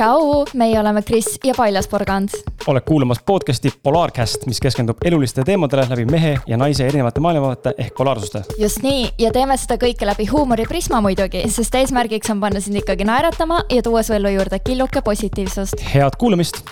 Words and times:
tšau, 0.00 0.46
meie 0.56 0.78
oleme 0.80 1.02
Kris 1.04 1.34
ja 1.44 1.52
Paljas 1.56 1.88
Porgand. 1.88 2.28
oled 2.66 2.84
kuulamas 2.88 3.18
podcast'i 3.26 3.72
Polaarcast, 3.82 4.46
mis 4.48 4.60
keskendub 4.60 4.96
elulistele 5.04 5.44
teemadele 5.44 5.84
läbi 5.90 6.06
mehe 6.08 6.38
ja 6.46 6.56
naise 6.56 6.86
erinevate 6.86 7.20
maailmavaate 7.20 7.74
ehk 7.78 7.94
polaarsuste. 7.98 8.42
just 8.58 8.80
nii 8.82 9.10
ja 9.18 9.32
teeme 9.32 9.56
seda 9.60 9.76
kõike 9.82 10.08
läbi 10.08 10.26
huumoriprisma 10.32 11.02
muidugi, 11.04 11.44
sest 11.52 11.76
eesmärgiks 11.82 12.32
on 12.32 12.40
panna 12.40 12.64
sind 12.64 12.80
ikkagi 12.80 13.04
naeratama 13.04 13.60
ja 13.68 13.82
tuua 13.82 14.02
su 14.02 14.16
ellu 14.16 14.32
juurde 14.38 14.58
killuke 14.64 15.02
positiivsust. 15.04 15.84
head 15.94 16.16
kuulamist 16.18 16.64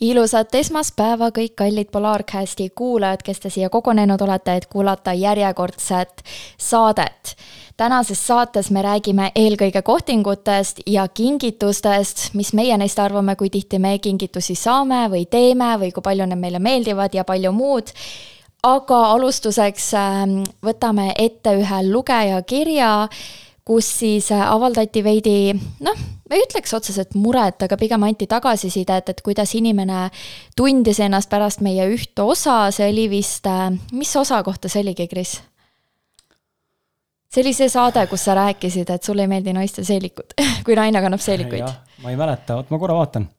ilusat 0.00 0.54
esmaspäeva 0.54 1.30
kõik 1.34 1.54
kallid 1.60 1.90
Polarcasti 1.92 2.70
kuulajad, 2.74 3.22
kes 3.24 3.40
te 3.40 3.50
siia 3.50 3.70
kogunenud 3.70 4.20
olete, 4.20 4.56
et 4.56 4.66
kuulata 4.66 5.12
järjekordset 5.12 6.22
saadet. 6.58 7.36
tänases 7.76 8.26
saates 8.26 8.70
me 8.70 8.82
räägime 8.82 9.30
eelkõige 9.34 9.82
kohtingutest 9.82 10.80
ja 10.86 11.08
kingitustest, 11.08 12.34
mis 12.34 12.52
meie 12.52 12.76
neist 12.76 12.98
arvame, 12.98 13.36
kui 13.36 13.50
tihti 13.50 13.78
me 13.78 13.98
kingitusi 13.98 14.54
saame 14.54 15.08
või 15.08 15.26
teeme 15.26 15.76
või 15.78 15.92
kui 15.92 16.02
palju 16.02 16.26
need 16.26 16.38
meile 16.38 16.58
meeldivad 16.58 17.14
ja 17.14 17.24
palju 17.24 17.52
muud 17.52 17.92
aga 18.62 18.98
alustuseks 19.14 19.94
ähm, 19.94 20.40
võtame 20.64 21.14
ette 21.18 21.54
ühe 21.56 21.82
lugeja 21.88 22.42
kirja 22.42 23.08
kus 23.70 23.90
siis 24.00 24.32
äh, 24.34 24.42
avaldati 24.50 25.02
veidi 25.06 25.34
noh, 25.54 25.98
ma 26.26 26.38
ei 26.38 26.42
ütleks 26.42 26.72
otseselt 26.74 27.14
muret, 27.18 27.62
aga 27.66 27.78
pigem 27.78 28.02
anti 28.08 28.26
tagasisidet, 28.30 29.12
et 29.12 29.22
kuidas 29.26 29.54
inimene 29.58 30.08
tundis 30.58 30.98
ennast 31.04 31.30
pärast 31.30 31.62
meie 31.62 31.86
ühte 31.92 32.26
osa, 32.26 32.64
see 32.74 32.90
oli 32.90 33.06
vist, 33.12 33.46
äh, 33.46 33.68
mis 33.94 34.14
osa 34.18 34.42
kohta 34.46 34.70
see 34.72 34.82
oligi, 34.82 35.06
Kris? 35.10 35.38
see 37.30 37.44
oli 37.44 37.54
see 37.54 37.70
saade, 37.70 38.02
kus 38.10 38.26
sa 38.26 38.34
rääkisid, 38.40 38.90
et 38.90 39.06
sulle 39.06 39.22
ei 39.26 39.30
meeldi 39.30 39.54
naiste 39.54 39.86
seelikud 39.86 40.34
kui 40.66 40.78
naine 40.78 41.02
kannab 41.04 41.22
seelikuid. 41.22 41.68
ma 42.02 42.10
ei 42.10 42.18
mäleta, 42.18 42.58
oot 42.58 42.74
ma 42.74 42.80
korra 42.82 42.98
vaatan. 42.98 43.30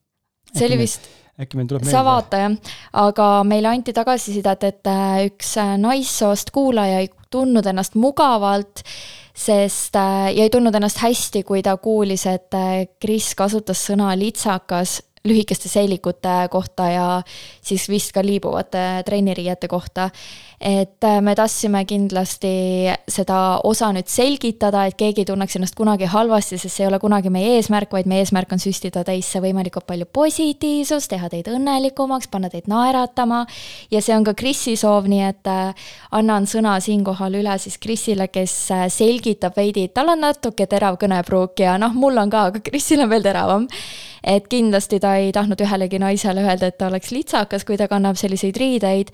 see 0.53 0.69
oli 0.69 0.79
vist 0.85 1.11
äkki 1.41 1.59
meil 1.59 1.67
tuleb 1.67 1.83
meelde. 1.83 1.97
sa 1.97 2.05
vaata 2.07 2.39
jah, 2.45 2.75
aga 3.03 3.31
meile 3.47 3.75
anti 3.75 3.91
tagasisidet, 3.97 4.63
et 4.63 4.87
äh, 4.87 5.25
üks 5.27 5.57
naissoost 5.81 6.55
kuulaja 6.55 7.03
ei 7.03 7.11
tundnud 7.31 7.67
ennast 7.67 7.99
mugavalt 7.99 8.85
sest 9.33 9.95
äh, 9.95 10.31
ja 10.35 10.43
ei 10.43 10.51
tundnud 10.53 10.75
ennast 10.75 11.01
hästi, 11.03 11.43
kui 11.47 11.63
ta 11.63 11.77
kuulis, 11.77 12.25
et 12.29 12.53
äh, 12.57 12.85
Kris 13.01 13.33
kasutas 13.35 13.81
sõna 13.89 14.11
litsakas 14.19 14.99
lühikeste 15.27 15.69
seelikute 15.69 16.47
kohta 16.51 16.87
ja 16.89 17.07
siis 17.61 17.85
vist 17.89 18.13
ka 18.15 18.23
liibuvate 18.25 19.03
trenniriiete 19.05 19.69
kohta. 19.69 20.09
Et 20.61 21.03
äh, 21.03 21.21
me 21.21 21.33
tahtsime 21.35 21.81
kindlasti 21.89 22.51
seda 23.09 23.37
osa 23.65 23.87
nüüd 23.95 24.09
selgitada, 24.11 24.83
et 24.85 24.97
keegi 24.99 25.23
ei 25.23 25.29
tunneks 25.31 25.57
ennast 25.57 25.73
kunagi 25.77 26.05
halvasti, 26.11 26.59
sest 26.61 26.77
see 26.77 26.85
ei 26.85 26.89
ole 26.91 26.99
kunagi 27.01 27.31
meie 27.33 27.55
eesmärk, 27.57 27.89
vaid 27.95 28.09
meie 28.09 28.21
eesmärk 28.21 28.53
on 28.53 28.61
süstida 28.61 29.01
teisse 29.07 29.41
võimalikult 29.41 29.87
palju 29.89 30.05
positiivsust, 30.13 31.09
teha 31.15 31.31
teid 31.33 31.49
õnnelikumaks, 31.49 32.29
panna 32.29 32.51
teid 32.53 32.69
naeratama. 32.69 33.41
ja 33.91 34.03
see 34.05 34.13
on 34.15 34.27
ka 34.27 34.35
Krisi 34.37 34.75
soov, 34.77 35.09
nii 35.09 35.23
et 35.31 35.49
äh, 35.49 35.89
annan 36.11 36.45
sõna 36.45 36.77
siinkohal 36.79 37.41
üle 37.41 37.57
siis 37.57 37.81
Krisile, 37.81 38.29
kes 38.29 38.55
äh, 38.71 38.85
selgitab 38.93 39.57
veidi, 39.57 39.87
tal 39.89 40.13
on 40.13 40.21
natuke 40.21 40.69
terav 40.69 41.01
kõnepruuk 41.01 41.65
ja 41.65 41.79
noh, 41.81 41.97
mul 41.97 42.21
on 42.21 42.29
ka, 42.29 42.45
aga 42.51 42.61
Krisil 42.69 43.01
on 43.01 43.09
veel 43.09 43.25
teravam 43.25 43.67
et 44.23 44.47
kindlasti 44.49 44.99
ta 45.01 45.15
ei 45.17 45.31
tahtnud 45.33 45.61
ühelegi 45.65 45.99
naisele 46.01 46.43
öelda, 46.45 46.69
et 46.69 46.77
ta 46.77 46.87
oleks 46.91 47.11
litsakas, 47.13 47.65
kui 47.65 47.77
ta 47.77 47.87
kannab 47.91 48.19
selliseid 48.19 48.57
riideid, 48.57 49.09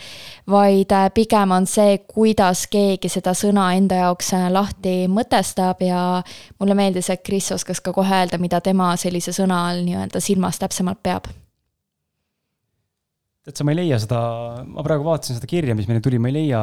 vaid 0.52 0.92
äh, 0.92 1.08
pigem 1.38 1.52
on 1.52 1.66
see, 1.70 1.98
kuidas 2.10 2.66
keegi 2.72 3.10
seda 3.12 3.34
sõna 3.38 3.70
enda 3.78 4.02
jaoks 4.02 4.32
äh, 4.34 4.48
lahti 4.52 5.08
mõtestab 5.08 5.82
ja 5.86 6.22
mulle 6.60 6.76
meeldis, 6.76 7.10
et 7.14 7.24
Kris 7.24 7.52
oskas 7.54 7.82
ka 7.82 7.94
kohe 7.94 8.24
öelda, 8.24 8.40
mida 8.42 8.60
tema 8.62 8.96
sellise 8.98 9.32
sõna 9.32 9.68
all 9.70 9.84
nii-öelda 9.86 10.20
silmas 10.20 10.58
täpsemalt 10.58 11.02
peab. 11.04 11.28
Tead 13.46 13.56
sa, 13.56 13.64
ma 13.64 13.72
ei 13.72 13.84
leia 13.84 14.00
seda, 14.00 14.20
ma 14.66 14.84
praegu 14.84 15.06
vaatasin 15.06 15.38
seda 15.38 15.48
kirja, 15.48 15.76
mis 15.76 15.88
meile 15.88 16.02
tuli, 16.02 16.18
ma 16.20 16.32
ei 16.32 16.40
leia, 16.42 16.62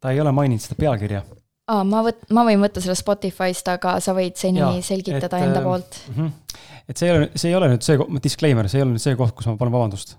ta 0.00 0.14
ei 0.14 0.20
ole 0.22 0.32
maininud 0.32 0.62
seda 0.62 0.78
pealkirja 0.78 1.24
aa, 1.70 1.84
ma 1.88 2.02
võt-, 2.04 2.26
ma 2.34 2.44
võin 2.46 2.62
võtta 2.64 2.82
selle 2.84 2.96
Spotify'st, 2.98 3.68
aga 3.72 3.96
sa 4.04 4.14
võid 4.16 4.36
seni 4.40 4.60
ja, 4.60 4.70
selgitada 4.84 5.40
et, 5.40 5.46
enda 5.48 5.60
ähm, 5.60 5.68
poolt 5.68 6.00
mm. 6.10 6.16
-hmm. 6.18 6.58
et 6.92 7.00
see 7.00 7.08
ei 7.08 7.14
ole, 7.14 7.28
see 7.34 7.50
ei 7.50 7.56
ole 7.58 7.70
nüüd 7.72 7.86
see, 7.86 7.98
disclaimer, 8.24 8.68
see 8.68 8.80
ei 8.80 8.86
ole 8.86 8.96
nüüd 8.96 9.04
see 9.04 9.16
koht, 9.18 9.34
kus 9.38 9.48
ma 9.48 9.56
palun 9.60 9.74
vabandust 9.74 10.16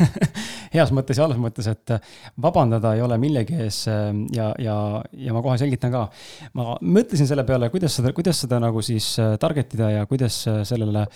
heas 0.76 0.92
mõttes 0.94 1.18
ja 1.18 1.26
halvas 1.26 1.40
mõttes, 1.42 1.68
et 1.70 1.94
äh, 1.96 2.12
vabandada 2.42 2.94
ei 2.96 3.02
ole 3.04 3.18
millegi 3.22 3.58
ees 3.66 3.82
ähm, 3.90 4.24
ja, 4.34 4.52
ja, 4.62 4.76
ja 5.26 5.34
ma 5.34 5.42
kohe 5.44 5.58
selgitan 5.60 5.94
ka. 5.94 6.04
ma 6.58 6.76
mõtlesin 6.80 7.28
selle 7.28 7.46
peale, 7.48 7.70
kuidas 7.74 7.98
seda, 7.98 8.14
kuidas 8.16 8.44
seda 8.44 8.60
nagu 8.62 8.82
siis 8.84 9.12
äh, 9.22 9.34
target 9.42 9.74
ida 9.78 9.90
ja 9.98 10.06
kuidas 10.10 10.42
äh, 10.50 10.62
sellele 10.66 11.06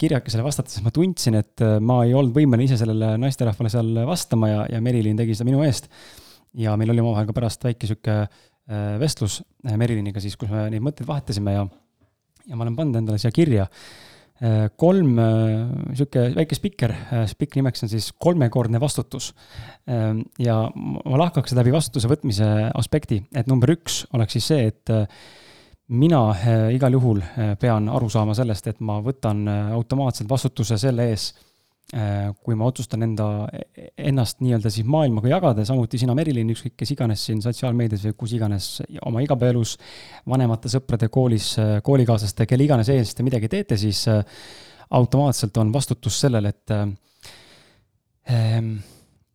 kirjakesele 0.00 0.40
vastata, 0.40 0.72
sest 0.72 0.80
ma 0.86 0.88
tundsin, 0.94 1.34
et 1.36 1.60
ma 1.84 1.98
ei 2.06 2.14
olnud 2.16 2.32
võimeline 2.32 2.64
ise 2.64 2.78
sellele 2.80 3.10
naisterahvale 3.20 3.68
seal 3.68 3.90
vastama 4.08 4.48
ja, 4.48 4.62
ja 4.72 4.80
Merilin 4.80 5.18
tegi 5.20 5.34
seda 5.36 5.44
minu 5.50 5.60
eest. 5.66 5.90
ja 6.56 6.72
meil 6.80 6.94
oli 6.94 7.02
omavahel 7.02 7.28
ka 7.28 7.34
pärast 7.36 7.66
väike 7.66 7.90
sihuke 7.90 8.14
vestlus 9.00 9.40
äh, 9.66 9.76
Meriliniga 9.78 10.22
siis, 10.22 10.36
kus 10.38 10.50
me 10.50 10.66
neid 10.72 10.84
mõtteid 10.84 11.08
vahetasime 11.08 11.56
ja, 11.56 11.64
ja 12.46 12.58
ma 12.58 12.66
olen 12.66 12.76
pannud 12.78 13.00
endale 13.00 13.20
siia 13.22 13.32
kirja 13.34 13.66
äh, 13.68 14.66
kolm 14.76 15.16
sihuke 15.94 16.28
väike 16.36 16.58
spikker, 16.58 16.94
spikk 17.30 17.56
nimeks 17.60 17.86
on 17.86 17.92
siis 17.92 18.10
kolmekordne 18.12 18.80
vastutus. 18.82 19.32
ja 20.42 20.56
ma 20.74 21.22
lahkaks 21.22 21.54
läbi 21.56 21.72
vastutuse 21.72 22.10
võtmise 22.10 22.46
aspekti, 22.74 23.22
et 23.34 23.48
number 23.48 23.70
üks 23.72 24.04
oleks 24.12 24.36
siis 24.36 24.50
see, 24.52 24.66
et 24.68 24.92
mina 25.88 26.20
igal 26.74 26.98
juhul 26.98 27.22
pean 27.62 27.88
aru 27.88 28.10
saama 28.12 28.34
sellest, 28.34 28.66
et 28.66 28.80
ma 28.84 28.98
võtan 29.00 29.46
automaatselt 29.78 30.28
vastutuse 30.28 30.76
selle 30.82 31.08
ees 31.14 31.30
Äh, 31.30 31.45
kui 31.86 32.56
ma 32.58 32.66
otsustan 32.66 33.06
enda, 33.06 33.24
ennast 33.94 34.40
nii-öelda 34.42 34.72
siis 34.74 34.88
maailmaga 34.90 35.28
jagada, 35.30 35.62
samuti 35.68 36.00
sina, 36.02 36.16
Merilin, 36.18 36.48
ükskõik 36.50 36.74
kes 36.82 36.90
iganes 36.96 37.22
siin 37.28 37.38
sotsiaalmeedias 37.44 38.08
või 38.08 38.16
kus 38.18 38.32
iganes 38.34 38.66
oma 39.06 39.22
igapäevaelus, 39.22 39.76
vanemate 40.26 40.72
sõprade 40.72 41.06
koolis, 41.14 41.52
koolikaaslaste, 41.86 42.48
kelle 42.50 42.66
iganes 42.66 42.90
ees 42.90 43.14
te 43.14 43.22
midagi 43.22 43.46
teete, 43.52 43.78
siis 43.78 44.02
äh, 44.10 44.18
automaatselt 44.90 45.56
on 45.56 45.72
vastutus 45.72 46.20
sellel, 46.20 46.50
et 46.50 46.70
ähm, 46.70 48.76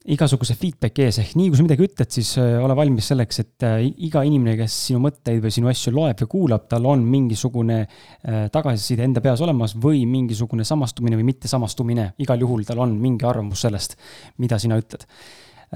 igasuguse 0.10 0.56
feedback'i 0.58 1.04
ees, 1.06 1.20
ehk 1.22 1.36
nii 1.38 1.52
kui 1.52 1.60
sa 1.60 1.66
midagi 1.66 1.86
ütled, 1.86 2.10
siis 2.14 2.32
äh, 2.42 2.56
ole 2.64 2.74
valmis 2.78 3.12
selleks, 3.12 3.42
et 3.44 3.66
äh, 3.68 3.84
iga 4.08 4.24
inimene, 4.26 4.56
kes 4.58 4.78
sinu 4.88 5.02
mõtteid 5.04 5.44
või 5.44 5.54
sinu 5.54 5.70
asju 5.70 5.94
loeb 5.94 6.24
või 6.24 6.32
kuulab, 6.32 6.66
tal 6.72 6.88
on 6.90 7.04
mingisugune 7.06 7.78
äh, 7.84 8.48
tagasiside 8.54 9.06
enda 9.06 9.22
peas 9.22 9.44
olemas 9.46 9.76
või 9.78 10.02
mingisugune 10.10 10.66
samastumine 10.66 11.20
või 11.20 11.28
mitte 11.30 11.52
samastumine. 11.52 12.08
igal 12.24 12.42
juhul 12.42 12.66
tal 12.66 12.82
on 12.82 12.96
mingi 13.02 13.28
arvamus 13.30 13.62
sellest, 13.68 13.94
mida 14.42 14.58
sina 14.62 14.80
ütled. 14.82 15.06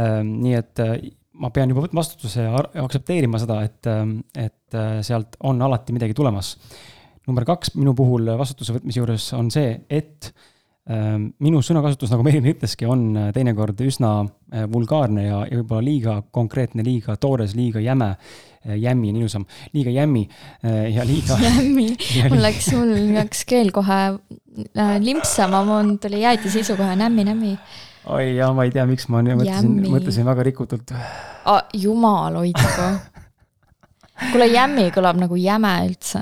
Ähm, 0.01 0.33
nii 0.41 0.57
et 0.57 0.81
ma 1.39 1.51
pean 1.53 1.69
juba 1.69 1.85
võtma 1.85 2.01
vastutuse 2.01 2.47
ja 2.47 2.65
aktsepteerima 2.81 3.39
seda, 3.39 3.61
et, 3.67 3.85
ähm, 3.91 4.17
et 4.33 4.81
sealt 5.05 5.37
on 5.45 5.61
alati 5.61 5.93
midagi 5.93 6.17
tulemas. 6.17 6.55
number 7.27 7.45
kaks 7.45 7.71
minu 7.75 7.93
puhul 7.97 8.27
vastutuse 8.37 8.73
võtmise 8.73 8.99
juures 8.99 9.31
on 9.33 9.47
see, 9.53 9.79
et 9.89 10.33
minu 10.85 11.61
sõnakasutus, 11.65 12.11
nagu 12.13 12.23
Merilin 12.25 12.51
ütleski, 12.51 12.85
on 12.85 13.07
äh, 13.17 13.29
teinekord 13.33 13.79
üsna 13.81 14.19
äh, 14.21 14.67
vulgaarne 14.69 15.23
ja, 15.25 15.39
ja 15.49 15.57
võib-olla 15.57 15.81
liiga 15.81 16.17
konkreetne, 16.33 16.85
liiga 16.85 17.15
toores, 17.17 17.55
liiga 17.57 17.81
jäme. 17.81 18.11
Äh, 18.65 18.77
jämmi 18.81 19.09
on 19.09 19.17
ilusam, 19.17 19.47
liiga 19.73 19.93
jämmi 19.93 20.23
ja 20.93 21.05
liiga. 21.05 21.39
jämmi, 21.47 21.87
mul 22.31 22.43
läks, 22.43 22.69
mul 22.77 22.93
läks 23.15 23.43
keel 23.49 23.71
kohe 23.73 23.99
limpsama, 25.01 25.63
mul 25.65 25.95
tuli 26.01 26.21
jäätisisu 26.21 26.77
kohe 26.77 26.95
nämmi-nämmi. 27.01 27.55
oi 28.13 28.35
jah, 28.35 28.53
ma 28.53 28.67
ei 28.67 28.73
tea, 28.73 28.85
miks 28.85 29.07
ma 29.09 29.23
mõtlesin, 29.25 29.71
mõtlesin 29.89 30.27
väga 30.27 30.45
rikutult 30.45 30.93
ah,. 30.93 31.63
jumal 31.73 32.37
hoidku. 32.37 32.89
kuule, 34.31 34.51
jämmi 34.53 34.91
kõlab 34.93 35.17
nagu 35.17 35.37
jäme 35.41 35.73
üldse. 35.87 36.21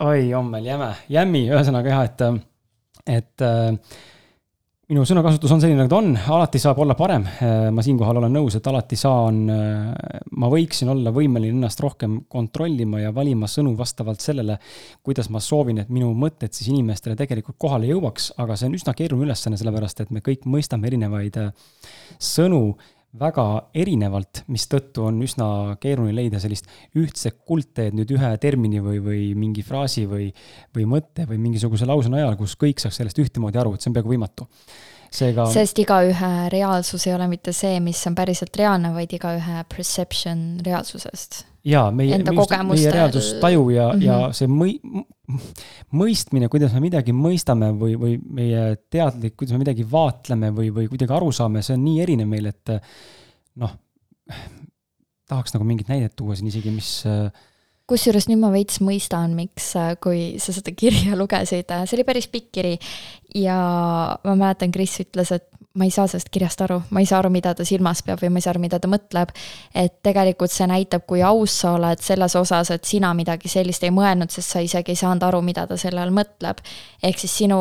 oi, 0.00 0.30
jommel, 0.30 0.64
jäme, 0.64 0.94
jämmi, 1.12 1.44
ühesõnaga 1.52 1.92
jah, 1.92 2.08
et 2.08 2.26
et 3.08 3.42
äh, 3.42 3.70
minu 4.92 5.06
sõnakasutus 5.08 5.52
on 5.54 5.62
selline, 5.62 5.78
nagu 5.80 5.88
ta 5.88 5.98
on, 6.02 6.10
alati 6.36 6.60
saab 6.60 6.82
olla 6.84 6.94
parem. 6.98 7.24
Äh, 7.40 7.68
ma 7.74 7.84
siinkohal 7.84 8.20
olen 8.20 8.34
nõus, 8.36 8.58
et 8.58 8.66
alati 8.68 8.98
saan, 8.98 9.38
äh, 9.50 10.18
ma 10.36 10.50
võiksin 10.52 10.90
olla 10.92 11.12
võimeline 11.14 11.56
ennast 11.56 11.80
rohkem 11.80 12.18
kontrollima 12.32 13.00
ja 13.00 13.12
valima 13.16 13.48
sõnu 13.50 13.72
vastavalt 13.78 14.20
sellele, 14.24 14.58
kuidas 15.06 15.30
ma 15.32 15.40
soovin, 15.40 15.80
et 15.82 15.92
minu 15.92 16.12
mõtted 16.18 16.52
siis 16.52 16.68
inimestele 16.74 17.16
tegelikult 17.18 17.56
kohale 17.62 17.88
jõuaks, 17.88 18.32
aga 18.42 18.58
see 18.58 18.68
on 18.68 18.76
üsna 18.78 18.94
keeruline 18.98 19.30
ülesanne, 19.30 19.60
sellepärast 19.60 20.04
et 20.04 20.12
me 20.12 20.24
kõik 20.24 20.44
mõistame 20.50 20.90
erinevaid 20.90 21.40
sõnu 22.20 22.64
väga 23.20 23.44
erinevalt, 23.76 24.42
mistõttu 24.52 25.04
on 25.04 25.18
üsna 25.24 25.46
keeruline 25.82 26.14
leida 26.16 26.40
sellist 26.40 26.68
ühtset 26.96 27.42
kuldteed 27.48 27.96
nüüd 27.98 28.14
ühe 28.16 28.30
termini 28.40 28.80
või, 28.84 29.02
või 29.04 29.20
mingi 29.36 29.64
fraasi 29.66 30.06
või, 30.08 30.30
või 30.76 30.86
mõtte 30.88 31.26
või 31.28 31.40
mingisuguse 31.42 31.88
lause 31.88 32.12
najal, 32.12 32.38
kus 32.40 32.56
kõik 32.60 32.80
saaks 32.80 33.02
sellest 33.02 33.20
ühtemoodi 33.20 33.60
aru, 33.60 33.74
et 33.76 33.84
see 33.84 33.92
on 33.92 33.98
peaaegu 33.98 34.14
võimatu. 34.14 34.48
seega. 35.12 35.46
sest 35.52 35.78
igaühe 35.84 36.32
reaalsus 36.52 37.06
ei 37.06 37.14
ole 37.14 37.28
mitte 37.28 37.52
see, 37.52 37.80
mis 37.84 38.00
on 38.08 38.16
päriselt 38.16 38.56
reaalne, 38.56 38.94
vaid 38.96 39.12
igaühe 39.12 39.64
perception 39.68 40.62
reaalsusest. 40.64 41.51
Jaa, 41.64 41.90
meie, 41.94 42.18
meie 42.18 42.90
reaalsustaju 42.94 43.68
ja 43.70 43.88
mm, 43.92 43.98
-hmm. 43.98 44.04
ja 44.06 44.16
mhm. 44.18 44.32
see 44.36 44.48
mõi-, 44.50 45.04
mõistmine, 46.02 46.48
kuidas 46.52 46.74
me 46.74 46.82
midagi 46.86 47.14
mõistame 47.16 47.70
või, 47.78 47.94
või 48.00 48.16
meie 48.40 48.64
teadlik, 48.90 49.36
kuidas 49.36 49.54
me 49.56 49.62
midagi 49.62 49.86
vaatleme 49.90 50.50
või, 50.56 50.72
või 50.74 50.88
kuidagi 50.90 51.16
aru 51.16 51.32
saame, 51.32 51.62
see 51.62 51.76
on 51.78 51.84
nii 51.84 52.02
erinev 52.02 52.28
meil, 52.28 52.50
et 52.50 52.74
noh, 53.62 53.76
tahaks 55.28 55.54
nagu 55.54 55.66
mingit 55.68 55.88
näidet 55.92 56.16
tuua 56.16 56.36
siin 56.36 56.50
isegi, 56.50 56.74
mis 56.74 56.92
kusjuures 57.92 58.28
nüüd 58.30 58.40
ma 58.40 58.52
veits 58.54 58.80
mõistan, 58.84 59.36
miks, 59.36 59.72
äh, 59.78 59.94
kui 60.02 60.40
sa 60.42 60.54
seda 60.54 60.74
kirja 60.76 61.16
lugesid, 61.20 61.70
äh, 61.70 61.86
see 61.86 61.98
oli 61.98 62.08
päris 62.08 62.28
pikk 62.32 62.52
kiri 62.58 62.76
ja 63.38 63.56
ma 64.24 64.36
mäletan, 64.36 64.72
Kris 64.74 64.98
ütles, 65.04 65.32
et 65.34 65.48
ma 65.78 65.86
ei 65.88 65.92
saa 65.94 66.06
sellest 66.10 66.28
kirjast 66.32 66.60
aru, 66.66 66.80
ma 66.92 67.00
ei 67.00 67.08
saa 67.08 67.22
aru, 67.22 67.30
mida 67.32 67.54
ta 67.56 67.64
silmas 67.64 68.02
peab 68.04 68.20
või 68.20 68.32
ma 68.34 68.40
ei 68.40 68.44
saa 68.44 68.52
aru, 68.52 68.62
mida 68.64 68.80
ta 68.82 68.90
mõtleb. 68.92 69.32
et 69.74 69.94
tegelikult 70.04 70.52
see 70.52 70.68
näitab, 70.68 71.06
kui 71.08 71.22
aus 71.24 71.62
sa 71.62 71.76
oled 71.78 72.02
selles 72.04 72.36
osas, 72.36 72.70
et 72.70 72.84
sina 72.84 73.14
midagi 73.16 73.48
sellist 73.48 73.84
ei 73.84 73.94
mõelnud, 73.94 74.30
sest 74.30 74.52
sa 74.52 74.60
isegi 74.60 74.92
ei 74.92 75.00
saanud 75.00 75.24
aru, 75.24 75.40
mida 75.42 75.66
ta 75.66 75.76
selle 75.80 76.00
all 76.00 76.12
mõtleb. 76.12 76.60
ehk 77.02 77.18
siis 77.18 77.36
sinu 77.44 77.58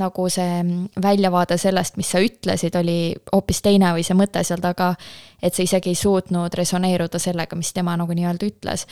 nagu 0.00 0.28
see 0.32 0.62
väljavaade 1.02 1.58
sellest, 1.58 1.96
mis 2.00 2.10
sa 2.10 2.20
ütlesid, 2.22 2.76
oli 2.78 3.14
hoopis 3.32 3.60
teine 3.62 3.92
või 3.92 4.04
see 4.06 4.16
mõte 4.16 4.42
seal 4.46 4.62
taga, 4.62 4.94
et 5.42 5.54
sa 5.54 5.62
isegi 5.62 5.90
ei 5.90 5.98
suutnud 5.98 6.54
resoneeruda 6.54 7.18
sellega, 7.18 7.56
mis 7.56 7.72
tema 7.76 7.96
nagu 8.00 8.14
nii-öelda 8.14 8.46
ütles 8.48 8.86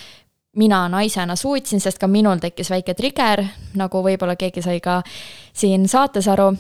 mina 0.57 0.89
naisena 0.89 1.37
suutsin, 1.37 1.81
sest 1.81 1.99
ka 1.99 2.07
minul 2.07 2.41
tekkis 2.43 2.71
väike 2.71 2.95
trigger, 2.95 3.45
nagu 3.75 4.03
võib-olla 4.03 4.37
keegi 4.37 4.63
sai 4.63 4.81
ka 4.81 5.03
siin 5.53 5.89
saates 5.89 6.29
aru 6.29 6.53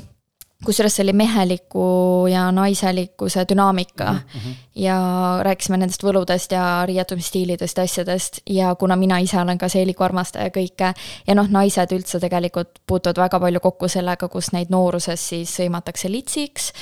kusjuures 0.64 0.96
see 0.96 1.04
oli 1.04 1.12
meheliku 1.14 1.82
ja 2.30 2.48
naiselikkuse 2.52 3.44
dünaamika 3.48 4.12
mm. 4.12 4.18
-hmm. 4.18 4.54
ja 4.74 4.96
rääkisime 5.42 5.76
nendest 5.76 6.02
võludest 6.02 6.52
ja 6.52 6.86
riietumisstiilidest 6.86 7.78
ja 7.78 7.84
asjadest 7.84 8.40
ja 8.50 8.74
kuna 8.74 8.96
mina 8.96 9.18
ise 9.18 9.40
olen 9.40 9.58
ka 9.58 9.68
seeliku 9.68 10.04
armastaja 10.04 10.50
kõike 10.50 10.92
ja 11.26 11.34
noh, 11.34 11.48
naised 11.50 11.92
üldse 11.94 12.20
tegelikult 12.20 12.82
puutuvad 12.86 13.16
väga 13.16 13.40
palju 13.40 13.60
kokku 13.60 13.88
sellega, 13.88 14.28
kus 14.28 14.52
neid 14.52 14.70
nooruses 14.70 15.28
siis 15.28 15.56
sõimatakse 15.60 16.10
litsiks 16.10 16.72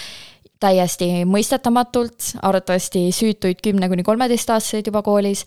täiesti 0.61 1.25
mõistetamatult, 1.29 2.33
arvatavasti 2.43 3.13
süütuid 3.13 3.61
kümne 3.63 3.89
kuni 3.89 4.03
kolmeteistaastaseid 4.03 4.87
juba 4.87 5.03
koolis 5.03 5.45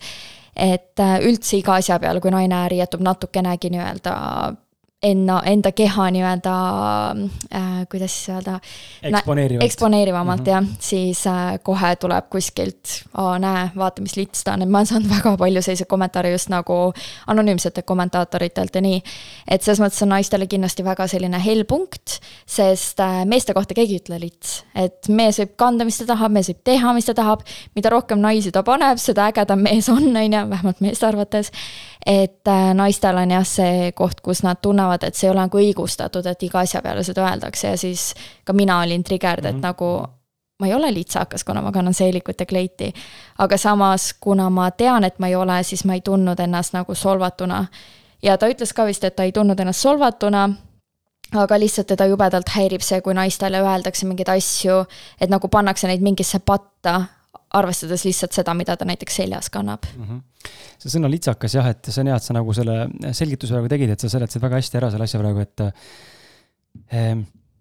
et 0.56 1.00
äh, 1.00 1.18
üldse 1.26 1.58
iga 1.58 1.78
asja 1.80 1.98
peale, 2.02 2.20
kui 2.20 2.32
naine 2.34 2.64
riietub 2.72 3.02
natukenegi 3.04 3.70
nii-öelda 3.74 4.14
enna, 5.02 5.40
enda 5.48 5.72
keha 5.72 6.10
nii-öelda 6.12 6.54
äh,, 7.56 7.68
kuidas 7.90 8.14
siis 8.14 8.28
öelda. 8.28 8.60
eksponeerivalt. 9.02 9.64
eksponeerivamalt 9.64 10.40
mm 10.40 10.46
-hmm. 10.46 10.50
jah, 10.50 10.64
siis 10.78 11.26
äh, 11.26 11.58
kohe 11.62 11.96
tuleb 11.96 12.24
kuskilt, 12.30 13.04
aa 13.14 13.38
näe, 13.38 13.70
vaata, 13.76 14.02
mis 14.02 14.16
lits 14.16 14.44
ta 14.44 14.52
on, 14.52 14.62
et 14.62 14.68
ma 14.68 14.78
olen 14.78 14.86
saanud 14.86 15.10
väga 15.16 15.36
palju 15.36 15.62
selliseid 15.62 15.88
kommentaare 15.88 16.30
just 16.30 16.48
nagu 16.48 16.92
anonüümsetelt 17.26 17.86
kommentaatoritelt 17.86 18.74
ja 18.74 18.80
nii. 18.80 19.02
et 19.48 19.62
selles 19.62 19.80
mõttes 19.80 20.02
on 20.02 20.08
naistele 20.08 20.46
kindlasti 20.46 20.84
väga 20.84 21.06
selline 21.06 21.44
hell 21.44 21.64
punkt, 21.64 22.20
sest 22.46 23.00
äh, 23.00 23.24
meeste 23.24 23.54
kohta 23.54 23.74
keegi 23.74 23.94
ei 23.94 24.00
ütle 24.00 24.20
lits. 24.20 24.64
et 24.74 25.08
mees 25.08 25.38
võib 25.38 25.56
kanda, 25.56 25.84
mis 25.84 25.98
ta 25.98 26.06
tahab, 26.06 26.32
mees 26.32 26.48
võib 26.48 26.60
teha, 26.64 26.92
mis 26.92 27.04
ta 27.04 27.14
tahab, 27.14 27.40
mida 27.74 27.88
rohkem 27.88 28.20
naisi 28.20 28.52
ta 28.52 28.62
paneb, 28.62 28.98
seda 28.98 29.30
ägedam 29.32 29.58
mees 29.58 29.88
on, 29.88 30.16
on 30.16 30.32
ju, 30.32 30.48
vähemalt 30.50 30.80
meeste 30.80 31.06
arvates 31.06 31.52
et 32.06 32.48
äh, 32.48 32.74
naistel 32.74 33.16
on 33.20 33.30
jah, 33.30 33.44
see 33.46 33.90
koht, 33.96 34.20
kus 34.24 34.42
nad 34.42 34.60
tunnevad, 34.62 34.89
et 35.02 35.14
see 35.14 35.28
ei 35.28 35.32
ole 35.32 35.40
nagu 35.40 35.58
õigustatud, 35.58 36.26
et 36.26 36.42
iga 36.42 36.58
asja 36.60 36.82
peale 36.82 37.04
seda 37.04 37.26
öeldakse 37.28 37.68
ja 37.68 37.76
siis 37.76 38.14
ka 38.44 38.52
mina 38.52 38.80
olin 38.80 39.04
triggered, 39.04 39.44
et 39.44 39.54
mm 39.54 39.58
-hmm. 39.58 39.62
nagu 39.62 40.20
ma 40.60 40.66
ei 40.66 40.74
ole 40.74 40.94
litsakas, 40.94 41.44
kuna 41.44 41.62
ma 41.62 41.72
kannan 41.72 41.94
seelikut 41.94 42.40
ja 42.40 42.46
kleiti. 42.46 42.92
aga 43.38 43.56
samas, 43.56 44.14
kuna 44.20 44.50
ma 44.50 44.70
tean, 44.70 45.04
et 45.04 45.18
ma 45.18 45.26
ei 45.26 45.36
ole, 45.36 45.62
siis 45.62 45.84
ma 45.84 45.94
ei 45.94 46.00
tundnud 46.00 46.40
ennast 46.40 46.72
nagu 46.72 46.94
solvatuna. 46.94 47.66
ja 48.22 48.38
ta 48.38 48.46
ütles 48.46 48.72
ka 48.74 48.86
vist, 48.86 49.04
et 49.04 49.16
ta 49.16 49.22
ei 49.22 49.32
tundnud 49.32 49.60
ennast 49.60 49.80
solvatuna, 49.80 50.50
aga 51.34 51.58
lihtsalt 51.58 51.86
teda 51.86 52.06
jubedalt 52.06 52.48
häirib 52.48 52.80
see, 52.80 53.00
kui 53.00 53.14
naistele 53.14 53.60
öeldakse 53.60 54.06
mingeid 54.06 54.28
asju, 54.28 54.84
et 55.20 55.30
nagu 55.30 55.48
pannakse 55.48 55.88
neid 55.88 56.02
mingisse 56.02 56.38
patta, 56.38 57.04
arvestades 57.50 58.04
lihtsalt 58.04 58.32
seda, 58.32 58.54
mida 58.54 58.76
ta 58.76 58.84
näiteks 58.84 59.16
seljas 59.16 59.50
kannab 59.50 59.86
mm. 59.96 60.04
-hmm. 60.04 60.20
See 60.80 60.94
sõna 60.96 61.10
litsakas 61.12 61.58
jah, 61.58 61.66
et 61.72 61.90
see 61.90 62.04
on 62.04 62.12
hea, 62.12 62.20
et 62.20 62.28
sa 62.28 62.36
nagu 62.36 62.54
selle 62.56 62.78
selgituse 63.16 63.56
praegu 63.56 63.68
tegid, 63.72 63.92
et 63.94 64.00
sa 64.00 64.12
seletasid 64.12 64.42
väga 64.42 64.62
hästi 64.62 64.80
ära 64.80 64.90
selle 64.94 65.08
asja 65.08 65.20
praegu, 65.20 65.44
et 65.44 65.64
eh, 66.96 67.14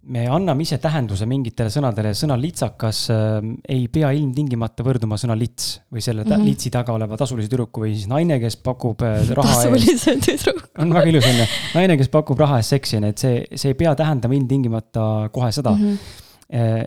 me 0.10 0.24
anname 0.32 0.64
ise 0.64 0.80
tähenduse 0.82 1.28
mingitele 1.30 1.72
sõnadele, 1.74 2.14
sõna 2.18 2.38
litsakas 2.40 3.02
äh, 3.14 3.50
ei 3.70 3.90
pea 3.92 4.14
ilmtingimata 4.16 4.86
võrduma 4.88 5.20
sõna 5.20 5.36
lits 5.38 5.76
või 5.92 6.02
selle 6.02 6.24
mm 6.24 6.32
-hmm. 6.32 6.48
litsi 6.48 6.72
taga 6.74 6.96
oleva 6.96 7.18
tasulise 7.20 7.52
tüdruku 7.52 7.84
või 7.84 7.92
siis 7.98 8.08
naine, 8.10 8.40
kes 8.40 8.58
pakub 8.64 9.04
äh, 9.04 9.20
raha 9.36 9.58
tasulise 9.58 10.16
tüdruku. 10.24 10.72
on 10.80 10.96
väga 10.96 11.12
ilus, 11.12 11.28
on 11.28 11.44
ju. 11.44 11.50
naine, 11.76 12.00
kes 12.00 12.10
pakub 12.10 12.40
raha 12.40 12.64
eest 12.64 12.78
seksi, 12.78 12.98
on 12.98 13.10
ju, 13.10 13.10
et 13.10 13.28
see, 13.28 13.46
see 13.56 13.76
ei 13.76 13.78
pea 13.84 13.94
tähendama 14.00 14.40
ilmtingimata 14.40 15.06
kohe 15.36 15.52
seda 15.52 15.76
mm. 15.76 15.86
-hmm 15.86 16.26
Eh, 16.50 16.82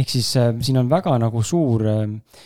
ehk 0.00 0.10
siis 0.10 0.32
eh, 0.40 0.48
siin 0.66 0.80
on 0.80 0.88
väga 0.90 1.12
nagu 1.22 1.38
suur 1.46 1.84
eh, 1.86 2.40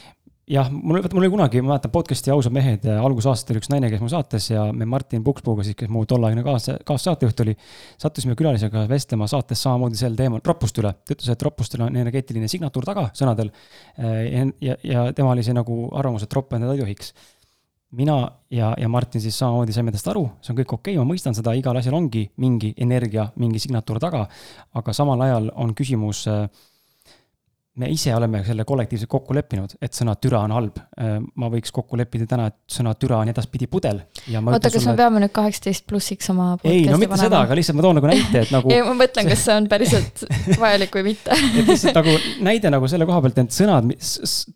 jah, 0.48 0.68
mul, 0.72 1.00
mul 1.12 1.22
oli 1.22 1.30
kunagi, 1.32 1.60
ma 1.62 1.74
mäletan 1.74 1.92
podcast'i 1.92 2.32
Ausad 2.32 2.54
mehed 2.54 2.84
algusaastatel 2.92 3.60
üks 3.60 3.70
naine, 3.72 3.90
kes 3.92 4.02
mu 4.02 4.10
saates 4.12 4.48
ja 4.50 4.64
me 4.72 4.88
Martin 4.88 5.24
Pukspuuga 5.24 5.64
siis, 5.66 5.76
kes 5.78 5.90
mu 5.92 6.04
tolleaegne 6.08 6.44
kaas, 6.46 6.70
kaassaatejuht 6.88 7.42
oli. 7.44 7.54
sattusime 8.00 8.36
külalisega 8.38 8.86
vestlema 8.90 9.28
saates 9.30 9.62
samamoodi 9.64 10.00
sel 10.00 10.16
teemal, 10.18 10.42
ropust 10.44 10.80
üle. 10.82 10.94
ta 11.04 11.16
ütles, 11.16 11.30
et 11.32 11.48
ropustel 11.48 11.84
on 11.86 11.96
energeetiline 11.96 12.48
signatuur 12.48 12.86
taga 12.88 13.08
sõnadel. 13.18 13.52
ja, 13.98 14.78
ja 14.82 15.08
tema 15.12 15.34
oli 15.34 15.44
see 15.46 15.56
nagu 15.56 15.88
arvamus, 15.92 16.24
et 16.24 16.38
roppe 16.38 16.56
endale 16.56 16.78
ei 16.78 16.86
tohiks 16.86 17.12
mina 17.90 18.30
ja, 18.50 18.74
ja 18.78 18.88
Martin 18.88 19.20
siis 19.20 19.38
samamoodi 19.38 19.72
saime 19.72 19.92
tast 19.92 20.08
aru, 20.12 20.26
see 20.44 20.52
on 20.52 20.58
kõik 20.60 20.72
okei 20.76 20.96
okay,, 20.96 21.00
ma 21.00 21.08
mõistan 21.08 21.36
seda, 21.36 21.54
igal 21.56 21.76
asjal 21.80 21.96
ongi 21.96 22.26
mingi 22.36 22.74
energia, 22.76 23.30
mingi 23.40 23.60
signatuur 23.62 24.00
taga. 24.00 24.26
aga 24.76 24.92
samal 24.92 25.20
ajal 25.24 25.48
on 25.56 25.72
küsimus 25.74 26.26
äh, 26.28 26.44
me 27.78 27.88
ise 27.92 28.14
oleme 28.14 28.42
selle 28.46 28.64
kollektiivselt 28.68 29.10
kokku 29.10 29.34
leppinud, 29.36 29.74
et 29.82 29.94
sõna 29.96 30.14
türa 30.20 30.40
on 30.46 30.54
halb. 30.56 30.80
Äh, 31.00 31.16
ma 31.40 31.50
võiks 31.52 31.72
kokku 31.74 31.98
leppida 32.00 32.26
täna, 32.28 32.48
et 32.50 32.56
sõna 32.78 32.94
türa 32.98 33.20
on 33.22 33.30
edaspidi 33.32 33.68
pudel. 33.70 34.00
oota, 34.02 34.68
kas 34.68 34.78
sulle... 34.78 34.92
me 34.92 34.96
peame 35.00 35.22
nüüd 35.24 35.34
kaheksateist 35.36 35.86
plussiks 35.88 36.30
oma 36.34 36.50
ei, 36.64 36.84
no 36.88 36.98
mitte 37.00 37.14
panema? 37.14 37.22
seda, 37.24 37.42
aga 37.46 37.58
lihtsalt 37.58 37.78
ma 37.78 37.86
toon 37.86 37.98
nagu 38.00 38.10
näite, 38.10 38.44
et 38.44 38.54
nagu 38.54 38.70
ei, 38.74 38.84
ma 38.86 38.94
mõtlen, 38.98 39.32
kas 39.32 39.44
see 39.46 39.56
on 39.56 39.68
päriselt 39.70 40.24
vajalik 40.62 40.98
või 40.98 41.08
mitte 41.12 41.36
et 41.38 41.72
lihtsalt 41.72 41.98
nagu 42.00 42.16
näide 42.44 42.72
nagu 42.74 42.90
selle 42.90 43.08
koha 43.08 43.24
pealt, 43.24 43.42
et 43.44 43.58
sõnad, 43.58 43.92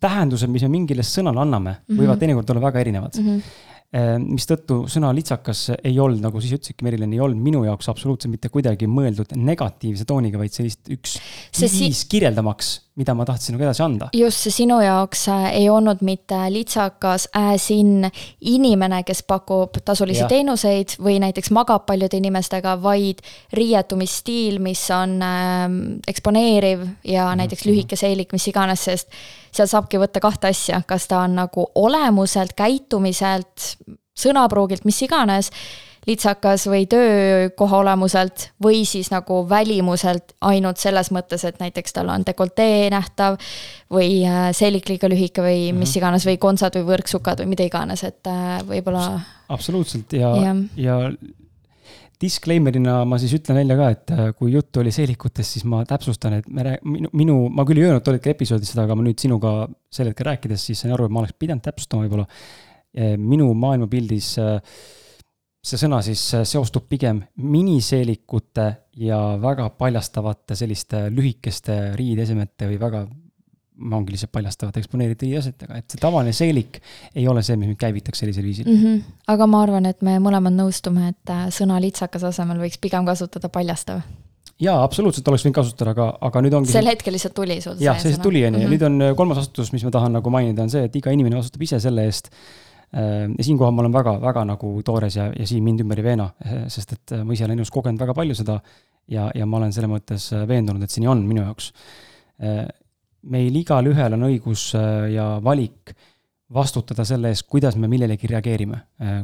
tähendused, 0.03 0.51
mis 0.51 0.65
me 0.67 0.73
mingile 0.77 1.05
sõnale 1.07 1.43
anname 1.43 1.77
mm, 1.77 1.85
-hmm. 1.87 2.01
võivad 2.03 2.23
teinekord 2.23 2.55
olla 2.55 2.67
väga 2.69 2.83
erinevad 2.85 3.19
mm. 3.19 3.29
-hmm 3.29 3.61
mistõttu 3.93 4.83
sõna 4.89 5.11
litsakas 5.13 5.67
ei 5.75 5.99
olnud, 6.01 6.17
nagu 6.23 6.39
siis 6.41 6.55
ütlesidki, 6.55 6.81
Merilin, 6.85 7.11
ei 7.13 7.19
olnud 7.21 7.37
minu 7.45 7.61
jaoks 7.67 7.91
absoluutselt 7.91 8.31
mitte 8.33 8.49
kuidagi 8.49 8.87
mõeldud 8.89 9.35
negatiivse 9.37 10.07
tooniga, 10.09 10.39
vaid 10.41 10.55
sellist 10.55 10.89
üks 10.93 11.19
see 11.53 11.69
viis 11.69 12.01
si 12.01 12.07
kirjeldamaks, 12.09 12.71
mida 12.97 13.13
ma 13.13 13.27
tahtsin 13.29 13.53
nagu 13.53 13.67
edasi 13.67 13.83
anda. 13.85 14.07
just, 14.17 14.41
see 14.41 14.55
sinu 14.55 14.79
jaoks 14.81 15.27
äh, 15.29 15.45
ei 15.59 15.67
olnud 15.69 16.01
mitte 16.01 16.39
litsakas 16.53 17.27
as 17.37 17.67
in 17.75 18.07
inimene, 18.41 19.03
kes 19.05 19.21
pakub 19.29 19.77
tasulisi 19.85 20.25
ja. 20.25 20.31
teenuseid 20.31 20.97
või 20.97 21.19
näiteks 21.21 21.53
magab 21.53 21.85
paljude 21.85 22.17
inimestega, 22.17 22.73
vaid 22.81 23.21
riietumisstiil, 23.53 24.57
mis 24.63 24.87
on 24.95 25.19
äh, 25.21 25.63
eksponeeriv 26.09 26.81
ja 26.81 26.89
mm 26.89 27.29
-hmm. 27.29 27.37
näiteks 27.43 27.69
lühike 27.69 27.99
seelik, 27.99 28.33
mis 28.33 28.49
iganes, 28.49 28.89
sest 28.89 29.13
seal 29.53 29.69
saabki 29.69 30.01
võtta 30.01 30.21
kahte 30.23 30.51
asja, 30.53 30.81
kas 30.87 31.07
ta 31.09 31.23
on 31.23 31.37
nagu 31.43 31.67
olemuselt, 31.75 32.55
käitumiselt, 32.57 33.73
sõnapruugilt, 34.17 34.85
mis 34.85 35.01
iganes, 35.05 35.49
litsakas 36.07 36.65
või 36.67 36.83
töökoha 36.91 37.77
olemuselt 37.79 38.49
või 38.63 38.83
siis 38.87 39.09
nagu 39.13 39.43
välimuselt 39.49 40.35
ainult 40.43 40.81
selles 40.81 41.13
mõttes, 41.15 41.45
et 41.47 41.61
näiteks 41.63 41.95
tal 41.95 42.11
on 42.11 42.25
dekoltee 42.27 42.89
nähtav 42.91 43.37
või 43.93 44.23
äh, 44.27 44.49
seelik 44.55 44.89
liiga 44.91 45.07
lühike 45.11 45.45
või 45.45 45.69
mis 45.71 45.93
mhm. 45.93 46.01
iganes 46.01 46.27
või 46.27 46.39
kontsad 46.41 46.75
või 46.79 46.89
võrksukad 46.91 47.43
või 47.43 47.53
mida 47.55 47.69
iganes, 47.69 48.03
et 48.03 48.27
äh, 48.27 48.59
võib-olla. 48.67 49.21
absoluutselt 49.53 50.13
ja, 50.19 50.35
ja, 50.43 50.57
ja 50.75 50.99
disclaimer'ina 52.23 53.01
ma 53.09 53.19
siis 53.21 53.35
ütlen 53.37 53.59
välja 53.59 53.77
ka, 53.79 53.89
et 53.93 54.13
äh, 54.15 54.31
kui 54.37 54.53
juttu 54.53 54.81
oli 54.81 54.93
seelikutest, 54.95 55.57
siis 55.57 55.67
ma 55.69 55.83
täpsustan, 55.87 56.39
et 56.39 56.49
me, 56.49 56.77
minu, 56.87 57.11
minu, 57.19 57.37
ma 57.53 57.65
küll 57.67 57.81
ei 57.81 57.89
öelnud 57.89 58.05
tol 58.05 58.17
hetkel 58.17 58.33
episoodis 58.33 58.73
seda, 58.73 58.87
aga 58.87 58.97
ma 58.97 59.05
nüüd 59.05 59.21
sinuga 59.21 59.53
sel 59.93 60.11
hetkel 60.11 60.29
rääkides, 60.31 60.67
siis 60.69 60.83
sain 60.83 60.95
aru, 60.95 61.07
et 61.07 61.15
ma 61.15 61.23
oleks 61.23 61.37
pidanud 61.39 61.65
täpsustama 61.65 62.07
võib-olla. 62.07 62.27
Äh, 62.93 63.15
minu 63.19 63.49
maailmapildis 63.57 64.33
äh, 64.41 64.77
see 65.63 65.79
sõna 65.79 66.01
siis 66.03 66.21
seostub 66.49 66.89
pigem 66.91 67.21
miniseelikute 67.39 68.67
ja 68.99 69.19
väga 69.41 69.69
paljastavate 69.79 70.57
selliste 70.59 71.05
lühikeste 71.13 71.93
riideesemete 71.99 72.67
või 72.71 72.79
väga 72.81 73.05
ongi 73.91 74.13
lihtsalt 74.13 74.31
paljastavad 74.31 74.77
eksponeeritud 74.79 75.27
riieasetega, 75.27 75.77
et 75.81 75.93
see 75.93 76.01
tavaline 76.01 76.33
seelik 76.35 76.79
ei 77.15 77.27
ole 77.27 77.41
see, 77.45 77.57
mis 77.59 77.71
mind 77.71 77.79
käivitaks 77.81 78.23
sellisel 78.23 78.45
viisil 78.45 78.67
mm. 78.67 78.81
-hmm. 78.81 79.15
aga 79.33 79.47
ma 79.49 79.63
arvan, 79.65 79.87
et 79.89 80.01
me 80.05 80.17
mõlemad 80.23 80.55
nõustume, 80.57 81.09
et 81.13 81.33
äh, 81.33 81.47
sõna 81.53 81.79
litsakas 81.81 82.23
asemel 82.29 82.61
võiks 82.61 82.81
pigem 82.81 83.05
kasutada 83.05 83.49
paljastav. 83.49 84.03
jaa, 84.59 84.83
absoluutselt 84.83 85.27
oleks 85.27 85.45
võinud 85.45 85.59
kasutada, 85.61 85.95
aga, 85.97 86.11
aga 86.21 86.41
nüüd 86.41 86.53
ongi. 86.59 86.71
sel 86.71 86.87
hetkel 86.87 87.17
lihtsalt 87.17 87.33
tuli 87.33 87.61
sul 87.61 87.77
see. 87.77 87.85
jah, 87.85 87.97
see 87.97 88.11
lihtsalt 88.11 88.29
tuli, 88.29 88.45
on 88.45 88.53
ju, 88.53 88.59
ja 88.61 88.67
mhm. 88.67 88.75
nüüd 88.75 88.85
on 88.89 89.15
kolmas 89.17 89.41
vastutus, 89.41 89.73
mis 89.73 89.83
ma 89.83 89.91
tahan 89.91 90.19
nagu 90.19 90.29
mainida, 90.29 90.63
on 90.63 90.69
see, 90.69 90.83
et 90.83 90.95
iga 90.95 91.11
inimene 91.11 91.41
vastutab 91.41 91.65
ise 91.65 91.79
selle 91.83 92.05
eest 92.05 92.29
Äh, 92.93 93.25
ja 93.37 93.43
siinkohal 93.43 93.71
ma 93.73 93.81
olen 93.81 93.93
väga, 93.93 94.11
väga 94.21 94.43
nagu 94.45 94.69
toores 94.85 95.15
ja, 95.17 95.31
ja 95.33 95.47
siin 95.49 95.63
mind 95.65 95.81
ümber 95.81 95.97
ei 95.97 96.05
veena, 96.05 96.27
sest 96.69 96.93
et 96.93 97.13
äh, 97.15 97.23
ma 97.25 97.33
ise 97.33 97.47
olen 97.47 97.57
elus 97.57 97.71
kogenud 97.73 97.97
väga 97.97 98.13
palju 98.13 98.35
seda 98.37 98.59
ja, 99.09 99.31
ja 99.33 99.47
ma 99.49 99.57
olen 99.57 99.73
selles 99.73 99.89
mõttes 99.89 100.27
äh, 100.35 100.43
veendunud, 100.49 100.83
et 100.85 100.93
see 100.93 101.01
nii 101.01 101.09
on 101.09 101.23
minu 101.25 101.41
jaoks. 101.41 101.71
Meil 103.23 103.55
igalühel 103.55 104.17
on 104.17 104.27
õigus 104.29 104.71
ja 105.13 105.27
valik 105.43 105.93
vastutada 106.53 107.05
selle 107.07 107.31
eest, 107.33 107.47
kuidas 107.49 107.77
me 107.79 107.87
millelegi 107.89 108.27
reageerime. 108.29 108.81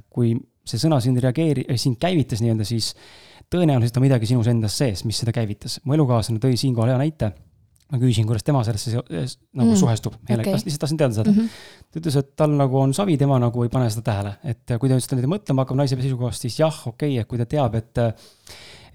kui 0.09 0.33
see 0.65 0.79
sõna 0.81 0.99
sind 1.03 1.19
reageeri-, 1.21 1.67
sind 1.77 1.99
käivitas 2.01 2.41
nii-öelda, 2.41 2.65
siis 2.67 2.93
tõenäoliselt 3.51 3.97
on 3.97 4.05
midagi 4.05 4.29
sinus 4.29 4.49
endas 4.49 4.77
sees, 4.77 5.03
mis 5.05 5.19
seda 5.19 5.33
käivitas. 5.35 5.79
mu 5.83 5.97
elukaaslane 5.97 6.41
tõi 6.41 6.57
siinkohal 6.57 6.93
hea 6.93 7.01
näite 7.01 7.31
ma 7.89 7.97
küsisin, 7.97 8.27
kuidas 8.29 8.45
tema 8.45 8.61
sellesse 8.65 8.91
nagu 8.93 9.71
mm. 9.71 9.77
suhestub, 9.79 10.17
okay. 10.21 10.37
lihtsalt 10.45 10.83
tahtsin 10.83 10.99
teada 10.99 11.15
saada 11.15 11.31
mm. 11.31 11.37
-hmm. 11.37 11.85
ta 11.89 12.01
ütles, 12.01 12.17
et 12.21 12.35
tal 12.37 12.53
nagu 12.57 12.77
on 12.77 12.93
savi, 12.93 13.17
tema 13.17 13.39
nagu 13.41 13.63
ei 13.65 13.71
pane 13.73 13.89
seda 13.89 14.03
tähele, 14.11 14.33
et 14.43 14.75
kui 14.77 14.91
ta 14.91 14.97
nüüd 14.97 15.05
seda 15.05 15.31
mõtlema 15.31 15.65
hakkab 15.65 15.79
naise 15.79 15.97
seisukohast, 15.97 16.45
siis 16.45 16.59
jah, 16.59 16.75
okei 16.87 17.15
okay,, 17.15 17.23
et 17.23 17.29
kui 17.29 17.41
ta 17.41 17.47
teab, 17.49 17.75
et 17.79 18.03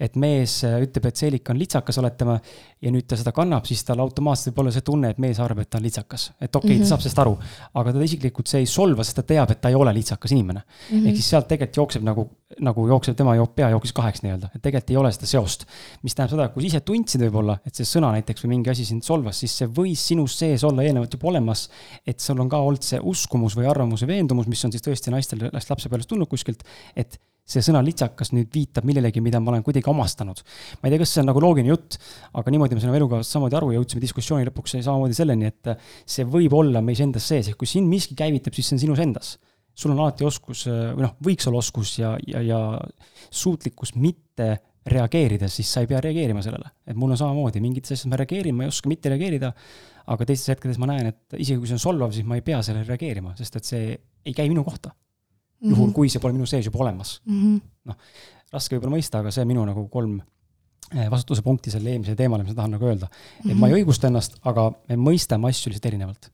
et 0.01 0.17
mees 0.21 0.61
äh, 0.67 0.79
ütleb, 0.85 1.09
et 1.09 1.21
seelik 1.21 1.51
on 1.51 1.59
litsakas, 1.59 1.99
oletame, 2.03 2.39
ja 2.85 2.93
nüüd 2.93 3.07
ta 3.09 3.17
seda 3.19 3.33
kannab, 3.35 3.67
siis 3.69 3.85
tal 3.87 4.03
automaatselt 4.05 4.53
võib 4.53 4.65
olla 4.65 4.75
see 4.75 4.85
tunne, 4.85 5.11
et 5.15 5.21
mees 5.23 5.41
arvab, 5.43 5.63
et 5.65 5.71
ta 5.71 5.81
on 5.81 5.87
litsakas. 5.87 6.31
et 6.41 6.49
okei 6.49 6.59
okay, 6.59 6.69
mm, 6.69 6.73
-hmm. 6.75 6.79
ta 6.79 6.85
mhm. 6.85 6.89
saab 6.91 7.05
sellest 7.05 7.23
aru, 7.23 7.35
aga 7.81 7.93
teda 7.93 8.05
isiklikult 8.05 8.51
see 8.51 8.61
ei 8.65 8.71
solva, 8.71 9.05
sest 9.05 9.17
ta 9.21 9.23
teab, 9.23 9.51
et 9.51 9.61
ta 9.61 9.73
ei 9.73 9.75
ole 9.79 9.95
litsakas 9.95 10.33
inimene 10.33 10.61
mm. 10.61 10.99
-hmm. 10.99 11.09
ehk 11.09 11.17
siis 11.17 11.29
sealt 11.31 11.49
tegelikult 11.49 11.77
jookseb 11.77 12.05
nagu, 12.05 12.29
nagu 12.61 12.87
jookseb 12.89 13.17
tema 13.17 13.35
joob 13.37 13.55
pea 13.55 13.71
jooksis 13.71 13.93
kaheks 13.93 14.23
nii-öelda, 14.23 14.51
et 14.55 14.63
tegelikult 14.63 14.91
ei 14.91 14.97
ole 14.97 15.13
seda 15.13 15.27
seost. 15.27 15.67
mis 16.03 16.15
tähendab 16.15 16.37
seda, 16.37 16.49
kui 16.49 16.63
sa 16.63 16.67
ise 16.67 16.81
tundsid 16.81 17.21
võib-olla, 17.27 17.59
et 17.67 17.75
see 17.75 17.89
sõna 17.89 18.13
näiteks 18.13 18.45
või 18.45 18.55
mingi 18.57 18.71
asi 18.71 18.85
sind 18.85 19.03
solvas, 19.03 19.39
siis 19.41 19.57
see 19.59 19.69
võis 19.69 20.07
sinus 20.13 20.39
sees 20.39 20.65
olla 20.65 20.83
eelnevalt 20.83 21.13
juba 21.13 21.29
olemas. 21.29 21.69
et 22.07 22.21
sul 22.21 22.41
on 22.41 22.49
ka 22.49 22.59
olnud 22.59 22.83
see 22.83 23.01
uskumus 23.01 23.57
või 23.57 23.69
arvamus 23.71 24.03
või 24.03 24.17
veendumus, 24.17 24.47
mis 24.47 24.65
on 24.65 24.73
siis 24.73 24.83
tõesti 24.83 25.11
naistel 25.11 25.49
lapsepõlvest 25.53 26.09
tulnud 26.09 26.29
kuskilt, 26.29 26.63
et 26.97 27.19
see 27.45 27.61
sõna 27.65 27.83
litsakas 27.85 28.33
nüüd 28.33 28.49
viitab 28.53 28.87
millelegi, 28.89 29.21
mida 29.25 29.41
ma 29.43 29.53
olen 29.53 29.65
kuidagi 29.65 29.91
omastanud. 29.93 30.41
ma 30.81 30.89
ei 30.89 30.95
tea, 30.95 31.01
kas 31.03 31.13
see 31.13 31.23
on 31.23 31.29
nagu 31.29 31.43
loogiline 31.45 31.73
jutt, 31.73 31.99
aga 32.41 32.53
niimoodi 32.55 32.79
me 32.79 32.85
saime 32.85 32.97
elukaaslasest 33.01 33.37
samamoodi 33.37 33.59
aru 33.61 33.73
ja 33.73 33.81
jõudsime 33.81 34.05
diskussiooni 34.05 34.49
lõpuks 34.49 34.79
samamoodi 34.79 35.19
selleni, 35.19 35.51
et 35.53 35.75
see 36.09 36.25
võib 36.25 36.57
olla 36.57 36.81
meis 36.85 37.03
endas 37.05 37.29
sees, 37.29 37.53
ehk 37.53 37.61
kui 37.61 37.69
sind 37.69 37.91
miski 37.91 38.17
käivitab, 38.17 38.57
siis 38.57 38.71
see 38.71 38.79
on 38.79 38.85
sinus 38.87 39.05
endas. 39.05 39.37
sul 39.75 39.91
on 39.91 40.01
alati 40.01 40.25
oskus 40.25 40.69
või 40.69 41.03
noh, 41.03 41.17
võiks 41.27 41.49
olla 41.51 41.59
oskus 41.59 41.99
ja, 41.99 42.15
ja, 42.27 42.41
ja 42.41 42.59
suutlikkus 43.31 43.97
mitte 43.99 44.55
reageerida, 44.87 45.49
siis 45.49 45.67
sa 45.73 45.83
ei 45.83 45.89
pea 45.91 46.01
reageerima 46.01 46.43
sellele. 46.43 46.73
et 46.87 46.97
mul 46.97 47.13
on 47.13 47.21
samamoodi, 47.21 47.61
mingites 47.61 47.93
asjades 47.93 48.09
ma 48.09 48.23
reageerin, 48.23 48.57
ma 48.57 48.65
ei 48.65 48.73
oska 48.73 48.89
mitte 48.89 49.13
reageerida, 49.13 49.53
aga 50.07 50.25
teistes 50.25 50.55
hetkedes 50.55 50.81
ma 50.81 50.89
näen, 50.89 51.13
et 51.13 51.37
isegi 51.37 51.61
kui 51.61 51.69
see 51.69 51.77
on 51.77 51.87
solvav, 51.91 52.13
siis 52.17 52.25
ma 52.25 52.41
ei 52.41 52.45
pea 52.47 52.63
sellele 52.63 52.89
reageerima, 52.89 53.37
sest 53.37 53.61
et 53.61 53.69
see 53.69 53.97
ei 54.25 54.33
käi 54.37 54.49
minu 54.49 54.65
kohta 54.65 54.95
mm, 55.64 55.71
-hmm. 55.71 55.76
juhul 55.76 55.92
kui 55.97 56.12
see 56.12 56.21
pole 56.21 56.37
minu 56.37 56.47
sees 56.47 56.66
juba 56.66 56.85
olemas 56.85 57.21
mm 57.25 57.40
-hmm.. 57.40 57.61
noh, 57.90 57.97
raske 58.52 58.76
võib-olla 58.76 58.97
mõista, 58.97 59.18
aga 59.18 59.30
see 59.35 59.44
minu 59.44 59.64
nagu 59.64 59.88
kolm 59.88 60.21
eh, 60.94 61.11
vastutuse 61.11 61.42
punkti 61.42 61.71
selle 61.71 61.90
eelmise 61.90 62.16
teemale, 62.16 62.44
mis 62.44 62.52
ma 62.52 62.61
tahan 62.62 62.76
nagu 62.76 62.87
öelda 62.87 63.06
mm. 63.06 63.40
-hmm. 63.42 63.50
et 63.50 63.59
ma 63.59 63.68
ei 63.68 63.83
õigusta 63.83 64.06
ennast, 64.12 64.38
aga 64.44 64.71
me 64.88 64.97
mõistame 64.97 65.49
asju 65.49 65.73
lihtsalt 65.73 65.92
erinevalt 65.92 66.30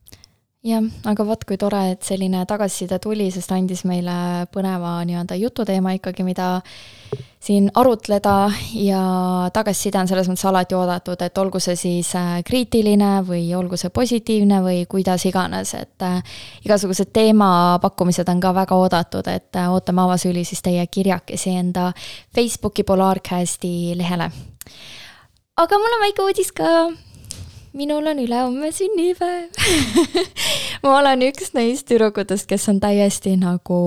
jah, 0.66 0.84
aga 1.08 1.24
vot 1.24 1.44
kui 1.48 1.56
tore, 1.60 1.80
et 1.94 2.04
selline 2.04 2.44
tagasiside 2.48 3.00
tuli, 3.02 3.30
sest 3.32 3.52
andis 3.56 3.84
meile 3.88 4.46
põneva 4.52 4.98
nii-öelda 5.08 5.38
jututeema 5.40 5.94
ikkagi, 5.96 6.24
mida 6.26 6.50
siin 7.40 7.70
arutleda 7.80 8.34
ja 8.76 9.00
tagasiside 9.54 10.02
on 10.02 10.10
selles 10.10 10.28
mõttes 10.28 10.44
alati 10.50 10.76
oodatud, 10.76 11.22
et 11.24 11.40
olgu 11.40 11.62
see 11.64 11.78
siis 11.80 12.12
äh, 12.18 12.42
kriitiline 12.44 13.22
või 13.24 13.46
olgu 13.56 13.80
see 13.80 13.92
positiivne 13.94 14.60
või 14.64 14.84
kuidas 14.90 15.24
iganes, 15.30 15.72
et 15.78 16.04
äh, 16.04 16.20
igasugused 16.68 17.08
teemapakkumised 17.16 18.28
on 18.28 18.44
ka 18.44 18.52
väga 18.60 18.76
oodatud, 18.76 19.32
et 19.32 19.56
äh, 19.56 19.72
ootame 19.72 20.04
avasüli 20.04 20.44
siis 20.44 20.60
teie 20.66 20.84
kirjakesi 20.86 21.56
enda 21.56 21.90
Facebooki 22.36 22.84
Polaarcasti 22.84 23.94
lehele. 23.96 24.28
aga 25.56 25.78
mul 25.78 25.96
on 25.96 26.04
väike 26.04 26.28
uudis 26.28 26.52
ka 26.52 26.68
minul 27.72 28.06
on 28.06 28.18
ülehomme 28.18 28.72
sünnipäev. 28.72 29.50
Ma 30.82 30.98
olen 30.98 31.22
üks 31.28 31.52
neist 31.54 31.88
tüdrukutest, 31.90 32.48
kes 32.50 32.68
on 32.72 32.80
täiesti 32.80 33.36
nagu 33.40 33.80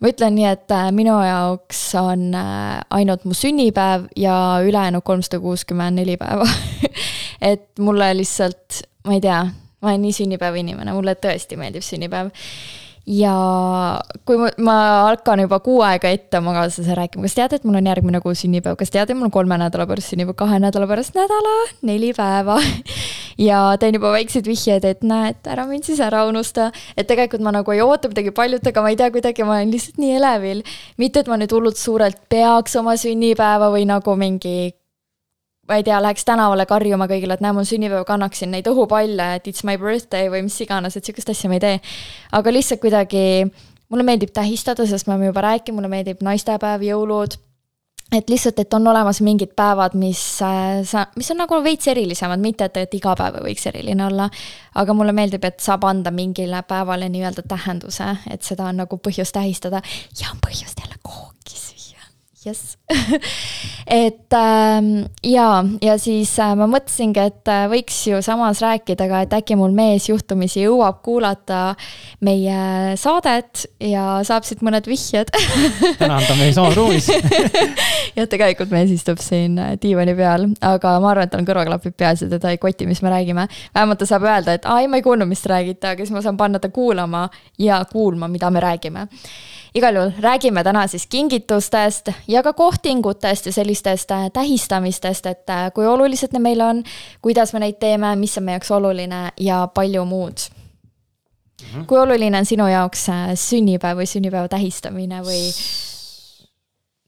ma 0.00 0.10
ütlen 0.12 0.36
nii, 0.36 0.48
et 0.50 0.72
äh, 0.74 0.88
minu 0.94 1.16
jaoks 1.24 1.82
on 2.00 2.28
äh, 2.36 2.80
ainult 2.90 3.24
mu 3.24 3.34
sünnipäev 3.34 4.08
ja 4.16 4.36
ülejäänud 4.64 5.04
kolmsada 5.04 5.40
kuuskümmend 5.40 6.00
neli 6.02 6.16
päeva. 6.20 6.46
Et 7.50 7.68
mulle 7.78 8.10
lihtsalt, 8.16 8.82
ma 9.04 9.16
ei 9.16 9.20
tea, 9.24 9.42
ma 9.80 9.90
olen 9.90 10.04
nii 10.06 10.16
sünnipäeva 10.16 10.56
inimene, 10.60 10.92
mulle 10.96 11.16
tõesti 11.20 11.58
meeldib 11.60 11.84
sünnipäev 11.84 12.32
ja 13.06 13.34
kui 14.26 14.38
ma, 14.40 14.48
ma 14.58 14.76
hakkan 15.12 15.44
juba 15.44 15.60
kuu 15.62 15.78
aega 15.86 16.10
ette 16.10 16.40
oma 16.40 16.54
kaaslasele 16.56 16.96
rääkima, 16.98 17.26
kas 17.26 17.36
tead, 17.38 17.54
et 17.54 17.66
mul 17.66 17.78
on 17.78 17.90
järgmine 17.90 18.20
kuu 18.24 18.34
sünnipäev, 18.34 18.74
kas 18.80 18.90
tead, 18.90 19.10
et 19.10 19.18
mul 19.18 19.28
on 19.28 19.34
kolme 19.34 19.58
nädala 19.62 19.86
pärast 19.86 20.10
sünnipäev, 20.12 20.36
kahe 20.40 20.58
nädala 20.62 20.88
pärast 20.90 21.14
nädala, 21.18 21.54
neli 21.86 22.10
päeva 22.16 22.58
ja 23.48 23.60
teen 23.80 23.98
juba 23.98 24.10
väikseid 24.16 24.50
vihjeid, 24.50 24.88
et 24.90 25.06
näed, 25.06 25.38
ära 25.46 25.68
mind 25.70 25.86
siis 25.86 26.02
ära 26.02 26.24
unusta. 26.26 26.72
et 26.96 27.06
tegelikult 27.06 27.44
ma 27.46 27.54
nagu 27.54 27.76
ei 27.76 27.84
oota 27.84 28.10
midagi 28.10 28.34
paljut, 28.34 28.66
aga 28.66 28.82
ma 28.82 28.90
ei 28.90 28.98
tea, 28.98 29.12
kuidagi 29.14 29.46
ma 29.46 29.60
olen 29.60 29.70
lihtsalt 29.74 30.02
nii 30.02 30.16
elevil. 30.18 30.64
mitte, 30.98 31.22
et 31.22 31.30
ma 31.30 31.38
nüüd 31.38 31.54
hullult 31.54 31.78
suurelt 31.78 32.18
peaks 32.28 32.74
oma 32.82 32.98
sünnipäeva 32.98 33.70
või 33.70 33.86
nagu 33.86 34.18
mingi 34.18 34.74
ma 35.68 35.78
ei 35.78 35.84
tea, 35.86 36.00
läheks 36.02 36.24
tänavale 36.26 36.66
karjuma 36.66 37.08
kõigile, 37.10 37.36
et 37.36 37.44
näe, 37.44 37.54
mul 37.56 37.66
sünnipäev, 37.68 38.04
kannaksin 38.08 38.52
neid 38.54 38.68
õhupalle, 38.70 39.32
et 39.38 39.48
it's 39.50 39.66
my 39.66 39.76
birthday 39.80 40.30
või 40.32 40.44
mis 40.46 40.58
iganes, 40.62 40.96
et 40.96 41.06
sihukest 41.06 41.32
asja 41.32 41.50
ma 41.50 41.58
ei 41.58 41.64
tee. 41.64 41.80
aga 42.38 42.52
lihtsalt 42.52 42.82
kuidagi, 42.82 43.24
mulle 43.88 44.06
meeldib 44.06 44.32
tähistada, 44.34 44.86
sest 44.86 45.06
me 45.08 45.16
oleme 45.16 45.32
juba 45.32 45.44
rääkinud, 45.50 45.80
mulle 45.80 45.90
meeldib 45.92 46.22
naistepäev, 46.26 46.86
jõulud. 46.86 47.38
et 48.14 48.30
lihtsalt, 48.30 48.58
et 48.62 48.74
on 48.74 48.86
olemas 48.86 49.20
mingid 49.20 49.56
päevad, 49.58 49.96
mis 49.98 50.20
äh, 50.42 50.82
sa, 50.86 51.06
mis 51.16 51.30
on 51.34 51.42
nagu 51.42 51.58
veits 51.62 51.88
erilisemad, 51.90 52.40
mitte 52.40 52.70
et, 52.70 52.76
et 52.76 52.94
iga 52.94 53.16
päev 53.18 53.40
võiks 53.42 53.66
eriline 53.66 54.06
olla. 54.06 54.30
aga 54.74 54.94
mulle 54.94 55.12
meeldib, 55.12 55.44
et 55.44 55.60
saab 55.60 55.84
anda 55.84 56.10
mingile 56.10 56.62
päevale 56.62 57.08
nii-öelda 57.10 57.42
tähenduse, 57.48 58.12
et 58.30 58.42
seda 58.42 58.70
on 58.70 58.84
nagu 58.84 58.98
põhjust 59.02 59.34
tähistada 59.34 59.82
ja 60.20 60.30
on 60.30 60.38
põhjust 60.44 60.78
jälle 60.80 60.96
süüa 60.96 61.35
jess 62.46 62.76
et 63.86 64.34
ähm, 64.34 65.06
jaa, 65.22 65.64
ja 65.82 65.94
siis 65.98 66.32
äh, 66.42 66.52
ma 66.58 66.66
mõtlesingi, 66.70 67.22
et 67.30 67.50
äh, 67.50 67.66
võiks 67.70 67.98
ju 68.08 68.18
samas 68.24 68.60
rääkida 68.62 69.06
ka, 69.10 69.22
et 69.26 69.34
äkki 69.38 69.56
mul 69.58 69.74
mees 69.76 70.08
juhtumisi 70.08 70.64
jõuab 70.64 71.00
kuulata 71.06 71.76
meie 72.26 72.96
saadet 72.98 73.66
ja 73.82 74.20
saab 74.26 74.46
siit 74.46 74.62
mõned 74.66 74.86
vihjed. 74.90 75.30
Täna 76.00 76.18
on 76.18 76.26
ta 76.26 76.38
meil 76.38 76.54
samas 76.56 76.76
ruumis. 76.78 77.10
Jah, 78.16 78.28
tegelikult 78.30 78.72
mees 78.74 78.94
istub 78.94 79.22
siin 79.22 79.58
äh, 79.62 79.74
diivani 79.82 80.16
peal, 80.18 80.48
aga 80.66 80.96
ma 81.02 81.12
arvan, 81.12 81.28
et 81.28 81.34
tal 81.34 81.44
on 81.44 81.50
kõrvaklapid 81.50 81.98
peas 81.98 82.24
ja 82.24 82.30
teda 82.32 82.54
ei 82.54 82.62
koti, 82.62 82.88
mis 82.90 83.02
me 83.06 83.12
räägime. 83.12 83.48
vähemalt 83.74 84.02
ta 84.02 84.08
saab 84.08 84.26
öelda, 84.26 84.56
et 84.56 84.66
aa 84.66 84.80
ei, 84.82 84.90
ma 84.90 84.98
ei 84.98 85.06
kuulnud, 85.06 85.28
mis 85.30 85.42
te 85.42 85.52
räägite, 85.52 85.94
aga 85.94 86.06
siis 86.06 86.14
ma 86.14 86.24
saan 86.24 86.38
panna 86.38 86.62
ta 86.62 86.70
kuulama 86.74 87.28
ja 87.58 87.84
kuulma, 87.92 88.28
mida 88.28 88.50
me 88.50 88.62
räägime. 88.62 89.06
Igal 89.76 89.94
juhul 89.94 90.12
räägime 90.24 90.62
täna 90.64 90.86
siis 90.88 91.06
kingitustest 91.06 92.08
ja 92.28 92.35
ka 92.42 92.52
kohtingutest 92.52 93.46
ja 93.46 93.52
sellistest 93.52 94.10
äh, 94.10 94.28
tähistamistest, 94.32 95.26
et 95.26 95.50
äh, 95.50 95.72
kui 95.74 95.86
olulised 95.86 96.34
need 96.34 96.42
meile 96.42 96.64
on, 96.64 96.84
kuidas 97.22 97.52
me 97.54 97.62
neid 97.62 97.80
teeme, 97.80 98.14
mis 98.16 98.36
on 98.38 98.46
meie 98.46 98.58
jaoks 98.58 98.70
oluline 98.70 99.20
ja 99.40 99.66
palju 99.74 100.04
muud. 100.04 100.46
-hmm. 101.62 101.86
kui 101.86 101.98
oluline 101.98 102.38
on 102.38 102.46
sinu 102.46 102.68
jaoks 102.68 103.08
äh, 103.08 103.34
sünnipäev 103.34 103.98
või 103.98 104.06
sünnipäeva 104.06 104.48
tähistamine 104.48 105.20
või 105.22 105.50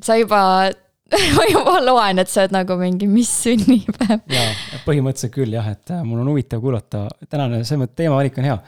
sa 0.03 0.17
juba 0.17 0.71
ma 1.37 1.49
juba 1.51 1.81
loen, 1.85 2.19
et 2.19 2.29
sa 2.29 2.41
oled 2.41 2.53
nagu 2.53 2.77
mingi, 2.77 3.07
mis 3.07 3.43
sünnipäev. 3.43 4.21
jaa, 4.29 4.53
põhimõtteliselt 4.87 5.35
küll 5.35 5.53
jah, 5.53 5.69
et 5.69 5.91
mul 6.05 6.21
on 6.21 6.29
huvitav 6.29 6.61
kuulata, 6.61 7.09
tänane 7.29 7.65
selles 7.65 7.85
mõttes 7.85 7.97
teemavalik 7.97 8.39
on 8.39 8.45
hea 8.45 8.63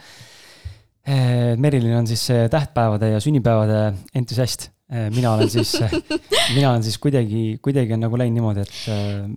Merilin 1.56 1.96
on 1.96 2.06
siis 2.06 2.28
tähtpäevade 2.50 3.08
ja 3.10 3.20
sünnipäevade 3.20 3.94
entusiast. 4.14 4.70
Eh, 4.90 5.06
mina 5.14 5.32
olen 5.36 5.50
siis 5.50 5.76
mina 6.54 6.70
olen 6.70 6.82
siis 6.82 6.98
kuidagi, 6.98 7.58
kuidagi 7.62 7.94
on 7.94 8.00
nagu 8.08 8.18
läinud 8.18 8.40
niimoodi, 8.40 8.64
et 8.66 8.78
eh, 8.90 9.28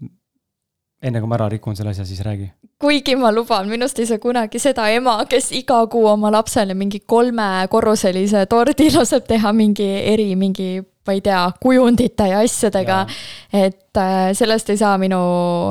enne 1.04 1.22
kui 1.22 1.30
ma 1.30 1.38
ära 1.38 1.50
rikun 1.52 1.78
selle 1.78 1.94
asja, 1.94 2.06
siis 2.10 2.24
räägi. 2.26 2.50
kuigi 2.82 3.16
ma 3.16 3.30
luban, 3.32 3.70
minust 3.70 4.00
ei 4.00 4.08
saa 4.10 4.18
kunagi 4.24 4.60
seda 4.60 4.88
ema, 4.90 5.20
kes 5.30 5.52
iga 5.54 5.78
kuu 5.92 6.08
oma 6.10 6.32
lapsele 6.34 6.74
mingi 6.74 7.04
kolmekorruselise 7.06 8.46
tordi 8.50 8.90
laseb 8.98 9.30
teha 9.30 9.54
mingi 9.54 9.88
eri, 10.02 10.34
mingi, 10.36 10.82
ma 11.08 11.14
ei 11.14 11.22
tea, 11.22 11.46
kujundite 11.62 12.32
ja 12.34 12.42
asjadega. 12.42 13.06
et 13.54 13.83
et 13.94 14.02
äh, 14.02 14.32
sellest 14.34 14.72
ei 14.74 14.78
saa 14.78 14.98
minu 14.98 15.18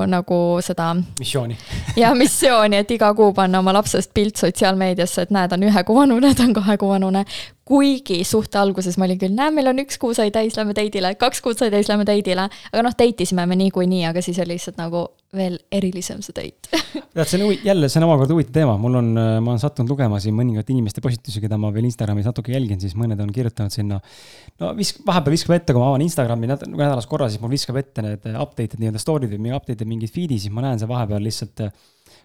nagu 0.06 0.36
seda 0.62 0.92
missiooni. 1.18 1.56
ja 2.02 2.12
missiooni, 2.14 2.78
et 2.78 2.90
iga 2.94 3.10
kuu 3.18 3.32
panna 3.34 3.58
oma 3.58 3.74
lapsest 3.74 4.12
pilt 4.14 4.38
sotsiaalmeediasse, 4.38 5.26
et 5.26 5.34
näe, 5.34 5.48
ta 5.48 5.58
on 5.58 5.66
ühe 5.66 5.84
kuu 5.88 5.98
vanune, 5.98 6.30
ta 6.38 6.46
on 6.46 6.54
kahe 6.54 6.78
kuu 6.78 6.92
vanune 6.92 7.24
kuigi 7.72 8.24
suhte 8.26 8.58
alguses 8.58 8.96
ma 8.98 9.06
olin 9.06 9.18
küll, 9.20 9.34
näe, 9.36 9.52
meil 9.54 9.70
on 9.70 9.80
üks 9.84 9.98
kuu 10.02 10.12
sai 10.16 10.32
täis, 10.34 10.56
lähme 10.58 10.74
date'ile, 10.76 11.14
kaks 11.20 11.40
kuud 11.44 11.60
sai 11.60 11.70
täis, 11.70 11.88
lähme 11.90 12.04
date'ile. 12.08 12.48
aga 12.72 12.82
noh, 12.84 12.94
date 12.98 13.22
isime 13.22 13.44
me 13.46 13.58
niikuinii, 13.60 14.02
aga 14.08 14.22
siis 14.24 14.40
oli 14.42 14.56
lihtsalt 14.56 14.80
nagu 14.80 15.06
veel 15.32 15.56
erilisem 15.72 16.20
see 16.20 16.34
date 16.36 16.80
tead, 17.14 17.28
see 17.28 17.38
on 17.38 17.54
jälle, 17.64 17.88
see 17.88 18.00
on 18.02 18.08
omakorda 18.08 18.34
huvitav 18.34 18.56
teema, 18.58 18.74
mul 18.82 18.98
on, 18.98 19.12
ma 19.14 19.54
olen 19.54 19.62
sattunud 19.62 19.92
lugema 19.94 20.18
siin 20.20 20.34
mõningate 20.36 20.74
inimeste 20.74 21.04
postitusi, 21.04 21.40
keda 21.44 21.56
ma 21.60 21.70
veel 21.72 21.86
Instagramis 21.88 22.26
natuke 22.28 22.52
jälgin, 22.52 22.82
siis 22.82 22.96
mõned 22.98 23.20
on 23.22 23.30
kirjutanud 23.32 23.72
sinna. 23.72 24.00
no 24.60 24.74
visk-, 24.76 25.00
vahepeal 25.06 25.36
viskab 25.36 25.56
ette, 25.56 25.72
kui 25.72 25.80
ma 25.80 25.92
avan 25.92 26.04
Instagrami 26.04 26.50
nädalas 26.50 27.08
korra, 27.08 27.30
siis 27.30 27.40
mul 27.40 27.54
viskab 27.54 27.78
ette 27.80 28.04
need 28.16 28.38
update'id 28.38 28.80
nii-öelda 28.80 29.00
story'd 29.02 29.32
või 29.34 29.54
update'id 29.56 29.88
mingid 29.88 30.12
feed'i, 30.12 30.38
siis 30.42 30.52
ma 30.54 30.64
näen 30.64 30.80
seal 30.80 30.90
vahepeal 30.90 31.24
lihtsalt, 31.24 31.64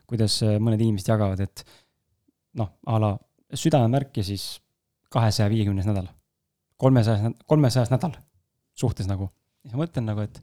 kuidas 0.09 0.39
mõned 0.63 0.81
inimesed 0.81 1.11
jagavad, 1.11 1.41
et 1.43 1.63
noh, 2.59 2.71
a 2.87 2.99
la 3.01 3.11
südamemärk 3.53 4.19
ja 4.19 4.25
siis 4.27 4.57
kahesaja 5.13 5.49
viiekümnes 5.51 5.87
nädal. 5.87 6.09
kolmesajas, 6.77 7.33
kolmesajas 7.47 7.91
nädal 7.93 8.17
suhtes 8.75 9.07
nagu. 9.07 9.29
siis 9.61 9.73
ma 9.73 9.83
mõtlen 9.83 10.05
nagu, 10.07 10.23
et 10.23 10.41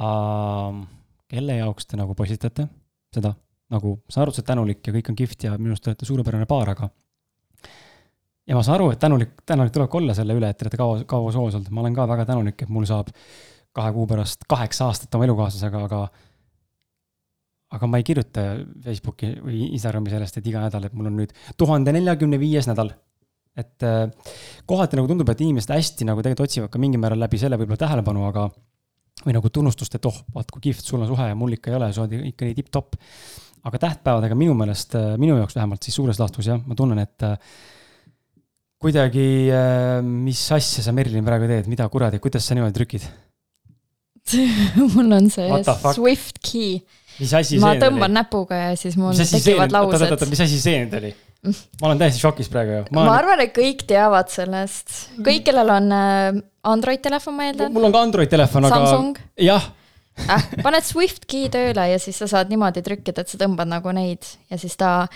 uh, 0.00 0.82
kelle 1.28 1.56
jaoks 1.58 1.88
te 1.88 1.98
nagu 2.00 2.14
postitate 2.14 2.68
seda, 3.14 3.34
nagu 3.72 3.96
saan 4.08 4.26
aru, 4.26 4.32
et 4.32 4.36
sa 4.36 4.42
oled 4.42 4.50
tänulik 4.50 4.86
ja 4.86 4.94
kõik 4.96 5.12
on 5.12 5.18
kihvt 5.18 5.48
ja 5.48 5.56
minu 5.58 5.74
arust 5.74 5.84
te 5.86 5.92
olete 5.92 6.08
suurepärane 6.08 6.48
paar, 6.48 6.72
aga 6.74 6.90
ja 8.48 8.58
ma 8.58 8.62
saan 8.64 8.78
aru, 8.78 8.90
et 8.92 9.00
tänulik, 9.02 9.34
tänulik 9.46 9.72
tuleb 9.74 9.90
ka 9.90 9.98
olla 10.00 10.16
selle 10.16 10.36
üle, 10.38 10.50
et 10.50 10.58
te 10.58 10.66
olete 10.66 10.80
kaua, 10.80 11.02
kaua 11.08 11.32
soos 11.34 11.56
olnud, 11.58 11.72
ma 11.74 11.84
olen 11.84 11.96
ka 11.96 12.06
väga 12.10 12.28
tänulik, 12.32 12.62
et 12.62 12.72
mul 12.72 12.86
saab 12.88 13.12
kahe 13.72 13.92
kuu 13.94 14.06
pärast 14.10 14.44
kaheksa 14.48 14.90
aastat 14.90 15.14
oma 15.16 15.28
elukaaslasega, 15.28 15.86
aga 15.88 16.02
aga 17.72 17.88
ma 17.88 18.00
ei 18.00 18.04
kirjuta 18.04 18.42
Facebooki 18.84 19.30
või 19.40 19.70
Instagrami 19.70 20.12
sellest, 20.12 20.36
et 20.36 20.50
iga 20.50 20.60
nädal, 20.60 20.84
et 20.86 20.92
mul 20.96 21.08
on 21.08 21.16
nüüd 21.22 21.32
tuhande 21.56 21.94
neljakümne 21.96 22.36
viies 22.40 22.68
nädal 22.68 22.92
et 23.58 23.84
äh, 23.84 24.08
kohati 24.68 24.96
nagu 24.96 25.08
tundub, 25.10 25.28
et 25.28 25.42
inimesed 25.44 25.72
hästi 25.74 26.06
nagu 26.08 26.22
tegelikult 26.24 26.48
otsivad 26.48 26.72
ka 26.72 26.80
mingil 26.80 27.00
määral 27.02 27.20
läbi 27.20 27.40
selle 27.40 27.58
võib-olla 27.60 27.80
tähelepanu, 27.82 28.24
aga 28.28 28.46
või 29.22 29.36
nagu 29.36 29.50
tunnustust, 29.52 29.98
et 29.98 30.08
oh, 30.08 30.22
vaat 30.34 30.50
kui 30.50 30.64
kihvt, 30.70 30.86
sul 30.86 31.02
on 31.02 31.10
suhe 31.10 31.28
ja 31.28 31.36
mul 31.38 31.52
ikka 31.58 31.70
ei 31.70 31.78
ole, 31.78 31.90
sa 31.92 32.04
oled 32.04 32.30
ikka 32.32 32.48
nii 32.48 32.56
tipp-topp. 32.58 32.96
aga 33.62 33.78
tähtpäevadega 33.78 34.34
minu 34.34 34.56
meelest, 34.58 34.96
äh, 34.98 35.12
minu 35.20 35.36
jaoks 35.38 35.54
vähemalt 35.58 35.84
siis 35.84 35.94
suures 36.00 36.18
laastus 36.18 36.48
jah, 36.48 36.62
ma 36.66 36.74
tunnen, 36.78 36.98
et 36.98 37.28
äh, 37.28 37.36
kuidagi, 38.82 39.26
mis 40.02 40.40
asja 40.50 40.82
sa, 40.82 40.90
Merilin, 40.96 41.22
praegu 41.22 41.46
teed, 41.46 41.68
mida 41.70 41.86
kuradi, 41.92 42.18
kuidas 42.18 42.48
sa 42.48 42.56
niimoodi 42.56 42.74
trükid 42.74 43.04
mul 44.94 45.12
on 45.12 45.28
see 45.30 45.48
Swift 45.94 46.40
key. 46.44 46.80
ma 47.18 47.42
see 47.42 47.58
tõmban 47.58 48.08
oli? 48.08 48.16
näpuga 48.20 48.60
ja 48.60 48.72
siis 48.78 48.96
mul 49.00 49.16
tekivad 49.18 49.74
laused. 49.74 50.26
mis 50.30 50.44
asi 50.46 50.60
see 50.62 50.80
nüüd 50.84 50.96
oli? 51.00 51.12
ma 51.42 51.88
olen 51.88 51.98
täiesti 51.98 52.22
šokis 52.22 52.50
praegu 52.52 52.76
ju. 52.76 52.82
ma 52.94 53.08
arvan, 53.16 53.42
et 53.42 53.54
kõik 53.56 53.84
teavad 53.88 54.30
sellest, 54.30 54.94
kõik, 55.26 55.44
kellel 55.48 55.72
on 55.74 55.94
äh, 55.96 56.40
Android 56.70 57.02
telefon, 57.02 57.34
ma 57.38 57.50
eeldan. 57.50 57.72
mul 57.74 57.88
on 57.88 57.94
ka 57.94 58.02
Android 58.06 58.30
telefon, 58.30 58.68
aga. 58.68 58.78
Samsung. 58.78 59.22
jah 59.42 59.70
äh,. 60.30 60.50
paned 60.62 60.86
Swift 60.86 61.26
key 61.26 61.50
tööle 61.52 61.88
ja 61.90 61.98
siis 62.02 62.20
sa 62.22 62.30
saad 62.30 62.52
niimoodi 62.52 62.84
trükkida, 62.86 63.24
et 63.24 63.32
sa 63.32 63.40
tõmbad 63.40 63.70
nagu 63.70 63.94
neid 63.96 64.28
ja 64.52 64.60
siis 64.60 64.78
ta 64.78 65.08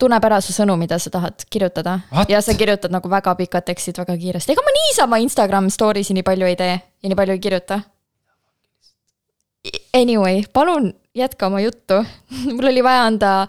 tunneb 0.00 0.24
ära 0.28 0.40
su 0.44 0.54
sõnu, 0.56 0.76
mida 0.80 0.98
sa 1.00 1.12
tahad 1.12 1.44
kirjutada. 1.50 1.98
ja 2.28 2.40
sa 2.44 2.56
kirjutad 2.56 2.92
nagu 2.92 3.10
väga 3.12 3.34
pikad 3.36 3.68
tekstid 3.68 4.00
väga 4.00 4.16
kiiresti, 4.16 4.56
ega 4.56 4.64
ma 4.64 4.74
niisama 4.80 5.20
Instagram 5.24 5.68
story'si 5.72 6.16
nii 6.16 6.24
palju 6.24 6.48
ei 6.48 6.56
tee 6.56 6.74
ja 6.76 7.10
nii 7.10 7.18
palju 7.18 7.36
ei 7.36 7.42
kirjuta. 7.42 7.80
Anyway, 9.94 10.42
palun 10.52 10.94
jätka 11.14 11.46
oma 11.46 11.60
juttu 11.60 11.94
mul 12.56 12.70
oli 12.70 12.84
vaja 12.84 13.04
anda 13.06 13.46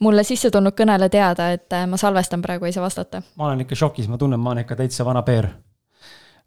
mulle 0.00 0.24
sisse 0.24 0.50
tulnud 0.50 0.76
kõnele 0.76 1.10
teada, 1.12 1.50
et 1.54 1.72
äh, 1.76 1.86
ma 1.86 1.98
salvestan 2.00 2.42
praegu, 2.42 2.64
ei 2.68 2.72
saa 2.72 2.84
vastata. 2.84 3.22
ma 3.36 3.50
olen 3.50 3.66
ikka 3.66 3.78
šokis, 3.78 4.08
ma 4.08 4.18
tunnen, 4.18 4.40
ma 4.40 4.54
olen 4.54 4.64
ikka 4.64 4.78
täitsa 4.78 5.04
vana 5.04 5.22
peer. 5.22 5.48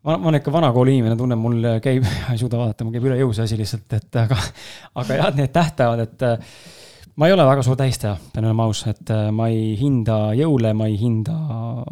ma, 0.03 0.17
ma 0.17 0.31
olen 0.31 0.39
ikka 0.41 0.51
vanakooli 0.51 0.97
inimene, 0.97 1.17
tunnen, 1.19 1.39
mul 1.39 1.67
käib, 1.83 2.07
ei 2.31 2.37
suuda 2.37 2.61
vaadata, 2.61 2.87
mul 2.87 2.95
käib 2.95 3.09
üle 3.11 3.19
jõu 3.21 3.33
see 3.33 3.45
asi 3.45 3.59
lihtsalt, 3.59 3.99
et 3.99 4.21
aga, 4.23 4.39
aga 4.95 5.19
jah, 5.19 5.35
need 5.37 5.53
tähtpäevad, 5.53 6.07
et 6.07 6.25
äh, 6.29 6.55
ma 7.15 7.27
ei 7.27 7.33
ole 7.35 7.45
väga 7.45 7.63
suur 7.65 7.77
tähistaja, 7.77 8.15
pean 8.33 8.47
olema 8.49 8.67
aus, 8.69 8.83
et 8.89 9.09
äh, 9.13 9.27
ma 9.35 9.47
ei 9.53 9.73
hinda 9.79 10.17
jõule, 10.37 10.73
ma 10.77 10.87
ei 10.89 10.95
hinda 10.99 11.35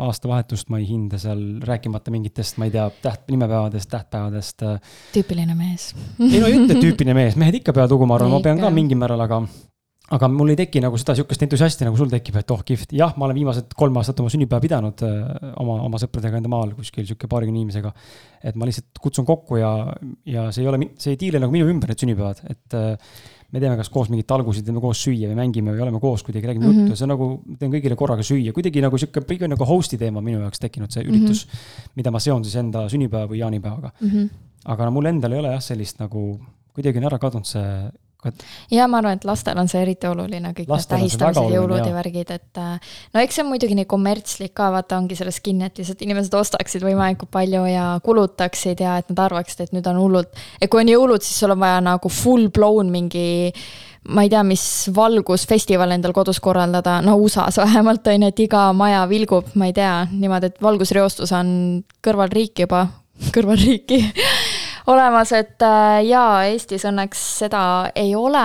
aastavahetust, 0.08 0.72
ma 0.74 0.82
ei 0.82 0.88
hinda 0.90 1.20
seal, 1.22 1.42
rääkimata 1.68 2.14
mingitest, 2.14 2.58
ma 2.62 2.70
ei 2.70 2.76
tea, 2.76 2.88
täht, 3.04 3.28
nimepäevadest, 3.32 3.90
tähtpäevadest. 3.92 4.66
tüüpiline 5.16 5.58
mees. 5.58 5.92
ei 6.20 6.40
no 6.42 6.50
ei 6.50 6.62
ütle 6.62 6.80
tüüpiline 6.80 7.18
mees, 7.18 7.38
mehed 7.40 7.62
ikka 7.62 7.76
peavad 7.76 7.94
lugu, 7.94 8.10
ma 8.10 8.18
arvan, 8.18 8.34
ma 8.34 8.42
pean 8.46 8.62
ka 8.62 8.74
mingil 8.74 9.00
määral, 9.02 9.28
aga 9.28 9.44
aga 10.12 10.28
mul 10.32 10.52
ei 10.52 10.58
teki 10.60 10.82
nagu 10.84 10.98
seda 11.00 11.14
sihukest 11.16 11.46
entusiasti, 11.46 11.86
nagu 11.88 11.96
sul 12.00 12.10
tekib, 12.12 12.36
et 12.42 12.50
oh 12.52 12.64
kihvt, 12.68 12.96
jah, 12.98 13.14
ma 13.20 13.28
olen 13.28 13.38
viimased 13.38 13.76
kolm 13.80 14.00
aastat 14.02 14.20
oma 14.24 14.32
sünnipäeva 14.34 14.64
pidanud 14.64 15.04
äh, 15.08 15.20
oma, 15.62 15.78
oma 15.88 16.02
sõpradega 16.02 16.42
enda 16.42 16.52
maal 16.52 16.74
kuskil 16.76 17.06
sihuke 17.08 17.30
paarikümne 17.32 17.62
inimesega. 17.62 17.94
et 18.44 18.58
ma 18.60 18.68
lihtsalt 18.68 19.00
kutsun 19.04 19.28
kokku 19.28 19.62
ja, 19.62 19.72
ja 20.28 20.50
see 20.52 20.66
ei 20.66 20.72
ole, 20.72 20.90
see 21.00 21.16
ei 21.16 21.22
tiirle 21.22 21.40
nagu 21.44 21.54
minu 21.56 21.70
ümber, 21.72 21.94
need 21.94 22.04
sünnipäevad, 22.04 22.44
et 22.52 22.76
äh, 22.76 23.14
me 23.52 23.60
teeme 23.60 23.78
kas 23.80 23.90
koos 23.92 24.10
mingeid 24.12 24.28
talgusid, 24.30 24.66
teeme 24.68 24.82
koos 24.84 25.02
süüa 25.06 25.32
või 25.32 25.38
mängime 25.42 25.74
või 25.76 25.84
oleme 25.86 26.00
koos 26.04 26.24
kuidagi, 26.24 26.48
räägime 26.48 26.68
mm 26.68 26.72
-hmm. 26.72 26.86
juttu, 26.88 27.00
see 27.00 27.08
on 27.08 27.12
nagu, 27.14 27.28
teen 27.60 27.74
kõigile 27.74 27.98
korraga 28.00 28.24
süüa, 28.24 28.54
kuidagi 28.56 28.84
nagu 28.84 28.98
sihuke, 28.98 29.24
pigem 29.28 29.52
nagu 29.52 29.68
host'i 29.68 30.00
teema 30.00 30.24
minu 30.24 30.40
jaoks 30.46 30.60
tekkinud, 30.60 30.92
see 30.92 31.04
üritus 31.04 31.46
mm, 31.46 31.52
-hmm. 31.52 31.92
mida 31.96 32.12
ma 32.12 32.20
seon 32.20 32.46
siis 32.46 32.56
enda 32.56 32.88
sünnipäeva 32.90 33.28
või 33.28 33.42
jaanipäevaga 33.44 33.92
mm. 34.00 34.08
-hmm. 34.08 34.30
aga 34.66 34.86
no 34.86 34.92
mul 34.92 35.12
endal 35.12 35.32
ei 35.32 35.40
ole 35.40 35.52
jah, 35.52 35.62
sellist 35.62 36.00
nagu, 36.00 36.40
kuidagi 36.74 36.98
on 36.98 37.10
ära 37.12 37.20
kadunud 37.20 37.46
see 37.46 37.92
ja 38.72 38.88
ma 38.88 39.00
arvan, 39.02 39.18
et 39.18 39.26
lastel 39.28 39.58
on 39.58 39.70
see 39.72 39.82
eriti 39.86 40.10
oluline, 40.10 40.54
kõik 40.58 40.70
need 40.70 40.88
tähistamised, 40.94 41.54
jõulud 41.56 41.82
ja 41.82 41.94
värgid, 41.96 42.34
et 42.38 42.62
äh, 42.62 42.96
no 43.14 43.24
eks 43.24 43.40
see 43.40 43.46
on 43.46 43.52
muidugi 43.52 43.78
nii 43.78 43.90
kommertslik 43.90 44.54
ka, 44.58 44.72
vaata, 44.74 45.00
ongi 45.02 45.18
selles 45.20 45.42
kinni, 45.44 45.70
et 45.70 45.82
lihtsalt 45.82 46.02
inimesed 46.06 46.36
ostaksid 46.38 46.86
võimalikult 46.86 47.32
palju 47.34 47.64
ja 47.72 47.86
kulutaksid 48.06 48.84
ja 48.84 48.98
et 49.02 49.10
nad 49.14 49.24
arvaksid, 49.28 49.66
et 49.66 49.78
nüüd 49.78 49.88
on 49.92 50.02
hullult, 50.02 50.44
et 50.62 50.72
kui 50.72 50.84
on 50.84 50.92
jõulud, 50.94 51.26
siis 51.26 51.42
sul 51.42 51.56
on 51.56 51.64
vaja 51.64 51.80
nagu 51.86 52.12
full 52.12 52.52
blown 52.54 52.92
mingi 52.94 53.56
ma 54.10 54.24
ei 54.26 54.32
tea, 54.34 54.42
mis 54.46 54.64
valgusfestival 54.96 55.94
endal 55.94 56.14
kodus 56.16 56.40
korraldada, 56.42 57.00
no 57.06 57.18
USA-s 57.22 57.62
vähemalt 57.62 58.08
on 58.10 58.26
ju, 58.26 58.32
et 58.34 58.46
iga 58.48 58.64
maja 58.74 59.04
vilgub, 59.10 59.52
ma 59.56 59.70
ei 59.70 59.76
tea, 59.78 59.94
niimoodi, 60.10 60.50
et 60.50 60.64
valgusreostus 60.64 61.34
on 61.38 61.52
kõrvalriik 62.06 62.64
juba, 62.66 62.88
kõrvalriiki 63.36 64.02
olemas, 64.92 65.32
et 65.36 65.64
äh, 65.66 66.02
jaa, 66.08 66.44
Eestis 66.52 66.86
õnneks 66.88 67.22
seda 67.42 67.64
ei 67.98 68.14
ole, 68.18 68.44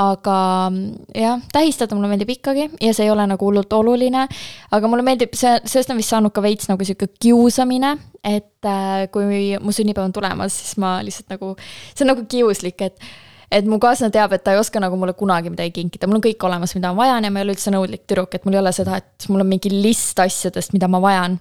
aga 0.00 0.38
mm, 0.70 1.12
jah, 1.18 1.42
tähistada 1.52 1.96
mulle 1.96 2.10
meeldib 2.12 2.32
ikkagi 2.36 2.68
ja 2.84 2.94
see 2.96 3.06
ei 3.06 3.12
ole 3.12 3.26
nagu 3.28 3.48
hullult 3.48 3.72
oluline. 3.76 4.26
aga 4.70 4.90
mulle 4.90 5.06
meeldib, 5.06 5.36
see, 5.38 5.56
sellest 5.64 5.94
on 5.94 6.00
vist 6.00 6.14
saanud 6.14 6.34
ka 6.34 6.44
veits 6.44 6.70
nagu 6.70 6.84
sihuke 6.86 7.10
kiusamine, 7.20 7.96
et 8.24 8.68
äh, 8.68 9.06
kui 9.14 9.56
mu 9.62 9.74
sünnipäev 9.74 10.08
on 10.08 10.14
tulemas, 10.16 10.60
siis 10.62 10.78
ma 10.82 10.98
lihtsalt 11.04 11.34
nagu, 11.36 11.54
see 11.92 12.06
on 12.06 12.14
nagu 12.14 12.28
kiuslik, 12.30 12.86
et 12.88 13.10
et 13.48 13.64
mu 13.64 13.78
kaaslane 13.80 14.12
teab, 14.12 14.34
et 14.36 14.42
ta 14.44 14.52
ei 14.52 14.60
oska 14.60 14.80
nagu 14.82 14.96
mulle 15.00 15.14
kunagi 15.16 15.48
midagi 15.48 15.72
kinkida, 15.80 16.08
mul 16.08 16.18
on 16.18 16.24
kõik 16.26 16.42
olemas, 16.44 16.74
mida 16.76 16.90
ma 16.92 17.04
vajan 17.04 17.24
ja 17.24 17.32
ma 17.32 17.40
ei 17.40 17.46
ole 17.46 17.54
üldse 17.56 17.72
nõudlik 17.72 18.04
tüdruk, 18.04 18.34
et 18.36 18.44
mul 18.44 18.58
ei 18.58 18.60
ole 18.60 18.72
seda, 18.76 18.98
et 19.00 19.28
mul 19.32 19.40
on 19.40 19.48
mingi 19.48 19.72
list 19.72 20.20
asjadest, 20.20 20.74
mida 20.76 20.90
ma 20.90 21.00
vajan 21.00 21.38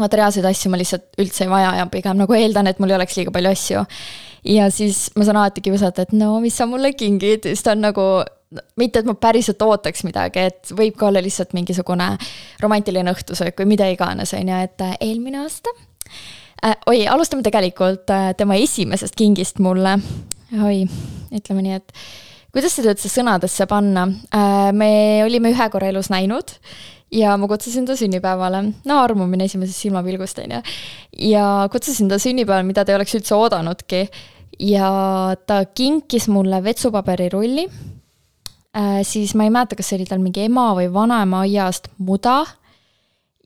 materiaalseid 0.00 0.46
asju 0.48 0.70
ma 0.72 0.78
lihtsalt 0.80 1.20
üldse 1.22 1.44
ei 1.46 1.50
vaja 1.50 1.74
ja 1.78 1.88
pigem 1.90 2.18
nagu 2.18 2.34
eeldan, 2.36 2.68
et 2.70 2.80
mul 2.82 2.90
ei 2.90 2.98
oleks 2.98 3.18
liiga 3.18 3.34
palju 3.34 3.52
asju. 3.54 3.84
ja 4.54 4.68
siis 4.74 5.06
ma 5.16 5.26
saan 5.26 5.38
alati 5.40 5.62
kiusata, 5.64 6.06
et 6.06 6.16
no 6.16 6.38
mis 6.42 6.56
sa 6.56 6.66
mulle 6.70 6.92
kingid, 6.98 7.46
siis 7.46 7.62
ta 7.62 7.76
on 7.76 7.84
nagu 7.86 8.08
mitte, 8.78 9.00
et 9.00 9.08
ma 9.08 9.14
päriselt 9.18 9.62
ootaks 9.62 10.04
midagi, 10.06 10.48
et 10.50 10.74
võib 10.76 10.98
ka 10.98 11.08
olla 11.08 11.22
lihtsalt 11.24 11.54
mingisugune 11.56 12.12
romantiline 12.62 13.14
õhtusöök 13.14 13.62
või 13.62 13.74
mida 13.74 13.88
iganes, 13.92 14.34
on 14.36 14.50
ju, 14.50 14.60
et 14.68 14.84
äh, 14.84 14.96
eelmine 15.08 15.42
aasta 15.44 15.72
äh,. 16.64 16.76
oi, 16.90 17.06
alustame 17.10 17.46
tegelikult 17.46 18.10
äh, 18.14 18.32
tema 18.38 18.58
esimesest 18.60 19.18
kingist 19.18 19.62
mulle. 19.62 19.98
oi, 20.62 20.84
ütleme 21.34 21.66
nii, 21.66 21.80
et 21.80 21.94
kuidas 22.54 22.74
seda 22.76 22.94
üldse 22.94 23.10
sõnadesse 23.12 23.66
panna 23.70 24.08
äh,? 24.10 24.72
me 24.74 24.90
olime 25.26 25.54
ühe 25.54 25.70
korra 25.70 25.90
elus 25.94 26.10
näinud 26.14 26.58
ja 27.14 27.36
ma 27.38 27.48
kutsusin 27.48 27.86
ta 27.86 27.96
sünnipäevale, 27.98 28.62
no 28.88 28.98
armumine 29.02 29.46
esimesest 29.48 29.86
silmapilgust, 29.86 30.40
on 30.42 30.56
ju. 30.56 30.60
ja 31.30 31.46
kutsusin 31.72 32.08
ta 32.10 32.18
sünnipäevale, 32.18 32.66
mida 32.66 32.84
ta 32.84 32.92
ei 32.92 32.98
oleks 32.98 33.14
üldse 33.18 33.36
oodanudki. 33.38 34.08
ja 34.60 34.90
ta 35.46 35.64
kinkis 35.64 36.28
mulle 36.28 36.62
vetsupaberirulli 36.64 37.68
äh,. 38.76 39.00
siis 39.02 39.34
ma 39.34 39.44
ei 39.44 39.50
mäleta, 39.50 39.76
kas 39.76 39.88
see 39.88 39.98
oli 39.98 40.10
tal 40.10 40.22
mingi 40.22 40.46
ema 40.46 40.72
või 40.78 40.92
vanaema 40.92 41.44
aiast 41.46 41.88
muda. 41.98 42.44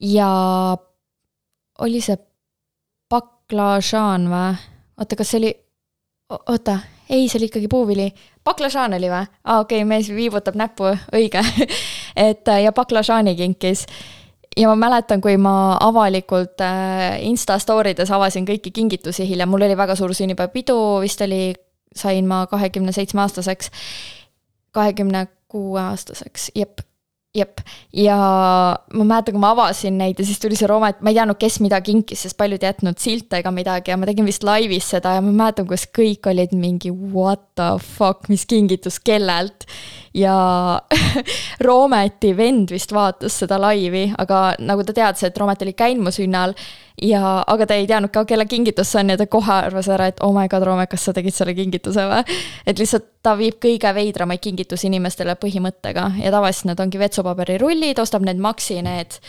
ja 0.00 0.30
oli 1.78 2.00
see 2.00 2.18
baklažaan 3.10 4.28
või? 4.32 4.52
oota, 4.98 5.16
kas 5.16 5.30
see 5.30 5.38
oli, 5.38 5.52
oota, 6.38 6.78
ei, 7.08 7.28
see 7.28 7.38
oli 7.38 7.48
ikkagi 7.48 7.68
puuvili. 7.68 8.08
Baklažaan 8.48 8.96
oli 8.98 9.10
või? 9.12 9.24
aa, 9.44 9.60
okei 9.60 9.82
okay,, 9.82 9.88
mees 9.88 10.10
viibutab 10.14 10.58
näppu, 10.58 10.94
õige 11.14 11.42
et 12.28 12.48
äh, 12.48 12.62
ja 12.64 12.72
baklažaani 12.72 13.36
kinkis. 13.36 13.86
ja 14.56 14.68
ma 14.72 14.76
mäletan, 14.88 15.22
kui 15.24 15.36
ma 15.36 15.76
avalikult 15.80 16.60
äh, 16.64 17.20
Insta 17.28 17.58
story 17.62 17.94
des 17.96 18.10
avasin 18.10 18.48
kõiki 18.48 18.72
kingitusi 18.74 19.28
hiljem, 19.28 19.50
mul 19.52 19.68
oli 19.68 19.76
väga 19.76 19.96
suur 19.98 20.14
sünnipäevapidu, 20.14 20.78
vist 21.04 21.22
oli 21.24 21.54
sain 21.96 22.26
ma 22.28 22.46
kahekümne 22.46 22.92
seitsme 22.92 23.24
aastaseks, 23.24 23.70
kahekümne 24.76 25.26
kuue 25.48 25.80
aastaseks, 25.80 26.50
jep 26.54 26.87
jep, 27.36 27.60
ja 27.92 28.16
ma 28.16 29.04
mäletan, 29.04 29.34
kui 29.34 29.42
ma 29.42 29.52
avasin 29.52 29.98
neid 30.00 30.20
ja 30.20 30.26
siis 30.26 30.40
tuli 30.40 30.56
see 30.58 30.68
Roomet, 30.70 31.02
ma 31.04 31.12
ei 31.12 31.18
teadnud, 31.18 31.38
kes 31.40 31.58
mida 31.64 31.80
kinkis, 31.84 32.24
sest 32.24 32.38
paljud 32.40 32.62
ei 32.62 32.70
jätnud 32.70 33.00
silte 33.02 33.42
ega 33.42 33.52
midagi 33.54 33.92
ja 33.92 33.98
ma 34.00 34.08
tegin 34.08 34.28
vist 34.28 34.46
laivis 34.46 34.88
seda 34.94 35.16
ja 35.18 35.24
ma 35.24 35.34
mäletan, 35.44 35.68
kuidas 35.68 35.86
kõik 35.94 36.30
olid 36.30 36.54
mingi 36.56 36.92
what 36.92 37.44
the 37.60 37.74
fuck, 37.84 38.30
mis 38.32 38.46
kingitus, 38.48 38.98
kellelt. 39.04 39.68
Ja 40.14 40.34
Roometi 41.66 42.34
vend 42.36 42.70
vist 42.72 42.92
vaatas 42.94 43.38
seda 43.42 43.58
laivi, 43.60 44.08
aga 44.18 44.52
nagu 44.58 44.84
ta 44.84 44.94
teadis, 44.96 45.26
et 45.28 45.38
Roomet 45.38 45.62
oli 45.66 45.74
käinud 45.78 46.08
mu 46.08 46.12
sünnal 46.14 46.54
ja, 47.02 47.42
aga 47.46 47.66
ta 47.68 47.78
ei 47.78 47.86
teadnud 47.88 48.12
ka, 48.14 48.24
kelle 48.28 48.46
kingitus 48.48 48.92
see 48.92 49.02
on 49.02 49.12
ja 49.12 49.18
ta 49.20 49.28
kohe 49.30 49.52
arvas 49.68 49.90
ära, 49.92 50.08
et 50.10 50.22
oh 50.24 50.32
my 50.34 50.48
god, 50.50 50.66
Roome, 50.66 50.86
kas 50.90 51.08
sa 51.08 51.14
tegid 51.16 51.36
selle 51.36 51.54
kingituse 51.58 52.06
või? 52.10 52.38
et 52.66 52.80
lihtsalt 52.80 53.10
ta 53.22 53.36
viib 53.38 53.60
kõige 53.62 53.92
veidramaid 53.94 54.42
kingitusi 54.42 54.88
inimestele 54.90 55.36
põhimõttega 55.40 56.10
ja 56.22 56.34
tavaliselt 56.34 56.72
need 56.72 56.82
ongi 56.86 57.02
vetsupaberirullid, 57.04 58.02
ostab 58.02 58.26
need 58.26 58.42
Maxi 58.42 58.80
need 58.82 59.20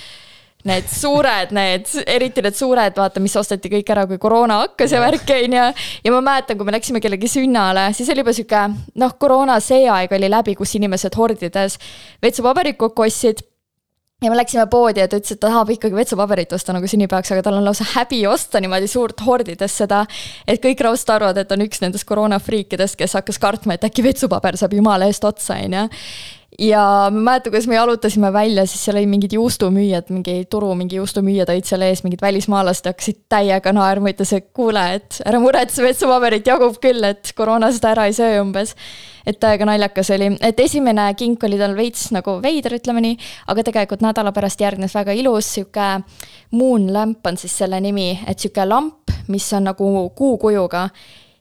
need 0.68 0.88
suured, 0.92 1.54
need, 1.56 1.88
eriti 2.10 2.44
need 2.44 2.58
suured, 2.58 2.96
vaata, 3.00 3.22
mis 3.24 3.36
osteti 3.40 3.72
kõik 3.72 3.92
ära, 3.94 4.06
kui 4.10 4.20
koroona 4.20 4.60
hakkas 4.66 4.92
ja 4.92 5.00
värk, 5.00 5.30
on 5.38 5.56
ju. 5.56 5.68
ja 6.04 6.16
ma 6.16 6.24
mäletan, 6.26 6.58
kui 6.60 6.68
me 6.68 6.76
läksime 6.76 7.00
kellegi 7.04 7.30
sünnale, 7.32 7.90
siis 7.96 8.10
oli 8.12 8.26
juba 8.26 8.34
sihuke, 8.36 8.66
noh, 9.00 9.14
koroona 9.20 9.60
see 9.64 9.86
aeg 9.88 10.12
oli 10.18 10.32
läbi, 10.32 10.58
kus 10.60 10.76
inimesed 10.76 11.16
hordides 11.16 11.80
vetsupaberit 12.24 12.80
kokku 12.80 13.08
ostsid 13.08 13.46
ja 14.20 14.28
me 14.28 14.36
läksime 14.36 14.66
poodi 14.68 15.00
ja 15.00 15.08
ta 15.08 15.16
ütles, 15.16 15.32
et 15.32 15.40
ta 15.40 15.48
tahab 15.48 15.70
ikkagi 15.72 15.96
vetsupaberit 15.96 16.52
osta 16.52 16.76
nagu 16.76 16.90
sünnipäevaks, 16.92 17.32
aga 17.32 17.46
tal 17.46 17.62
on 17.62 17.64
lausa 17.64 17.88
häbi 17.94 18.26
osta 18.28 18.60
niimoodi 18.60 18.90
suurt 18.92 19.24
hordides 19.24 19.78
seda. 19.80 20.02
et 20.48 20.60
kõik 20.60 20.84
raudselt 20.84 21.14
arvavad, 21.16 21.40
et 21.40 21.56
on 21.56 21.64
üks 21.64 21.80
nendest 21.80 22.08
koroonafriikidest, 22.10 23.00
kes 23.00 23.16
hakkas 23.16 23.40
kartma, 23.40 23.80
et 23.80 23.88
äkki 23.88 24.04
vetsupaber 24.04 24.60
saab 24.60 24.76
jumala 24.76 25.08
eest 25.08 25.24
otsa, 25.24 25.56
on 25.56 25.80
ju 25.80 25.86
ja 25.86 25.88
ma 26.60 27.10
mäletan, 27.10 27.52
kuidas 27.52 27.68
me 27.68 27.76
jalutasime 27.76 28.34
välja, 28.34 28.66
siis 28.68 28.82
seal 28.86 28.98
oli 29.00 29.08
mingid 29.08 29.34
juustumüüjad, 29.34 30.10
mingi 30.12 30.44
turu 30.52 30.74
mingi 30.76 30.98
juustumüüjad 31.00 31.52
olid 31.54 31.68
seal 31.68 31.86
ees, 31.88 32.04
mingid 32.04 32.22
välismaalased 32.22 32.90
hakkasid 32.90 33.22
täiega 33.32 33.74
naerma, 33.76 34.12
ütles, 34.12 34.34
et 34.36 34.50
kuule, 34.56 34.84
et 34.98 35.22
ära 35.26 35.40
muretse, 35.40 35.84
vetsupaberit 35.84 36.48
jagub 36.48 36.80
küll, 36.84 37.04
et 37.08 37.32
koroona 37.38 37.72
seda 37.76 37.94
ära 37.96 38.10
ei 38.10 38.18
söö 38.18 38.42
umbes. 38.44 38.76
Et 39.28 39.38
täiega 39.40 39.68
naljakas 39.68 40.10
oli, 40.16 40.32
et 40.42 40.60
esimene 40.60 41.06
kink 41.20 41.44
oli 41.46 41.60
tal 41.60 41.76
veits 41.78 42.08
nagu 42.16 42.40
veider, 42.44 42.76
ütleme 42.80 43.04
nii, 43.04 43.18
aga 43.52 43.66
tegelikult 43.68 44.04
nädala 44.04 44.34
pärast 44.36 44.62
järgnes 44.64 44.96
väga 44.96 45.14
ilus 45.16 45.54
sihuke 45.54 45.90
moon 46.58 46.88
lamp 46.94 47.28
on 47.30 47.38
siis 47.38 47.56
selle 47.62 47.80
nimi, 47.84 48.12
et 48.28 48.40
sihuke 48.40 48.66
lamp, 48.66 49.12
mis 49.30 49.46
on 49.54 49.70
nagu 49.70 50.10
kuukujuga 50.18 50.88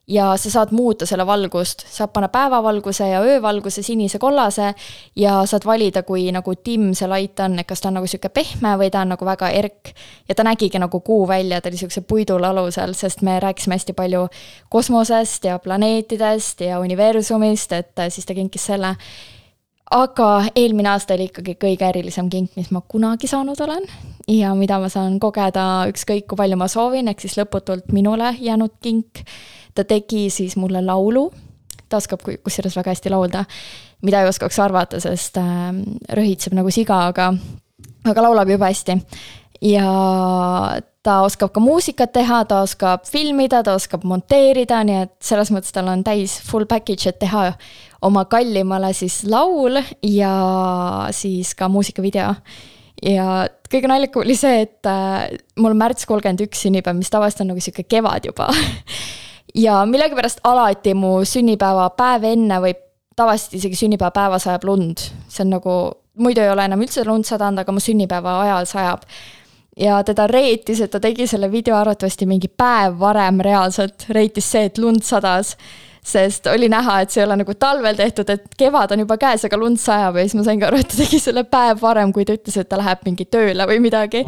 ja 0.08 0.36
sa 0.36 0.50
saad 0.50 0.72
muuta 0.72 1.06
selle 1.06 1.26
valgust, 1.26 1.84
saab 1.92 2.12
panna 2.12 2.28
päevavalguse 2.32 3.08
ja 3.08 3.20
öövalguse, 3.20 3.82
sinise, 3.82 4.18
kollase 4.18 4.74
ja 5.16 5.46
saad 5.46 5.66
valida, 5.66 6.02
kui 6.02 6.30
nagu 6.32 6.54
timm 6.64 6.94
see 6.96 7.08
lait 7.08 7.40
on, 7.44 7.58
et 7.60 7.68
kas 7.68 7.84
ta 7.84 7.90
on 7.90 7.98
nagu 8.00 8.08
sihuke 8.08 8.30
pehme 8.32 8.72
või 8.80 8.88
ta 8.92 9.04
on 9.04 9.12
nagu 9.12 9.28
väga 9.28 9.50
erk. 9.52 9.92
ja 10.28 10.34
ta 10.34 10.44
nägigi 10.48 10.80
nagu 10.80 11.00
kuu 11.00 11.28
välja, 11.28 11.60
ta 11.60 11.68
oli 11.68 11.76
sihukese 11.76 12.00
puidulalu 12.00 12.70
seal, 12.72 12.94
sest 12.96 13.22
me 13.22 13.40
rääkisime 13.40 13.76
hästi 13.76 13.92
palju 13.92 14.28
kosmosest 14.68 15.44
ja 15.44 15.58
planeetidest 15.58 16.60
ja 16.60 16.80
universumist, 16.80 17.72
et 17.72 18.08
siis 18.08 18.26
ta 18.26 18.34
kinkis 18.34 18.66
selle. 18.66 18.94
Aga 19.90 20.44
eelmine 20.56 20.88
aasta 20.88 21.14
oli 21.14 21.30
ikkagi 21.30 21.54
kõige 21.56 21.86
erilisem 21.88 22.28
kink, 22.28 22.56
mis 22.56 22.70
ma 22.70 22.80
kunagi 22.80 23.28
saanud 23.28 23.60
olen 23.64 23.86
ja 24.28 24.54
mida 24.54 24.76
ma 24.80 24.88
saan 24.92 25.16
kogeda 25.20 25.86
ükskõik 25.88 26.26
kui 26.28 26.36
palju 26.36 26.56
ma 26.60 26.68
soovin, 26.68 27.08
ehk 27.08 27.24
siis 27.24 27.38
lõputult 27.40 27.92
minule 27.92 28.34
jäänud 28.40 28.76
kink 28.84 29.24
ta 29.78 29.86
tegi 29.86 30.26
siis 30.34 30.56
mulle 30.58 30.82
laulu, 30.84 31.28
ta 31.88 32.00
oskab 32.02 32.24
kusjuures 32.26 32.76
väga 32.78 32.94
hästi 32.94 33.12
laulda, 33.14 33.44
mida 34.06 34.22
ei 34.22 34.30
oskaks 34.30 34.58
arvata, 34.62 35.00
sest 35.02 35.38
äh, 35.40 35.70
röhitseb 36.18 36.56
nagu 36.58 36.72
siga, 36.74 37.06
aga, 37.12 37.32
aga 38.08 38.28
laulab 38.28 38.50
jube 38.50 38.66
hästi. 38.68 39.00
ja 39.64 39.88
ta 41.02 41.20
oskab 41.24 41.52
ka 41.54 41.60
muusikat 41.62 42.12
teha, 42.12 42.42
ta 42.48 42.62
oskab 42.66 43.06
filmida, 43.08 43.62
ta 43.64 43.76
oskab 43.78 44.04
monteerida, 44.06 44.82
nii 44.84 45.02
et 45.06 45.14
selles 45.24 45.50
mõttes 45.54 45.72
tal 45.74 45.88
on 45.90 46.02
täis 46.06 46.36
full 46.44 46.68
package, 46.68 47.08
et 47.08 47.20
teha 47.22 47.52
oma 48.04 48.26
kallimale 48.30 48.92
siis 48.94 49.22
laul 49.26 49.80
ja 50.04 50.32
siis 51.16 51.54
ka 51.58 51.70
muusikavideo. 51.72 52.34
Ja 53.08 53.46
kõige 53.70 53.88
naljakam 53.90 54.24
oli 54.24 54.34
see, 54.34 54.64
et 54.66 54.86
äh, 54.90 55.30
mul 55.62 55.76
märts 55.78 56.06
kolmkümmend 56.10 56.42
üks 56.48 56.66
sünnipäev, 56.66 56.98
mis 56.98 57.12
tavaliselt 57.14 57.44
on 57.44 57.52
nagu 57.52 57.62
sihuke 57.62 57.86
kevad 57.86 58.26
juba 58.26 58.50
ja 59.58 59.86
millegipärast 59.86 60.40
alati 60.44 60.94
mu 60.94 61.24
sünnipäevapäev 61.24 62.26
enne 62.32 62.60
või 62.62 62.74
tavaliselt 63.16 63.58
isegi 63.58 63.76
sünnipäevapäeva 63.76 64.38
sajab 64.38 64.64
lund. 64.64 65.08
see 65.28 65.44
on 65.44 65.50
nagu, 65.56 65.74
muidu 66.14 66.40
ei 66.44 66.50
ole 66.50 66.64
enam 66.64 66.82
üldse 66.84 67.04
lund 67.06 67.26
sadanud, 67.26 67.64
aga 67.64 67.72
mu 67.72 67.82
sünnipäeva 67.82 68.40
ajal 68.44 68.70
sajab. 68.70 69.02
ja 69.76 70.02
teda 70.04 70.26
reetis, 70.26 70.80
et 70.80 70.90
ta 70.90 71.00
tegi 71.00 71.26
selle 71.26 71.50
video 71.52 71.76
arvatavasti 71.76 72.26
mingi 72.26 72.48
päev 72.48 72.98
varem 73.00 73.40
reaalselt, 73.40 74.06
reetis 74.10 74.50
see, 74.50 74.64
et 74.70 74.78
lund 74.78 75.02
sadas. 75.02 75.56
Sest 76.08 76.46
oli 76.46 76.70
näha, 76.72 77.00
et 77.02 77.10
see 77.10 77.20
ei 77.20 77.26
ole 77.26 77.36
nagu 77.36 77.52
talvel 77.54 77.96
tehtud, 77.96 78.30
et 78.32 78.54
kevad 78.56 78.94
on 78.94 79.02
juba 79.02 79.18
käes, 79.20 79.42
aga 79.44 79.58
lund 79.60 79.76
sajab. 79.76 80.16
Ja 80.16 80.24
siis 80.24 80.38
ma 80.38 80.44
saingi 80.46 80.64
aru, 80.64 80.78
et 80.80 80.88
ta 80.88 80.96
tegi 80.96 81.18
selle 81.20 81.42
päev 81.44 81.82
varem, 81.82 82.14
kui 82.16 82.24
ta 82.24 82.32
ütles, 82.38 82.56
et 82.56 82.68
ta 82.68 82.78
läheb 82.80 83.02
mingi 83.04 83.26
tööle 83.28 83.66
või 83.68 83.82
midagi 83.84 84.24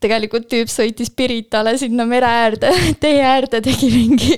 tegelikult 0.00 0.48
tüüp 0.50 0.70
sõitis 0.72 1.10
Piritale 1.16 1.74
sinna 1.80 2.06
mere 2.08 2.28
äärde, 2.28 2.70
tee 3.02 3.20
äärde, 3.24 3.60
tegi 3.64 3.90
mingi 3.92 4.36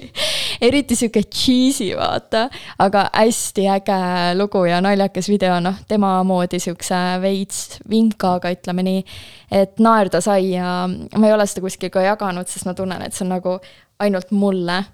eriti 0.62 0.96
sihuke 0.98 1.22
cheesy, 1.31 1.92
vaata, 1.98 2.46
aga 2.83 3.07
hästi 3.14 3.66
äge 3.77 4.01
lugu 4.38 4.64
ja 4.68 4.81
naljakas 4.85 5.31
video, 5.31 5.59
noh, 5.62 5.79
tema 5.88 6.14
moodi 6.27 6.61
siukse 6.62 6.98
veits 7.22 7.79
vinkaga, 7.90 8.53
ütleme 8.57 8.87
nii. 8.87 9.05
et 9.53 9.81
naerda 9.83 10.22
sai 10.25 10.55
ja 10.55 10.83
ma 10.88 11.29
ei 11.29 11.35
ole 11.35 11.46
seda 11.46 11.64
kuskil 11.64 11.92
ka 11.94 12.05
jaganud, 12.05 12.48
sest 12.51 12.66
ma 12.68 12.77
tunnen, 12.79 13.03
et 13.07 13.14
see 13.14 13.27
on 13.27 13.35
nagu 13.37 13.59
ainult 14.03 14.31
mulle. 14.35 14.85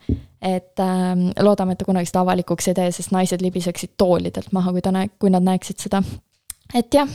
et 0.42 0.78
äh, 0.78 1.14
loodame, 1.42 1.74
et 1.74 1.80
ta 1.80 1.86
kunagi 1.88 2.06
seda 2.06 2.22
avalikuks 2.22 2.68
ei 2.70 2.76
tee, 2.78 2.92
sest 2.94 3.10
naised 3.10 3.42
libiseksid 3.42 3.96
toolidelt 3.98 4.52
maha, 4.54 4.70
kui 4.72 4.84
ta 4.84 4.92
näe-, 4.94 5.10
kui 5.18 5.32
nad 5.34 5.42
näeksid 5.42 5.80
seda. 5.88 6.02
et 6.74 6.94
jah 6.94 7.08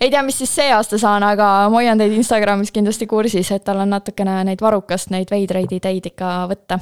ei 0.00 0.10
tea, 0.10 0.22
mis 0.26 0.38
siis 0.38 0.52
see 0.60 0.68
aasta 0.74 0.98
saan, 1.00 1.24
aga 1.26 1.48
ma 1.70 1.80
hoian 1.80 2.00
teid 2.00 2.14
Instagramis 2.16 2.72
kindlasti 2.74 3.08
kursis, 3.10 3.50
et 3.54 3.64
tal 3.66 3.82
on 3.82 3.90
natukene 3.94 4.40
neid 4.48 4.62
varrukast, 4.62 5.12
neid 5.14 5.30
veidraid 5.32 5.72
ideid 5.78 6.10
ikka 6.12 6.34
võtta. 6.50 6.80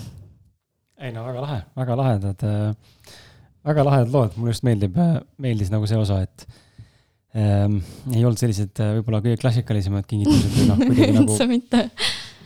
ei 1.00 1.12
no 1.12 1.24
väga 1.26 1.44
lahe, 1.44 1.58
väga 1.76 1.96
lahedad, 2.00 2.46
äh, 2.46 3.16
väga 3.66 3.84
lahedad 3.88 4.12
lood, 4.14 4.36
mulle 4.36 4.54
just 4.54 4.66
meeldib, 4.66 4.96
äh, 5.00 5.18
meeldis 5.42 5.72
nagu 5.72 5.88
see 5.88 6.00
osa, 6.00 6.22
et 6.24 6.46
ähm, 7.36 7.80
ei 8.12 8.24
olnud 8.24 8.40
sellised 8.40 8.80
äh, 8.80 8.96
võib-olla 8.98 9.22
kõige 9.24 9.40
klassikalisemad 9.42 10.08
kingitused 10.08 10.52
või 10.56 10.68
noh, 10.70 10.82
kuidagi 10.84 11.16
nagu 11.20 11.38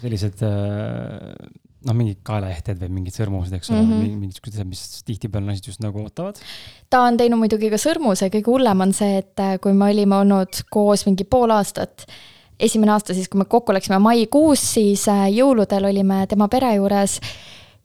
sellised 0.01 0.47
äh, 0.47 1.35
noh, 1.87 1.97
mingid 1.97 2.21
kaelaehted 2.27 2.81
või 2.83 2.91
mingid 2.99 3.17
sõrmused, 3.17 3.55
eks 3.57 3.71
ole 3.73 3.81
mm 3.81 3.93
-hmm., 3.93 4.17
mingid 4.23 4.39
siuksed 4.39 4.57
asjad, 4.57 4.69
mis 4.69 5.05
tihtipeale 5.07 5.47
naised 5.47 5.71
just 5.71 5.81
nagu 5.85 6.03
ootavad. 6.05 6.41
ta 6.91 7.05
on 7.07 7.17
teinud 7.17 7.41
muidugi 7.41 7.71
ka 7.73 7.79
sõrmuse, 7.81 8.29
kõige 8.33 8.53
hullem 8.53 8.81
on 8.87 8.93
see, 8.93 9.21
et 9.23 9.41
äh, 9.41 9.57
kui 9.61 9.73
me 9.73 9.91
olime 9.91 10.17
olnud 10.21 10.65
koos 10.71 11.07
mingi 11.07 11.25
pool 11.25 11.51
aastat, 11.51 12.05
esimene 12.59 12.93
aasta 12.93 13.15
siis, 13.15 13.29
kui 13.29 13.39
me 13.39 13.45
kokku 13.49 13.73
läksime 13.73 13.99
maikuus, 13.99 14.65
siis 14.75 15.09
äh, 15.09 15.29
jõuludel 15.33 15.89
olime 15.89 16.27
tema 16.29 16.49
pere 16.49 16.75
juures 16.77 17.21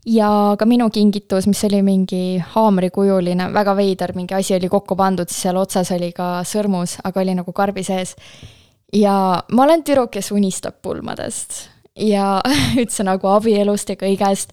ja 0.05 0.55
ka 0.59 0.65
minu 0.65 0.89
kingitus, 0.89 1.47
mis 1.47 1.63
oli 1.63 1.81
mingi 1.81 2.39
haamrikujuline, 2.55 3.53
väga 3.53 3.75
veider 3.75 4.13
mingi 4.15 4.35
asi 4.35 4.55
oli 4.55 4.69
kokku 4.69 4.95
pandud, 4.95 5.29
siis 5.29 5.47
seal 5.47 5.57
otsas 5.57 5.91
oli 5.95 6.11
ka 6.11 6.43
sõrmus, 6.43 6.99
aga 7.03 7.23
oli 7.23 7.35
nagu 7.35 7.53
karbi 7.53 7.83
sees. 7.83 8.15
ja 8.93 9.43
ma 9.51 9.63
olen 9.63 9.83
tüdruk, 9.83 10.11
kes 10.11 10.31
unistab 10.31 10.81
pulmadest 10.81 11.74
ja 11.99 12.41
üldse 12.81 13.05
nagu 13.07 13.29
abielust 13.31 13.89
ja 13.89 13.99
kõigest. 13.99 14.51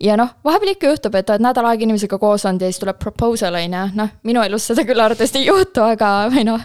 ja 0.00 0.16
noh, 0.16 0.34
vahepeal 0.44 0.74
ikka 0.74 0.94
juhtub, 0.94 1.14
et 1.14 1.30
oled 1.30 1.44
nädal 1.44 1.70
aega 1.70 1.86
inimesega 1.86 2.18
koos 2.18 2.46
olnud 2.48 2.64
ja 2.64 2.72
siis 2.72 2.82
tuleb 2.82 2.98
proposal, 2.98 3.54
on 3.54 3.78
ju, 3.78 3.86
noh, 4.00 4.18
minu 4.26 4.42
elus 4.42 4.70
seda 4.70 4.84
küll 4.88 5.00
arvatavasti 5.00 5.42
ei 5.42 5.50
juhtu, 5.50 5.84
aga 5.84 6.12
või 6.32 6.46
noh, 6.48 6.64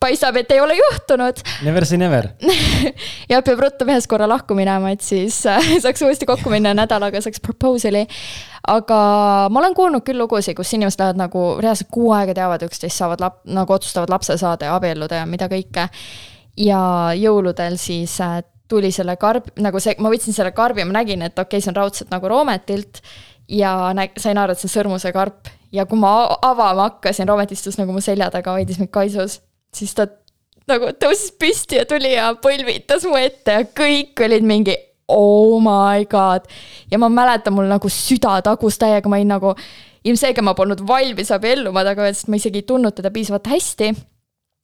paistab, 0.00 0.36
et 0.40 0.50
ei 0.54 0.60
ole 0.60 0.76
juhtunud. 0.78 1.40
Never 1.66 1.84
say 1.84 1.98
never 2.00 2.30
ja 3.32 3.42
peab 3.44 3.60
ruttu 3.60 3.84
mehes 3.88 4.06
korra 4.08 4.28
lahku 4.28 4.54
minema, 4.56 4.92
et 4.94 5.04
siis 5.04 5.42
äh, 5.48 5.72
saaks 5.84 6.06
uuesti 6.06 6.28
kokku 6.28 6.52
minna 6.52 6.72
nädalaga, 6.76 7.20
saaks 7.24 7.42
proposal'i. 7.44 8.06
aga 8.68 9.00
ma 9.50 9.62
olen 9.64 9.74
kuulnud 9.74 10.04
küll 10.06 10.20
lugusid, 10.20 10.56
kus 10.56 10.76
inimesed 10.76 11.00
lähevad 11.00 11.20
nagu 11.24 11.44
reaalselt 11.60 11.90
kuu 11.92 12.12
aega 12.16 12.36
teavad 12.36 12.68
üksteist, 12.68 13.00
saavad 13.00 13.24
lap-, 13.24 13.42
nagu 13.48 13.74
otsustavad 13.74 14.12
lapse 14.12 14.36
saada 14.40 14.70
ja 14.70 14.78
abielluda 14.78 15.24
ja 15.24 15.26
mida 15.26 15.48
kõike. 15.50 15.88
ja 16.60 16.80
jõuludel 17.16 17.76
siis 17.80 18.20
äh, 18.20 18.40
tuli 18.70 18.92
selle 18.94 19.16
karb, 19.20 19.50
nagu 19.60 19.82
see, 19.82 19.96
ma 19.98 20.12
võtsin 20.12 20.36
selle 20.36 20.54
karbi, 20.56 20.86
ma 20.86 21.00
nägin, 21.00 21.24
et 21.26 21.34
okei 21.38 21.58
okay,, 21.58 21.64
see 21.64 21.72
on 21.72 21.78
raudselt 21.80 22.12
nagu 22.14 22.30
Roometilt 22.30 23.02
ja 23.50 23.90
nä-, 23.96 24.12
sain 24.18 24.38
aru, 24.38 24.54
et 24.54 24.62
see 24.62 24.70
on 24.70 24.76
sõrmuse 24.76 25.12
karp 25.14 25.50
ja 25.74 25.86
kui 25.90 25.98
ma 25.98 26.12
avama 26.42 26.88
hakkasin, 26.88 27.28
Roomet 27.28 27.52
istus 27.54 27.78
nagu 27.80 27.94
mu 27.94 28.02
selja 28.04 28.30
taga, 28.32 28.54
hoidis 28.58 28.80
mind 28.80 28.92
kaisus, 28.94 29.40
siis 29.74 29.94
ta 29.96 30.06
nagu 30.70 30.92
tõusis 31.02 31.34
püsti 31.40 31.80
ja 31.80 31.86
tuli 31.88 32.14
ja 32.14 32.30
põlvitas 32.42 33.06
mu 33.08 33.18
ette 33.18 33.58
ja 33.58 33.66
kõik 33.66 34.22
olid 34.26 34.46
mingi 34.46 34.76
oh 35.10 35.58
my 35.62 36.06
god. 36.10 36.46
ja 36.90 36.98
ma 36.98 37.10
mäletan, 37.10 37.54
mul 37.54 37.70
nagu 37.70 37.90
süda 37.90 38.38
tagus 38.46 38.78
täiega, 38.78 39.10
ma 39.10 39.18
olin 39.18 39.34
nagu, 39.34 39.54
ilmselgelt 40.06 40.46
ma 40.46 40.54
polnud 40.58 40.82
valmis 40.86 41.32
abielluma 41.34 41.84
temaga, 41.86 42.10
sest 42.14 42.30
ma 42.30 42.38
isegi 42.38 42.62
ei 42.62 42.68
tundnud 42.68 42.94
teda 42.96 43.10
piisavalt 43.14 43.50
hästi. 43.50 43.94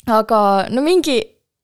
aga 0.07 0.40
no 0.71 0.83
mingi 0.87 1.19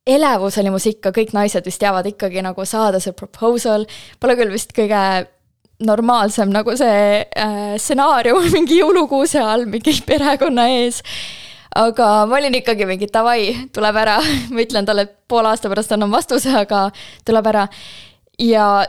elevus 0.06 0.58
oli 0.58 0.72
mus 0.74 0.86
ikka, 0.90 1.12
kõik 1.14 1.34
naised 1.36 1.66
vist 1.66 1.80
teavad 1.82 2.06
ikkagi 2.10 2.42
nagu 2.42 2.64
saada 2.66 3.00
see 3.02 3.14
proposal, 3.16 3.86
pole 4.20 4.36
küll 4.38 4.52
vist 4.54 4.74
kõige 4.74 5.02
normaalsem 5.82 6.50
nagu 6.52 6.74
see 6.78 7.22
äh, 7.22 7.74
stsenaarium 7.80 8.50
mingi 8.56 8.80
jõulukuuse 8.80 9.42
all 9.42 9.66
mingi 9.70 9.94
perekonna 10.06 10.68
ees. 10.76 11.02
aga 11.78 12.26
ma 12.28 12.38
olin 12.38 12.58
ikkagi 12.58 12.86
mingi 12.86 13.08
davai, 13.12 13.68
tuleb 13.74 14.00
ära, 14.02 14.18
ma 14.52 14.64
ütlen 14.64 14.88
talle 14.88 15.06
poole 15.28 15.52
aasta 15.52 15.70
pärast 15.72 15.94
annan 15.94 16.12
vastuse, 16.12 16.50
aga 16.64 16.88
tuleb 17.26 17.52
ära. 17.54 17.68
ja 18.38 18.86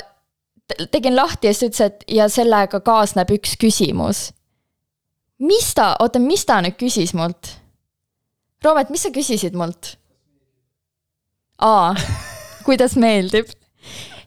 tegin 0.91 1.15
lahti 1.15 1.47
ja 1.47 1.54
siis 1.54 1.69
ütles, 1.69 1.82
et 1.86 2.06
ja 2.17 2.30
sellega 2.30 2.80
kaasneb 2.82 3.32
üks 3.38 3.58
küsimus. 3.62 4.32
mis 5.39 5.73
ta, 5.76 5.93
oota, 5.99 6.19
mis 6.19 6.45
ta 6.45 6.62
nüüd 6.62 6.80
küsis 6.80 7.13
mult? 7.13 7.58
Roomet, 8.63 8.89
mis 8.89 9.04
sa 9.04 9.12
küsisid 9.12 9.58
mult? 9.60 9.97
Aa, 11.62 11.94
kuidas 12.66 12.96
meeldib. 13.00 13.52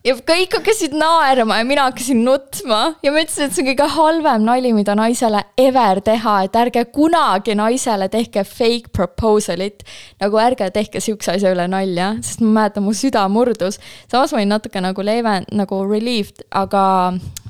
ja 0.07 0.15
kõik 0.23 0.53
hakkasid 0.55 0.93
naerma 0.95 1.57
ja 1.59 1.67
mina 1.67 1.87
hakkasin 1.89 2.21
nutma 2.25 2.81
ja 3.03 3.11
ma 3.11 3.23
ütlesin, 3.25 3.49
et 3.49 3.57
see 3.57 3.65
on 3.65 3.69
kõige 3.73 3.89
halvem 3.97 4.45
nali, 4.47 4.71
mida 4.77 4.95
naisele 4.95 5.41
ever 5.59 6.01
teha, 6.07 6.37
et 6.47 6.59
ärge 6.61 6.85
kunagi 6.95 7.57
naisele 7.59 8.07
tehke 8.13 8.45
fake 8.47 8.93
proposal'it. 8.95 9.83
nagu 10.23 10.39
ärge 10.39 10.71
tehke 10.71 11.03
sihukese 11.03 11.35
asja 11.35 11.55
üle 11.55 11.67
nalja, 11.71 12.13
sest 12.23 12.45
ma 12.45 12.53
mäletan, 12.61 12.87
mu 12.87 12.95
süda 12.95 13.27
murdus. 13.29 13.81
samas 14.11 14.33
ma 14.33 14.43
olin 14.43 14.55
natuke 14.55 14.83
nagu 14.85 15.03
leeve, 15.03 15.41
nagu 15.53 15.81
relieved, 15.91 16.47
aga 16.51 16.85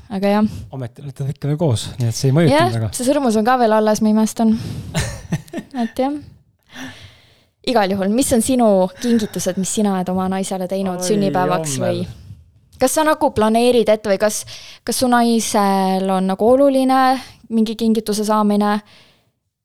aga 0.09 0.33
jah. 0.37 0.49
ometi 0.71 1.03
olete 1.03 1.29
ikka 1.35 1.51
veel 1.51 1.61
koos, 1.61 1.91
nii 1.99 2.09
et 2.09 2.17
see 2.17 2.31
ei 2.31 2.39
mõjutanud 2.39 2.79
väga. 2.79 2.89
see 2.97 3.05
sõrmus 3.11 3.37
on 3.37 3.45
ka 3.45 3.59
veel 3.61 3.77
alles, 3.77 4.01
ma 4.01 4.15
imestan 4.15 4.57
et 5.83 6.01
jah 6.01 6.17
igal 7.67 7.91
juhul, 7.91 8.11
mis 8.13 8.31
on 8.33 8.43
sinu 8.43 8.69
kingitused, 9.01 9.59
mis 9.59 9.73
sina 9.79 9.97
oled 9.97 10.09
oma 10.13 10.27
naisele 10.31 10.67
teinud 10.67 11.01
Oi, 11.01 11.09
sünnipäevaks 11.11 11.77
jommel. 11.77 12.03
või? 12.03 12.25
kas 12.79 12.93
sa 12.93 13.03
nagu 13.07 13.31
planeerid 13.33 13.89
ette 13.89 14.09
või 14.11 14.19
kas, 14.21 14.43
kas 14.85 15.01
su 15.01 15.09
naisel 15.09 16.09
on 16.13 16.31
nagu 16.33 16.49
oluline 16.53 17.01
mingi 17.49 17.75
kingituse 17.75 18.25
saamine? 18.27 18.79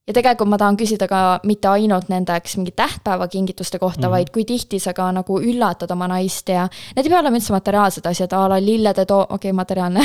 ja 0.03 0.15
tegelikult 0.17 0.51
ma 0.51 0.59
tahan 0.59 0.75
küsida 0.75 1.07
ka 1.07 1.19
mitte 1.47 1.69
ainult 1.71 2.09
nendeks 2.11 2.57
mingi 2.59 2.73
tähtpäevakingituste 2.75 3.79
kohta 3.79 4.01
mm, 4.01 4.05
-hmm. 4.07 4.11
vaid 4.11 4.31
kui 4.35 4.45
tihti 4.45 4.79
sa 4.83 4.93
ka 4.93 5.13
nagu 5.13 5.39
üllatad 5.41 5.91
oma 5.93 6.09
naist 6.09 6.49
ja 6.49 6.67
need 6.97 7.07
ei 7.07 7.11
pea 7.11 7.21
olema 7.21 7.37
üldse 7.37 7.53
materiaalsed 7.53 8.07
asjad, 8.07 8.33
a 8.33 8.49
la 8.49 8.59
lillede 8.59 9.05
too-, 9.05 9.23
okei 9.23 9.35
okay,, 9.51 9.53
materiaalne 9.53 10.01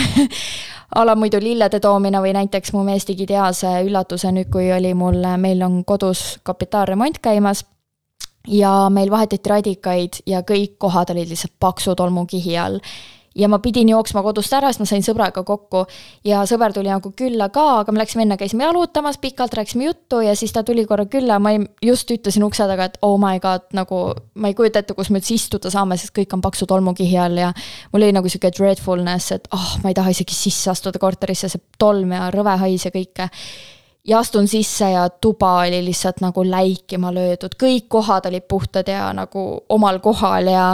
a 0.95 1.05
la 1.05 1.15
muidu 1.15 1.39
lillede 1.41 1.79
toomine 1.79 2.21
või 2.21 2.33
näiteks 2.33 2.73
mu 2.73 2.83
mees 2.83 3.05
tegi 3.05 3.23
ideaalse 3.23 3.67
üllatuse 3.87 4.31
nüüd, 4.31 4.51
kui 4.53 4.71
oli 4.71 4.93
mul, 4.93 5.17
meil 5.37 5.61
on 5.61 5.83
kodus 5.85 6.39
kapitaalremont 6.43 7.17
käimas 7.17 7.65
ja 8.47 8.87
meil 8.93 9.11
vahetati 9.11 9.49
radikaid 9.49 10.23
ja 10.29 10.41
kõik 10.47 10.77
kohad 10.81 11.11
olid 11.13 11.29
lihtsalt 11.29 11.55
paksu 11.59 11.95
tolmukihi 11.95 12.57
all. 12.57 12.81
ja 13.37 13.45
ma 13.45 13.59
pidin 13.61 13.91
jooksma 13.91 14.23
kodust 14.25 14.53
ära, 14.57 14.71
sest 14.73 14.81
ma 14.81 14.87
sain 14.89 15.03
sõbraga 15.05 15.43
kokku. 15.45 15.83
Ja 16.25 16.39
sõber 16.49 16.73
tuli 16.73 16.89
nagu 16.89 17.11
külla 17.13 17.51
ka, 17.53 17.83
aga 17.83 17.93
me 17.93 18.01
läksime 18.01 18.23
enne, 18.25 18.33
käisime 18.37 18.65
jalutamas 18.65 19.19
pikalt, 19.21 19.53
rääkisime 19.53 19.85
juttu 19.85 20.23
ja 20.25 20.33
siis 20.35 20.55
ta 20.55 20.63
tuli 20.65 20.87
korra 20.89 21.05
külla, 21.05 21.37
ma 21.37 21.53
just 21.85 22.09
ütlesin 22.09 22.47
ukse 22.47 22.65
taga, 22.65 22.89
et 22.89 22.97
oh 23.05 23.19
my 23.21 23.37
god, 23.43 23.67
nagu 23.77 24.01
ma 24.41 24.49
ei 24.49 24.57
kujuta 24.57 24.81
ette, 24.81 24.97
kus 24.97 25.13
me 25.13 25.21
üldse 25.21 25.37
istuda 25.37 25.69
saame, 25.69 25.99
sest 26.01 26.15
kõik 26.17 26.33
on 26.33 26.41
paksu 26.41 26.65
tolmukihi 26.65 27.21
all 27.21 27.37
ja 27.37 27.53
mul 27.93 28.07
oli 28.07 28.17
nagu 28.17 28.31
sihuke 28.31 28.49
dreadfulness, 28.57 29.35
et 29.37 29.47
ah 29.53 29.61
oh,, 29.61 29.79
ma 29.83 29.93
ei 29.93 30.01
taha 30.01 30.17
isegi 30.17 30.33
sisse 30.33 30.73
astuda 30.73 30.97
korterisse, 30.97 31.51
see 31.53 31.61
tolm 31.77 32.17
ja 32.17 32.31
rõve 32.33 32.57
hais 32.65 32.89
ja 32.89 32.95
kõike 32.95 33.29
ja 34.07 34.19
astun 34.19 34.47
sisse 34.47 34.89
ja 34.91 35.09
tuba 35.09 35.59
oli 35.65 35.83
lihtsalt 35.85 36.21
nagu 36.23 36.45
läikima 36.47 37.11
löödud, 37.13 37.57
kõik 37.59 37.87
kohad 37.91 38.25
olid 38.29 38.47
puhtad 38.47 38.87
ja 38.87 39.11
nagu 39.13 39.45
omal 39.69 39.99
kohal 39.99 40.51
ja 40.51 40.65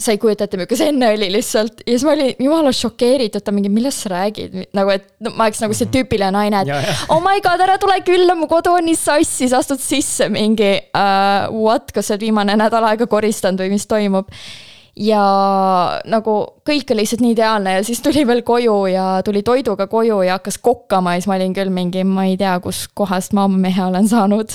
sa 0.00 0.10
ei 0.10 0.18
kujuta 0.18 0.44
ette, 0.44 0.58
milline 0.58 0.78
see 0.78 0.90
enne 0.90 1.08
oli 1.14 1.28
lihtsalt. 1.32 1.84
Ja 1.86 1.92
siis 1.92 2.04
ma 2.06 2.14
olin 2.16 2.42
jumala 2.42 2.72
šokeeritud, 2.74 3.44
ta 3.46 3.54
mingi, 3.54 3.70
millest 3.70 4.04
sa 4.04 4.10
räägid, 4.10 4.56
nagu 4.74 4.90
et 4.90 5.06
no, 5.22 5.30
ma 5.38 5.46
oleks 5.46 5.62
nagu 5.62 5.76
see 5.76 5.86
mhm. 5.86 5.94
tüüpiline 5.94 6.34
naine, 6.34 6.64
et 6.64 7.06
oh 7.14 7.22
my 7.22 7.42
god, 7.44 7.62
ära 7.62 7.78
tule 7.82 8.00
külla, 8.06 8.34
mu 8.38 8.50
kodu 8.50 8.74
on 8.74 8.86
nii 8.88 8.98
sassis, 8.98 9.54
astud 9.54 9.82
sisse 9.82 10.28
mingi 10.34 10.72
uh, 10.90 11.46
what, 11.54 11.94
kas 11.94 12.10
sa 12.10 12.16
oled 12.16 12.26
viimane 12.26 12.58
nädal 12.58 12.86
aega 12.90 13.08
koristanud 13.10 13.62
või 13.62 13.76
mis 13.76 13.86
toimub 13.90 14.30
ja 14.96 15.20
nagu 16.06 16.34
kõik 16.66 16.90
oli 16.94 17.02
lihtsalt 17.02 17.22
nii 17.24 17.34
ideaalne 17.34 17.78
ja 17.78 17.84
siis 17.86 18.02
tuli 18.02 18.24
veel 18.26 18.42
koju 18.46 18.76
ja 18.92 19.06
tuli 19.26 19.42
toiduga 19.42 19.86
koju 19.90 20.20
ja 20.22 20.38
hakkas 20.38 20.58
kokkama 20.62 21.14
ja 21.14 21.22
siis 21.22 21.30
ma 21.30 21.38
olin 21.38 21.54
küll 21.56 21.72
mingi, 21.74 22.04
ma 22.06 22.28
ei 22.30 22.36
tea, 22.38 22.54
kuskohast 22.62 23.34
ma 23.34 23.48
oma 23.48 23.58
mehe 23.66 23.84
olen 23.84 24.08
saanud. 24.08 24.54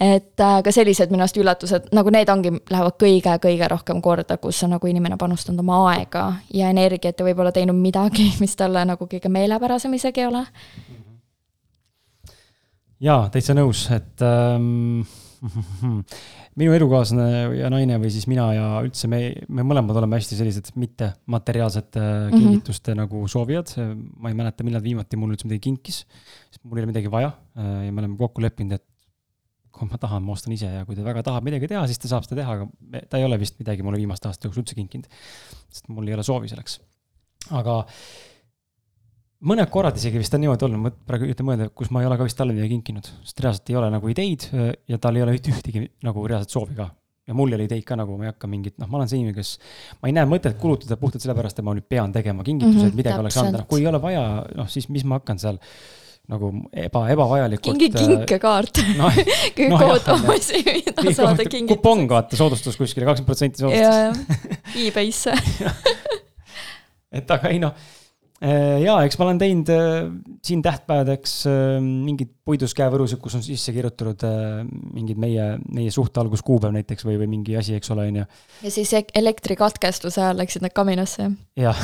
et 0.00 0.40
äh, 0.40 0.58
ka 0.62 0.72
sellised 0.72 1.10
minu 1.10 1.24
arust 1.24 1.38
üllatused, 1.40 1.88
nagu 1.96 2.12
need 2.12 2.28
ongi, 2.28 2.52
lähevad 2.70 2.98
kõige-kõige 3.00 3.68
rohkem 3.72 4.02
korda, 4.04 4.36
kus 4.36 4.62
on 4.66 4.74
nagu 4.76 4.86
inimene 4.86 5.16
panustanud 5.16 5.64
oma 5.64 5.78
aega 5.94 6.26
ja 6.52 6.68
energiat 6.70 7.18
ja 7.18 7.26
võib-olla 7.26 7.52
teinud 7.52 7.80
midagi, 7.80 8.28
mis 8.42 8.56
talle 8.56 8.84
nagu 8.84 9.08
kõige 9.08 9.32
meelepärasem 9.32 9.94
isegi 9.96 10.20
ei 10.20 10.30
ole. 10.30 10.44
jaa, 13.00 13.28
täitsa 13.32 13.56
nõus, 13.56 13.88
et 13.90 14.22
ähm, 14.22 15.00
minu 16.56 16.72
elukaaslane 16.72 17.58
ja 17.58 17.68
naine 17.72 17.98
või 18.00 18.10
siis 18.12 18.26
mina 18.30 18.46
ja 18.56 18.66
üldse 18.84 19.08
me, 19.12 19.20
me 19.52 19.64
mõlemad 19.66 19.98
oleme 20.00 20.16
hästi 20.16 20.38
sellised 20.38 20.72
mittemateriaalsete 20.80 22.00
mm 22.00 22.08
-hmm. 22.08 22.42
kingituste 22.42 22.94
nagu 22.96 23.26
soovijad. 23.28 23.74
ma 24.16 24.32
ei 24.32 24.38
mäleta, 24.38 24.64
millal 24.64 24.82
viimati 24.82 25.20
mulle 25.20 25.36
üldse 25.36 25.48
midagi 25.48 25.66
kinkis, 25.68 26.04
sest 26.50 26.64
mul 26.64 26.78
ei 26.78 26.86
ole 26.86 26.92
midagi 26.94 27.10
vaja 27.12 27.32
ja 27.56 27.92
me 27.92 28.00
oleme 28.00 28.16
kokku 28.16 28.42
leppinud, 28.42 28.72
et 28.72 28.84
kui 29.76 29.88
ma 29.90 29.98
tahan, 30.00 30.24
ma 30.24 30.32
ostan 30.32 30.54
ise 30.56 30.68
ja 30.72 30.84
kui 30.88 30.96
ta 30.96 31.04
väga 31.04 31.22
tahab 31.26 31.44
midagi 31.44 31.68
teha, 31.68 31.84
siis 31.88 32.00
ta 32.00 32.08
saab 32.08 32.24
seda 32.24 32.40
teha, 32.40 32.56
aga 32.56 33.02
ta 33.10 33.20
ei 33.20 33.26
ole 33.28 33.38
vist 33.40 33.58
midagi 33.60 33.84
mulle 33.84 34.00
viimaste 34.00 34.30
aastate 34.30 34.48
jooksul 34.48 34.64
üldse 34.64 34.78
kinkinud. 34.78 35.08
sest 35.68 35.90
mul 35.92 36.08
ei 36.08 36.16
ole 36.16 36.24
soovi 36.24 36.48
selleks. 36.48 36.80
aga 37.50 37.82
mõned 39.44 39.70
korrad 39.72 39.96
isegi 39.98 40.20
vist 40.20 40.34
on 40.36 40.42
niimoodi 40.44 40.66
olnud, 40.66 40.82
ma 40.86 40.92
praegu 41.08 41.26
üritan 41.28 41.48
mõelda, 41.48 41.68
kus 41.76 41.90
ma 41.92 42.02
ei 42.02 42.08
ole 42.08 42.18
ka 42.18 42.26
vist 42.26 42.38
talle 42.38 42.54
midagi 42.56 42.76
kinkinud, 42.76 43.10
sest 43.26 43.42
reaalselt 43.44 43.72
ei 43.72 43.80
ole 43.80 43.90
nagu 43.92 44.12
ideid 44.12 44.46
äh, 44.52 44.70
ja 44.92 45.00
tal 45.02 45.18
ei 45.18 45.26
ole 45.26 45.36
üht, 45.36 45.50
ühtegi 45.52 45.84
nagu 46.06 46.24
reaalset 46.28 46.54
soovi 46.56 46.78
ka. 46.78 46.88
ja 47.26 47.34
mul 47.34 47.50
ei 47.50 47.58
ole 47.58 47.66
ideid 47.66 47.84
ka 47.84 47.98
nagu, 47.98 48.16
ma 48.16 48.28
ei 48.28 48.32
hakka 48.32 48.48
mingit, 48.48 48.76
noh, 48.80 48.88
ma 48.88 49.00
olen 49.00 49.10
see 49.10 49.18
inimene, 49.18 49.36
kes, 49.36 49.56
ma 50.00 50.08
ei 50.08 50.14
näe 50.16 50.28
mõtet 50.30 50.56
kulutada 50.62 50.96
puhtalt 51.00 51.24
sellepärast, 51.24 51.58
et 51.58 51.66
ma 51.66 51.74
nüüd 51.76 51.88
pean 51.90 52.14
tegema 52.14 52.46
kingitused 52.46 52.78
mm, 52.78 52.88
-hmm, 52.88 53.02
midagi 53.02 53.24
oleks 53.24 53.38
anda, 53.42 53.64
kui 53.68 53.82
ei 53.82 53.90
ole 53.90 54.00
vaja, 54.02 54.24
noh, 54.56 54.68
siis 54.70 54.88
mis 54.94 55.04
ma 55.04 55.18
hakkan 55.20 55.42
seal 55.42 55.60
nagu 56.30 56.50
eba, 56.72 57.04
ebavajalikult. 57.14 57.76
kingi 57.76 57.90
äh, 57.92 58.06
kinkekaart 58.06 58.80
no, 58.96 59.10
kõige 59.10 59.68
no, 59.70 59.82
kohutavam 59.82 60.32
asi, 60.34 60.62
mida 60.64 61.04
saada 61.12 61.44
kingituseks. 61.44 61.68
kupong, 61.74 62.08
vaata, 62.10 62.38
soodustus 62.38 62.78
kuskile, 62.78 63.06
kakskümmend 63.06 63.30
protsenti 63.30 63.62
soodustus. 63.62 64.48
e-Bay'sse 64.86 65.36
et 67.20 67.30
aga 67.36 67.52
ei 67.54 67.62
noh 67.62 67.74
ja 68.42 68.96
eks 69.06 69.16
ma 69.16 69.26
olen 69.26 69.38
teinud 69.40 69.70
äh, 69.72 70.08
siin 70.44 70.60
tähtpäevadeks 70.64 71.36
äh, 71.48 71.76
mingid 71.80 72.34
puidust 72.44 72.76
käevõrusid, 72.76 73.20
kus 73.22 73.38
on 73.38 73.44
sisse 73.44 73.72
kirjutatud 73.72 74.26
mingid 74.94 75.20
meie, 75.20 75.54
meie 75.72 75.94
suhte 75.94 76.20
alguskuupäev 76.20 76.74
näiteks 76.76 77.06
või, 77.08 77.16
või 77.22 77.30
mingi 77.38 77.56
asi, 77.56 77.78
eks 77.78 77.94
ole, 77.94 78.10
on 78.12 78.20
ju. 78.20 78.26
ja 78.66 78.74
siis 78.74 78.92
elektrikatkestuse 78.92 80.20
ajal 80.20 80.42
läksid 80.42 80.66
need 80.66 80.76
kaminasse? 80.76 81.30
jah 81.56 81.80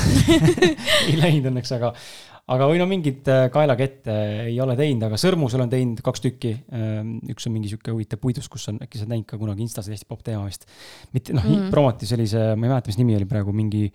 ei 1.09 1.17
läinud 1.17 1.49
õnneks, 1.55 1.73
aga, 1.79 1.95
aga 2.53 2.69
või 2.69 2.85
no 2.85 2.91
mingit 2.91 3.33
kaelakette 3.57 4.21
ei 4.51 4.61
ole 4.61 4.77
teinud, 4.77 5.09
aga 5.09 5.19
sõrmusel 5.25 5.65
on 5.65 5.73
teinud 5.73 6.05
kaks 6.05 6.27
tükki. 6.29 6.55
üks 7.33 7.49
on 7.49 7.57
mingi 7.57 7.73
sihuke 7.73 7.97
huvitav 7.97 8.21
puidust, 8.21 8.53
kus 8.53 8.69
on, 8.69 8.83
äkki 8.85 9.01
sa 9.01 9.07
oled 9.07 9.17
näinud 9.17 9.31
ka 9.33 9.41
kunagi 9.41 9.65
Instas 9.65 9.89
hästi 9.89 10.11
popp 10.11 10.27
teema 10.29 10.45
vist. 10.45 10.69
mitte 11.17 11.33
noh 11.33 11.49
mm., 11.49 11.73
promoti 11.73 12.13
sellise, 12.13 12.53
ma 12.53 12.69
ei 12.69 12.75
mäleta, 12.77 12.93
mis 12.93 13.01
nimi 13.01 13.17
oli 13.17 13.31
praegu, 13.31 13.57
mingi 13.57 13.89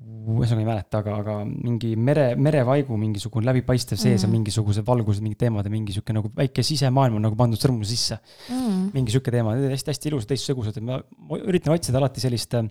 ühesõnaga 0.00 0.62
ei 0.62 0.68
mäleta, 0.68 1.00
aga, 1.02 1.16
aga 1.20 1.34
mingi 1.46 1.92
mere, 2.00 2.30
merevaigu 2.40 2.96
mingisugune 3.00 3.46
läbipaistev 3.50 3.98
sees 4.00 4.22
mm. 4.22 4.28
on 4.28 4.34
mingisugused 4.38 4.86
valgused, 4.86 5.24
mingid 5.24 5.42
teemad 5.42 5.66
ja 5.68 5.72
mingi 5.72 5.94
sihuke 5.96 6.14
nagu 6.16 6.30
väike 6.36 6.64
sisemaailm 6.64 7.18
on 7.18 7.26
nagu 7.28 7.36
pandud 7.38 7.60
sõrmu 7.60 7.84
sisse 7.88 8.16
mm.. 8.48 8.90
mingi 8.96 9.12
sihuke 9.12 9.34
teema, 9.34 9.56
hästi-hästi 9.60 10.12
ilusad, 10.12 10.30
teistsugused, 10.32 10.78
et 10.80 10.86
ma 10.86 11.00
üritan 11.40 11.74
otsida 11.76 12.00
alati 12.00 12.22
sellist 12.24 12.56
äh, 12.56 12.68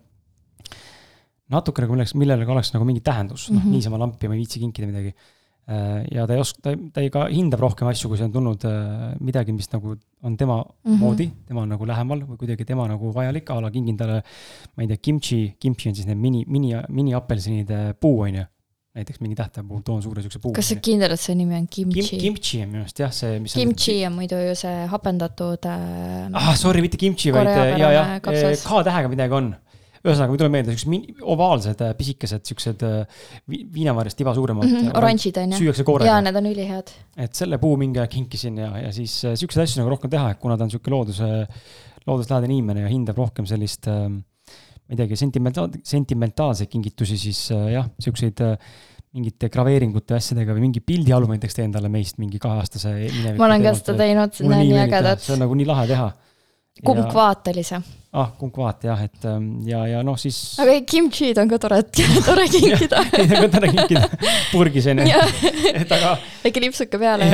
natuke 1.53 1.85
nagu 1.85 1.97
milleks, 1.97 2.15
millele 2.17 2.47
oleks 2.49 2.73
nagu 2.75 2.87
mingi 2.87 3.03
tähendus 3.05 3.49
mm, 3.49 3.53
-hmm. 3.53 3.59
noh, 3.59 3.65
mhm. 3.65 3.75
niisama 3.77 4.01
lampi 4.01 4.29
ma 4.29 4.37
ei 4.37 4.43
viitsi 4.43 4.63
kinkida 4.63 4.89
midagi 4.89 5.13
ja 5.69 6.25
ta 6.25 6.33
ei 6.33 6.41
oska, 6.41 6.61
ta, 6.65 6.73
ta 6.93 7.01
ei 7.05 7.11
ka 7.13 7.27
hindab 7.29 7.61
rohkem 7.61 7.89
asju, 7.91 8.09
kui 8.09 8.17
see 8.17 8.25
on 8.25 8.33
tulnud 8.33 8.63
äh, 8.65 9.15
midagi, 9.21 9.53
mis 9.53 9.69
nagu 9.69 9.95
on 10.25 10.37
tema 10.37 10.57
mm 10.63 10.91
-hmm. 10.91 10.99
moodi, 10.99 11.27
tema 11.47 11.61
on 11.61 11.69
nagu 11.69 11.85
lähemal 11.87 12.23
või 12.25 12.37
kuidagi 12.41 12.65
tema 12.65 12.87
nagu 12.87 13.11
vajalik, 13.13 13.49
a 13.49 13.61
la 13.61 13.71
kingin 13.71 13.97
talle, 13.97 14.23
ma 14.75 14.83
ei 14.83 14.87
tea, 14.87 14.97
kimchi, 14.97 15.55
kimchi 15.59 15.89
on 15.89 15.95
siis 15.95 16.07
need 16.07 16.17
mini, 16.17 16.45
mini, 16.47 16.73
miniapelsinide 16.89 17.93
puu, 17.99 18.21
on 18.21 18.35
ju 18.35 18.45
näiteks 18.97 19.21
mingi 19.21 19.35
tähtpäeva 19.37 19.67
puhul 19.67 19.81
toon 19.85 20.01
suure 20.01 20.21
siukse 20.21 20.39
puu. 20.41 20.51
kas 20.53 20.71
sa 20.71 20.75
kindel, 20.75 21.13
et 21.13 21.21
see 21.21 21.35
nimi 21.35 21.55
on 21.55 21.67
kimchi 21.69 22.01
Kim,? 22.01 22.19
Kimchi 22.19 22.61
on 22.63 22.69
minu 22.69 22.81
arust 22.81 22.99
jah, 22.99 23.11
see, 23.13 23.39
mis 23.39 23.53
kimchi 23.53 23.99
on, 24.01 24.11
on 24.11 24.17
muidu 24.17 24.41
ju 24.41 24.55
see 24.55 24.85
hapendatud 24.89 25.65
äh,. 25.69 26.29
ah, 26.33 26.55
sorry, 26.57 26.81
mitte 26.81 26.97
kimchi, 26.97 27.31
vaid 27.31 27.47
ja, 27.77 27.91
ja 27.93 28.19
K-tähega 28.19 29.07
midagi 29.11 29.37
on 29.37 29.55
ühesõnaga, 30.05 30.31
mul 30.31 30.39
tuleb 30.39 30.53
meelde 30.53 30.75
siuksed 30.75 31.23
ovaalsed 31.33 31.83
äh, 31.83 31.93
pisikesed 31.99 32.45
siuksed 32.47 32.85
äh, 32.87 33.25
viinamarjast 33.49 34.19
tiba 34.19 34.33
suuremad 34.37 34.67
mm. 34.67 34.77
-hmm, 34.77 34.97
oranžid 34.99 35.39
on 35.41 35.53
ju. 35.55 35.61
süüakse 35.63 35.85
koorega. 35.87 36.13
jaa, 36.13 36.21
need 36.23 36.39
on 36.39 36.49
ülihead. 36.51 36.93
et 37.17 37.35
selle 37.35 37.59
puu 37.59 37.75
mingi 37.81 37.99
aeg 37.99 38.11
kinkisin 38.13 38.61
ja, 38.63 38.71
ja 38.85 38.91
siis 38.95 39.17
äh, 39.25 39.35
siukseid 39.39 39.65
asju 39.65 39.81
nagu 39.81 39.95
rohkem 39.95 40.11
teha, 40.11 40.31
et 40.31 40.39
kuna 40.39 40.57
ta 40.57 40.67
on 40.67 40.71
sihuke 40.71 40.93
looduse, 40.93 41.29
looduslähedane 42.07 42.55
inimene 42.55 42.85
ja 42.87 42.91
hindab 42.91 43.19
rohkem 43.19 43.49
sellist 43.49 43.89
äh, 43.91 44.07
ma 44.07 44.95
ei 44.95 45.01
teagi, 45.03 45.19
sentimentaal, 45.19 45.67
sentimentaalseid 45.85 46.69
kingitusi, 46.71 47.17
siis 47.21 47.51
jah, 47.51 47.91
siukseid 48.01 48.39
mingite 49.13 49.49
graveeringute 49.49 50.15
asjadega 50.17 50.53
või 50.55 50.67
mingi 50.67 50.81
pildi 50.85 51.13
all 51.13 51.27
ma 51.27 51.35
näiteks 51.35 51.57
teen 51.57 51.71
talle 51.73 51.89
meist 51.89 52.17
mingi 52.21 52.39
kaheaastase. 52.41 52.93
ma 53.37 53.45
olen 53.45 53.63
ka 53.65 53.73
seda 53.77 53.95
teinud, 54.01 54.41
need 54.41 54.55
on 54.55 54.65
nii 54.65 54.81
ägedad. 54.85 55.21
see 55.21 55.35
on 55.35 55.43
nagu 55.43 55.57
nii 55.57 55.69
lahe 55.69 55.85
teha 55.89 56.09
kumkvaat 56.85 57.49
oli 57.53 57.63
see. 57.67 57.79
ah, 58.19 58.31
kumkvaat 58.39 58.85
jah, 58.89 59.01
et 59.05 59.25
ähm, 59.29 59.49
ja, 59.67 59.83
ja 59.89 60.03
noh, 60.05 60.17
siis. 60.19 60.37
aga 60.61 60.75
ei, 60.77 60.85
kimchi'd 60.87 61.41
on 61.41 61.51
ka 61.51 61.59
tore, 61.61 61.81
tore 62.29 62.45
kinkida 62.51 63.03
Neid 63.13 63.35
on 63.35 63.43
ka 63.45 63.49
tore 63.57 63.73
kinkida, 63.73 64.05
purgis 64.53 64.87
on 64.91 65.03
ju, 65.03 65.25
et 65.73 65.97
aga. 65.99 66.15
väike 66.45 66.63
lipsuke 66.63 67.01
peale. 67.01 67.29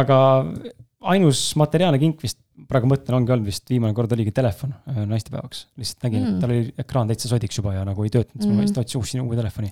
aga 0.00 0.18
ainus 1.14 1.40
materiaalne 1.58 2.00
kink 2.02 2.22
vist 2.22 2.40
praegu 2.68 2.90
mõtlen, 2.90 3.20
ongi 3.20 3.34
olnud 3.34 3.48
vist 3.48 3.70
viimane 3.70 3.94
kord 3.94 4.12
oligi 4.16 4.32
telefon 4.34 4.74
äh, 4.90 5.02
naistepäevaks. 5.06 5.66
lihtsalt 5.78 6.06
nägin 6.08 6.24
mm., 6.24 6.36
et 6.36 6.42
tal 6.42 6.54
oli 6.54 6.72
ekraan 6.84 7.10
täitsa 7.10 7.30
sodiks 7.30 7.60
juba 7.60 7.76
ja 7.76 7.84
nagu 7.86 8.06
ei 8.06 8.10
töötanud, 8.14 8.42
siis 8.42 8.50
mm. 8.50 8.56
ma 8.58 8.66
lihtsalt 8.66 8.96
ostsin 8.98 9.22
uue 9.22 9.38
telefoni 9.38 9.70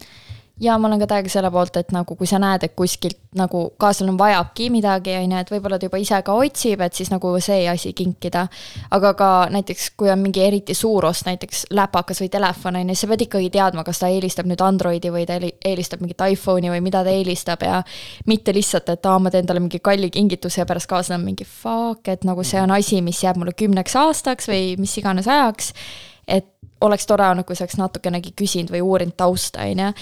ja 0.61 0.79
ma 0.79 0.88
olen 0.88 1.01
ka 1.03 1.07
täiega 1.11 1.29
selle 1.29 1.51
poolt, 1.53 1.77
et 1.77 1.90
nagu 1.92 2.16
kui 2.16 2.29
sa 2.29 2.38
näed, 2.40 2.64
et 2.64 2.73
kuskilt 2.77 3.19
nagu 3.37 3.62
kaaslane 3.81 4.14
vajabki 4.16 4.71
midagi, 4.73 5.12
on 5.21 5.35
ju, 5.35 5.40
et 5.42 5.51
võib-olla 5.53 5.79
ta 5.79 5.88
juba 5.90 6.01
ise 6.01 6.21
ka 6.25 6.37
otsib, 6.40 6.81
et 6.81 6.97
siis 6.97 7.11
nagu 7.12 7.33
see 7.45 7.66
asi 7.69 7.92
kinkida. 7.97 8.47
aga 8.90 9.12
ka 9.19 9.31
näiteks, 9.53 9.90
kui 10.01 10.11
on 10.11 10.23
mingi 10.23 10.40
eriti 10.40 10.75
suur 10.75 11.05
ost, 11.11 11.27
näiteks 11.29 11.66
läpakas 11.77 12.23
või 12.25 12.31
telefon, 12.33 12.81
on 12.81 12.88
ju, 12.88 12.97
sa 12.97 13.11
pead 13.12 13.27
ikkagi 13.27 13.51
teadma, 13.53 13.85
kas 13.85 14.01
ta 14.01 14.09
eelistab 14.09 14.49
nüüd 14.49 14.64
Androidi 14.64 15.12
või 15.12 15.27
ta 15.29 15.37
eelistab 15.37 16.01
mingit 16.01 16.25
iPhone'i 16.25 16.73
või 16.73 16.81
mida 16.88 17.05
ta 17.05 17.12
eelistab 17.12 17.62
ja 17.66 17.83
mitte 18.27 18.55
lihtsalt, 18.57 18.88
et 18.97 19.07
aa, 19.07 19.19
ma 19.21 19.31
teen 19.31 19.47
talle 19.47 19.61
mingi 19.61 19.83
kalli 19.85 20.11
kingituse 20.11 20.62
ja 20.62 20.66
pärast 20.66 20.88
kaaslane 20.88 21.21
on 21.21 21.29
mingi 21.29 21.45
fuck, 21.45 22.09
et 22.09 22.25
nagu 22.25 22.45
see 22.45 22.62
on 22.62 22.73
asi, 22.73 23.03
mis 23.05 23.21
jääb 23.23 23.37
mulle 23.37 23.53
kümneks 23.53 23.97
aastaks 24.01 24.49
või 24.49 24.75
mis 24.81 24.97
iganes 24.97 25.29
ajaks. 25.29 25.73
et 26.27 26.49
oleks 26.81 27.07
tore 27.07 27.29
olnud, 27.29 27.45
kui 27.47 27.57
sa 27.57 27.64
oleks 27.64 27.77
natukenegi 27.77 28.33
küsinud 28.37 28.73
või 28.73 28.83
uurinud 28.85 29.16
tausta, 29.16 29.69
on 29.69 29.85
ju 29.85 29.92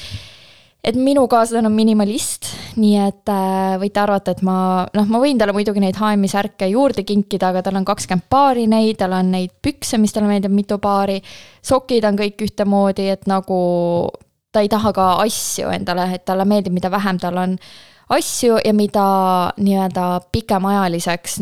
et 0.84 0.96
minu 1.00 1.24
kaaslane 1.30 1.68
on 1.68 1.74
minimalist, 1.74 2.50
nii 2.80 2.96
et 3.00 3.30
äh, 3.32 3.76
võite 3.80 4.02
arvata, 4.02 4.34
et 4.34 4.42
ma, 4.44 4.56
noh, 4.96 5.06
ma 5.08 5.20
võin 5.22 5.38
talle 5.40 5.54
muidugi 5.56 5.80
neid 5.80 5.96
HM-i 5.96 6.28
särke 6.28 6.68
juurde 6.68 7.06
kinkida, 7.08 7.50
aga 7.52 7.62
tal 7.64 7.78
on 7.80 7.86
kakskümmend 7.88 8.26
paari 8.30 8.66
neid, 8.70 8.98
tal 9.00 9.16
on 9.16 9.32
neid 9.32 9.54
pükse, 9.64 9.98
mis 10.02 10.12
talle 10.12 10.28
meeldib, 10.28 10.52
mitu 10.54 10.78
paari. 10.82 11.20
sokid 11.64 12.04
on 12.04 12.20
kõik 12.20 12.44
ühtemoodi, 12.48 13.08
et 13.14 13.24
nagu 13.30 13.58
ta 14.52 14.62
ei 14.62 14.68
taha 14.70 14.92
ka 14.94 15.08
asju 15.24 15.72
endale, 15.72 16.10
et 16.14 16.24
talle 16.28 16.44
meeldib, 16.48 16.76
mida 16.76 16.92
vähem 16.92 17.18
tal 17.22 17.40
on 17.40 17.56
asju 18.14 18.60
ja 18.60 18.74
mida 18.76 19.06
nii-öelda 19.56 20.08
pikemaajaliseks 20.32 21.40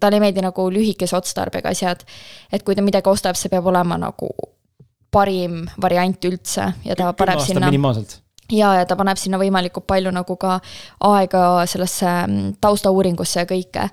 talle 0.00 0.18
ei 0.18 0.22
meeldi 0.22 0.44
nagu 0.44 0.66
lühikese 0.70 1.16
otstarbega 1.16 1.72
asjad. 1.72 2.04
et 2.52 2.62
kui 2.62 2.76
ta 2.76 2.84
midagi 2.84 3.08
ostab, 3.10 3.34
see 3.40 3.50
peab 3.50 3.66
olema 3.66 3.96
nagu 3.98 4.28
parim 5.12 5.64
variant 5.80 6.24
üldse 6.28 6.68
ja 6.84 6.96
ta 6.96 7.12
paneb 7.16 7.40
sinna. 7.40 7.66
minimaalselt 7.72 8.20
ja, 8.50 8.74
ja 8.80 8.84
ta 8.86 8.96
paneb 8.96 9.20
sinna 9.20 9.38
võimalikult 9.38 9.86
palju 9.86 10.10
nagu 10.10 10.36
ka 10.36 10.58
aega 11.12 11.66
sellesse 11.66 12.10
mm, 12.26 12.52
taustauuringusse 12.60 13.44
ja 13.44 13.48
kõike 13.48 13.88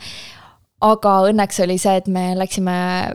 aga 0.85 1.13
õnneks 1.27 1.59
oli 1.65 1.75
see, 1.79 1.97
et 1.99 2.07
me 2.11 2.31
läksime 2.39 2.73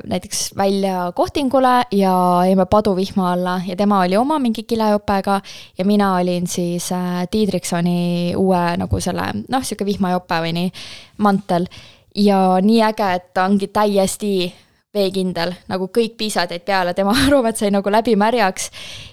näiteks 0.08 0.50
välja 0.56 1.08
kohtingule 1.16 1.72
ja 1.96 2.12
jäime 2.44 2.66
paduvihma 2.70 3.30
alla 3.32 3.54
ja 3.66 3.76
tema 3.76 4.02
oli 4.04 4.18
oma 4.20 4.38
mingi 4.38 4.66
kilejopega 4.68 5.40
ja 5.78 5.84
mina 5.88 6.14
olin 6.18 6.46
siis 6.46 6.90
äh, 6.92 7.24
Tiidriksoni 7.30 8.34
uue 8.36 8.64
nagu 8.80 9.00
selle 9.00 9.30
noh, 9.48 9.64
sihuke 9.64 9.88
vihmajope 9.88 10.40
või 10.44 10.52
nii, 10.58 10.74
mantel. 11.24 11.66
ja 12.14 12.60
nii 12.62 12.82
äge, 12.84 13.08
et 13.14 13.32
ta 13.34 13.48
ongi 13.48 13.68
täiesti 13.72 14.52
veekindel, 14.94 15.52
nagu 15.68 15.88
kõik 15.92 16.14
piisad 16.18 16.52
jäid 16.54 16.64
peale, 16.66 16.94
tema 16.94 17.14
arvumed 17.26 17.58
sai 17.58 17.72
nagu 17.74 17.90
läbi 17.90 18.14
märjaks. 18.18 18.70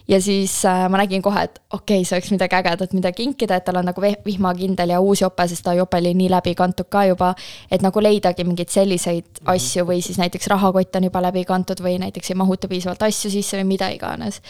ja 0.08 0.22
siis 0.22 0.54
äh, 0.65 0.86
ma 0.89 1.02
nägin 1.02 1.22
kohe, 1.22 1.44
et 1.44 1.62
okei 1.74 2.02
okay,, 2.02 2.06
see 2.06 2.17
oleks 2.17 2.32
midagi 2.32 2.58
ägedat, 2.60 2.94
mida 2.94 3.12
kinkida, 3.12 3.58
et 3.58 3.65
tal 3.65 3.80
on 3.82 3.88
nagu 3.89 4.02
vihmakindel 4.02 4.96
ja 4.96 5.00
uus 5.02 5.22
jope, 5.22 5.48
sest 5.48 5.63
ta 5.65 5.74
jope 5.78 5.98
oli 5.98 6.13
nii 6.17 6.30
läbi 6.32 6.56
kantud 6.56 6.89
ka 6.89 7.06
juba. 7.10 7.34
et 7.72 7.82
nagu 7.82 8.04
leidagi 8.04 8.44
mingeid 8.44 8.70
selliseid 8.70 9.24
mm 9.24 9.46
-hmm. 9.46 9.56
asju 9.56 9.86
või 9.86 10.02
siis 10.02 10.17
näiteks 10.17 10.48
rahakott 10.48 10.96
on 10.96 11.04
juba 11.04 11.22
läbi 11.22 11.46
kantud 11.46 11.82
või 11.82 11.98
näiteks 12.00 12.30
ei 12.30 12.36
mahuta 12.36 12.67
piisavalt 12.67 13.02
asju 13.02 13.32
sisse 13.32 13.58
või 13.58 13.63
mida 13.63 13.89
iganes. 13.89 14.41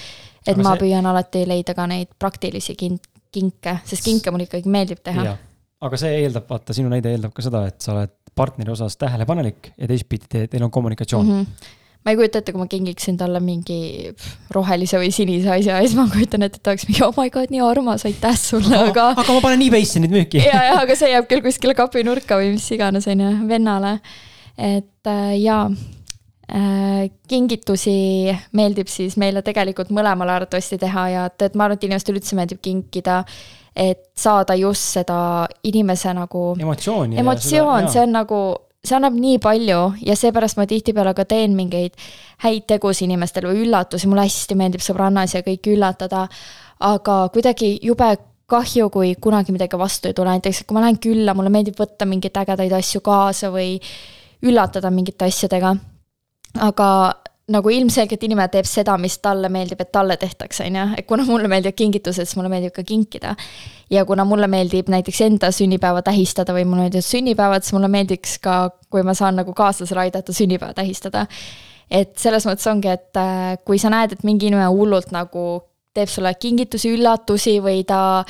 et 0.48 0.58
Aga 0.58 0.63
ma 0.63 0.76
see... 0.76 0.80
püüan 0.80 1.06
alati 1.06 1.48
leida 1.48 1.74
ka 1.74 1.88
neid 1.88 2.08
praktilisi 2.20 2.76
kin-, 2.76 3.00
kinke, 3.32 3.78
sest 3.86 4.04
kinke 4.04 4.32
mulle 4.32 4.44
ikkagi 4.44 4.70
meeldib 4.70 5.00
teha. 5.04 5.38
Aga 5.82 6.00
see 6.00 6.24
eeldab, 6.24 6.48
vaata, 6.50 6.76
sinu 6.78 6.91
näide 6.91 7.13
eeldab 7.13 7.34
ka 7.36 7.46
seda, 7.46 7.65
et 7.70 7.82
sa 7.84 7.96
oled 7.96 8.17
partneri 8.38 8.72
osas 8.72 8.96
tähelepanelik 9.02 9.74
ja 9.76 9.89
teistpidi 9.89 10.30
te, 10.30 10.48
teil 10.52 10.65
on 10.65 10.74
kommunikatsioon 10.74 11.28
mm. 11.28 11.46
-hmm 11.46 11.78
ma 12.02 12.12
ei 12.12 12.17
kujuta 12.17 12.39
ette, 12.41 12.54
kui 12.54 12.62
ma 12.62 12.65
kingiksin 12.65 13.17
talle 13.17 13.39
mingi 13.46 14.10
rohelise 14.56 14.98
või 14.98 15.12
sinise 15.13 15.52
asja 15.54 15.76
ja 15.78 15.86
siis 15.86 15.94
ma 15.94 16.08
kujutan 16.10 16.41
ette, 16.48 16.58
et 16.58 16.63
ta 16.65 16.74
oleks 16.74 16.88
mingi 16.89 17.04
oh 17.06 17.13
my 17.13 17.30
god, 17.30 17.54
nii 17.54 17.62
armas, 17.62 18.06
aitäh 18.10 18.38
sulle, 18.39 18.74
aga. 18.88 19.12
aga 19.22 19.36
ma 19.36 19.44
panen 19.44 19.62
e-Bay'sse 19.67 20.02
nüüd 20.02 20.15
müüki. 20.15 20.41
ja, 20.50 20.63
ja, 20.65 20.80
aga 20.82 20.98
see 20.98 21.12
jääb 21.12 21.30
küll 21.30 21.46
kuskile 21.46 21.78
kapinurka 21.78 22.39
või 22.41 22.56
mis 22.56 22.65
iganes, 22.74 23.06
on 23.12 23.22
ju, 23.22 23.30
vennale. 23.52 24.00
et 24.58 25.13
äh, 25.13 25.38
jaa 25.44 25.70
äh,, 26.50 27.06
kingitusi 27.30 28.34
meeldib 28.58 28.89
siis 28.89 29.13
meile 29.22 29.46
tegelikult 29.46 29.94
mõlemale 29.94 30.39
arvatavasti 30.39 30.82
teha 30.82 31.08
ja 31.13 31.30
et, 31.30 31.41
et 31.52 31.54
ma 31.54 31.70
arvan, 31.70 31.78
et 31.78 31.86
inimestele 31.86 32.17
üldse 32.17 32.39
meeldib 32.39 32.65
kinkida 32.65 33.22
äh, 33.22 33.61
et 33.75 34.12
saada 34.17 34.55
just 34.60 34.97
seda 34.97 35.47
inimese 35.63 36.13
nagu. 36.13 36.55
emotsiooni. 36.60 37.17
emotsioon, 37.17 37.89
see 37.89 38.01
on 38.01 38.12
nagu, 38.15 38.41
see 38.84 38.97
annab 38.97 39.15
nii 39.15 39.38
palju 39.43 39.79
ja 40.05 40.15
seepärast 40.17 40.60
ma 40.60 40.67
tihtipeale 40.67 41.13
ka 41.15 41.25
teen 41.25 41.55
mingeid 41.55 41.95
häid 42.43 42.67
tegusid 42.67 43.07
inimestele 43.07 43.51
või 43.51 43.67
üllatusi, 43.67 44.10
mulle 44.10 44.25
hästi 44.27 44.57
meeldib 44.60 44.84
sõbrannas 44.84 45.38
ja 45.38 45.45
kõiki 45.45 45.75
üllatada. 45.77 46.27
aga 46.79 47.29
kuidagi 47.29 47.77
jube 47.81 48.17
kahju, 48.51 48.89
kui 48.89 49.15
kunagi 49.15 49.53
midagi 49.55 49.77
vastu 49.79 50.10
ei 50.10 50.13
tule, 50.17 50.34
näiteks 50.34 50.65
kui 50.67 50.75
ma 50.75 50.81
lähen 50.84 50.97
külla, 50.99 51.36
mulle 51.38 51.51
meeldib 51.53 51.77
võtta 51.79 52.07
mingeid 52.10 52.36
ägedaid 52.41 52.73
asju 52.75 52.99
kaasa 53.05 53.51
või 53.53 53.77
üllatada 54.43 54.91
mingite 54.91 55.25
asjadega. 55.29 55.75
aga 56.60 56.88
nagu 57.51 57.71
ilmselgelt 57.73 58.23
inimene 58.25 58.49
teeb 58.53 58.67
seda, 58.69 58.97
mis 59.01 59.17
talle 59.23 59.49
meeldib, 59.53 59.81
et 59.83 59.91
talle 59.93 60.17
tehtakse, 60.19 60.65
on 60.67 60.77
ju, 60.79 60.85
et 60.97 61.07
kuna 61.09 61.25
mulle 61.27 61.49
meeldivad 61.51 61.77
kingitused, 61.77 62.27
siis 62.27 62.37
mulle 62.39 62.51
meeldib 62.53 62.75
ka 62.75 62.83
kinkida. 62.87 63.35
ja 63.91 64.05
kuna 64.05 64.25
mulle 64.25 64.47
meeldib 64.47 64.89
näiteks 64.89 65.21
enda 65.21 65.51
sünnipäeva 65.51 66.01
tähistada 66.01 66.53
või 66.55 66.65
mulle 66.65 66.87
meeldivad 66.87 67.07
sünnipäevad, 67.07 67.65
siis 67.65 67.75
mulle 67.75 67.89
meeldiks 67.91 68.37
ka, 68.39 68.69
kui 68.89 69.03
ma 69.03 69.13
saan 69.13 69.35
nagu 69.35 69.53
kaaslasele 69.53 70.07
aidata 70.07 70.33
sünnipäeva 70.33 70.73
tähistada. 70.73 71.25
et 71.91 72.17
selles 72.17 72.45
mõttes 72.47 72.67
ongi, 72.71 72.87
et 72.87 73.17
äh, 73.19 73.57
kui 73.65 73.79
sa 73.79 73.89
näed, 73.91 74.13
et 74.13 74.23
mingi 74.23 74.47
inimene 74.47 74.69
hullult 74.71 75.11
nagu 75.11 75.61
teeb 75.93 76.07
sulle 76.07 76.31
kingitusi, 76.39 76.93
üllatusi 76.95 77.57
või 77.63 77.83
ta 77.87 78.23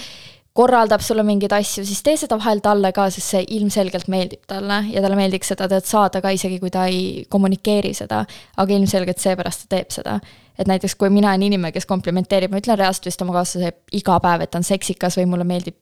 korraldab 0.54 1.00
sulle 1.00 1.24
mingeid 1.24 1.54
asju, 1.56 1.86
siis 1.88 2.02
tee 2.04 2.18
seda 2.20 2.36
vahel 2.40 2.60
talle 2.64 2.92
ka, 2.96 3.08
sest 3.14 3.36
see 3.36 3.44
ilmselgelt 3.56 4.10
meeldib 4.12 4.44
talle 4.52 4.82
ja 4.92 5.04
talle 5.04 5.16
meeldiks 5.16 5.54
seda 5.54 5.70
tead 5.72 5.88
saada 5.88 6.20
ka, 6.24 6.34
isegi 6.36 6.60
kui 6.60 6.72
ta 6.74 6.86
ei 6.92 7.26
kommunikeeri 7.32 7.94
seda. 7.96 8.26
aga 8.58 8.76
ilmselgelt 8.76 9.22
seepärast 9.24 9.64
ta 9.64 9.78
teeb 9.78 9.96
seda. 9.96 10.20
et 10.60 10.68
näiteks, 10.68 10.98
kui 11.00 11.10
mina 11.10 11.30
olen 11.32 11.46
inimene, 11.48 11.72
kes 11.72 11.88
komplimenteerib, 11.90 12.52
ma 12.52 12.60
ütlen 12.60 12.78
reaalselt 12.78 13.08
vist 13.08 13.22
oma 13.24 13.34
kaaslasele 13.34 13.72
iga 13.98 14.20
päev, 14.22 14.44
et 14.44 14.52
ta 14.52 14.60
on 14.60 14.68
seksikas 14.68 15.16
või 15.18 15.30
mulle 15.32 15.48
meeldib 15.48 15.78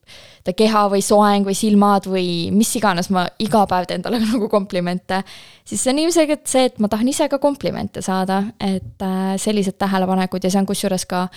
ta 0.46 0.54
keha 0.54 0.86
või 0.94 1.02
soeng 1.04 1.50
või 1.50 1.58
silmad 1.58 2.06
või 2.08 2.30
mis 2.54 2.76
iganes, 2.78 3.10
ma 3.10 3.26
iga 3.42 3.66
päev 3.68 3.90
teen 3.90 4.06
talle 4.06 4.22
nagu 4.28 4.48
komplimente. 4.54 5.24
siis 5.66 5.82
see 5.82 5.98
on 5.98 6.06
ilmselgelt 6.06 6.46
see, 6.48 6.70
et 6.70 6.78
ma 6.80 6.88
tahan 6.88 7.10
ise 7.10 7.28
ka 7.28 7.42
komplimente 7.42 8.06
saada, 8.06 8.44
et 8.62 9.02
äh, 9.02 9.34
sellised 9.42 9.82
tähelepanekud 9.82 10.46
ja 10.46 10.54
see 10.54 10.62
on 10.62 10.70
kusjuures 10.70 11.10
ka 11.10 11.28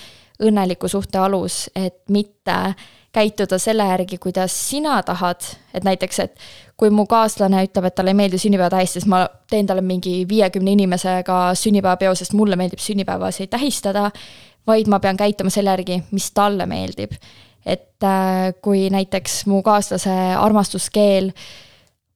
õnneliku 0.42 0.88
suhte 0.88 1.18
alus, 1.22 1.70
et 1.74 2.02
mitte 2.10 2.74
käituda 3.12 3.58
selle 3.60 3.84
järgi, 3.86 4.18
kuidas 4.18 4.54
sina 4.68 5.02
tahad, 5.02 5.44
et 5.74 5.84
näiteks, 5.84 6.18
et 6.18 6.38
kui 6.80 6.90
mu 6.90 7.04
kaaslane 7.06 7.64
ütleb, 7.66 7.86
et 7.88 7.94
talle 7.94 8.14
ei 8.14 8.18
meeldi 8.18 8.40
sünnipäeva 8.40 8.70
tähistada, 8.72 9.02
siis 9.02 9.10
ma 9.12 9.26
teen 9.50 9.68
talle 9.68 9.84
mingi 9.84 10.22
viiekümne 10.28 10.72
inimesega 10.72 11.40
sünnipäevapeo, 11.58 12.14
sest 12.16 12.32
mulle 12.38 12.56
meeldib 12.56 12.80
sünnipäevasid 12.82 13.52
tähistada, 13.52 14.08
vaid 14.66 14.88
ma 14.88 15.00
pean 15.00 15.18
käituma 15.20 15.52
selle 15.52 15.74
järgi, 15.74 16.02
mis 16.10 16.30
talle 16.32 16.66
meeldib. 16.66 17.12
et 17.66 18.02
äh, 18.02 18.54
kui 18.62 18.88
näiteks 18.90 19.46
mu 19.46 19.60
kaaslase 19.62 20.10
armastuskeel 20.34 21.28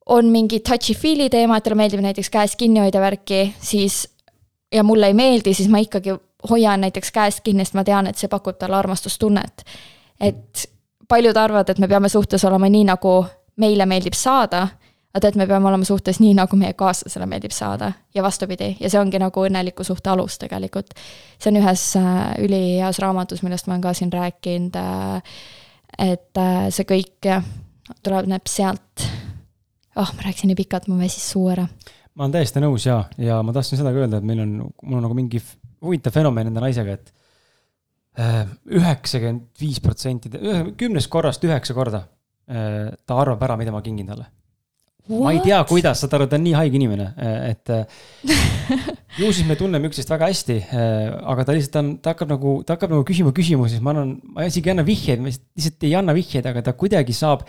on 0.06 0.26
mingi 0.26 0.58
touchy-feely 0.60 1.28
teema, 1.30 1.56
et 1.56 1.64
talle 1.64 1.78
meeldib 1.78 2.02
näiteks 2.02 2.30
käest 2.30 2.56
kinni 2.58 2.80
hoida 2.80 3.00
värki, 3.00 3.54
siis 3.60 4.08
ja 4.74 4.82
mulle 4.82 5.06
ei 5.06 5.14
meeldi, 5.14 5.54
siis 5.54 5.68
ma 5.68 5.78
ikkagi 5.78 6.16
hoian 6.50 6.80
näiteks 6.80 7.12
käest 7.12 7.44
kinni, 7.44 7.64
sest 7.64 7.76
ma 7.78 7.84
tean, 7.84 8.06
et 8.06 8.18
see 8.18 8.28
pakub 8.32 8.58
talle 8.58 8.76
armastustunnet. 8.76 9.62
et 10.20 10.66
paljud 11.08 11.36
arvavad, 11.36 11.70
et 11.70 11.78
me 11.78 11.88
peame 11.88 12.08
suhtes 12.08 12.44
olema 12.44 12.68
nii, 12.70 12.84
nagu 12.88 13.12
meile 13.60 13.86
meeldib 13.88 14.16
saada, 14.16 14.66
aga 15.16 15.22
tead, 15.24 15.38
me 15.40 15.46
peame 15.48 15.68
olema 15.70 15.86
suhtes 15.88 16.20
nii, 16.20 16.34
nagu 16.36 16.58
meie 16.60 16.74
kaaslasele 16.76 17.26
meeldib 17.30 17.54
saada 17.56 17.92
ja 18.14 18.24
vastupidi, 18.24 18.74
ja 18.80 18.90
see 18.92 19.00
ongi 19.00 19.20
nagu 19.22 19.46
õnneliku 19.48 19.86
suhte 19.86 20.12
alus 20.12 20.38
tegelikult. 20.42 20.92
see 21.38 21.52
on 21.52 21.60
ühes 21.62 21.84
äh, 22.00 22.34
üliheas 22.44 23.00
raamatus, 23.02 23.42
millest 23.46 23.68
ma 23.68 23.76
olen 23.76 23.86
ka 23.86 23.94
siin 23.96 24.12
rääkinud, 24.12 24.76
äh, 24.76 25.38
et 26.10 26.42
äh, 26.42 26.66
see 26.74 26.88
kõik 26.88 27.30
tuleneb 28.02 28.50
sealt. 28.50 29.06
oh, 29.96 30.12
ma 30.12 30.28
rääkisin 30.28 30.52
nii 30.52 30.58
pikalt, 30.58 30.88
mul 30.88 31.00
väsis 31.06 31.30
suu 31.32 31.48
ära. 31.54 31.66
ma 32.14 32.26
olen 32.26 32.36
täiesti 32.36 32.60
nõus 32.60 32.88
ja, 32.88 33.04
ja 33.18 33.40
ma 33.42 33.56
tahtsin 33.56 33.80
seda 33.80 33.94
ka 33.94 34.04
öelda, 34.04 34.20
et 34.20 34.28
meil 34.28 34.44
on, 34.44 34.58
mul 34.82 35.00
on 35.00 35.08
nagu 35.08 35.16
mingi 35.16 35.40
huvitav 35.84 36.12
fenomen 36.12 36.50
enda 36.50 36.60
naisega, 36.64 36.98
et 36.98 37.15
üheksakümmend 38.16 39.60
viis 39.60 39.80
protsenti, 39.84 40.30
kümnest 40.80 41.10
korrast 41.12 41.44
üheksa 41.44 41.76
korda 41.76 42.06
ta 42.46 43.18
arvab 43.20 43.42
ära, 43.42 43.56
mida 43.60 43.74
ma 43.74 43.82
kingin 43.84 44.08
talle 44.08 44.30
ma 45.06 45.30
ei 45.34 45.40
tea, 45.44 45.58
kuidas, 45.68 46.00
saad 46.02 46.14
aru, 46.16 46.26
ta 46.30 46.38
on 46.38 46.44
nii 46.46 46.54
haige 46.56 46.78
inimene, 46.78 47.06
et 47.46 47.70
ju 49.20 49.28
siis 49.30 49.46
me 49.46 49.56
tunneme 49.58 49.90
üksteist 49.90 50.10
väga 50.10 50.30
hästi, 50.32 50.56
aga 51.32 51.46
ta 51.46 51.54
lihtsalt 51.54 51.78
on, 51.80 51.92
ta 52.02 52.14
hakkab 52.14 52.32
nagu, 52.34 52.54
ta 52.66 52.74
hakkab 52.74 52.94
nagu 52.94 53.06
küsima 53.06 53.30
küsimusi, 53.36 53.76
siis 53.76 53.84
ma 53.86 53.94
annan, 53.94 54.16
ma 54.34 54.48
isegi 54.48 54.70
ei 54.70 54.74
anna 54.74 54.86
vihjeid, 54.86 55.22
ma 55.22 55.30
lihtsalt 55.30 55.86
ei 55.86 55.94
anna 56.00 56.16
vihjeid, 56.16 56.50
aga 56.50 56.64
ta 56.66 56.74
kuidagi 56.78 57.14
saab 57.16 57.46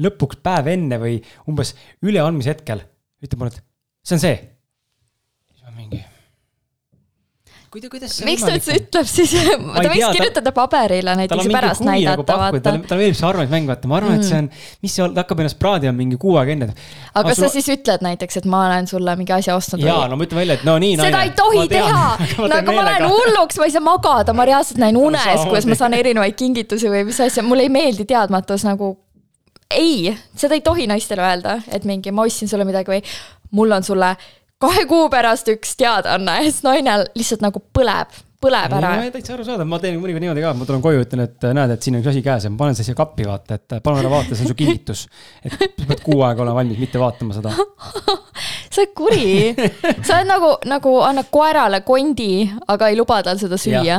lõpuks 0.00 0.38
päev 0.44 0.70
enne 0.76 1.00
või 1.02 1.18
umbes 1.50 1.74
üleandmise 2.06 2.54
hetkel 2.54 2.86
ütleb 3.24 3.42
mulle, 3.42 3.58
et 3.58 4.06
see 4.06 4.16
on 4.16 4.24
see. 4.28 4.40
siis 5.50 5.66
ma 5.66 5.74
mingi 5.74 6.04
kuida-, 7.70 7.90
kuidas 7.90 8.16
see 8.18 8.26
miks 8.26 8.42
ta 8.42 8.52
üldse 8.54 8.76
ütleb 8.80 9.08
siis 9.08 9.32
ta 9.76 9.84
võiks 9.84 10.16
kirjutada 10.16 10.52
paberile 10.54 11.14
näiteks 11.20 11.46
ja 11.46 11.54
pärast 11.54 11.84
näidata, 11.86 12.16
nagu 12.18 12.26
vaata. 12.26 12.62
talle, 12.64 12.82
talle 12.88 13.04
meeldib 13.04 13.18
see 13.18 13.28
arvamismäng, 13.28 13.68
vaata, 13.70 13.90
ma 13.90 13.98
arvan 14.00 14.16
mm., 14.16 14.22
et 14.22 14.28
see 14.28 14.40
on, 14.40 14.48
mis 14.84 14.96
see 14.96 15.08
ta 15.10 15.22
hakkab 15.22 15.42
ennast 15.44 15.58
praadima 15.62 15.94
mingi 15.96 16.18
kuu 16.20 16.34
aega 16.40 16.54
enne. 16.56 16.70
aga 17.14 17.24
kas 17.28 17.42
sa 17.44 17.50
siis 17.52 17.68
ütled 17.76 18.06
näiteks, 18.06 18.40
et 18.42 18.48
ma 18.50 18.64
olen 18.66 18.90
sulle 18.90 19.14
mingi 19.20 19.34
asja 19.36 19.58
ostnud? 19.58 19.84
jaa, 19.86 20.08
no 20.10 20.18
ma 20.18 20.26
ütlen 20.26 20.42
välja, 20.42 20.58
et 20.58 20.66
no 20.66 20.76
nii, 20.82 20.96
naine. 21.00 21.12
seda 21.12 21.22
ei 21.28 21.34
tohi 21.38 21.60
ma 21.60 21.68
teha, 21.74 22.08
nagu 22.54 22.78
ma 22.78 22.86
lähen 22.88 23.06
hulluks, 23.10 23.60
ma 23.62 23.68
ei 23.70 23.76
saa 23.76 23.84
magada, 23.86 24.34
ma 24.36 24.48
reaalselt 24.50 24.82
näen 24.82 24.98
unes, 24.98 25.44
kuidas 25.46 25.68
ma 25.70 25.78
saan 25.78 25.94
erinevaid 25.98 26.38
kingitusi 26.38 26.90
või 26.90 27.06
mis 27.10 27.22
asja, 27.22 27.46
mulle 27.46 27.68
ei 27.68 27.72
meeldi 27.72 28.08
teadmatus 28.08 28.66
nagu 28.66 28.96
ei, 29.70 30.10
seda 30.34 30.58
ei 30.58 30.66
tohi 30.66 30.88
naistele 30.90 31.22
öelda, 31.22 31.60
et 31.70 31.86
mingi 31.86 32.10
ma 32.10 32.26
ostsin 32.26 32.50
sulle 32.50 32.66
midagi 32.66 32.90
või 32.90 33.04
mul 33.54 33.78
on 33.78 33.86
sulle 33.86 34.14
kahe 34.60 34.86
kuu 34.88 35.06
pärast 35.12 35.48
üks 35.52 35.76
teadaanne 35.80 36.40
ja 36.40 36.48
siis 36.48 36.64
naine 36.66 36.96
lihtsalt 37.16 37.44
nagu 37.44 37.62
põleb, 37.76 38.12
põleb 38.42 38.74
ära. 38.76 38.92
täitsa 39.14 39.34
arusaadav, 39.36 39.68
ma 39.68 39.78
teen 39.80 39.96
mõnikord 40.00 40.24
niimoodi 40.24 40.44
ka, 40.44 40.52
ma 40.56 40.68
tulen 40.68 40.84
koju, 40.84 41.04
ütlen, 41.06 41.24
et 41.28 41.46
näed, 41.56 41.74
et 41.74 41.86
siin 41.86 41.96
on 41.96 42.04
üks 42.04 42.12
asi 42.12 42.22
käes 42.24 42.46
ja 42.46 42.52
ma 42.52 42.60
panen 42.60 42.76
selle 42.76 42.90
siia 42.90 42.98
kappi, 42.98 43.26
vaata, 43.28 43.56
et 43.56 43.78
palun 43.84 44.02
ära 44.02 44.12
vaata, 44.12 44.36
see 44.36 44.44
on 44.44 44.52
su 44.52 44.58
kingitus. 44.58 45.06
et 45.44 45.56
sa 45.56 45.88
pead 45.88 46.04
kuu 46.04 46.20
aega 46.26 46.44
olema 46.44 46.60
valmis 46.60 46.80
mitte 46.82 47.00
vaatama 47.00 47.36
seda 47.36 47.54
sa 48.70 48.82
oled 48.82 48.92
kuri, 48.96 49.30
sa 50.06 50.20
oled 50.20 50.28
nagu, 50.28 50.52
nagu 50.68 50.94
annad 51.08 51.32
koerale 51.32 51.80
kondi, 51.86 52.44
aga 52.68 52.90
ei 52.92 53.00
luba 53.00 53.22
tal 53.26 53.40
seda 53.40 53.58
süüa. 53.60 53.98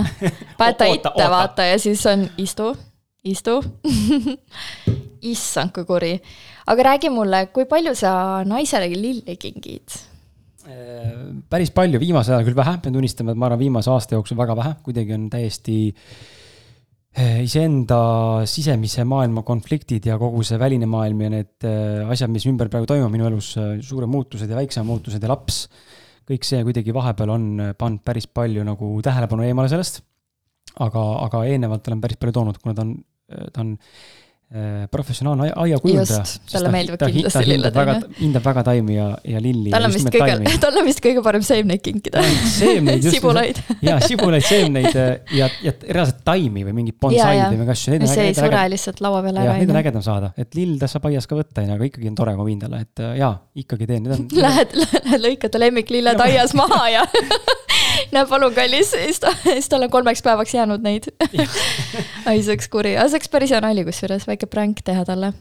paned 0.59 0.80
ta 0.80 0.88
ette, 0.91 1.28
vaata, 1.36 1.68
ja 1.74 1.82
siis 1.82 2.05
on 2.09 2.28
istu, 2.41 2.70
istu 3.26 3.57
issand, 5.34 5.74
kui 5.74 5.89
kuri. 5.89 6.14
aga 6.70 6.88
räägi 6.91 7.09
mulle, 7.14 7.47
kui 7.53 7.66
palju 7.66 7.97
sa 7.97 8.14
naisele 8.45 8.93
lilli 8.93 9.38
kingid? 9.41 10.11
Päris 11.51 11.72
palju, 11.76 11.99
viimasel 12.01 12.38
ajal 12.38 12.47
küll 12.49 12.57
vähe, 12.57 12.78
pean 12.84 12.95
tunnistama, 12.95 13.34
et 13.34 13.39
ma 13.39 13.47
arvan, 13.49 13.61
viimase 13.61 13.91
aasta 13.93 14.17
jooksul 14.17 14.39
väga 14.39 14.55
vähe, 14.59 14.76
kuidagi 14.86 15.15
on 15.17 15.26
täiesti 15.32 15.78
eh, 15.91 17.41
iseenda 17.45 18.01
sisemise 18.49 19.05
maailma 19.07 19.45
konfliktid 19.47 20.07
ja 20.09 20.17
kogu 20.22 20.43
see 20.47 20.59
väline 20.61 20.89
maailm 20.91 21.26
ja 21.26 21.34
need 21.38 21.67
eh, 21.67 22.11
asjad, 22.11 22.32
mis 22.34 22.47
ümber 22.51 22.72
praegu 22.72 22.89
toimuvad 22.89 23.15
minu 23.15 23.28
elus, 23.32 23.53
suured 23.88 24.11
muutused 24.11 24.49
ja 24.49 24.59
väiksemad 24.59 24.89
muutused 24.89 25.22
ja 25.22 25.32
laps, 25.32 25.65
kõik 26.30 26.47
see 26.47 26.63
kuidagi 26.67 26.95
vahepeal 26.95 27.34
on 27.34 27.51
pannud 27.78 28.05
päris 28.07 28.30
palju 28.32 28.63
nagu 28.67 28.93
tähelepanu 29.03 29.47
eemale 29.47 29.72
sellest. 29.72 30.03
aga, 30.80 31.01
aga 31.26 31.45
eelnevalt 31.51 31.88
olen 31.89 32.01
päris 32.01 32.19
palju 32.19 32.34
toonud, 32.38 32.59
kuna 32.63 32.76
ta 32.78 32.86
on, 32.86 32.97
ta 33.51 33.63
on 33.65 33.76
Äh, 33.76 34.20
professionaalne 34.91 35.51
aiakujundaja. 35.55 36.23
talle 36.51 36.71
meeldivad 36.73 37.05
kindlasti 37.07 37.43
lilled, 37.47 37.77
on 37.79 37.91
ju. 37.93 38.09
hindab 38.19 38.43
väga 38.49 38.63
taimi 38.67 38.97
ja, 38.97 39.05
ja 39.23 39.39
lilli. 39.43 39.71
tal 39.71 39.87
on 39.87 39.93
vist 39.95 40.09
kõige, 40.11 40.55
tal 40.59 40.79
on 40.81 40.87
vist 40.89 41.03
kõige 41.03 41.23
parem 41.23 41.45
seemneid 41.45 41.83
kinkida. 41.85 42.23
seemneid, 42.51 42.99
just. 42.99 43.15
sibulaid. 43.15 43.61
jaa, 43.85 44.01
sibulaid, 44.03 44.43
seemneid 44.43 44.91
äh, 44.91 45.13
ja, 45.37 45.47
ja 45.63 45.73
reaalselt 45.87 46.19
taimi 46.27 46.65
või 46.67 46.75
mingit 46.81 46.99
bonsaid 47.01 47.45
või 47.45 47.61
mingi 47.61 47.75
asju. 47.75 47.95
mis 48.03 48.17
ei 48.19 48.35
sure 48.35 48.65
lihtsalt 48.73 49.01
laua 49.03 49.23
peale 49.23 49.45
ära. 49.45 49.55
Neid 49.61 49.71
on 49.71 49.81
ägedam 49.81 50.05
saada, 50.05 50.33
et 50.35 50.59
lill 50.59 50.75
tasub 50.81 51.07
aias 51.09 51.29
ka 51.29 51.39
võtta, 51.39 51.63
onju, 51.63 51.77
aga 51.77 51.87
ikkagi 51.87 52.11
on 52.11 52.19
tore, 52.19 52.35
kui 52.35 52.43
ma 52.43 52.49
viin 52.49 52.61
talle, 52.65 52.83
et 52.83 53.03
äh, 53.03 53.15
jaa, 53.21 53.33
ikkagi 53.63 53.87
teen, 53.89 54.11
on. 54.11 54.27
Lähed, 54.45 54.75
lähed 54.83 55.25
lõikad 55.29 55.55
ta 55.55 55.63
lemmiklilled 55.63 56.27
aias 56.27 56.55
maha 56.57 56.83
ja 56.91 57.07
näe, 58.13 58.25
palun, 58.29 58.53
kallis, 58.55 58.93
siis 58.93 59.69
tal 59.71 59.87
on 59.87 59.91
kolmeks 59.93 60.23
päevaks 60.25 60.55
jäänud 60.55 60.83
neid 60.85 61.07
ai, 62.25 62.41
see 62.41 62.53
oleks 62.53 62.69
kuri, 62.71 62.95
aga 62.97 63.09
see 63.09 63.19
oleks 63.19 63.31
päris 63.31 63.53
hea 63.53 63.61
nali 63.63 63.85
kusjuures, 63.87 64.27
väike 64.29 64.40
pränk 64.49 64.83
teha 64.85 65.05
talle. 65.05 65.33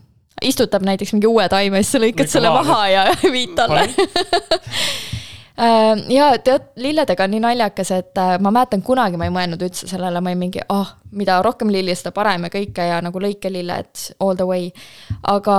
istutab 0.42 0.84
näiteks 0.86 1.12
mingi 1.12 1.28
uue 1.28 1.48
taime, 1.48 1.82
siis 1.82 1.96
sa 1.96 2.02
lõikad 2.02 2.30
selle 2.30 2.52
maha 2.54 2.82
ja 2.88 3.06
viid 3.34 3.56
talle 3.58 3.82
äh, 5.64 5.92
ja 6.14 6.30
tead, 6.44 6.70
lilledega 6.80 7.26
on 7.26 7.34
nii 7.34 7.42
naljakas, 7.44 7.90
et 7.96 8.20
äh, 8.20 8.36
ma 8.40 8.52
mäletan, 8.54 8.82
kunagi 8.86 9.20
ma 9.20 9.28
ei 9.28 9.34
mõelnud 9.34 9.64
üldse 9.66 9.88
sellele, 9.90 10.22
ma 10.22 10.32
olin 10.32 10.42
mingi, 10.46 10.64
ah 10.68 10.80
oh,, 10.80 10.94
mida 11.16 11.40
rohkem 11.42 11.72
lilli, 11.74 11.94
seda 11.98 12.14
parem 12.14 12.46
ja 12.46 12.52
kõike 12.54 12.86
ja 12.86 13.00
nagu 13.04 13.20
lõikelilled 13.20 14.06
all 14.20 14.38
the 14.38 14.46
way. 14.46 14.70
aga 15.22 15.56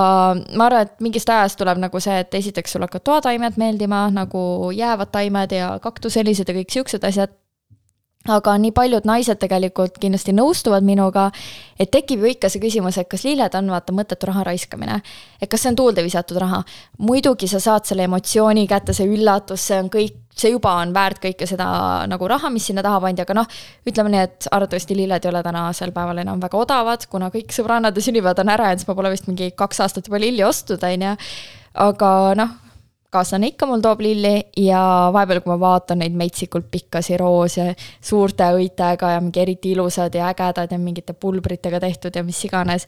ma 0.56 0.66
arvan, 0.70 0.88
et 0.88 1.04
mingist 1.04 1.30
ajast 1.30 1.60
tuleb 1.60 1.82
nagu 1.82 2.00
see, 2.02 2.18
et 2.24 2.34
esiteks 2.40 2.74
sulle 2.74 2.88
hakkavad 2.88 3.06
toataimed 3.10 3.60
meeldima, 3.60 4.06
nagu 4.14 4.72
jäävad 4.74 5.12
taimed 5.12 5.54
ja 5.58 5.76
kaktuselised 5.84 6.48
ja 6.48 6.58
kõik 6.58 6.74
siuksed 6.74 7.04
asjad 7.06 7.36
aga 8.30 8.54
nii 8.60 8.70
paljud 8.74 9.06
naised 9.08 9.40
tegelikult 9.42 9.98
kindlasti 10.02 10.34
nõustuvad 10.36 10.84
minuga, 10.86 11.28
et 11.80 11.90
tekib 11.90 12.22
ju 12.22 12.30
ikka 12.30 12.50
see 12.52 12.62
küsimus, 12.62 12.98
et 13.00 13.08
kas 13.10 13.24
lilled 13.26 13.54
on 13.58 13.70
vaata 13.74 13.94
mõttetu 13.94 14.28
raha 14.30 14.44
raiskamine. 14.46 15.00
et 15.40 15.50
kas 15.50 15.62
see 15.62 15.70
on 15.70 15.76
tuulde 15.76 16.02
visatud 16.02 16.38
raha. 16.38 16.62
muidugi 16.98 17.48
sa 17.48 17.60
saad 17.60 17.84
selle 17.84 18.04
emotsiooni 18.04 18.66
kätte, 18.66 18.92
see 18.92 19.06
üllatus, 19.06 19.66
see 19.66 19.78
on 19.78 19.90
kõik, 19.90 20.14
see 20.36 20.50
juba 20.50 20.76
on 20.80 20.94
väärt 20.94 21.18
kõike 21.24 21.46
seda 21.46 22.06
nagu 22.06 22.28
raha, 22.28 22.50
mis 22.50 22.66
sinna 22.66 22.82
taha 22.82 23.00
pandi, 23.00 23.22
aga 23.22 23.34
noh, 23.34 23.46
ütleme 23.86 24.14
nii, 24.14 24.22
et 24.22 24.48
arvatavasti 24.50 24.96
lilled 24.96 25.24
ei 25.24 25.30
ole 25.30 25.42
tänasel 25.42 25.92
päeval 25.92 26.22
enam 26.22 26.40
väga 26.40 26.58
odavad, 26.58 27.06
kuna 27.10 27.30
kõik 27.30 27.52
sõbrannad 27.52 27.96
ja 27.96 28.02
sünnipäevad 28.02 28.38
on 28.38 28.54
ära 28.54 28.70
jäänud, 28.70 28.84
siis 28.84 28.88
ma 28.88 28.94
pole 28.94 29.10
vist 29.10 29.26
mingi 29.26 29.50
kaks 29.50 29.80
aastat 29.80 30.06
juba 30.06 30.22
lilli 30.22 30.44
ostnud, 30.46 30.82
on 30.82 31.08
ju. 31.08 31.16
aga 31.74 32.34
noh 32.38 32.61
kaaslane 33.12 33.52
ikka 33.52 33.68
mul 33.68 33.82
toob 33.84 34.00
lilli 34.04 34.34
ja 34.64 34.82
vahepeal, 35.12 35.42
kui 35.44 35.52
ma 35.52 35.58
vaatan 35.60 36.00
neid 36.02 36.14
metsikult 36.16 36.70
pikkasi 36.72 37.18
roose 37.20 37.72
suurte 38.00 38.48
õitega 38.56 39.16
ja 39.16 39.20
mingi 39.24 39.42
eriti 39.42 39.74
ilusad 39.76 40.14
ja 40.16 40.30
ägedad 40.32 40.72
ja 40.72 40.78
mingite 40.80 41.12
pulbritega 41.12 41.80
tehtud 41.82 42.16
ja 42.16 42.24
mis 42.24 42.40
iganes, 42.48 42.86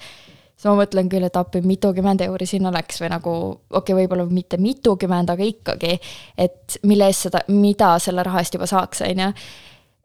siis 0.54 0.70
ma 0.70 0.78
mõtlen 0.80 1.10
küll, 1.12 1.26
et 1.28 1.36
appi, 1.36 1.60
mitukümmend 1.66 2.24
euri 2.24 2.48
sinna 2.48 2.72
läks 2.74 3.02
või 3.02 3.12
nagu 3.12 3.34
okei 3.52 3.80
okay,, 3.80 3.98
võib-olla 4.00 4.26
mitte 4.30 4.60
mitukümmend, 4.62 5.34
aga 5.34 5.46
ikkagi, 5.50 5.98
et 6.38 6.80
mille 6.88 7.10
eest 7.10 7.28
seda, 7.28 7.44
mida 7.52 7.94
selle 8.00 8.24
raha 8.24 8.40
eest 8.40 8.56
juba 8.56 8.70
saaks, 8.70 9.04
on 9.04 9.24
ju 9.26 9.30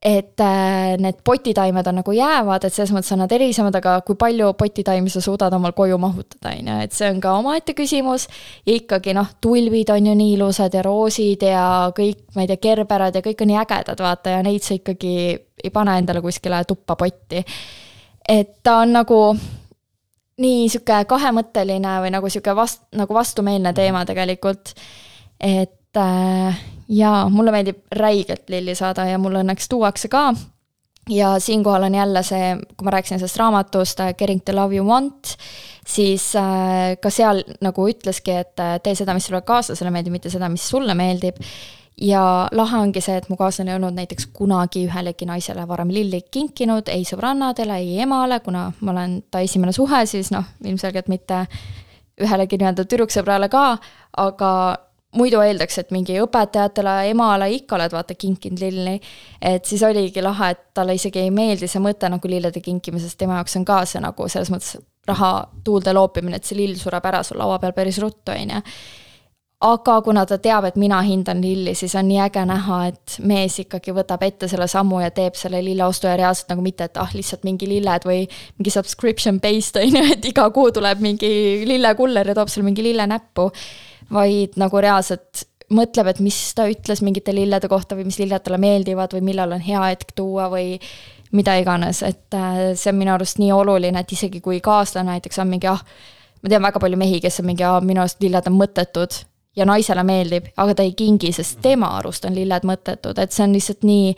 et 0.01 0.39
äh, 0.39 0.95
need 0.97 1.17
potitaimed 1.27 1.87
on 1.87 1.97
nagu 1.99 2.13
jäävad, 2.15 2.63
et 2.63 2.73
selles 2.73 2.93
mõttes 2.95 3.11
on 3.11 3.19
nad 3.19 3.33
erisemad, 3.35 3.75
aga 3.75 3.97
kui 4.07 4.15
palju 4.19 4.53
potitaimi 4.59 5.11
sa 5.11 5.19
suudad 5.21 5.53
omal 5.57 5.73
koju 5.75 5.97
mahutada, 5.99 6.53
on 6.53 6.69
ju, 6.71 6.77
et 6.85 6.95
see 6.95 7.09
on 7.11 7.19
ka 7.23 7.33
omaette 7.41 7.75
küsimus. 7.75 8.29
ja 8.65 8.77
ikkagi 8.77 9.13
noh, 9.17 9.27
tulvid 9.41 9.91
on 9.91 10.07
ju 10.07 10.15
nii 10.15 10.37
ilusad 10.37 10.73
ja 10.73 10.85
roosid 10.87 11.43
ja 11.43 11.65
kõik, 11.95 12.23
ma 12.35 12.45
ei 12.45 12.51
tea, 12.51 12.63
kerberad 12.63 13.19
ja 13.19 13.23
kõik 13.25 13.43
on 13.43 13.51
nii 13.51 13.59
ägedad, 13.59 13.99
vaata, 13.99 14.37
ja 14.37 14.45
neid 14.45 14.63
sa 14.63 14.79
ikkagi 14.79 15.15
ei 15.63 15.73
pane 15.75 15.97
endale 15.99 16.23
kuskile 16.23 16.63
tuppa 16.63 16.95
potti. 16.95 17.43
et 18.29 18.55
ta 18.63 18.79
on 18.85 18.95
nagu 19.01 19.21
nii 20.39 20.67
sihuke 20.71 21.03
kahemõtteline 21.11 21.99
või 22.05 22.15
nagu 22.15 22.31
sihuke 22.31 22.55
vast-, 22.55 22.85
nagu 22.95 23.13
vastumeelne 23.13 23.73
teema 23.75 24.05
tegelikult. 24.07 24.71
et 25.43 25.97
äh, 25.97 26.65
jaa, 26.89 27.29
mulle 27.29 27.53
meeldib 27.53 27.83
räigelt 27.95 28.49
lilli 28.49 28.75
saada 28.75 29.05
ja 29.09 29.19
mulle 29.21 29.43
õnneks 29.43 29.69
tuuakse 29.69 30.09
ka. 30.09 30.33
ja 31.09 31.39
siinkohal 31.39 31.83
on 31.83 31.95
jälle 31.95 32.23
see, 32.23 32.53
kui 32.77 32.85
ma 32.85 32.91
rääkisin 32.93 33.19
sellest 33.19 33.37
raamatust 33.37 33.99
äh, 33.99 34.13
Getting 34.13 34.41
to 34.45 34.55
love 34.55 34.75
you 34.75 34.85
want, 34.85 35.35
siis 35.87 36.35
äh, 36.35 36.97
ka 37.01 37.09
seal 37.09 37.43
nagu 37.61 37.87
ütleski, 37.89 38.31
et 38.43 38.59
äh, 38.59 38.77
tee 38.83 38.95
seda, 38.95 39.13
mis 39.13 39.25
sulle 39.25 39.41
kaaslasele 39.41 39.91
meeldib, 39.91 40.13
mitte 40.17 40.29
seda, 40.29 40.49
mis 40.49 40.67
sulle 40.69 40.93
meeldib 40.93 41.41
ja 42.01 42.47
lahe 42.51 42.77
ongi 42.77 43.01
see, 43.01 43.17
et 43.17 43.29
mu 43.29 43.37
kaaslane 43.39 43.73
ei 43.73 43.77
olnud 43.79 43.97
näiteks 43.97 44.29
kunagi 44.33 44.85
ühelegi 44.87 45.27
naisele 45.27 45.65
varem 45.67 45.89
lilli 45.93 46.21
kinkinud, 46.31 46.89
ei 46.93 47.03
sõbrannadele, 47.07 47.79
ei 47.81 47.99
emale, 48.05 48.39
kuna 48.45 48.69
ma 48.79 48.93
olen 48.93 49.19
ta 49.31 49.41
esimene 49.45 49.73
suhe, 49.75 50.05
siis 50.09 50.31
noh, 50.35 50.45
ilmselgelt 50.63 51.09
mitte 51.11 51.45
ühelegi 52.19 52.59
nii-öelda 52.59 52.85
tüdruksõbrale 52.85 53.49
ka, 53.51 53.65
aga 54.17 54.51
muidu 55.17 55.41
eeldaks, 55.41 55.79
et 55.81 55.91
mingi 55.95 56.19
õpetajatele, 56.21 56.93
emale 57.09 57.49
ikka 57.55 57.77
oled 57.79 57.93
vaata 57.95 58.13
kinkinud 58.13 58.61
lilli. 58.61 58.99
et 59.41 59.65
siis 59.65 59.83
oligi 59.83 60.21
lahe, 60.21 60.51
et 60.53 60.61
talle 60.73 60.93
isegi 60.93 61.23
ei 61.23 61.31
meeldi 61.33 61.67
see 61.67 61.81
mõte 61.81 62.09
nagu 62.09 62.29
lillede 62.29 62.61
kinkimisest, 62.61 63.17
tema 63.17 63.39
jaoks 63.39 63.57
on 63.57 63.65
ka 63.65 63.83
see 63.89 64.01
nagu 64.03 64.29
selles 64.29 64.53
mõttes 64.53 64.77
raha 65.09 65.33
tuulde 65.65 65.93
loopimine, 65.93 66.39
et 66.39 66.47
see 66.47 66.57
lill 66.59 66.77
sureb 66.77 67.05
ära 67.09 67.23
sul 67.25 67.39
laua 67.41 67.59
peal 67.61 67.73
päris 67.77 67.99
ruttu, 68.01 68.33
on 68.35 68.55
ju. 68.55 68.63
aga 69.59 69.97
kuna 70.05 70.21
ta 70.25 70.37
teab, 70.39 70.69
et 70.69 70.77
mina 70.79 71.01
hindan 71.03 71.41
lilli, 71.43 71.73
siis 71.75 71.95
on 71.99 72.07
nii 72.07 72.21
äge 72.23 72.45
näha, 72.47 72.77
et 72.93 73.17
mees 73.27 73.57
ikkagi 73.65 73.91
võtab 73.95 74.23
ette 74.23 74.47
selle 74.47 74.69
sammu 74.71 75.01
ja 75.03 75.09
teeb 75.11 75.35
selle 75.35 75.59
lilleostu 75.65 76.07
ja 76.07 76.15
reaalselt 76.21 76.53
nagu 76.53 76.63
mitte, 76.63 76.87
et 76.87 77.01
ah, 77.01 77.11
lihtsalt 77.15 77.43
mingi 77.43 77.67
lilled 77.67 78.07
või 78.07 78.21
mingi 78.59 78.71
subscription 78.71 79.41
based 79.43 79.81
on 79.81 79.99
ju, 79.99 80.05
et 80.13 80.31
iga 80.31 80.47
kuu 80.55 80.71
tuleb 80.71 81.03
mingi 81.03 81.31
lillekuller 81.67 82.31
ja 82.31 82.37
toob 82.37 82.53
sulle 82.53 82.69
mingi 82.69 82.85
lille 82.85 83.07
näppu. 83.09 83.49
Vaid 84.13 84.57
nagu 84.59 84.81
reaalselt 84.81 85.45
mõtleb, 85.73 86.09
et 86.09 86.19
mis 86.23 86.37
ta 86.57 86.65
ütles 86.69 87.03
mingite 87.05 87.33
lillede 87.35 87.69
kohta 87.69 87.97
või 87.97 88.07
mis 88.09 88.19
lilled 88.21 88.41
talle 88.45 88.57
meeldivad 88.61 89.13
või 89.13 89.25
millal 89.29 89.53
on 89.57 89.63
hea 89.63 89.81
hetk 89.91 90.15
tuua 90.17 90.49
või 90.51 90.79
mida 91.35 91.55
iganes, 91.61 92.01
et 92.05 92.33
äh, 92.33 92.71
see 92.73 92.89
on 92.89 92.97
minu 92.97 93.13
arust 93.13 93.37
nii 93.41 93.51
oluline, 93.53 94.01
et 94.01 94.11
isegi 94.15 94.41
kui 94.41 94.61
kaaslane 94.65 95.13
näiteks 95.13 95.41
on 95.43 95.51
mingi 95.51 95.69
ah, 95.69 95.81
ma 96.41 96.49
tean 96.49 96.65
väga 96.65 96.81
palju 96.81 96.97
mehi, 96.97 97.19
kes 97.21 97.41
on 97.43 97.49
mingi, 97.51 97.67
minu 97.85 98.01
arust 98.01 98.23
lilled 98.23 98.49
on 98.49 98.57
mõttetud 98.57 99.19
ja 99.59 99.67
naisele 99.69 100.03
meeldib, 100.07 100.49
aga 100.57 100.77
ta 100.79 100.85
ei 100.85 100.95
kingi, 100.97 101.31
sest 101.35 101.59
tema 101.61 101.91
arust 101.99 102.25
on 102.25 102.37
lilled 102.37 102.65
mõttetud, 102.65 103.21
et 103.21 103.35
see 103.35 103.45
on 103.45 103.53
lihtsalt 103.53 103.85
nii, 103.85 104.13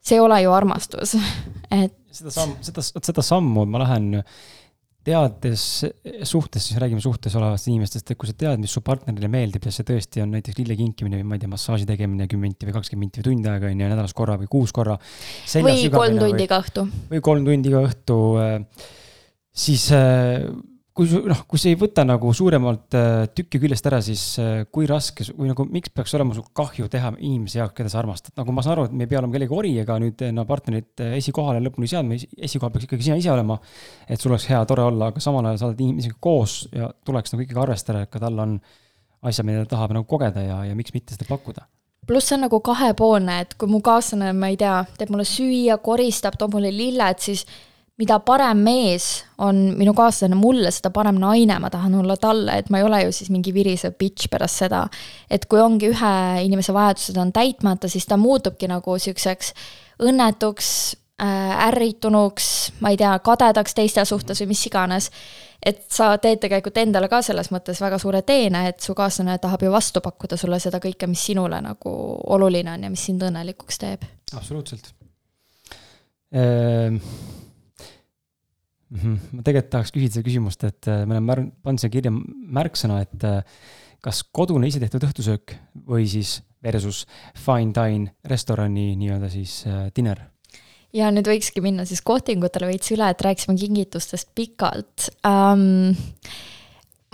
see 0.00 0.16
ei 0.16 0.24
ole 0.24 0.40
ju 0.46 0.56
armastus, 0.56 1.16
et. 1.82 1.96
seda 2.16 2.32
samm, 2.32 2.56
seda, 2.64 2.84
seda 3.10 3.24
sammu 3.24 3.66
ma 3.68 3.84
lähen 3.84 4.12
teades 5.06 5.62
suhtes, 6.26 6.64
siis 6.66 6.80
räägime 6.82 7.02
suhtes 7.02 7.34
olevatest 7.38 7.70
inimestest, 7.70 8.10
et 8.10 8.18
kui 8.18 8.28
sa 8.30 8.34
tead, 8.38 8.60
mis 8.62 8.72
su 8.74 8.82
partnerile 8.86 9.30
meeldib 9.30 9.66
ja 9.68 9.72
see 9.74 9.86
tõesti 9.86 10.22
on 10.24 10.32
näiteks 10.34 10.58
lille 10.58 10.76
kinkimine 10.78 11.20
või 11.20 11.28
ma 11.30 11.38
ei 11.38 11.44
tea, 11.44 11.50
massaaži 11.52 11.86
tegemine 11.88 12.26
kümme 12.30 12.48
minti 12.48 12.68
või 12.68 12.76
kakskümmend 12.76 13.06
minti 13.06 13.22
või 13.22 13.28
tund 13.28 13.50
aega 13.52 13.70
on 13.70 13.82
ju, 13.84 13.90
nädalas 13.94 14.16
korra 14.16 14.38
või 14.40 14.50
kuus 14.50 14.74
korra. 14.74 14.98
või 15.62 15.90
kolm 15.94 16.22
tundi 16.22 16.46
iga 16.48 16.60
õhtu. 16.62 16.86
või 17.12 17.22
kolm 17.30 17.46
tundi 17.46 17.72
iga 17.72 17.84
õhtu, 17.86 18.18
äh, 18.42 18.88
siis 19.66 19.86
äh, 19.94 20.42
kui 20.96 21.20
noh, 21.28 21.42
kui 21.48 21.60
see 21.60 21.74
ei 21.74 21.78
võta 21.78 22.06
nagu 22.08 22.30
suuremalt 22.36 22.96
äh, 22.96 23.26
tükki 23.36 23.60
küljest 23.60 23.86
ära, 23.88 23.98
siis 24.04 24.22
äh, 24.40 24.62
kui 24.72 24.88
raske 24.88 25.26
või 25.36 25.50
nagu 25.50 25.66
miks 25.68 25.92
peaks 25.92 26.14
olema 26.16 26.36
sul 26.36 26.46
kahju 26.56 26.88
teha 26.92 27.12
inimese 27.18 27.60
jaoks, 27.60 27.74
keda 27.76 27.92
sa 27.92 28.00
armastad, 28.00 28.32
nagu 28.40 28.54
ma 28.56 28.64
saan 28.64 28.76
aru, 28.76 28.86
et 28.88 28.96
me 28.96 29.04
ei 29.04 29.10
pea 29.10 29.20
olema 29.20 29.36
kellegi 29.36 29.56
ori 29.58 29.74
ega 29.82 29.98
nüüd 30.00 30.24
no 30.32 30.46
partnerit 30.48 31.04
äh, 31.04 31.18
esikohale 31.18 31.60
lõpuni 31.66 31.90
seadma, 31.92 32.16
esikohal 32.16 32.72
peaks 32.72 32.88
ikkagi 32.88 33.10
sina 33.10 33.20
ise 33.20 33.30
olema. 33.34 33.58
et 34.08 34.20
sul 34.20 34.32
oleks 34.32 34.48
hea, 34.48 34.62
tore 34.68 34.88
olla, 34.88 35.12
aga 35.12 35.20
samal 35.20 35.50
ajal 35.50 35.60
sa 35.60 35.70
oled 35.70 35.84
inimesega 35.84 36.18
koos 36.20 36.58
ja 36.72 36.88
tuleks 37.04 37.34
nagu 37.34 37.44
ikkagi 37.44 37.64
arvestada, 37.66 38.06
et 38.06 38.12
ka 38.12 38.22
tal 38.22 38.40
on 38.46 38.58
asjad, 39.26 39.46
mida 39.46 39.66
ta 39.66 39.74
tahab 39.76 39.98
nagu 39.98 40.08
kogeda 40.08 40.48
ja, 40.48 40.62
ja 40.70 40.78
miks 40.78 40.96
mitte 40.96 41.16
seda 41.16 41.28
pakkuda 41.28 41.68
pluss 42.06 42.30
see 42.30 42.36
on 42.36 42.44
nagu 42.46 42.60
kahepoolne, 42.62 43.40
et 43.42 43.56
kui 43.58 43.68
mu 43.68 43.80
kaaslane, 43.84 44.30
ma 44.38 44.52
ei 44.52 44.56
tea, 44.60 44.76
teeb 44.96 45.10
mulle 45.10 45.24
süüa, 45.26 45.74
koristab, 45.82 46.36
toob 46.38 46.54
mulle 46.54 46.70
lilled, 46.70 47.18
siis 47.18 47.42
mida 47.96 48.18
parem 48.20 48.60
mees 48.60 49.06
on 49.42 49.56
minu 49.78 49.94
kaaslane 49.96 50.36
mulle, 50.36 50.70
seda 50.74 50.90
parem 50.94 51.16
naine 51.20 51.56
ma 51.62 51.70
tahan 51.72 51.94
olla 52.02 52.18
talle, 52.20 52.58
et 52.60 52.68
ma 52.70 52.80
ei 52.80 52.84
ole 52.84 53.00
ju 53.06 53.14
siis 53.16 53.30
mingi 53.32 53.54
virisev 53.56 53.96
bitch 53.98 54.28
pärast 54.32 54.64
seda. 54.64 54.84
et 55.30 55.46
kui 55.48 55.60
ongi 55.60 55.90
ühe 55.92 56.12
inimese 56.44 56.74
vajadused 56.76 57.16
on 57.20 57.32
täitmata, 57.32 57.88
siis 57.88 58.06
ta 58.06 58.18
muutubki 58.20 58.68
nagu 58.68 58.98
siukseks 58.98 59.52
õnnetuks 60.04 60.68
äh,, 61.22 61.68
ärritunuks, 61.68 62.50
ma 62.80 62.92
ei 62.92 62.98
tea, 63.00 63.14
kadedaks 63.24 63.74
teiste 63.74 64.04
suhtes 64.04 64.44
või 64.44 64.52
mis 64.52 64.66
iganes. 64.68 65.10
et 65.66 65.80
sa 65.88 66.10
teed 66.20 66.42
tegelikult 66.44 66.76
endale 66.76 67.08
ka 67.08 67.22
selles 67.24 67.48
mõttes 67.50 67.80
väga 67.80 67.98
suure 67.98 68.20
teene, 68.22 68.66
et 68.68 68.80
su 68.80 68.94
kaaslane 68.94 69.38
tahab 69.38 69.62
ju 69.64 69.72
vastu 69.72 70.04
pakkuda 70.04 70.36
sulle 70.36 70.60
seda 70.60 70.78
kõike, 70.84 71.08
mis 71.08 71.24
sinule 71.30 71.62
nagu 71.64 71.94
oluline 72.36 72.76
on 72.76 72.84
ja 72.84 72.92
mis 72.92 73.08
sind 73.08 73.24
õnnelikuks 73.24 73.80
teeb. 73.80 74.04
absoluutselt 74.36 74.92
ehm. 76.36 77.00
Ma 78.90 79.42
tegelikult 79.42 79.72
tahaks 79.72 79.92
küsida 79.94 80.18
seda 80.18 80.26
küsimust, 80.28 80.62
et 80.68 80.88
äh, 80.90 81.02
me 81.04 81.16
oleme 81.16 81.26
mär-, 81.26 81.44
pannud 81.66 81.82
siia 81.82 81.92
kirja 81.92 82.12
märksõna, 82.12 83.00
et 83.02 83.26
äh, 83.26 83.58
kas 84.04 84.22
kodune 84.36 84.68
isetehtud 84.70 85.08
õhtusöök 85.08 85.56
või 85.88 86.06
siis 86.10 86.38
versus 86.62 87.04
fine 87.34 87.74
dine 87.74 88.14
restorani 88.30 88.92
nii-öelda 89.00 89.30
siis 89.32 89.60
äh, 89.66 89.86
dinner? 89.96 90.22
ja 90.96 91.10
nüüd 91.12 91.28
võikski 91.28 91.60
minna 91.64 91.84
siis 91.88 92.00
kohtingutele 92.06 92.70
veits 92.70 92.92
üle, 92.94 93.08
et 93.10 93.24
rääkisime 93.26 93.56
kingitustest 93.60 94.30
pikalt 94.38 95.10
um, 95.26 95.92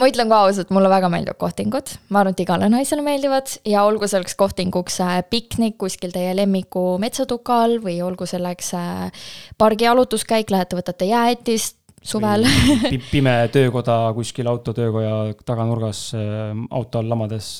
ma 0.00 0.08
ütlen 0.08 0.30
ka 0.30 0.40
ausalt, 0.46 0.72
mulle 0.74 0.90
väga 0.92 1.10
meeldivad 1.12 1.38
kohtingud, 1.40 1.92
ma 2.12 2.22
arvan, 2.22 2.36
et 2.36 2.42
igale 2.44 2.68
naisele 2.72 3.04
meeldivad 3.04 3.52
ja 3.68 3.84
olgu 3.88 4.08
selleks 4.10 4.36
kohtinguks 4.40 4.98
äh, 5.04 5.20
piknik 5.30 5.78
kuskil 5.80 6.14
teie 6.14 6.32
lemmiku 6.36 6.96
metsatuka 7.02 7.62
all 7.66 7.78
või 7.84 7.98
olgu 8.04 8.26
selleks 8.28 8.72
äh, 8.78 9.24
pargi 9.60 9.88
jalutuskäik, 9.88 10.52
lähete, 10.52 10.78
võtate 10.78 11.08
jäätist 11.10 11.78
suvel. 12.02 12.48
pime 13.12 13.34
töökoda 13.54 13.98
kuskil 14.16 14.48
autotöökoja 14.50 15.16
taganurgas, 15.46 16.06
äh, 16.18 16.54
auto 16.70 17.02
all 17.02 17.12
lamades, 17.12 17.58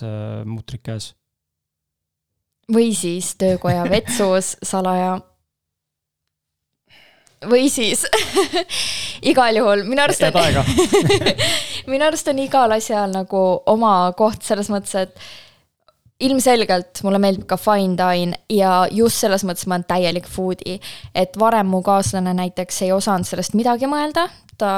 mutrid 0.49 0.85
käes. 0.89 1.13
või 2.73 2.93
siis 2.97 3.35
töökoja 3.37 3.85
vetsus 3.91 4.57
salaja 4.65 5.19
või 7.51 7.69
siis 7.73 8.05
igal 9.33 9.57
juhul 9.57 9.85
minu 9.89 10.03
arust 10.05 10.25
on 10.27 10.35
minu 11.93 12.07
arust 12.07 12.29
on 12.33 12.43
igal 12.43 12.75
asjal 12.77 13.13
nagu 13.15 13.41
oma 13.71 13.95
koht 14.19 14.45
selles 14.47 14.71
mõttes, 14.73 14.95
et 14.95 16.23
ilmselgelt 16.23 17.03
mulle 17.07 17.19
meeldib 17.23 17.49
ka 17.51 17.59
fine 17.59 17.97
dine 17.99 18.39
ja 18.53 18.85
just 18.95 19.23
selles 19.23 19.45
mõttes 19.47 19.67
ma 19.67 19.79
olen 19.79 19.89
täielik 19.89 20.29
foodie. 20.31 20.79
et 21.15 21.39
varem 21.39 21.67
mu 21.73 21.83
kaaslane 21.83 22.35
näiteks 22.39 22.83
ei 22.87 22.93
osanud 22.95 23.27
sellest 23.27 23.57
midagi 23.59 23.91
mõelda, 23.91 24.29
ta 24.59 24.73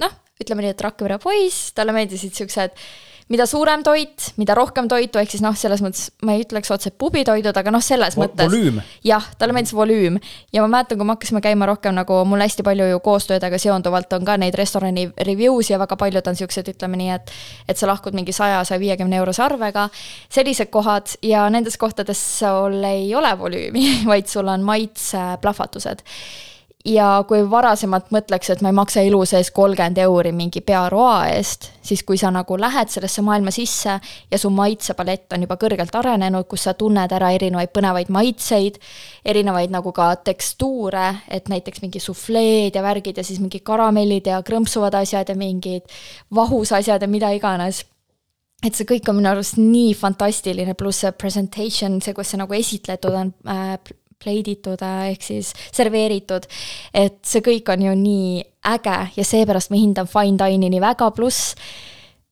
noh, 0.00 0.16
ütleme 0.40 0.64
nii, 0.64 0.74
et 0.76 0.86
Rakvere 0.86 1.18
poiss, 1.22 1.72
talle 1.74 1.94
meeldisid 1.96 2.36
siuksed 2.38 2.76
mida 3.28 3.46
suurem 3.46 3.82
toit, 3.84 4.30
mida 4.40 4.54
rohkem 4.56 4.88
toitu, 4.88 5.20
ehk 5.20 5.32
siis 5.32 5.42
noh, 5.44 5.56
selles 5.58 5.82
mõttes 5.84 6.08
ma 6.24 6.34
ei 6.36 6.44
ütleks 6.44 6.70
otse 6.72 6.92
pubitoidud, 6.96 7.56
aga 7.60 7.72
noh, 7.74 7.82
selles 7.84 8.16
Vo 8.16 8.24
mõttes. 8.24 8.48
jah, 9.04 9.26
talle 9.38 9.56
meeldis 9.56 9.74
volüüm 9.76 10.18
ja 10.54 10.64
ma 10.64 10.70
mäletan, 10.78 10.98
kui 10.98 11.08
me 11.08 11.16
hakkasime 11.16 11.42
käima 11.44 11.68
rohkem 11.68 11.96
nagu 11.96 12.22
mul 12.28 12.42
hästi 12.44 12.64
palju 12.66 12.88
ju 12.88 13.00
koostöödega 13.04 13.60
seonduvalt 13.60 14.12
on 14.16 14.24
ka 14.28 14.38
neid 14.40 14.56
restorani 14.58 15.08
review's 15.28 15.70
ja 15.70 15.80
väga 15.80 15.96
paljud 16.00 16.32
on 16.32 16.40
siuksed, 16.40 16.72
ütleme 16.74 17.00
nii, 17.00 17.12
et. 17.18 17.32
et 17.68 17.76
sa 17.76 17.88
lahkud 17.90 18.16
mingi 18.16 18.32
saja, 18.32 18.62
saja 18.64 18.80
viiekümne 18.80 19.20
eurose 19.20 19.42
arvega. 19.44 19.88
sellised 20.32 20.72
kohad 20.72 21.18
ja 21.22 21.48
nendes 21.50 21.76
kohtades 21.76 22.20
sul 22.38 22.82
ei 22.84 23.14
ole 23.14 23.32
volüümi, 23.38 23.88
vaid 24.12 24.28
sul 24.28 24.48
on 24.48 24.64
maitseplahvatused 24.64 26.04
ja 26.86 27.06
kui 27.28 27.42
varasemalt 27.50 28.12
mõtleks, 28.14 28.52
et 28.52 28.62
ma 28.62 28.70
ei 28.70 28.76
maksa 28.76 29.02
elu 29.02 29.18
sees 29.26 29.50
kolmkümmend 29.54 29.98
euri 30.04 30.30
mingi 30.32 30.60
pearoa 30.64 31.26
eest, 31.32 31.68
siis 31.82 32.04
kui 32.06 32.18
sa 32.20 32.30
nagu 32.34 32.56
lähed 32.60 32.92
sellesse 32.92 33.22
maailma 33.26 33.50
sisse 33.54 33.98
ja 34.30 34.38
su 34.38 34.50
maitsepalett 34.54 35.34
on 35.34 35.44
juba 35.44 35.58
kõrgelt 35.60 35.98
arenenud, 35.98 36.46
kus 36.48 36.68
sa 36.68 36.76
tunned 36.78 37.12
ära 37.12 37.32
erinevaid 37.34 37.74
põnevaid 37.74 38.12
maitseid, 38.14 38.78
erinevaid 39.26 39.74
nagu 39.74 39.92
ka 39.92 40.12
tekstuure, 40.30 41.06
et 41.28 41.50
näiteks 41.50 41.82
mingi 41.82 42.02
sufleed 42.02 42.78
ja 42.78 42.84
värgid 42.86 43.18
ja 43.18 43.26
siis 43.26 43.42
mingi 43.42 43.60
karamellid 43.60 44.30
ja 44.30 44.40
krõmpsuvad 44.46 45.00
asjad 45.02 45.28
ja 45.28 45.38
mingid 45.38 45.86
vahusasjad 46.34 47.02
ja 47.02 47.10
mida 47.10 47.34
iganes. 47.34 47.84
Et 48.58 48.74
see 48.74 48.86
kõik 48.86 49.06
on 49.10 49.20
minu 49.20 49.28
arust 49.30 49.54
nii 49.58 49.92
fantastiline, 49.94 50.74
pluss 50.74 51.04
see 51.04 51.12
presentation, 51.14 52.00
see, 52.02 52.14
kus 52.14 52.32
see 52.32 52.40
nagu 52.40 52.54
esitletud 52.56 53.14
on 53.14 53.30
äh, 53.46 53.76
plate 54.22 54.54
itud 54.56 54.82
ehk 54.84 55.22
siis 55.22 55.52
serveeritud. 55.72 56.48
et 56.94 57.18
see 57.26 57.44
kõik 57.44 57.70
on 57.72 57.86
ju 57.88 57.94
nii 57.98 58.42
äge 58.68 58.98
ja 59.16 59.24
seepärast 59.24 59.70
ma 59.70 59.80
hindan 59.80 60.10
fine 60.10 60.38
dine'i 60.40 60.72
nii 60.72 60.82
väga, 60.82 61.10
pluss 61.16 61.54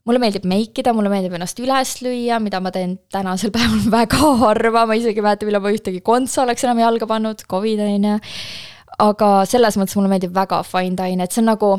mulle 0.07 0.23
meeldib 0.23 0.47
meikida, 0.47 0.95
mulle 0.95 1.11
meeldib 1.11 1.35
ennast 1.37 1.59
üles 1.63 1.97
lüüa, 2.05 2.39
mida 2.43 2.61
ma 2.63 2.71
teen 2.75 2.97
tänasel 3.13 3.53
päeval 3.57 3.91
väga 3.93 4.33
harva, 4.43 4.87
ma 4.87 4.99
isegi 4.99 5.23
ei 5.23 5.27
mäleta, 5.27 5.49
millal 5.49 5.65
ma 5.65 5.75
ühtegi 5.75 6.03
kontsa 6.07 6.45
oleks 6.45 6.67
enam 6.67 6.83
jalga 6.85 7.09
pannud, 7.11 7.47
Covid 7.51 7.83
on 7.87 8.11
ju. 8.11 8.17
aga 9.07 9.31
selles 9.49 9.77
mõttes 9.77 9.99
mulle 9.99 10.13
meeldib 10.13 10.35
väga 10.35 10.63
fine 10.67 10.97
dine, 10.99 11.27
et 11.27 11.35
see 11.35 11.43
on 11.43 11.51
nagu 11.53 11.77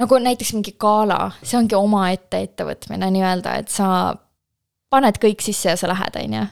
nagu 0.00 0.18
näiteks 0.18 0.54
mingi 0.56 0.74
gala, 0.80 1.30
see 1.42 1.58
ongi 1.58 1.76
omaette 1.78 2.40
ettevõtmine 2.46 3.10
nii-öelda, 3.12 3.58
et 3.60 3.72
sa 3.72 4.14
paned 4.92 5.18
kõik 5.20 5.42
sisse 5.44 5.72
ja 5.72 5.78
sa 5.78 5.90
lähed, 5.90 6.16
on 6.22 6.38
ju 6.38 6.44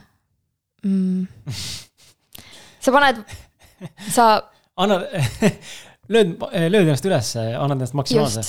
mm. 0.84 1.54
sa 2.80 2.94
paned, 2.94 3.22
sa. 4.10 4.26
annad, 4.82 5.06
lööd, 6.12 6.36
lööd 6.40 6.84
ennast 6.86 7.06
üles, 7.08 7.32
annad 7.36 7.78
ennast 7.78 7.96
maksimaalse. 7.98 8.44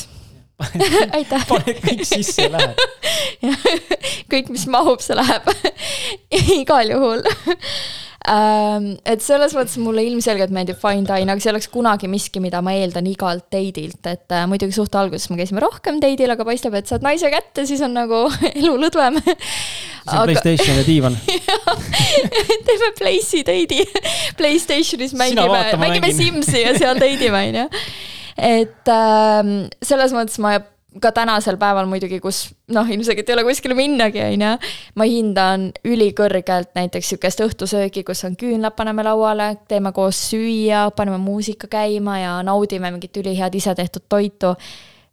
Aitäh. 1.18 1.48
paned 1.50 1.82
kõik 1.84 2.06
sisse 2.08 2.48
ja 2.48 2.54
lähed. 2.58 2.86
Kõik, 4.32 4.52
mis 4.54 4.68
mahub, 4.72 5.02
see 5.04 5.18
läheb. 5.18 5.50
Igal 6.62 6.94
juhul. 6.94 7.26
Ähm, 8.30 9.00
et 9.02 9.24
selles 9.26 9.56
mõttes 9.58 9.80
mulle 9.82 10.04
ilmselgelt 10.06 10.52
meeldib 10.54 10.78
fine 10.78 11.08
dine, 11.08 11.34
aga 11.34 11.42
see 11.42 11.50
oleks 11.50 11.66
kunagi 11.74 12.06
miski, 12.12 12.38
mida 12.44 12.60
ma 12.62 12.76
eeldan 12.78 13.08
igalt 13.10 13.48
deidilt, 13.54 14.06
et 14.06 14.36
äh, 14.38 14.44
muidugi 14.50 14.76
suht 14.78 14.94
alguses 14.94 15.26
me 15.32 15.40
käisime 15.40 15.64
rohkem 15.64 15.98
deidil, 16.04 16.30
aga 16.30 16.46
paistab, 16.46 16.78
et 16.78 16.92
saad 16.92 17.02
naise 17.06 17.32
kätte, 17.34 17.66
siis 17.66 17.82
on 17.82 17.98
nagu 17.98 18.28
elu 18.52 18.76
lõdvem. 18.84 19.18
siis 19.26 20.14
on 20.14 20.22
aga... 20.22 20.28
Playstation 20.30 20.78
ja 20.78 20.86
diivan. 20.86 21.18
Teeme 22.70 22.94
Playsi 23.00 23.42
deidi, 23.48 23.82
Playstationis 24.38 25.18
mängime, 25.18 25.66
mängime 25.82 26.14
Simsi 26.14 26.62
ja 26.62 26.78
seal 26.78 27.02
deidime, 27.02 27.48
onju. 27.50 27.70
Et 28.42 28.90
äh, 28.90 29.56
selles 29.86 30.14
mõttes 30.18 30.42
ma 30.42 30.58
ka 31.00 31.12
tänasel 31.16 31.56
päeval 31.60 31.88
muidugi, 31.88 32.20
kus 32.20 32.50
noh, 32.76 32.88
ilmselgelt 32.92 33.30
ei 33.30 33.36
ole 33.38 33.46
kuskile 33.48 33.76
minnagi, 33.78 34.20
on 34.26 34.44
ju. 34.44 34.72
ma 35.00 35.08
hindan 35.08 35.70
ülikõrgelt 35.88 36.74
näiteks 36.76 37.14
sihukest 37.14 37.44
õhtusöögi, 37.46 38.04
kus 38.08 38.26
on 38.28 38.36
küünlad, 38.40 38.76
paneme 38.76 39.06
lauale, 39.08 39.54
teeme 39.72 39.94
koos 39.96 40.20
süüa, 40.32 40.90
paneme 40.96 41.22
muusika 41.22 41.70
käima 41.72 42.18
ja 42.20 42.34
naudime 42.44 42.92
mingit 42.92 43.22
ülihead 43.24 43.56
isetehtud 43.56 44.10
toitu. 44.10 44.56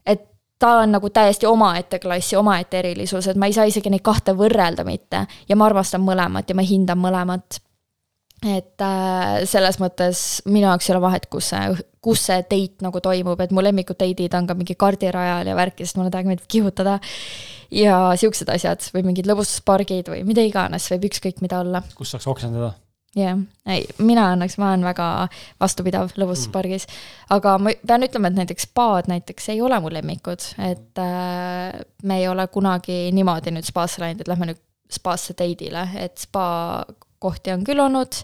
et 0.07 0.25
ta 0.59 0.81
on 0.83 0.93
nagu 0.97 1.11
täiesti 1.11 1.47
omaette 1.47 1.99
klassi, 2.03 2.37
omaette 2.37 2.79
erilisus, 2.79 3.29
et 3.29 3.37
ma 3.37 3.47
ei 3.47 3.55
saa 3.55 3.69
isegi 3.71 3.91
neid 3.91 4.03
kahte 4.03 4.35
võrrelda 4.35 4.85
mitte. 4.85 5.27
ja 5.49 5.57
ma 5.57 5.71
armastan 5.71 6.03
mõlemat 6.03 6.51
ja 6.51 6.59
ma 6.59 6.67
hindan 6.67 6.99
mõlemat 6.99 7.63
et 8.47 8.83
äh, 8.83 9.45
selles 9.51 9.79
mõttes 9.83 10.43
minu 10.47 10.67
jaoks 10.67 10.89
ei 10.89 10.95
ole 10.95 11.03
vahet, 11.03 11.27
kus 11.31 11.51
see, 11.51 11.71
kus 12.09 12.25
see 12.31 12.41
date 12.49 12.85
nagu 12.85 13.03
toimub, 13.05 13.41
et 13.45 13.53
mu 13.55 13.65
lemmikud 13.65 13.99
date'id 14.01 14.35
on 14.39 14.49
ka 14.49 14.57
mingi 14.59 14.77
kardirajal 14.79 15.51
ja 15.51 15.57
värki, 15.59 15.85
sest 15.85 16.01
mulle 16.01 16.13
täiega 16.15 16.33
meeldib 16.33 16.49
kihutada. 16.49 16.99
ja 17.71 17.97
siuksed 18.17 18.49
asjad 18.49 18.85
või 18.95 19.11
mingid 19.11 19.27
lõbustuspargid 19.29 20.09
või 20.09 20.23
mida 20.25 20.45
iganes, 20.47 20.89
võib 20.95 21.11
ükskõik 21.11 21.43
mida 21.45 21.61
olla. 21.61 21.83
kus 21.97 22.15
saaks 22.15 22.29
oksendada? 22.31 22.73
jah 23.17 23.37
yeah., 23.37 23.41
ei, 23.69 23.87
mina 24.05 24.27
õnneks, 24.35 24.57
ma 24.61 24.71
olen 24.73 24.85
väga 24.89 25.09
vastupidav 25.61 26.13
lõbustuspargis 26.21 26.87
mm.. 26.87 27.03
aga 27.37 27.57
ma 27.61 27.75
pean 27.81 28.07
ütlema, 28.07 28.31
et 28.31 28.41
näiteks 28.43 28.69
spaad 28.69 29.11
näiteks 29.11 29.51
ei 29.55 29.61
ole 29.65 29.81
mu 29.81 29.93
lemmikud, 29.93 30.45
et 30.65 31.03
äh, 31.03 31.81
me 32.05 32.21
ei 32.21 32.29
ole 32.29 32.47
kunagi 32.53 33.09
niimoodi 33.17 33.53
nüüd 33.57 33.69
spaasse 33.69 34.05
läinud, 34.05 34.25
et 34.25 34.33
lähme 34.33 34.53
nüüd 34.53 34.63
spaasse 34.93 35.37
date'ile, 35.37 35.85
et 36.01 36.21
spa 36.21 36.47
kohti 37.23 37.53
on 37.55 37.65
küll 37.67 37.81
olnud, 37.83 38.21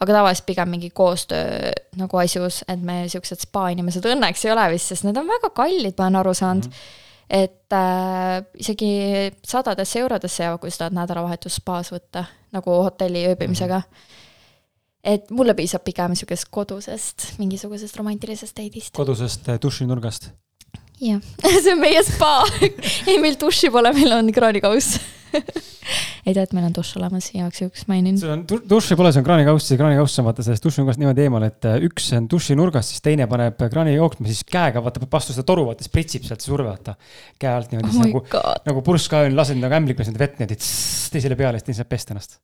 aga 0.00 0.14
tavaliselt 0.20 0.46
pigem 0.48 0.72
mingi 0.72 0.90
koostöö 0.94 1.72
nagu 2.00 2.20
asjus, 2.20 2.62
et 2.68 2.80
me 2.84 3.02
siuksed 3.10 3.44
spa 3.44 3.68
inimesed 3.74 4.06
õnneks 4.08 4.46
ei 4.46 4.54
ole 4.54 4.68
vist, 4.74 4.92
sest 4.92 5.06
need 5.06 5.18
on 5.20 5.28
väga 5.28 5.52
kallid, 5.56 5.96
ma 5.98 6.08
olen 6.08 6.20
aru 6.22 6.34
saanud 6.34 6.68
mm. 6.68 6.72
-hmm. 6.72 7.40
et 7.42 7.76
äh, 7.76 8.44
isegi 8.58 8.92
sadadesse 9.44 10.00
eurodesse 10.00 10.44
jäävad, 10.44 10.60
kui 10.60 10.70
sa 10.70 10.84
tahad 10.84 11.00
nädalavahetust 11.02 11.60
spaas 11.60 11.92
võtta, 11.92 12.24
nagu 12.52 12.82
hotelli 12.82 13.26
ööbimisega. 13.32 13.82
-hmm 13.84 14.16
et 15.08 15.30
mulle 15.30 15.54
piisab 15.54 15.84
pigem 15.86 16.14
sihukesest 16.18 16.50
kodusest, 16.50 17.26
mingisugusest 17.38 17.96
romantilisest 17.96 18.56
date'ist. 18.58 18.94
kodusest 18.96 19.48
äh, 19.48 19.60
dušinurgast? 19.62 20.30
jah, 21.00 21.22
see 21.62 21.72
on 21.72 21.80
meie 21.80 22.02
spa 22.02 22.42
ei, 23.08 23.18
meil 23.22 23.38
duši 23.40 23.70
pole, 23.70 23.92
meil 23.96 24.12
on 24.18 24.32
kraanikauss 24.34 24.98
ei 26.26 26.34
tea, 26.34 26.44
et 26.44 26.52
meil 26.56 26.66
on 26.68 26.74
dušš 26.76 26.98
olemas, 27.00 27.28
igaks 27.34 27.62
juhuks 27.62 27.86
mainin. 27.90 28.18
see 28.20 28.30
on, 28.32 28.44
dušši 28.46 28.98
pole, 28.98 29.12
see 29.14 29.22
on 29.22 29.26
kraanikauss 29.26 29.72
ja 29.72 29.78
kraanikauss 29.80 30.20
on 30.22 30.28
vaata 30.28 30.44
sellest 30.46 30.66
dušinurgast 30.66 31.00
niimoodi 31.02 31.24
eemal, 31.24 31.46
et 31.48 31.68
äh, 31.68 31.78
üks 31.88 32.10
on 32.18 32.28
dušinurgas, 32.30 32.92
siis 32.92 33.04
teine 33.04 33.28
paneb 33.30 33.60
kraani 33.72 33.96
jooksma, 33.96 34.28
siis 34.30 34.44
käega 34.48 34.82
vaata 34.84 35.02
vastu 35.04 35.36
seda 35.36 35.46
toru, 35.48 35.68
vaata 35.70 35.86
siis 35.86 35.94
pritsib 35.94 36.28
sealt 36.28 36.44
see 36.44 36.52
surve, 36.52 36.68
vaata. 36.68 36.96
käe 37.40 37.52
alt 37.54 37.72
niimoodi 37.72 37.94
oh 37.94 38.04
nagu, 38.04 38.24
nagu 38.68 38.84
purss 38.86 39.10
ka 39.12 39.24
on, 39.28 39.36
lased 39.38 39.60
nagu 39.60 39.78
ämblik 39.80 40.00
lased 40.02 40.20
vett 40.20 40.40
niimoodi 40.40 40.60
teisele 41.14 41.38
peale, 41.38 41.60
siis 41.60 41.70
teine 41.70 41.80
saab 41.80 41.92
pesta 41.92 42.16
ennast. 42.16 42.38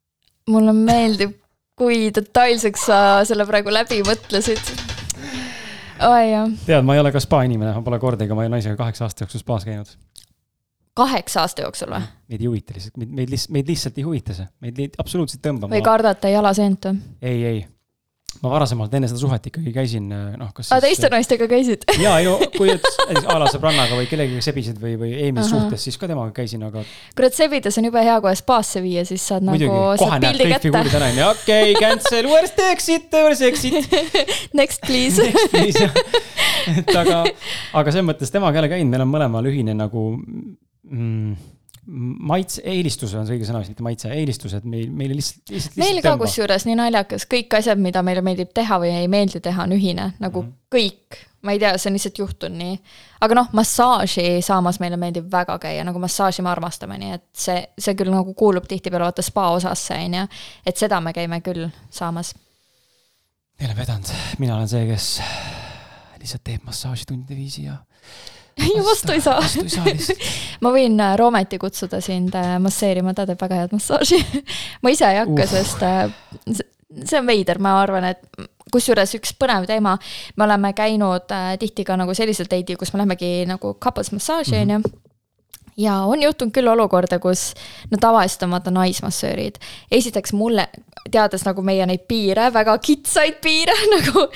mulle 0.50 0.76
meeldib, 0.76 1.36
kui 1.78 2.08
detailseks 2.14 2.88
sa 2.90 2.98
selle 3.28 3.46
praegu 3.48 3.72
läbi 3.74 4.02
mõtlesid 4.06 4.62
jah. 6.00 6.48
tead, 6.66 6.82
ma 6.84 6.96
ei 6.96 7.04
ole 7.04 7.12
ka 7.14 7.22
spa 7.22 7.44
inimene, 7.46 7.74
ma 7.76 7.84
pole 7.84 8.00
kordagi 8.02 8.34
oma 8.34 8.48
naisega 8.50 8.76
kaheksa 8.78 9.06
aasta 9.06 9.24
jooksul 9.24 9.44
spaas 9.44 9.68
käinud 9.68 9.92
kaheksa 10.94 11.44
aasta 11.44 11.66
jooksul 11.66 11.92
või? 11.94 12.06
meid 12.30 12.40
ei 12.40 12.48
huvita 12.50 12.74
lihtsalt, 12.76 12.96
meid, 13.02 13.12
meid 13.18 13.30
lihtsalt, 13.34 13.54
meid 13.58 13.70
lihtsalt 13.70 14.00
ei 14.00 14.08
huvita 14.08 14.34
see, 14.36 14.48
meid 14.64 14.98
absoluutselt 15.02 15.44
tõmbab. 15.44 15.72
või 15.74 15.84
kardate 15.84 16.30
jalaseent 16.32 16.90
või? 16.90 17.00
ei, 17.22 17.40
ei. 17.48 17.62
ma 18.42 18.52
varasemalt 18.52 18.94
enne 18.94 19.10
seda 19.10 19.18
suhet 19.18 19.48
ikkagi 19.50 19.72
käisin, 19.74 20.06
noh, 20.10 20.52
kas 20.54 20.68
siis.... 20.68 20.76
aa, 20.76 20.84
teiste 20.84 21.10
naistega 21.10 21.48
käisid 21.50 21.86
jaa, 22.04 22.16
ei 22.22 22.28
no 22.30 22.36
kui 22.54 22.70
näiteks 22.70 23.26
a 23.26 23.36
la 23.42 23.50
sõbrannaga 23.50 23.98
või 23.98 24.06
kellegagi 24.10 24.46
sebisid 24.46 24.78
või, 24.82 24.94
või 25.00 25.12
eelmises 25.18 25.50
suhtes, 25.50 25.84
siis 25.88 25.98
ka 25.98 26.08
temaga 26.10 26.30
käisin, 26.36 26.62
aga. 26.66 26.84
kurat, 27.18 27.34
sebides 27.34 27.78
on 27.82 27.90
jube 27.90 28.06
hea 28.06 28.16
kohe 28.22 28.34
spaasse 28.38 28.82
viia, 28.84 29.02
siis 29.08 29.26
saad 29.32 29.46
Muidugi, 29.46 29.74
nagu. 29.74 30.10
näed 30.22 30.42
kõik 30.44 30.68
figuurid 30.68 30.98
ära, 31.00 31.10
onju, 31.10 31.28
okei 31.34 31.74
okay,, 31.74 31.80
cancel, 31.82 32.30
where's 32.30 32.54
the 32.54 32.70
exit, 32.70 33.10
where's 33.18 33.42
exit 33.42 33.82
Next 34.60 34.86
please 34.86 35.26
Next 35.26 35.50
please, 35.50 35.88
jah. 35.88 35.94
et 36.78 36.94
aga, 36.96 37.24
aga 37.74 37.90
selles 37.90 38.06
mõttes 38.06 38.30
temaga 38.30 38.60
ei 38.60 38.64
ole 38.64 38.76
käinud, 38.76 38.94
meil 38.94 39.04
on 39.08 39.10
mõlemal 39.10 39.50
ühine 39.50 39.74
nagu 39.74 40.12
mm, 40.90 41.34
maitse, 41.86 42.62
eelistus 42.64 43.12
on 43.14 43.26
see 43.28 43.36
õige 43.36 43.48
sõna, 43.48 43.60
mitte 43.64 43.84
maitse, 43.84 44.08
eelistused 44.12 44.64
meil, 44.68 44.88
meile 44.94 45.18
lihtsalt, 45.18 45.42
lihtsalt. 45.52 45.76
meil 45.80 46.00
ka 46.04 46.14
kusjuures 46.20 46.64
nii 46.68 46.78
naljakas, 46.80 47.26
kõik 47.30 47.56
asjad, 47.58 47.80
mida 47.82 48.02
meile 48.06 48.22
meeldib 48.24 48.54
teha 48.56 48.78
või 48.80 48.94
ei 49.02 49.08
meeldi 49.12 49.42
teha, 49.44 49.66
on 49.66 49.76
ühine, 49.76 50.10
nagu 50.22 50.42
mm 50.42 50.48
-hmm. 50.48 50.60
kõik. 50.74 51.20
ma 51.44 51.52
ei 51.52 51.58
tea, 51.60 51.74
see 51.76 51.90
on 51.90 51.96
lihtsalt 51.98 52.18
juhtunud 52.18 52.56
nii. 52.56 52.78
aga 53.20 53.34
noh, 53.36 53.48
massaaži 53.52 54.40
saamas 54.42 54.80
meile 54.80 54.96
meeldib 54.96 55.26
väga 55.32 55.58
käia, 55.58 55.84
nagu 55.84 55.98
massaaži 55.98 56.42
me 56.42 56.50
armastame, 56.50 56.98
nii 56.98 57.12
et 57.12 57.26
see, 57.32 57.66
see 57.78 57.94
küll 57.94 58.10
nagu 58.10 58.34
kuulub 58.34 58.64
tihtipeale 58.68 59.04
vaata 59.04 59.22
spa 59.22 59.50
osasse, 59.50 59.94
on 59.94 60.14
ju. 60.14 60.26
et 60.66 60.76
seda 60.76 61.00
me 61.00 61.12
käime 61.12 61.40
küll 61.40 61.68
saamas. 61.90 62.34
ei 63.60 63.66
ole 63.66 63.76
vedanud, 63.76 64.08
mina 64.38 64.56
olen 64.56 64.68
see, 64.68 64.86
kes 64.86 65.20
lihtsalt 66.18 66.44
teeb 66.44 66.64
massaaži 66.64 67.04
tundide 67.06 67.36
viisi 67.36 67.64
ja 67.64 67.76
ei, 68.56 68.84
vastu 68.84 69.12
ei 69.12 69.20
saa. 69.20 69.40
vastu 69.40 69.64
ei 69.64 69.72
saa 69.72 69.86
lihtsalt. 69.88 70.26
ma 70.64 70.72
võin 70.74 70.98
äh, 71.00 71.14
Roometi 71.20 71.58
kutsuda 71.62 72.00
sind 72.04 72.34
äh, 72.38 72.56
masseerima, 72.62 73.14
ta 73.14 73.26
teeb 73.28 73.40
väga 73.40 73.62
head 73.62 73.76
massaaži 73.76 74.20
ma 74.82 74.94
ise 74.94 75.10
ei 75.10 75.20
hakka, 75.22 75.46
sest 75.50 75.86
äh, 75.86 76.08
see 77.04 77.20
on 77.20 77.30
veider, 77.30 77.60
ma 77.62 77.78
arvan, 77.82 78.10
et 78.12 78.44
kusjuures 78.74 79.14
üks 79.18 79.34
põnev 79.38 79.68
teema, 79.70 79.96
me 80.36 80.46
oleme 80.46 80.72
käinud 80.74 81.30
tihti 81.60 81.84
ka 81.86 81.98
nagu 82.00 82.14
sellisel 82.16 82.48
date'il, 82.50 82.78
kus 82.80 82.90
me 82.94 83.02
lähemegi 83.02 83.44
nagu 83.46 83.76
couples 83.82 84.10
massaaži, 84.14 84.62
on 84.64 84.76
ju 84.76 84.94
ja 85.76 85.94
on 86.06 86.22
juhtunud 86.22 86.54
küll 86.54 86.70
olukorda, 86.70 87.18
kus 87.22 87.52
no 87.90 87.98
tavaliselt 88.00 88.46
on 88.46 88.54
vaata 88.54 88.70
naismassöörid. 88.74 89.58
esiteks 89.90 90.32
mulle, 90.32 90.68
teades 91.10 91.44
nagu 91.46 91.62
meie 91.62 91.86
neid 91.86 92.06
piire, 92.08 92.50
väga 92.54 92.78
kitsaid 92.78 93.40
piire 93.42 93.74
nagu 93.96 94.28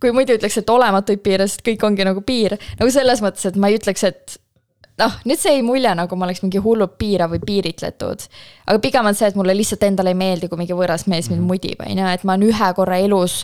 kui 0.00 0.12
muidu 0.16 0.36
ütleks, 0.38 0.60
et 0.60 0.70
olematuid 0.70 1.22
piire, 1.24 1.48
sest 1.48 1.64
kõik 1.66 1.82
ongi 1.86 2.06
nagu 2.06 2.22
piir, 2.26 2.56
nagu 2.78 2.92
selles 2.92 3.20
mõttes, 3.24 3.46
et 3.48 3.58
ma 3.60 3.70
ei 3.70 3.78
ütleks, 3.78 4.04
et 4.08 4.38
noh, 5.00 5.16
nüüd 5.28 5.40
see 5.40 5.54
jäi 5.56 5.64
mulje, 5.64 5.92
nagu 5.96 6.16
ma 6.18 6.28
oleks 6.28 6.42
mingi 6.44 6.60
hullult 6.62 6.96
piirav 7.00 7.34
või 7.34 7.42
piiritletud. 7.46 8.24
aga 8.66 8.78
pigem 8.82 9.10
on 9.10 9.16
see, 9.16 9.30
et 9.30 9.38
mulle 9.38 9.56
lihtsalt 9.56 9.84
endale 9.88 10.14
ei 10.14 10.18
meeldi, 10.18 10.48
kui 10.48 10.60
mingi 10.60 10.76
võõras 10.76 11.06
mees 11.06 11.30
mind 11.30 11.42
mhm. 11.42 11.50
mudib, 11.52 11.84
on 11.86 12.02
ju, 12.04 12.08
et 12.14 12.24
ma 12.24 12.36
olen 12.36 12.48
ühe 12.50 12.72
korra 12.76 13.00
elus 13.00 13.42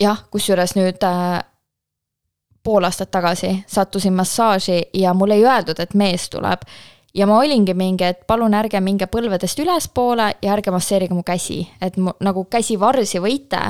jah, 0.00 0.24
kusjuures 0.30 0.76
nüüd 0.78 1.04
äh, 1.06 1.42
pool 2.62 2.86
aastat 2.86 3.10
tagasi 3.10 3.56
sattusin 3.66 4.14
massaaži 4.14 4.80
ja 4.94 5.14
mulle 5.14 5.38
ei 5.38 5.46
öeldud, 5.46 5.80
et 5.82 5.94
mees 5.98 6.28
tuleb 6.30 6.66
ja 7.14 7.26
ma 7.26 7.38
olingi 7.38 7.74
mingi, 7.76 8.06
et 8.08 8.22
palun 8.26 8.54
ärge 8.56 8.80
minge 8.80 9.06
põlvedest 9.12 9.60
ülespoole 9.60 10.28
ja 10.42 10.52
ärge 10.54 10.72
masseerige 10.72 11.14
mu 11.14 11.24
käsi, 11.26 11.60
et 11.82 11.98
mu 12.00 12.14
nagu 12.24 12.46
käsi 12.50 12.78
varsi 12.80 13.20
võite. 13.20 13.60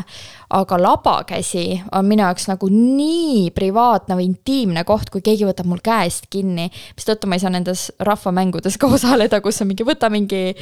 aga 0.53 0.77
labakäsi 0.77 1.81
on 1.97 2.05
minu 2.05 2.23
jaoks 2.27 2.45
nagu 2.51 2.69
nii 2.69 3.51
privaatne 3.57 4.19
või 4.19 4.27
intiimne 4.29 4.83
koht, 4.85 5.09
kui 5.11 5.23
keegi 5.25 5.47
võtab 5.49 5.67
mul 5.67 5.81
käest 5.83 6.27
kinni. 6.31 6.71
mistõttu 6.97 7.27
ma 7.27 7.35
ei 7.35 7.41
saa 7.41 7.51
nendes 7.51 7.91
rahvamängudes 7.99 8.79
ka 8.81 8.87
osaleda, 8.87 9.41
kus 9.41 9.63
on 9.63 9.73
mingi, 9.73 9.85
võta 9.85 10.11
mingi 10.11 10.55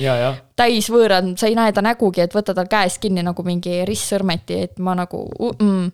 täisvõõrand, 0.57 1.39
sa 1.39 1.49
ei 1.49 1.55
näe 1.59 1.73
ta 1.73 1.83
nägugi, 1.83 2.21
et 2.21 2.35
võta 2.35 2.55
tal 2.55 2.69
käest 2.71 3.01
kinni 3.01 3.23
nagu 3.23 3.43
mingi 3.43 3.85
ristsõrmeti, 3.85 4.63
et 4.69 4.79
ma 4.79 4.95
nagu 4.95 5.27
mm, 5.59 5.91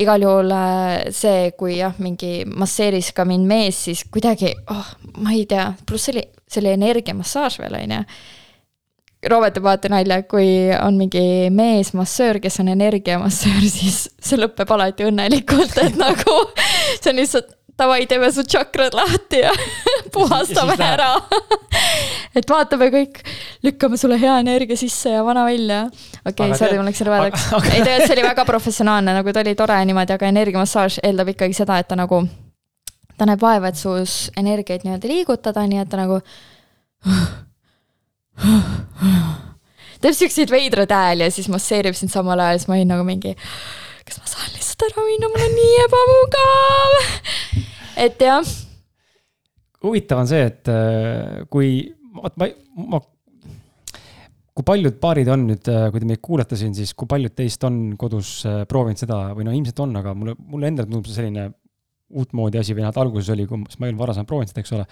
igal 0.00 0.24
juhul 0.24 0.52
äh, 0.56 1.10
see, 1.14 1.52
kui 1.58 1.76
jah, 1.78 1.96
mingi 2.02 2.44
masseeris 2.48 3.12
ka 3.16 3.26
mind 3.28 3.48
mees, 3.48 3.84
siis 3.86 4.04
kuidagi, 4.12 4.54
oh, 4.72 4.92
ma 5.20 5.34
ei 5.36 5.46
tea, 5.50 5.70
pluss 5.86 6.08
see 6.08 6.16
oli, 6.16 6.26
see 6.50 6.62
oli 6.64 6.74
energiamassaaž 6.76 7.60
veel, 7.62 7.80
on 7.82 7.98
ju. 7.98 8.04
Robert 9.28 9.52
teeb 9.52 9.66
alati 9.68 9.90
nalja, 9.92 10.22
kui 10.24 10.46
on 10.78 10.96
mingi 10.96 11.50
mees-massöör, 11.52 12.38
kes 12.40 12.62
on 12.62 12.70
energiamassöör, 12.72 13.66
siis 13.78 14.06
see 14.16 14.40
lõpeb 14.40 14.72
alati 14.76 15.08
õnnelikult, 15.10 15.76
et 15.84 15.98
nagu 16.00 16.36
see 17.00 17.12
on 17.12 17.20
lihtsalt 17.20 17.56
davai, 17.80 18.04
teeme 18.10 18.30
su 18.32 18.44
tšakrad 18.44 18.94
lahti 18.96 19.42
ja 19.44 19.52
puhastame 20.14 20.76
ja 20.78 20.92
ära 20.94 21.10
et 22.36 22.46
vaatame 22.50 22.90
kõik, 22.92 23.20
lükkame 23.66 23.98
sulle 24.00 24.18
hea 24.20 24.36
energia 24.42 24.78
sisse 24.78 25.14
ja 25.16 25.24
vana 25.26 25.44
välja. 25.48 25.80
okei 26.24 26.50
okay,, 26.50 26.58
sorry, 26.58 26.78
mul 26.78 26.88
läks 26.90 27.02
rõvedaks 27.06 27.48
aga... 27.56 27.72
ei, 27.72 27.82
tegelikult 27.82 28.06
see 28.06 28.16
oli 28.18 28.26
väga 28.28 28.46
professionaalne, 28.48 29.16
nagu 29.18 29.34
ta 29.34 29.44
oli 29.44 29.56
tore 29.58 29.78
niimoodi, 29.88 30.16
aga 30.16 30.30
energiamassaaž 30.30 31.00
eeldab 31.06 31.32
ikkagi 31.34 31.56
seda, 31.56 31.80
et 31.82 31.88
ta 31.90 31.98
nagu, 31.98 32.22
ta 33.18 33.28
näeb 33.28 33.42
vaeva, 33.42 33.72
et 33.72 33.80
sus 33.80 34.18
energiaid 34.40 34.86
nii-öelda 34.86 35.10
liigutada, 35.10 35.66
nii 35.70 35.82
et 35.82 35.90
ta 35.90 36.00
nagu 36.00 36.20
teeb 40.00 40.16
siukseid 40.16 40.52
veidraid 40.52 40.92
hääli 40.94 41.26
ja 41.26 41.34
siis 41.34 41.50
masseerib 41.52 41.98
sind 41.98 42.12
samal 42.12 42.40
ajal, 42.40 42.60
siis 42.60 42.70
ma 42.70 42.78
olin 42.78 42.94
nagu 42.94 43.06
mingi 43.08 43.34
kas 44.10 44.22
ma 44.22 44.30
saan 44.30 44.54
lihtsalt 44.54 44.86
ära 44.88 45.04
minna, 45.06 45.28
mul 45.30 45.44
on 45.46 45.52
nii 45.58 45.74
ebamugav. 45.86 47.68
Et 48.00 48.20
jah. 48.24 48.52
huvitav 49.84 50.22
on 50.22 50.28
see, 50.30 50.42
et 50.50 50.70
äh, 50.72 51.40
kui, 51.52 51.72
vot 52.16 52.36
ma, 52.40 52.48
ma, 52.96 53.00
kui 54.56 54.66
paljud 54.66 54.98
paarid 55.00 55.30
on 55.32 55.46
nüüd, 55.52 55.70
äh, 55.72 55.88
kui 55.92 56.02
te 56.02 56.08
meid 56.08 56.22
kuulate 56.24 56.58
siin, 56.60 56.74
siis 56.76 56.92
kui 56.96 57.08
paljud 57.10 57.34
teist 57.36 57.64
on 57.68 57.80
kodus 58.00 58.40
äh, 58.48 58.62
proovinud 58.68 59.00
seda 59.00 59.22
või 59.36 59.48
no 59.48 59.56
ilmselt 59.56 59.82
on, 59.86 59.96
aga 60.00 60.14
mulle, 60.16 60.36
mulle 60.52 60.70
endale 60.72 60.90
tundub 60.90 61.08
see 61.08 61.20
selline 61.20 61.50
uutmoodi 62.10 62.58
asi 62.58 62.74
või 62.74 62.84
noh, 62.84 62.92
et 62.92 63.00
alguses 63.00 63.30
oli, 63.32 63.46
kui 63.46 63.60
ma 63.60 63.68
ei 63.86 63.92
olnud 63.92 64.02
varasemalt 64.02 64.30
proovinud 64.30 64.50
seda, 64.50 64.64
eks 64.64 64.74
ole. 64.76 64.86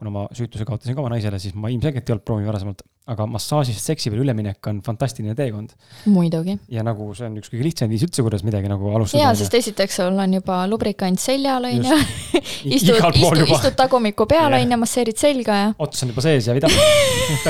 Kuna 0.00 0.10
ma 0.14 0.22
süütuse 0.32 0.64
kaotasin 0.64 0.96
ka 0.96 1.02
oma 1.02 1.10
naisele, 1.12 1.36
siis 1.42 1.52
ma 1.52 1.68
ilmselgelt 1.68 2.08
ei 2.08 2.14
olnud 2.14 2.24
proovinud 2.24 2.48
varasemalt, 2.48 2.80
aga 3.12 3.26
massaažist 3.28 3.84
seksi 3.84 4.08
peale 4.08 4.24
üleminek 4.24 4.68
on 4.70 4.78
fantastiline 4.86 5.34
teekond. 5.36 5.74
muidugi. 6.08 6.56
ja 6.72 6.84
nagu 6.86 7.10
see 7.16 7.26
on 7.28 7.36
üks 7.40 7.52
kõige 7.52 7.66
lihtsam 7.66 7.90
viis 7.92 8.04
üldse, 8.06 8.24
kuidas 8.24 8.44
midagi 8.46 8.70
nagu 8.72 8.94
alustada. 8.96 9.26
jaa, 9.26 9.34
sest 9.36 9.58
esiteks 9.60 10.00
sul 10.00 10.16
on 10.24 10.38
juba 10.38 10.62
lubrikant 10.70 11.20
seljal, 11.20 11.68
on 11.68 11.84
ju. 11.84 11.98
istud, 12.78 12.96
istud, 12.96 13.44
istud 13.44 13.76
tagumikku 13.76 14.24
peal, 14.30 14.56
on 14.56 14.72
ju, 14.72 14.80
masseerid 14.80 15.20
selga 15.20 15.60
ja. 15.66 15.68
ots 15.76 16.06
on 16.06 16.14
juba 16.14 16.24
sees 16.24 16.48
ja 16.48 16.56
vida 16.56 16.72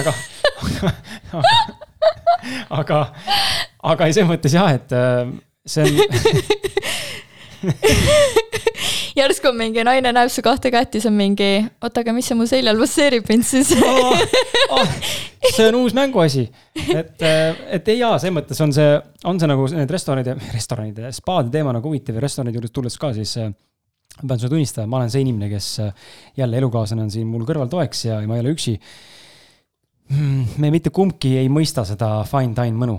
aga, 0.03 0.13
aga, 0.91 1.55
aga, 2.83 3.01
aga 3.95 4.11
ei, 4.11 4.19
selles 4.19 4.31
mõttes 4.33 4.59
jah, 4.59 4.75
et 4.75 4.91
äh, 4.91 5.31
see 5.71 5.87
on 5.87 5.91
järsku 9.21 9.53
mingi 9.57 9.85
naine 9.87 10.13
näeb 10.17 10.31
su 10.33 10.43
kahte 10.45 10.73
kätt 10.73 10.95
ja 10.95 11.01
siis 11.01 11.09
on 11.11 11.17
mingi, 11.19 11.51
oota, 11.83 12.03
aga 12.05 12.15
mis 12.17 12.29
see 12.31 12.39
mu 12.39 12.47
seljal 12.49 12.81
masseerib 12.81 13.29
mind 13.31 13.47
siis? 13.47 13.73
Oh, 13.85 14.19
oh, 14.77 14.95
see 15.55 15.69
on 15.69 15.81
uus 15.83 15.97
mänguasi, 15.97 16.47
et, 16.83 17.17
äh, 17.27 17.65
et 17.79 17.89
ei 17.93 18.01
jaa, 18.01 18.19
selles 18.19 18.37
mõttes 18.41 18.61
on 18.65 18.75
see, 18.77 18.95
on 19.29 19.41
see 19.41 19.51
nagu 19.51 19.67
need 19.77 19.95
restoranide, 19.95 20.37
restoranide, 20.55 21.13
spaade 21.17 21.53
teema 21.55 21.75
nagu 21.77 21.93
huvitav 21.93 22.19
ja 22.19 22.25
restoranide 22.25 22.61
juures 22.61 22.75
tulles 22.75 22.99
ka 23.01 23.13
siis 23.17 23.37
äh, 23.41 23.53
ma 24.21 24.27
pean 24.27 24.43
sulle 24.43 24.55
tunnistama, 24.57 24.91
ma 24.91 25.01
olen 25.01 25.13
see 25.13 25.25
inimene, 25.25 25.49
kes 25.53 25.71
äh, 25.85 26.13
jälle 26.41 26.61
elukaaslane 26.61 27.07
on 27.07 27.15
siin 27.15 27.29
mul 27.31 27.47
kõrval 27.49 27.71
toeks 27.73 28.07
ja 28.09 28.21
ma 28.27 28.39
ei 28.39 28.45
ole 28.45 28.55
üksi 28.57 28.77
me 30.11 30.71
mitte 30.75 30.91
kumbki 30.95 31.37
ei 31.39 31.49
mõista 31.53 31.85
seda 31.87 32.09
fine 32.29 32.55
dine 32.57 32.77
mõnu, 32.79 32.97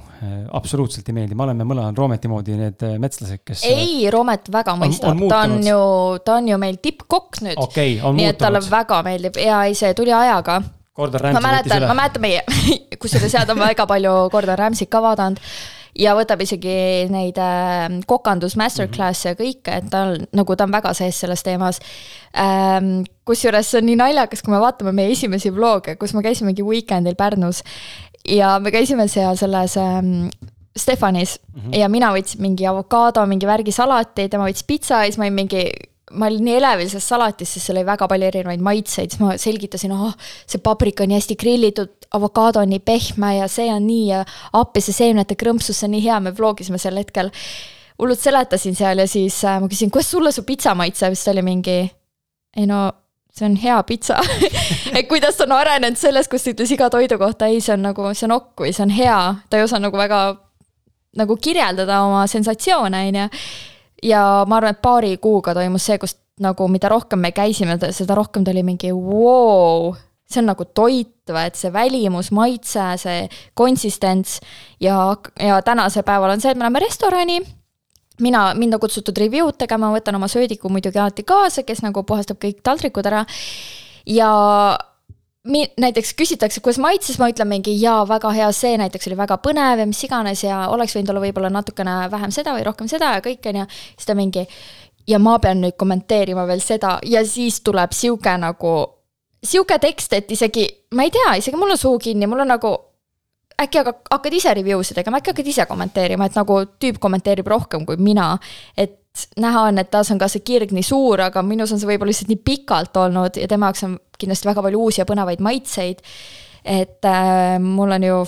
absoluutselt 0.56 1.10
ei 1.12 1.16
meeldi, 1.18 1.36
me 1.36 1.44
oleme 1.48 1.68
mõlemad 1.68 1.98
Roometi 1.98 2.32
moodi 2.32 2.56
need 2.60 2.86
äh, 2.88 2.96
metslased, 3.02 3.44
kes. 3.48 3.66
ei, 3.68 4.06
Roomet 4.14 4.48
väga 4.54 4.78
mõistab, 4.80 5.20
ta 5.32 5.42
on 5.48 5.58
ju, 5.66 5.82
ta 6.26 6.38
on 6.40 6.48
ju 6.54 6.60
meil 6.62 6.80
tippkokk 6.84 7.42
nüüd 7.48 7.60
okay,. 7.60 7.98
nii 8.00 8.30
et 8.32 8.40
talle 8.40 8.64
väga 8.64 9.02
meeldib 9.08 9.42
ja 9.44 9.66
ei, 9.68 9.76
see 9.78 9.92
tuli 9.98 10.14
ajaga. 10.16 10.62
Võttis 11.02 11.24
üle. 11.24 11.88
ma 11.88 11.96
mäletan 11.96 12.24
meie, 12.24 12.42
kusjuures 13.02 13.34
jaa, 13.34 13.46
ta 13.48 13.56
on 13.56 13.64
väga 13.64 13.88
palju 13.90 14.16
Gordon 14.32 14.60
Ramsay't 14.60 14.92
ka 14.92 15.04
vaadanud 15.04 15.40
ja 16.00 16.16
võtab 16.18 16.42
isegi 16.46 17.08
neid 17.12 17.40
äh, 17.42 17.88
kokandus 18.08 18.56
masterclass'e 18.60 19.34
ja 19.34 19.40
kõike, 19.40 19.80
et 19.82 19.90
ta 19.92 20.06
on 20.08 20.28
nagu, 20.38 20.56
ta 20.56 20.68
on 20.68 20.76
väga 20.76 20.94
sees 20.98 21.20
selles 21.24 21.44
teemas 21.44 21.82
ähm,. 22.38 23.02
kusjuures 23.28 23.68
see 23.70 23.80
on 23.80 23.86
nii 23.88 24.00
naljakas, 24.00 24.42
kui 24.44 24.54
me 24.54 24.62
vaatame 24.64 24.92
meie 24.96 25.12
esimesi 25.14 25.52
vlog'e, 25.54 25.96
kus 26.00 26.16
me 26.18 26.24
käisimegi 26.26 26.66
weekend'il 26.66 27.16
Pärnus 27.20 27.62
ja 28.28 28.58
me 28.60 28.72
käisime 28.72 29.08
seal 29.12 29.38
selles 29.40 29.78
ähm, 29.78 30.30
Stefanis 30.78 31.40
mm 31.40 31.62
-hmm. 31.62 31.78
ja 31.78 31.90
mina 31.90 32.12
võtsin 32.14 32.42
mingi 32.42 32.68
avokaado, 32.68 33.26
mingi 33.26 33.48
värgi 33.48 33.72
salati, 33.72 34.30
tema 34.30 34.48
võttis 34.48 34.68
pitsa 34.68 35.04
ja 35.04 35.12
siis 35.12 35.18
ma 35.18 35.26
olin 35.26 35.34
mingi 35.34 35.66
ma 36.14 36.28
olin 36.28 36.46
nii 36.46 36.56
elevil 36.60 36.90
sellest 36.92 37.14
salatist, 37.14 37.56
sest 37.56 37.70
seal 37.70 37.80
oli 37.80 37.88
väga 37.88 38.08
palju 38.12 38.28
erinevaid 38.28 38.64
maitseid, 38.66 39.14
siis 39.14 39.22
ma 39.22 39.36
selgitasin, 39.40 39.94
oh, 39.96 40.14
see 40.50 40.62
paprika 40.64 41.06
on 41.06 41.12
nii 41.12 41.20
hästi 41.20 41.38
grillitud, 41.40 41.92
avokaado 42.18 42.62
on 42.64 42.72
nii 42.74 42.82
pehme 42.86 43.36
ja 43.38 43.48
see 43.52 43.70
on 43.74 43.86
nii 43.88 44.08
ja 44.10 44.24
appise 44.60 44.96
seemnete 44.96 45.38
krõmpsus, 45.40 45.80
see 45.80 45.90
on 45.90 45.96
nii 45.96 46.06
hea, 46.06 46.20
me 46.24 46.34
vlogisime 46.38 46.82
sel 46.82 47.00
hetkel. 47.00 47.32
hullult 48.02 48.20
seletasin 48.20 48.76
seal 48.76 48.98
ja 48.98 49.08
siis 49.08 49.36
äh, 49.46 49.60
ma 49.62 49.70
küsin, 49.70 49.92
kuidas 49.94 50.10
sulle 50.12 50.32
su 50.34 50.44
pitsa 50.44 50.74
maitseb, 50.76 51.14
siis 51.14 51.26
ta 51.26 51.36
oli 51.36 51.44
mingi, 51.46 51.78
ei 52.58 52.66
no 52.66 52.88
see 53.32 53.46
on 53.46 53.56
hea 53.56 53.78
pitsa. 53.88 54.18
Et 54.98 55.08
kuidas 55.08 55.40
on 55.46 55.54
arenenud 55.56 56.00
sellest, 56.00 56.32
kus 56.32 56.44
ta 56.44 56.56
ütles 56.56 56.72
iga 56.74 56.90
toidu 56.92 57.20
kohta, 57.22 57.48
ei, 57.48 57.62
see 57.62 57.76
on 57.76 57.86
nagu, 57.86 58.10
see 58.18 58.28
on 58.28 58.38
okk 58.40 58.66
või 58.66 58.74
see 58.76 58.88
on 58.88 58.96
hea, 58.96 59.20
ta 59.50 59.60
ei 59.60 59.68
osanud 59.68 59.90
nagu 59.90 60.02
väga 60.02 60.22
nagu 61.20 61.36
kirjeldada 61.36 62.02
oma 62.08 62.24
sensatsioone, 62.32 63.06
on 63.10 63.20
ju 63.22 63.28
ja 64.04 64.46
ma 64.48 64.58
arvan, 64.58 64.76
et 64.76 64.82
paari 64.82 65.18
kuuga 65.22 65.56
toimus 65.58 65.86
see, 65.86 65.98
kus 66.02 66.18
nagu 66.42 66.68
mida 66.72 66.90
rohkem 66.90 67.22
me 67.22 67.32
käisime, 67.36 67.78
seda 67.94 68.16
rohkem 68.18 68.46
ta 68.46 68.54
oli 68.54 68.64
mingi 68.66 68.92
vau 68.96 69.12
wow,, 69.12 70.00
see 70.32 70.42
on 70.42 70.50
nagu 70.52 70.66
toit 70.66 71.32
või, 71.32 71.48
et 71.50 71.58
see 71.60 71.72
välimus, 71.74 72.32
maitse, 72.36 72.84
see 73.02 73.26
konsistents. 73.58 74.40
Ja, 74.82 75.16
ja 75.40 75.62
tänasel 75.66 76.06
päeval 76.08 76.36
on 76.36 76.44
see, 76.44 76.54
et 76.54 76.60
me 76.60 76.66
läheme 76.66 76.84
restorani. 76.84 77.42
Mina, 78.22 78.52
mind 78.58 78.78
on 78.78 78.82
kutsutud 78.84 79.18
review'd 79.18 79.58
tegema, 79.58 79.90
ma 79.90 79.98
võtan 79.98 80.18
oma 80.18 80.30
söödiku 80.30 80.70
muidugi 80.70 81.00
alati 81.02 81.26
kaasa, 81.28 81.66
kes 81.66 81.82
nagu 81.82 82.04
puhastab 82.08 82.40
kõik 82.42 82.62
taldrikud 82.64 83.08
ära. 83.10 83.26
ja 84.06 84.32
mi-, 85.44 85.72
näiteks 85.80 86.14
küsitakse, 86.18 86.62
kuidas 86.62 86.80
maitses, 86.82 87.18
ma 87.20 87.30
ütlen 87.32 87.50
mingi 87.50 87.74
jaa, 87.82 88.04
väga 88.10 88.32
hea, 88.36 88.52
see 88.56 88.76
näiteks 88.82 89.10
oli 89.10 89.18
väga 89.20 89.40
põnev 89.44 89.82
ja 89.84 89.88
mis 89.90 90.04
iganes 90.06 90.44
ja 90.46 90.68
oleks 90.74 90.96
võinud 90.96 91.14
olla 91.14 91.24
võib-olla 91.24 91.52
natukene 91.54 91.98
vähem 92.12 92.34
seda 92.36 92.56
või 92.58 92.66
rohkem 92.68 92.90
seda 92.92 93.16
ja 93.18 93.26
kõik, 93.26 93.46
on 93.50 93.64
ju. 93.64 93.68
siis 93.96 94.10
ta 94.10 94.18
mingi 94.18 94.46
ja 95.10 95.20
ma 95.20 95.38
pean 95.42 95.64
nüüd 95.64 95.78
kommenteerima 95.80 96.46
veel 96.50 96.62
seda 96.64 97.00
ja 97.08 97.26
siis 97.26 97.62
tuleb 97.66 97.96
sihuke 97.96 98.36
nagu, 98.38 98.76
sihuke 99.44 99.80
tekst, 99.82 100.14
et 100.14 100.32
isegi, 100.32 100.68
ma 100.96 101.08
ei 101.08 101.14
tea, 101.14 101.36
isegi 101.42 101.58
mul 101.58 101.74
on 101.74 101.82
suu 101.82 101.98
kinni, 102.00 102.30
mul 102.30 102.46
on 102.46 102.54
nagu 102.54 102.76
äkki 103.62 103.82
aga 103.82 103.94
hakkad 104.10 104.34
ise 104.34 104.54
review 104.58 104.82
sid 104.86 104.98
tegema, 104.98 105.20
äkki 105.22 105.34
hakkad 105.34 105.52
ise 105.54 105.66
kommenteerima, 105.70 106.30
et 106.30 106.38
nagu 106.38 106.64
tüüp 106.82 106.98
kommenteerib 107.02 107.50
rohkem 107.50 107.86
kui 107.86 107.98
mina. 107.98 108.38
et 108.78 109.01
näha 109.42 109.66
on, 109.70 109.82
et 109.82 109.92
tas 109.92 110.12
on 110.14 110.20
ka 110.22 110.30
see 110.32 110.44
kirg 110.46 110.72
nii 110.76 110.86
suur, 110.86 111.22
aga 111.26 111.44
minus 111.44 111.74
on 111.74 111.82
see 111.82 111.90
võib-olla 111.90 112.14
lihtsalt 112.14 112.32
nii 112.32 112.42
pikalt 112.48 112.98
olnud 112.98 113.40
ja 113.42 113.48
tema 113.52 113.70
jaoks 113.70 113.86
on 113.88 113.98
kindlasti 114.22 114.48
väga 114.48 114.64
palju 114.64 114.82
uusi 114.82 115.02
ja 115.02 115.08
põnevaid 115.10 115.44
maitseid. 115.44 116.04
et 116.64 117.06
äh, 117.06 117.60
mul 117.60 117.92
on 117.92 118.04
ju 118.04 118.26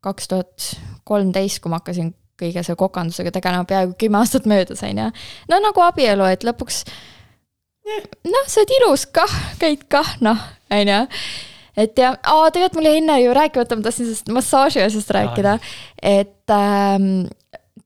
kaks 0.00 0.28
tuhat 0.28 0.70
kolmteist, 1.04 1.60
kui 1.60 1.70
ma 1.70 1.80
hakkasin 1.80 2.14
kõige 2.40 2.62
selle 2.62 2.78
kokandusega 2.80 3.32
tegelema, 3.32 3.64
peaaegu 3.68 3.94
kümme 4.00 4.18
aastat 4.20 4.46
möödas, 4.46 4.82
on 4.82 4.98
ju. 5.04 5.10
no 5.50 5.60
nagu 5.62 5.84
abielu, 5.86 6.30
et 6.32 6.44
lõpuks 6.44 6.84
noh, 8.26 8.46
sa 8.46 8.62
oled 8.62 8.78
ilus 8.80 9.06
kah, 9.14 9.36
käid 9.60 9.86
kah, 9.92 10.16
noh, 10.24 10.40
on 10.74 10.90
ju 10.92 11.02
et 11.76 11.98
ja, 12.00 12.14
tegelikult 12.24 12.78
mul 12.78 12.88
jäi 12.88 13.00
enne 13.02 13.18
ju 13.20 13.34
rääkimata, 13.36 13.76
ma 13.76 13.84
tahtsin 13.84 14.08
sellest 14.08 14.30
massaaži 14.32 14.82
asjast 14.84 15.10
rääkida, 15.12 15.58
et 16.02 16.54
ähm, 16.54 17.26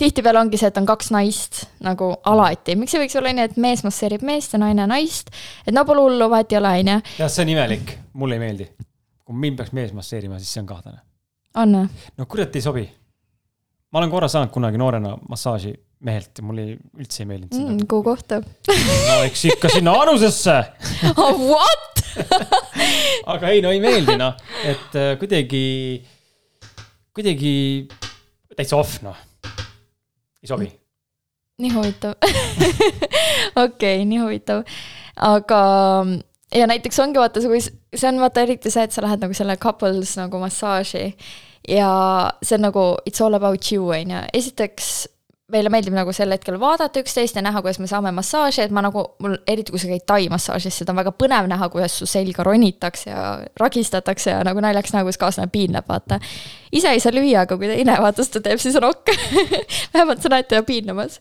tihtipeale 0.01 0.41
ongi 0.41 0.61
see, 0.61 0.71
et 0.71 0.79
on 0.81 0.87
kaks 0.89 1.11
naist 1.15 1.65
nagu 1.85 2.13
alati, 2.31 2.77
miks 2.81 2.95
ei 2.97 3.05
võiks 3.05 3.19
olla 3.21 3.35
nii, 3.37 3.49
et 3.51 3.59
mees 3.61 3.85
masseerib 3.87 4.25
meest 4.27 4.57
ja 4.57 4.63
naine 4.63 4.87
naist, 4.91 5.33
et 5.67 5.77
no 5.77 5.85
pole 5.89 6.05
hullu, 6.07 6.31
vahet 6.33 6.55
ei 6.55 6.61
ole, 6.61 6.73
on 6.85 6.95
ju. 6.95 7.03
jah, 7.21 7.33
see 7.33 7.45
on 7.45 7.53
imelik, 7.57 7.93
mulle 8.21 8.39
ei 8.39 8.45
meeldi. 8.47 8.71
kui 9.25 9.45
mind 9.45 9.61
peaks 9.61 9.77
mees 9.77 9.93
masseerima, 9.97 10.41
siis 10.41 10.57
see 10.57 10.65
on 10.65 10.71
kahtlane. 10.71 11.05
on 11.63 11.79
või? 11.81 12.09
no 12.19 12.27
kurat 12.31 12.57
ei 12.57 12.65
sobi. 12.65 12.89
ma 13.93 14.03
olen 14.03 14.13
korra 14.13 14.29
saanud 14.33 14.53
kunagi 14.55 14.81
noorena 14.81 15.17
massaaži 15.29 15.75
mehelt 16.01 16.39
ja 16.41 16.45
mulle 16.49 16.65
üldse 16.97 17.25
ei 17.25 17.29
meeldinud 17.29 17.53
seda 17.53 17.73
mm,. 17.75 17.87
kuhu 17.91 18.05
kohta 18.07 18.41
no 18.41 19.17
eks 19.27 19.45
ikka 19.51 19.69
sinna 19.69 19.93
anusesse 20.01 20.57
oh, 21.21 21.43
What 21.45 21.91
aga 23.35 23.51
ei, 23.53 23.61
no 23.65 23.73
ei 23.75 23.81
meeldi 23.83 24.17
noh, 24.19 24.39
et 24.67 24.97
äh, 24.99 25.13
kuidagi, 25.21 25.65
kuidagi 27.17 27.53
täitsa 28.57 28.79
off 28.81 29.01
noh, 29.05 29.19
ei 30.43 30.49
sobi. 30.49 30.71
nii 31.61 31.73
huvitav. 31.75 32.17
Okei 33.65 33.65
okay,, 33.65 34.05
nii 34.05 34.19
huvitav, 34.23 34.65
aga 35.17 35.61
ja 36.55 36.67
näiteks 36.67 36.99
ongi 36.99 37.21
vaata, 37.21 37.43
kui 37.45 37.61
see 37.63 38.09
on 38.09 38.21
vaata 38.23 38.45
eriti 38.47 38.73
see, 38.73 38.85
et 38.87 38.95
sa 38.95 39.05
lähed 39.05 39.23
nagu 39.23 39.37
selle 39.37 39.57
couples 39.61 40.17
nagu 40.19 40.41
massaaži 40.43 41.11
ja 41.69 41.93
see 42.43 42.57
on 42.57 42.67
nagu 42.69 42.85
it's 43.09 43.23
all 43.25 43.37
about 43.37 43.73
you 43.73 43.91
on 43.95 44.15
ju, 44.17 44.23
esiteks 44.35 45.09
meile 45.53 45.71
meeldib 45.73 45.95
nagu 45.97 46.13
sel 46.15 46.33
hetkel 46.35 46.57
vaadata 46.61 47.03
üksteist 47.03 47.39
ja 47.39 47.43
näha, 47.45 47.63
kuidas 47.65 47.81
me 47.83 47.89
saame 47.91 48.13
massaaži, 48.15 48.65
et 48.65 48.75
ma 48.75 48.83
nagu, 48.85 49.05
mul 49.23 49.37
eriti 49.51 49.75
kui 49.75 49.83
sa 49.83 49.91
käid 49.91 50.07
tai 50.09 50.29
massaažis, 50.33 50.81
seda 50.81 50.95
on 50.95 51.01
väga 51.01 51.13
põnev 51.17 51.49
näha, 51.51 51.69
kuidas 51.73 51.99
su 52.01 52.09
selga 52.11 52.45
ronitakse 52.47 53.11
ja 53.11 53.25
ragistatakse 53.61 54.35
ja 54.35 54.41
nagu 54.47 54.63
naljakas 54.65 54.95
näha, 54.95 55.07
kuidas 55.07 55.21
kaaslane 55.21 55.53
piinleb, 55.53 55.87
vaata. 55.89 56.21
ise 56.73 56.95
ei 56.95 57.03
saa 57.03 57.15
lüüa, 57.15 57.47
aga 57.47 57.59
kui 57.61 57.71
teine 57.71 57.97
vaata 58.03 58.27
seda 58.27 58.45
teeb, 58.49 58.63
siis 58.63 58.79
on 58.81 58.89
okk 58.91 59.15
vähemalt 59.95 60.23
sa 60.23 60.33
näed 60.33 60.51
teda 60.51 60.63
piinlemas 60.67 61.21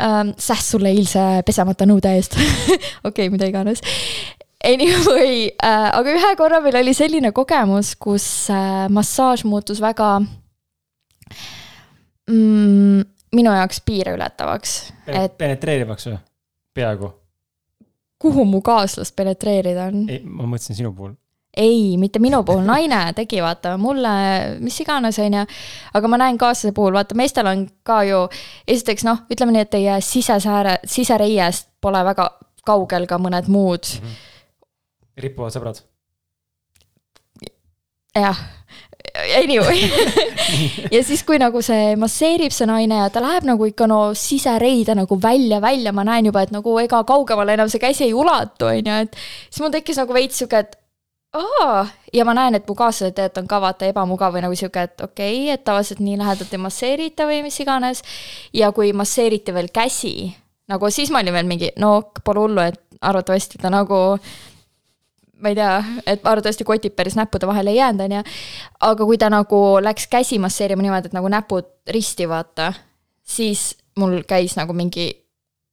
ähm,. 0.00 0.34
sähs 0.38 0.70
sulle 0.74 0.92
eilse 0.94 1.24
pesemata 1.46 1.88
nõude 1.88 2.12
eest 2.16 2.36
okei 2.40 2.80
okay,, 3.04 3.30
mida 3.32 3.48
iganes. 3.50 3.82
Anyway 4.64 5.48
äh,, 5.56 5.88
aga 5.96 6.18
ühe 6.18 6.34
korra 6.36 6.60
meil 6.64 6.76
oli 6.82 6.92
selline 6.96 7.32
kogemus, 7.32 7.94
kus 7.96 8.26
äh, 8.52 8.86
massaaž 8.92 9.46
muutus 9.48 9.80
väga 9.80 10.18
mm, 12.28 13.00
minu 13.36 13.54
jaoks 13.54 13.80
piire 13.86 14.14
ületavaks 14.16 14.76
et.... 15.06 15.38
penetreerivaks 15.38 16.08
või? 16.10 16.18
peaaegu. 16.74 17.10
kuhu 18.18 18.44
mu 18.44 18.60
kaaslast 18.62 19.16
penetreerida 19.16 19.88
on? 19.90 20.06
ma 20.24 20.48
mõtlesin 20.50 20.78
sinu 20.80 20.92
puhul. 20.96 21.14
ei, 21.56 21.96
mitte 22.00 22.22
minu 22.22 22.42
puhul, 22.46 22.64
naine 22.66 23.02
tegi, 23.16 23.40
vaata, 23.42 23.76
mulle 23.80 24.12
mis 24.60 24.80
iganes, 24.82 25.18
on 25.22 25.38
ju. 25.40 25.44
aga 25.94 26.12
ma 26.12 26.20
näen 26.24 26.38
kaaslase 26.38 26.74
puhul, 26.76 26.94
vaata, 26.98 27.18
meestel 27.18 27.50
on 27.50 27.66
ka 27.86 28.02
ju, 28.08 28.24
esiteks 28.68 29.06
noh, 29.08 29.24
ütleme 29.30 29.56
nii, 29.56 29.66
et 29.66 29.74
teie 29.76 30.00
sisesääre, 30.04 30.78
sisereiest 30.84 31.70
pole 31.80 32.02
väga 32.06 32.28
kaugel 32.66 33.06
ka 33.08 33.18
mõned 33.18 33.48
muud 33.48 33.86
mm. 33.96 34.06
-hmm. 34.06 35.22
rippuvad 35.24 35.54
sõbrad. 35.54 35.84
jah 38.14 38.38
anyway 39.38 39.84
ja 40.94 41.02
siis, 41.06 41.22
kui 41.26 41.38
nagu 41.42 41.62
see 41.64 41.94
masseerib 42.00 42.54
see 42.54 42.68
naine 42.70 43.02
ja 43.02 43.08
ta 43.12 43.22
läheb 43.24 43.46
nagu 43.48 43.68
ikka 43.68 43.88
no 43.90 44.00
sisereide 44.18 44.96
nagu 44.98 45.18
välja, 45.22 45.60
välja, 45.62 45.94
ma 45.96 46.04
näen 46.06 46.30
juba, 46.30 46.44
et 46.46 46.54
nagu 46.54 46.76
ega 46.82 47.02
kaugemale 47.08 47.56
enam 47.56 47.70
see 47.72 47.82
käsi 47.82 48.08
ei 48.08 48.14
ulatu, 48.16 48.70
on 48.70 48.92
ju, 48.92 49.00
et 49.06 49.18
siis 49.48 49.64
mul 49.64 49.74
tekkis 49.74 50.00
nagu 50.02 50.16
veits 50.16 50.40
sihuke, 50.40 50.64
et 50.64 50.76
aa, 51.38 51.86
ja 52.14 52.26
ma 52.26 52.34
näen, 52.34 52.58
et 52.58 52.68
mu 52.68 52.74
kaaslased 52.78 53.14
tegelikult 53.14 53.44
on 53.44 53.48
ka 53.50 53.62
vaata 53.62 53.88
ebamugav 53.90 54.34
või 54.34 54.44
nagu 54.44 54.58
sihuke, 54.58 54.86
et 54.88 55.06
okei 55.06 55.40
okay,, 55.44 55.54
et 55.54 55.64
tavaliselt 55.64 56.02
nii 56.02 56.18
lähedalt 56.20 56.54
ei 56.54 56.62
masseerita 56.62 57.26
või 57.30 57.42
mis 57.46 57.60
iganes. 57.62 58.02
ja 58.52 58.72
kui 58.72 58.92
masseeriti 58.92 59.54
veel 59.54 59.70
käsi, 59.72 60.32
nagu 60.70 60.90
siis 60.90 61.10
ma 61.10 61.22
olin 61.22 61.36
veel 61.38 61.50
mingi, 61.50 61.72
no 61.78 62.00
pole 62.24 62.46
hullu, 62.46 62.66
et 62.66 62.80
arvatavasti 63.00 63.60
ta 63.60 63.70
nagu 63.72 64.18
ma 65.40 65.52
ei 65.52 65.58
tea, 65.58 65.74
et 66.06 66.26
arvatavasti 66.26 66.66
kotid 66.68 66.94
päris 66.96 67.16
näppude 67.18 67.48
vahele 67.48 67.72
ei 67.72 67.80
jäänud, 67.80 68.04
on 68.04 68.16
ju. 68.18 68.22
aga 68.90 69.04
kui 69.04 69.18
ta 69.18 69.30
nagu 69.32 69.60
läks 69.82 70.06
käsi 70.10 70.38
masseerima 70.38 70.82
niimoodi, 70.82 71.10
et 71.10 71.16
nagu 71.16 71.28
näpud 71.28 71.68
risti 71.90 72.28
vaata, 72.28 72.72
siis 73.22 73.74
mul 73.98 74.20
käis 74.28 74.56
nagu 74.56 74.76
mingi, 74.76 75.10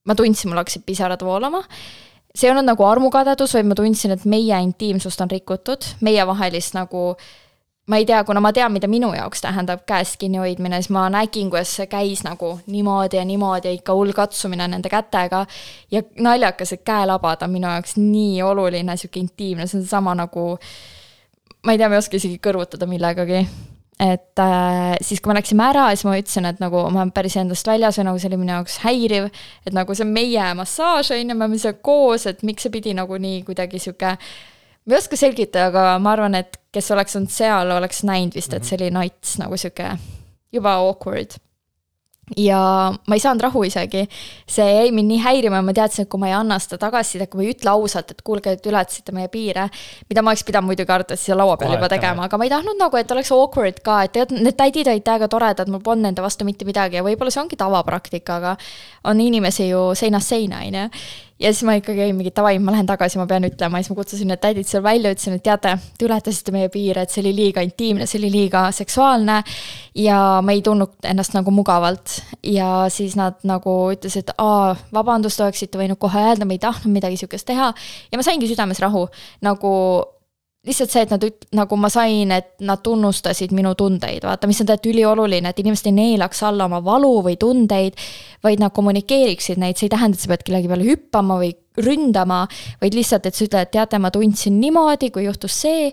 ma 0.07 0.15
tundsin, 0.15 0.51
mul 0.51 0.61
hakkasid 0.63 0.85
pisarad 0.85 1.23
voolama. 1.23 1.63
see 2.35 2.47
ei 2.47 2.53
olnud 2.53 2.69
nagu 2.69 2.85
armukadedus, 2.85 3.53
vaid 3.57 3.65
ma 3.65 3.75
tundsin, 3.75 4.13
et 4.13 4.25
meie 4.25 4.61
intiimsust 4.61 5.21
on 5.21 5.31
rikutud, 5.31 5.85
meievahelist 6.05 6.75
nagu 6.77 7.09
äh, 7.15 7.29
ma 7.87 7.95
ei 7.95 8.05
tea, 8.05 8.23
kuna 8.23 8.41
ma 8.43 8.51
tean, 8.53 8.71
mida 8.75 8.87
minu 8.91 9.13
jaoks 9.15 9.41
tähendab 9.43 9.85
käest 9.87 10.17
kinni 10.19 10.41
hoidmine, 10.41 10.81
siis 10.81 10.91
ma 10.95 11.05
nägin, 11.11 11.49
kuidas 11.51 11.71
see 11.79 11.87
käis 11.91 12.23
nagu 12.25 12.57
niimoodi 12.67 13.19
ja 13.19 13.23
niimoodi 13.25 13.71
ja 13.71 13.77
ikka 13.77 13.95
hull 13.95 14.11
katsumine 14.15 14.67
nende 14.67 14.91
kätega. 14.91 15.45
ja 15.91 16.01
naljakas, 16.19 16.73
et 16.73 16.83
käelabad 16.87 17.45
on 17.47 17.55
minu 17.55 17.67
jaoks 17.67 17.95
nii 17.97 18.41
oluline, 18.43 18.97
sihuke 18.97 19.23
intiimne, 19.23 19.67
see 19.67 19.79
on 19.79 19.87
sama 19.87 20.15
nagu. 20.15 20.57
ma 21.65 21.71
ei 21.71 21.77
tea, 21.77 21.89
ma 21.89 21.95
ei 21.95 22.03
oska 22.03 22.19
isegi 22.19 22.41
kõrvutada 22.43 22.89
millegagi. 22.91 23.47
et 24.03 24.39
äh, 24.39 24.97
siis, 25.01 25.21
kui 25.21 25.31
me 25.31 25.39
läksime 25.39 25.63
ära, 25.69 25.87
siis 25.95 26.05
ma 26.05 26.17
ütlesin, 26.19 26.45
et 26.51 26.59
nagu 26.59 26.83
ma 26.91 27.05
olen 27.05 27.15
päris 27.15 27.39
endast 27.39 27.67
väljas 27.67 28.01
või 28.01 28.09
nagu 28.09 28.19
see 28.19 28.29
oli 28.33 28.43
minu 28.43 28.55
jaoks 28.57 28.77
häiriv. 28.83 29.31
et 29.65 29.73
nagu 29.73 29.95
see 29.95 30.03
on 30.03 30.11
meie 30.11 30.51
massaaž 30.59 31.15
on 31.15 31.23
ju, 31.23 31.31
me 31.31 31.47
oleme 31.47 31.63
seal 31.63 31.79
koos, 31.81 32.27
et 32.27 32.43
miks 32.43 32.67
see 32.67 32.75
pidi 32.75 32.93
nagu 32.99 33.15
nii 33.15 33.41
kuidagi 33.47 33.79
sihuke 33.79 34.17
ma 34.87 34.95
ei 34.95 35.01
oska 35.01 35.19
selgitada, 35.19 35.67
aga 35.71 35.97
ma 35.99 36.15
arvan, 36.15 36.37
et 36.39 36.61
kes 36.73 36.91
oleks 36.95 37.17
olnud 37.19 37.33
seal, 37.33 37.73
oleks 37.77 38.05
näinud 38.07 38.37
vist, 38.37 38.53
et 38.53 38.63
mhm. 38.63 38.69
see 38.69 38.79
oli 38.79 38.93
nats 38.95 39.35
nagu 39.41 39.59
sihuke 39.59 39.91
juba 40.55 40.77
awkward 40.81 41.35
ja 42.35 42.59
ma 43.07 43.15
ei 43.15 43.21
saanud 43.23 43.41
rahu 43.45 43.63
isegi. 43.63 44.07
see 44.47 44.65
jäi 44.65 44.91
mind 44.91 45.07
nii 45.07 45.19
häirima 45.23 45.61
ma 45.63 45.73
teadsin, 45.73 46.03
et 46.03 46.09
kui 46.11 46.19
ma 46.19 46.27
ei 46.27 46.33
anna 46.35 46.57
seda 46.59 46.77
tagasisidet, 46.81 47.29
kui 47.31 47.39
ma 47.39 47.45
ei 47.45 47.53
ütle 47.53 47.71
ausalt, 47.71 48.11
et 48.11 48.21
kuulge, 48.25 48.55
te 48.57 48.69
ületasite 48.69 49.15
meie 49.15 49.29
piire, 49.31 49.67
mida 50.09 50.23
ma 50.23 50.33
oleks 50.33 50.43
pidanud 50.47 50.67
muidugi 50.67 50.91
arvatavasti 50.91 51.31
seal 51.31 51.39
laua 51.39 51.55
peal 51.59 51.77
juba 51.77 51.89
tegema, 51.91 52.27
aga 52.27 52.39
ma 52.39 52.47
ei 52.47 52.51
tahtnud 52.51 52.79
nagu, 52.81 52.99
et 52.99 53.13
oleks 53.15 53.31
awkward 53.35 53.79
ka, 53.85 54.01
et 54.07 54.15
tead, 54.17 54.33
need 54.35 54.57
tädid 54.59 54.91
olid 54.91 55.05
täiega 55.07 55.31
toredad, 55.31 55.71
mul 55.71 55.83
polnud 55.83 56.09
nende 56.09 56.25
vastu 56.25 56.47
mitte 56.47 56.67
midagi 56.67 56.99
ja 56.99 57.05
võib-olla 57.05 57.31
see 57.31 57.43
ongi 57.45 57.59
tavapraktika, 57.59 58.41
aga 58.41 58.57
on 59.07 59.23
inimesi 59.23 59.69
ju 59.69 59.87
seinast 59.95 60.35
seina, 60.35 60.65
on 60.67 60.81
ju 60.81 60.89
ja 61.39 61.51
siis 61.53 61.63
ma 61.67 61.75
ikkagi 61.77 62.01
olin 62.03 62.17
mingi 62.17 62.31
davai, 62.35 62.57
ma 62.59 62.73
lähen 62.73 62.87
tagasi, 62.89 63.19
ma 63.21 63.27
pean 63.29 63.45
ütlema, 63.47 63.81
siis 63.81 63.91
ma 63.91 63.97
kutsusin 63.99 64.31
need 64.31 64.41
tädid 64.41 64.69
seal 64.69 64.83
välja, 64.85 65.11
ütlesin, 65.13 65.37
et 65.37 65.45
teate, 65.45 65.75
te 65.97 66.07
ületasite 66.07 66.53
meie 66.55 66.71
piire, 66.73 67.05
et 67.05 67.13
see 67.13 67.21
oli 67.23 67.35
liiga 67.37 67.63
intiimne, 67.65 68.07
see 68.09 68.19
oli 68.21 68.31
liiga 68.33 68.67
seksuaalne. 68.75 69.41
ja 69.97 70.17
ma 70.45 70.53
ei 70.53 70.61
tundnud 70.61 71.07
ennast 71.09 71.33
nagu 71.33 71.51
mugavalt 71.51 72.19
ja 72.45 72.85
siis 72.93 73.15
nad 73.17 73.39
nagu 73.47 73.77
ütlesid, 73.93 74.33
aa, 74.37 74.75
vabandust, 74.93 75.41
oleksite 75.41 75.79
võinud 75.79 76.01
kohe 76.01 76.27
öelda, 76.29 76.45
me 76.45 76.57
ei 76.57 76.61
tahtnud 76.61 76.93
midagi 76.93 77.17
sihukest 77.21 77.47
teha. 77.47 77.73
ja 78.11 78.17
ma 78.17 78.25
saingi 78.25 78.49
südames 78.49 78.81
rahu, 78.83 79.07
nagu 79.41 79.73
lihtsalt 80.67 80.91
see, 80.93 81.03
et 81.05 81.13
nad 81.13 81.23
üt-, 81.23 81.47
nagu 81.57 81.77
ma 81.79 81.89
sain, 81.91 82.31
et 82.35 82.49
nad 82.65 82.81
tunnustasid 82.83 83.53
minu 83.55 83.73
tundeid, 83.77 84.25
vaata, 84.27 84.49
mis 84.49 84.59
on 84.61 84.69
tegelikult 84.69 84.93
ülioluline, 84.93 85.51
et 85.51 85.61
inimesed 85.63 85.89
ei 85.89 85.95
neelaks 85.95 86.43
alla 86.47 86.67
oma 86.67 86.81
valu 86.83 87.13
või 87.25 87.37
tundeid, 87.39 87.97
vaid 88.45 88.61
nad 88.63 88.73
kommunikeeriksid 88.75 89.61
neid, 89.61 89.79
see 89.79 89.87
ei 89.87 89.93
tähenda, 89.95 90.17
et 90.17 90.23
sa 90.23 90.31
pead 90.31 90.45
kellegi 90.47 90.71
peale 90.71 90.87
hüppama 90.87 91.39
või 91.41 91.53
ründama, 91.83 92.43
vaid 92.81 92.97
lihtsalt, 92.97 93.27
et 93.29 93.37
sa 93.37 93.45
ütled, 93.45 93.67
et 93.67 93.73
teate, 93.75 93.99
ma 94.01 94.11
tundsin 94.13 94.57
niimoodi, 94.61 95.11
kui 95.13 95.27
juhtus 95.27 95.57
see, 95.65 95.91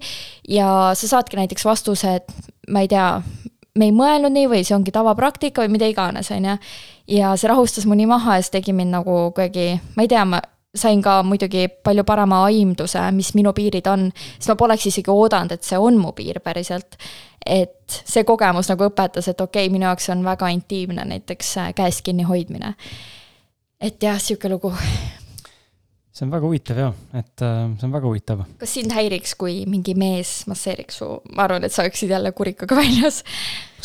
ja 0.49 0.69
sa 0.97 1.11
saadki 1.17 1.39
näiteks 1.41 1.67
vastuse, 1.67 2.17
et 2.21 2.51
ma 2.73 2.85
ei 2.85 2.91
tea, 2.91 3.09
me 3.79 3.91
ei 3.91 3.95
mõelnud 3.95 4.33
nii 4.35 4.49
või 4.51 4.65
see 4.65 4.77
ongi 4.77 4.95
tavapraktika 4.95 5.65
või 5.65 5.77
mida 5.77 5.89
iganes, 5.91 6.31
on 6.35 6.51
ju. 6.51 6.57
ja 7.19 7.35
see 7.37 7.51
rahustas 7.51 7.87
mu 7.91 7.99
nii 7.99 8.09
maha 8.11 8.39
ja 8.39 8.47
see 8.47 8.59
tegi 8.59 8.77
mind 8.77 8.95
nagu 8.95 9.19
kuidagi, 9.37 9.81
ma 9.97 10.07
ei 10.07 10.11
tea, 10.11 10.25
ma 10.29 10.41
sain 10.75 11.03
ka 11.03 11.19
muidugi 11.27 11.69
palju 11.85 12.05
parema 12.07 12.43
aimduse, 12.49 13.03
mis 13.15 13.33
minu 13.39 13.55
piirid 13.57 13.87
on, 13.91 14.09
siis 14.37 14.51
ma 14.51 14.59
poleks 14.59 14.89
isegi 14.91 15.13
oodanud, 15.13 15.55
et 15.55 15.67
see 15.67 15.79
on 15.81 15.99
mu 16.01 16.13
piir 16.17 16.43
päriselt. 16.45 16.99
et 17.45 18.01
see 18.09 18.25
kogemus 18.25 18.71
nagu 18.71 18.87
õpetas, 18.89 19.27
et 19.29 19.41
okei 19.41 19.67
okay,, 19.67 19.73
minu 19.73 19.85
jaoks 19.85 20.09
on 20.15 20.23
väga 20.25 20.49
intiimne 20.55 21.05
näiteks 21.05 21.51
äh, 21.61 21.75
käest 21.77 22.01
kinni 22.07 22.25
hoidmine. 22.25 22.75
et 23.81 24.03
jah, 24.03 24.17
sihuke 24.21 24.49
lugu. 24.49 24.73
see 26.15 26.25
on 26.25 26.33
väga 26.33 26.47
huvitav 26.47 26.81
jah, 26.81 26.97
et 27.13 27.45
äh, 27.45 27.61
see 27.79 27.87
on 27.87 27.93
väga 27.93 28.09
huvitav. 28.09 28.43
kas 28.59 28.75
sind 28.81 28.97
häiriks, 28.97 29.37
kui 29.39 29.63
mingi 29.69 29.95
mees 29.95 30.47
masseeriks 30.51 30.99
su, 31.03 31.11
ma 31.37 31.47
arvan, 31.47 31.69
et 31.69 31.73
sa 31.73 31.85
oleksid 31.85 32.17
jälle 32.17 32.33
kurikaga 32.33 32.81
väljas. 32.81 33.23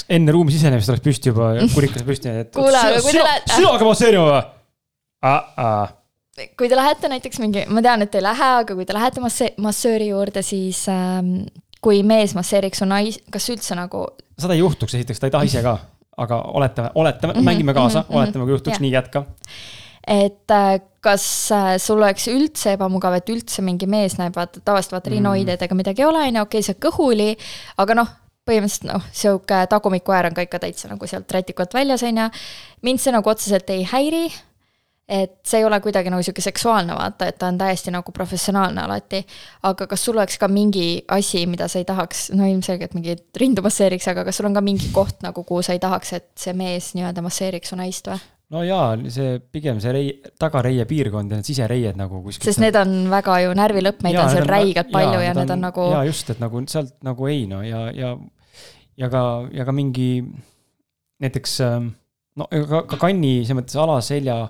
enne 0.08 0.32
ruumi 0.32 0.56
sisenemist 0.56 0.96
oleks 0.96 1.06
püsti 1.06 1.34
juba, 1.34 1.52
kurikas 1.76 2.08
püsti, 2.08 2.34
et. 2.46 2.54
kuule, 2.56 2.80
aga 2.80 3.04
kui 3.04 3.14
te 3.14 3.24
lähete. 3.28 3.56
sina 3.60 3.76
hakkad 3.76 3.92
masseerima 3.92 4.28
või? 4.32 4.44
Kui 6.58 6.70
te 6.70 6.78
lähete 6.78 7.10
näiteks 7.12 7.40
mingi, 7.44 7.66
ma 7.72 7.84
tean, 7.86 8.04
et 8.06 8.12
te 8.12 8.20
ei 8.20 8.26
lähe, 8.26 8.52
aga 8.64 8.76
kui 8.78 8.88
te 8.88 8.96
lähete 8.96 9.24
masse-, 9.24 9.54
massööri 9.62 10.10
juurde, 10.12 10.44
siis 10.46 10.86
ähm, 10.92 11.34
kui 11.84 12.02
mees 12.08 12.36
masseeriks 12.38 12.82
su 12.84 12.88
nais-, 12.90 13.20
kas 13.32 13.50
üldse 13.54 13.78
nagu. 13.80 14.06
seda 14.40 14.56
ei 14.56 14.64
juhtuks, 14.64 14.96
esiteks 15.00 15.22
ta 15.22 15.30
ei 15.30 15.36
taha 15.36 15.50
ise 15.50 15.64
ka, 15.66 15.76
aga 16.20 16.42
oletame, 16.60 16.94
oletame 16.96 17.34
mm, 17.34 17.40
-hmm, 17.40 17.50
mängime 17.52 17.74
kaasa 17.74 18.02
mm, 18.02 18.06
-hmm, 18.06 18.18
oletame, 18.22 18.46
kui 18.46 18.58
juhtuks, 18.58 18.80
nii 18.80 18.92
jätka. 18.92 19.26
et 20.08 20.52
äh, 20.52 20.80
kas 21.02 21.52
äh, 21.52 21.78
sul 21.78 22.02
oleks 22.02 22.28
üldse 22.28 22.74
ebamugav, 22.78 23.14
et 23.14 23.30
üldse 23.30 23.62
mingi 23.62 23.88
mees 23.88 24.18
näeb, 24.18 24.36
vaata 24.36 24.60
tavaliselt 24.66 24.92
vaata 24.92 25.10
rinoidedega 25.10 25.76
midagi 25.76 26.02
ei 26.02 26.06
ole, 26.06 26.26
on 26.28 26.36
ju, 26.36 26.42
okei, 26.42 26.62
see 26.66 26.76
kõhuli, 26.88 27.36
aga 27.78 27.96
noh, 27.96 28.10
põhimõtteliselt 28.50 28.90
noh, 28.90 29.04
sihuke 29.12 29.66
tagumikuäär 29.70 30.30
on 30.30 30.34
ka 30.34 30.42
ikka 30.42 30.60
täitsa 30.60 30.90
nagu 30.90 31.08
sealt 31.08 31.32
rätikult 31.32 31.74
väljas, 31.74 32.04
on 32.04 32.18
ju. 32.18 32.30
mind 32.82 33.00
see 33.00 33.14
nagu 33.14 33.30
otseselt 33.30 33.70
ei 33.70 33.84
häiri 33.84 34.28
et 35.10 35.40
see 35.46 35.60
ei 35.60 35.66
ole 35.66 35.80
kuidagi 35.82 36.12
nagu 36.14 36.24
sihuke 36.24 36.44
seksuaalne 36.46 36.96
vaata, 36.96 37.30
et 37.30 37.38
ta 37.42 37.50
on 37.50 37.58
täiesti 37.58 37.92
nagu 37.94 38.14
professionaalne 38.14 38.84
alati. 38.86 39.24
aga 39.64 39.88
kas 39.90 40.06
sul 40.06 40.18
oleks 40.18 40.38
ka 40.38 40.48
mingi 40.48 41.04
asi, 41.08 41.46
mida 41.50 41.68
sa 41.68 41.80
ei 41.82 41.86
tahaks, 41.86 42.30
no 42.38 42.46
ilmselgelt 42.46 42.94
mingi 42.94 43.18
rindu 43.42 43.66
masseeriks, 43.66 44.08
aga 44.12 44.26
kas 44.28 44.38
sul 44.38 44.50
on 44.50 44.58
ka 44.58 44.62
mingi 44.62 44.92
koht 44.94 45.24
nagu, 45.26 45.44
kuhu 45.44 45.64
sa 45.66 45.74
ei 45.74 45.82
tahaks, 45.82 46.14
et 46.14 46.30
see 46.38 46.54
mees 46.54 46.94
nii-öelda 46.98 47.26
masseeriks 47.26 47.74
su 47.74 47.80
naist 47.80 48.12
või? 48.12 48.22
no 48.54 48.64
jaa, 48.66 48.94
see 49.14 49.38
pigem 49.54 49.80
see 49.82 49.94
rei-, 49.94 50.16
tagareie 50.42 50.86
piirkond 50.90 51.32
ja 51.32 51.40
need 51.40 51.50
sisereied 51.50 51.98
nagu 52.00 52.22
kuskil. 52.26 52.50
sest 52.50 52.62
need 52.64 52.78
on 52.80 52.96
väga 53.12 53.40
ju 53.46 53.56
närvilõpp, 53.58 54.04
neid 54.06 54.18
on 54.18 54.32
seal 54.34 54.50
räigelt 54.50 54.92
palju 54.94 55.20
jaa, 55.20 55.28
ja 55.28 55.38
need 55.38 55.54
on, 55.54 55.58
on 55.58 55.66
nagu. 55.70 55.88
jaa, 55.94 56.04
just, 56.10 56.34
et 56.34 56.42
nagu 56.42 56.64
sealt 56.72 56.96
nagu 57.06 57.30
ei 57.30 57.46
no 57.50 57.62
ja, 57.66 57.86
ja, 57.94 58.16
ja 58.98 59.10
ka, 59.14 59.24
ja 59.54 59.66
ka 59.68 59.76
mingi 59.76 60.10
näiteks 61.22 61.60
ähm, 61.66 61.92
no 62.40 62.48
ka, 62.50 62.84
ka 62.90 63.00
kanni 63.02 63.40
selles 63.44 63.60
mõttes 63.62 63.80
alaselja 63.80 64.42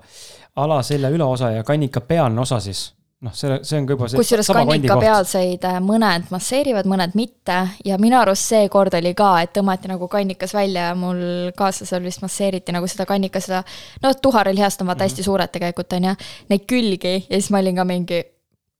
alaselja 0.56 1.10
üleosa 1.10 1.52
ja 1.52 1.64
kannika 1.64 2.02
pealne 2.02 2.42
osa 2.42 2.60
siis 2.60 2.94
noh, 3.26 3.34
see, 3.36 3.60
see 3.68 3.80
on 3.80 3.88
ka 3.88 3.96
juba 3.96 4.08
see 4.10 4.20
kusjuures 4.22 4.50
kannika 4.56 4.98
pealseid 5.02 5.68
äh, 5.68 5.78
mõned 5.84 6.30
masseerivad, 6.34 6.88
mõned 6.90 7.16
mitte 7.20 7.58
ja 7.86 8.00
minu 8.02 8.20
arust 8.20 8.52
see 8.54 8.70
kord 8.72 8.96
oli 8.96 9.14
ka, 9.18 9.34
et 9.44 9.54
tõmmati 9.58 9.92
nagu 9.92 10.08
kannikas 10.12 10.56
välja 10.56 10.90
ja 10.90 10.98
mul 10.98 11.52
kaaslasel 11.58 12.06
vist 12.06 12.24
masseeriti 12.24 12.76
nagu 12.76 12.88
seda 12.92 13.08
kannika, 13.10 13.42
seda 13.44 13.64
noh, 14.04 14.16
tuharelihast 14.16 14.82
on 14.82 14.92
vaata 14.92 15.04
mm 15.04 15.08
-hmm. 15.08 15.12
hästi 15.12 15.28
suured 15.28 15.52
tegelikult, 15.52 15.94
on 15.94 16.12
ju, 16.12 16.18
neid 16.50 16.68
külgi 16.68 17.16
ja 17.30 17.36
siis 17.36 17.52
ma 17.52 17.60
olin 17.64 17.76
ka 17.76 17.86
mingi 17.86 18.24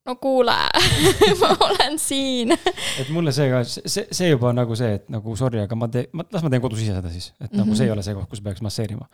no 0.08 0.16
kuule 0.16 0.56
ma 1.42 1.52
olen 1.60 2.00
siin. 2.00 2.56
et 3.00 3.10
mulle 3.10 3.32
see 3.36 3.50
ka, 3.52 3.64
see, 3.64 4.08
see 4.12 4.30
juba 4.30 4.54
nagu 4.54 4.76
see, 4.76 4.94
et 5.02 5.10
nagu 5.10 5.36
sorry, 5.36 5.60
aga 5.60 5.76
ma 5.76 5.88
teen, 5.92 6.08
las 6.32 6.44
ma 6.44 6.50
teen 6.50 6.64
kodus 6.64 6.80
ise 6.80 6.96
seda 6.96 7.12
siis, 7.12 7.34
et 7.40 7.52
mm 7.52 7.52
-hmm. 7.52 7.64
nagu 7.66 7.76
see 7.76 7.86
ei 7.86 7.90
mhm. 7.90 7.98
ole 7.98 8.04
see 8.04 8.16
koht, 8.16 8.30
kus 8.30 8.42
peaks 8.42 8.62
masseerima 8.62 9.10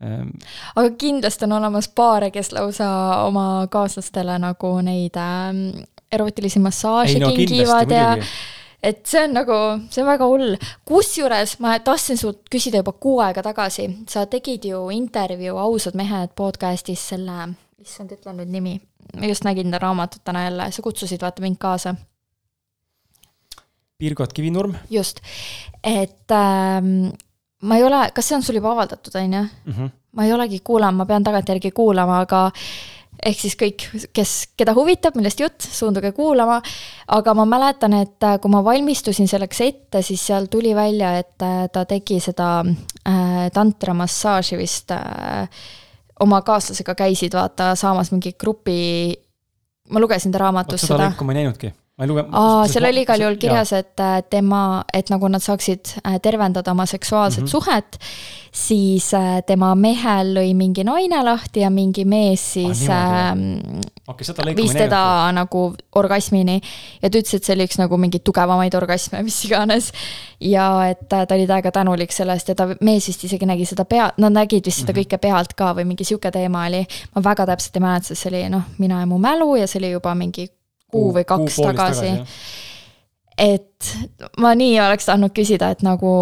aga 0.00 0.90
kindlasti 0.98 1.46
on 1.46 1.52
olemas 1.60 1.88
paare, 1.88 2.30
kes 2.34 2.52
lausa 2.52 2.88
oma 3.24 3.66
kaaslastele 3.70 4.38
nagu 4.42 4.74
neid 4.84 5.16
äh, 5.16 5.86
erootilisi 6.12 6.60
massaaže 6.60 7.18
no, 7.22 7.30
kingivad 7.32 7.90
ja 7.94 8.10
et 8.84 9.04
see 9.08 9.22
on 9.24 9.34
nagu, 9.38 9.58
see 9.92 10.02
on 10.02 10.08
väga 10.10 10.28
hull. 10.28 10.56
kusjuures 10.88 11.58
ma 11.64 11.76
tahtsin 11.84 12.20
sult 12.20 12.44
küsida 12.52 12.82
juba 12.82 12.94
kuu 13.00 13.20
aega 13.24 13.44
tagasi, 13.44 13.88
sa 14.10 14.26
tegid 14.30 14.66
ju 14.68 14.86
intervjuu 14.94 15.58
Ausad 15.60 15.96
mehed 15.98 16.34
podcast'is 16.38 17.06
selle, 17.14 17.54
issand, 17.80 18.12
ütle 18.16 18.36
nüüd 18.36 18.52
nimi, 18.52 18.74
ma 19.16 19.30
just 19.30 19.46
nägin 19.48 19.72
ta 19.72 19.80
raamatut 19.82 20.24
täna 20.24 20.46
jälle, 20.48 20.70
sa 20.72 20.84
kutsusid 20.84 21.24
vaata 21.24 21.44
mind 21.44 21.60
kaasa. 21.60 21.94
Pirgot 23.98 24.32
Kivinurm. 24.34 24.74
just, 24.90 25.20
et 25.84 26.30
ähm, 26.34 27.14
ma 27.64 27.78
ei 27.78 27.84
ole, 27.86 28.00
kas 28.14 28.28
see 28.28 28.38
on 28.38 28.44
sul 28.46 28.58
juba 28.60 28.74
avaldatud, 28.74 29.14
on 29.20 29.38
ju? 29.38 29.44
Mhm. 29.70 29.92
ma 30.14 30.24
ei 30.24 30.32
olegi 30.32 30.60
kuulanud, 30.62 31.00
ma 31.00 31.06
pean 31.10 31.24
tagantjärgi 31.26 31.72
kuulama, 31.74 32.20
aga 32.22 32.44
ehk 33.24 33.40
siis 33.40 33.56
kõik, 33.58 33.84
kes, 34.14 34.32
keda 34.58 34.74
huvitab, 34.76 35.16
millest 35.18 35.40
jutt, 35.40 35.66
suunduge 35.74 36.12
kuulama. 36.14 36.60
aga 37.14 37.34
ma 37.34 37.44
mäletan, 37.48 37.96
et 37.98 38.26
äh, 38.26 38.38
kui 38.40 38.50
ma 38.52 38.62
valmistusin 38.64 39.28
selleks 39.30 39.60
ette, 39.60 40.02
siis 40.02 40.22
seal 40.26 40.46
tuli 40.52 40.74
välja, 40.74 41.16
et 41.18 41.42
äh, 41.42 41.64
ta 41.72 41.84
tegi 41.84 42.20
seda 42.20 42.50
äh, 42.64 43.46
tantramassaaži 43.54 44.58
vist 44.60 44.94
äh, 44.94 45.48
oma 46.20 46.42
kaaslasega 46.42 46.94
käisid 46.94 47.34
vaata 47.34 47.74
saamas 47.78 48.12
mingi 48.14 48.34
grupi, 48.38 49.14
ma 49.90 50.00
lugesin 50.00 50.32
ta 50.32 50.46
raamatust 50.46 50.86
seda. 50.86 50.96
seda 50.96 51.10
lõiku 51.10 51.26
ma 51.26 51.34
ei 51.34 51.42
näinudki 51.42 51.72
ma 51.94 52.04
ei 52.04 52.10
luge-. 52.10 52.24
aa, 52.34 52.66
seal 52.66 52.88
oli 52.88 53.04
igal 53.04 53.22
juhul 53.22 53.36
kirjas, 53.38 53.70
et 53.78 54.00
äh, 54.02 54.18
tema, 54.30 54.82
et 54.92 55.10
nagu 55.14 55.28
nad 55.30 55.42
saaksid 55.42 55.94
äh, 56.00 56.16
tervendada 56.22 56.72
oma 56.74 56.86
seksuaalset 56.90 57.44
mm 57.44 57.46
-hmm. 57.46 57.50
suhet, 57.50 57.98
siis 58.52 59.12
äh, 59.14 59.42
tema 59.46 59.74
mehel 59.74 60.34
lõi 60.34 60.54
mingi 60.58 60.84
naine 60.84 61.22
lahti 61.24 61.62
ja 61.62 61.70
mingi 61.70 62.04
mees 62.04 62.52
siis 62.52 62.88
ah, 62.90 63.30
ähm, 63.30 63.78
okay, 64.08 64.54
viis 64.56 64.72
teda 64.72 65.32
nagu 65.32 65.74
orgasmini. 65.94 66.60
ja 67.02 67.10
ta 67.10 67.18
ütles, 67.18 67.34
et 67.34 67.44
see 67.44 67.54
oli 67.54 67.68
üks 67.68 67.78
nagu 67.78 67.96
mingeid 67.96 68.24
tugevamaid 68.24 68.74
orgasme, 68.74 69.22
mis 69.22 69.44
iganes. 69.44 69.92
ja 70.40 70.88
et 70.88 71.08
ta 71.08 71.26
oli 71.30 71.46
täiega 71.46 71.70
tänulik 71.70 72.12
selle 72.12 72.32
eest 72.32 72.48
ja 72.48 72.54
ta, 72.54 72.68
mees 72.80 73.06
vist 73.06 73.24
isegi 73.24 73.46
nägi 73.46 73.66
seda 73.66 73.84
pea, 73.84 74.10
nad 74.18 74.32
nägid 74.32 74.66
vist 74.66 74.80
seda 74.80 74.92
mm 74.92 74.98
-hmm. 74.98 75.14
kõike 75.14 75.18
pealt 75.18 75.54
ka 75.54 75.74
või 75.74 75.84
mingi 75.84 76.04
sihuke 76.04 76.30
teema 76.30 76.66
oli. 76.66 76.86
ma 77.14 77.24
väga 77.24 77.46
täpselt 77.46 77.76
ei 77.76 77.80
mäleta, 77.80 78.06
sest 78.06 78.22
see 78.22 78.30
oli 78.34 78.48
noh, 78.48 78.62
mina 78.78 79.00
ja 79.00 79.06
mu 79.06 79.18
mälu 79.18 79.56
ja 79.56 79.66
see 79.66 79.78
oli 79.78 79.90
juba 79.90 80.14
mingi 80.14 80.48
kuu 80.94 81.12
või 81.18 81.26
kaks 81.28 81.58
kuu 81.58 81.68
tagasi, 81.68 82.10
tagasi. 82.10 82.50
et 83.38 83.94
ma 84.42 84.54
nii 84.58 84.78
oleks 84.80 85.10
tahtnud 85.10 85.34
küsida, 85.36 85.70
et 85.74 85.82
nagu 85.86 86.14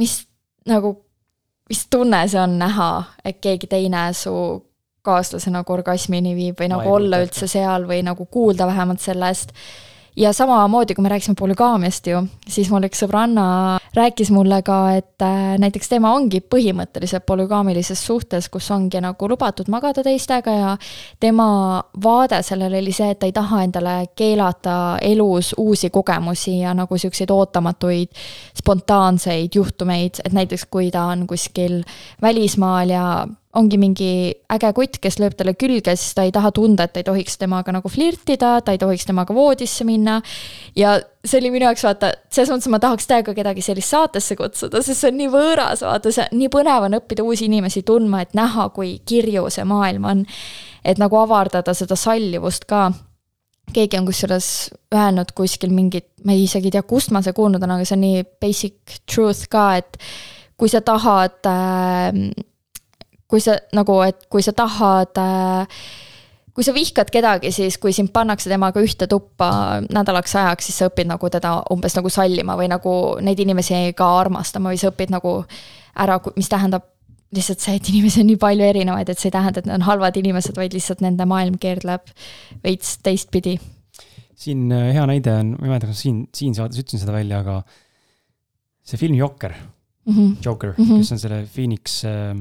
mis 0.00 0.22
nagu, 0.68 0.96
mis 1.70 1.86
tunne 1.90 2.22
see 2.30 2.40
on 2.40 2.58
näha, 2.60 2.90
et 3.24 3.40
keegi 3.42 3.70
teine 3.70 4.08
su 4.16 4.34
kaaslase 5.02 5.50
nagu 5.50 5.74
orgasmini 5.74 6.36
viib 6.38 6.60
või 6.60 6.70
nagu 6.70 6.92
olla 6.94 7.18
üldse 7.24 7.48
seal 7.50 7.88
või 7.88 8.04
nagu 8.06 8.26
kuulda 8.30 8.68
vähemalt 8.70 9.02
sellest 9.02 9.50
ja 10.16 10.32
samamoodi, 10.32 10.94
kui 10.94 11.02
me 11.02 11.08
rääkisime 11.08 11.34
polügaamiast 11.38 12.06
ju, 12.06 12.20
siis 12.48 12.70
mul 12.70 12.84
üks 12.88 13.00
sõbranna 13.02 13.44
rääkis 13.96 14.30
mulle 14.32 14.62
ka, 14.64 14.78
et 14.96 15.24
äh, 15.24 15.54
näiteks 15.60 15.88
tema 15.88 16.12
ongi 16.16 16.40
põhimõtteliselt 16.40 17.24
polügaamilises 17.28 18.04
suhtes, 18.06 18.48
kus 18.52 18.70
ongi 18.74 19.00
nagu 19.00 19.28
lubatud 19.28 19.68
magada 19.72 20.04
teistega 20.04 20.56
ja 20.56 20.76
tema 21.20 21.82
vaade 22.04 22.42
sellele 22.44 22.80
oli 22.82 22.92
see, 22.92 23.10
et 23.12 23.20
ta 23.20 23.28
ei 23.28 23.36
taha 23.36 23.62
endale 23.66 23.96
keelata 24.16 24.76
elus 25.00 25.54
uusi 25.58 25.90
kogemusi 25.90 26.58
ja 26.60 26.74
nagu 26.76 26.98
siukseid 26.98 27.30
ootamatuid 27.30 28.24
spontaanseid 28.58 29.54
juhtumeid, 29.54 30.24
et 30.24 30.32
näiteks 30.32 30.66
kui 30.70 30.90
ta 30.90 31.08
on 31.12 31.26
kuskil 31.26 31.82
välismaal 32.22 32.90
ja 32.92 33.06
ongi 33.58 33.76
mingi 33.76 34.08
äge 34.52 34.70
kutt, 34.76 34.96
kes 35.02 35.18
lööb 35.20 35.34
talle 35.36 35.52
külge, 35.60 35.92
siis 35.98 36.14
ta 36.16 36.24
ei 36.24 36.32
taha 36.32 36.48
tunda, 36.56 36.86
et 36.86 36.94
ta 36.94 37.02
ei 37.02 37.06
tohiks 37.06 37.36
temaga 37.40 37.74
nagu 37.74 37.90
flirtida, 37.92 38.54
ta 38.64 38.72
ei 38.72 38.80
tohiks 38.80 39.04
temaga 39.08 39.34
voodisse 39.36 39.84
minna. 39.84 40.20
ja 40.76 40.94
see 41.24 41.40
oli 41.42 41.50
minu 41.52 41.68
jaoks 41.68 41.84
vaata, 41.84 42.14
selles 42.32 42.50
mõttes 42.52 42.70
ma 42.72 42.80
tahaks 42.80 43.06
täiega 43.10 43.34
kedagi 43.36 43.64
sellist 43.64 43.92
saatesse 43.92 44.36
kutsuda, 44.40 44.80
sest 44.82 45.04
see 45.04 45.12
on 45.12 45.20
nii 45.20 45.30
võõras, 45.34 45.84
vaata, 45.84 46.12
see 46.14 46.24
nii 46.32 46.48
põnev 46.52 46.88
on 46.88 46.96
õppida 47.02 47.26
uusi 47.26 47.44
inimesi 47.50 47.84
tundma, 47.86 48.22
et 48.24 48.32
näha, 48.38 48.70
kui 48.72 48.94
kirju 49.04 49.44
see 49.52 49.66
maailm 49.68 50.08
on. 50.08 50.26
et 50.84 50.98
nagu 50.98 51.16
avardada 51.20 51.74
seda 51.78 51.94
sallivust 51.94 52.64
ka 52.66 52.88
keegi 53.72 53.98
on 54.00 54.06
kusjuures 54.08 54.46
öelnud 54.94 55.30
kuskil 55.36 55.70
mingit, 55.72 56.08
ma 56.24 56.32
ei 56.32 56.46
isegi 56.48 56.72
tea, 56.72 56.82
kust 56.82 57.12
ma 57.12 57.20
see 57.22 57.36
kuulnud 57.36 57.62
olen, 57.62 57.76
aga 57.76 57.86
see 57.88 57.98
on 57.98 58.02
nii 58.06 58.24
basic 58.42 58.96
truth 59.06 59.44
ka, 59.52 59.76
et 59.78 60.00
kui 60.58 60.72
sa 60.72 60.80
tahad 60.84 61.38
äh, 61.48 62.10
kui 63.32 63.40
sa 63.40 63.56
nagu, 63.72 63.96
et 64.04 64.26
kui 64.28 64.44
sa 64.44 64.52
tahad 64.52 65.16
äh, 65.16 65.82
kui 66.52 66.64
sa 66.64 66.74
vihkad 66.76 67.10
kedagi, 67.12 67.52
siis 67.52 67.78
kui 67.80 67.94
sind 67.96 68.12
pannakse 68.12 68.50
temaga 68.52 68.80
ühte 68.84 69.08
tuppa 69.08 69.80
nädalaks 69.88 70.36
ajaks, 70.36 70.68
siis 70.68 70.80
sa 70.82 70.88
õpid 70.90 71.08
nagu 71.08 71.30
teda 71.32 71.54
umbes 71.72 71.96
nagu 71.96 72.12
sallima 72.12 72.56
või 72.60 72.68
nagu 72.72 72.96
neid 73.24 73.40
inimesi 73.40 73.86
ka 73.96 74.08
armastama 74.20 74.72
või 74.72 74.80
sa 74.80 74.92
õpid 74.92 75.14
nagu 75.14 75.38
ära, 76.04 76.18
mis 76.36 76.52
tähendab 76.52 76.90
lihtsalt 77.32 77.64
see, 77.64 77.78
et 77.78 77.88
inimesi 77.88 78.20
on 78.20 78.28
nii 78.28 78.40
palju 78.40 78.66
erinevaid, 78.68 79.08
et 79.08 79.20
see 79.20 79.30
ei 79.30 79.36
tähenda, 79.38 79.62
et 79.62 79.68
nad 79.68 79.80
on 79.80 79.86
halvad 79.86 80.18
inimesed, 80.20 80.56
vaid 80.58 80.76
lihtsalt 80.76 81.00
nende 81.00 81.24
maailm 81.28 81.56
keerleb 81.60 82.12
veits 82.64 82.98
teistpidi. 83.04 83.56
siin 84.42 84.72
äh, 84.74 84.90
hea 84.92 85.06
näide 85.08 85.32
on, 85.38 85.54
ma 85.56 85.68
ei 85.68 85.72
mäleta, 85.72 85.88
kas 85.88 86.04
siin, 86.04 86.26
siin 86.36 86.52
saates 86.58 86.82
ütlesin 86.82 87.00
seda 87.00 87.16
välja, 87.16 87.40
aga 87.40 87.62
see 88.84 89.00
film 89.00 89.16
Jokker 89.16 89.54
mm, 89.54 90.12
-hmm. 90.12 90.36
Joker 90.44 90.74
mm, 90.76 90.84
-hmm. 90.84 90.98
kes 90.98 91.12
on 91.12 91.18
selle 91.18 91.46
Phoenix 91.54 92.04
äh, 92.04 92.36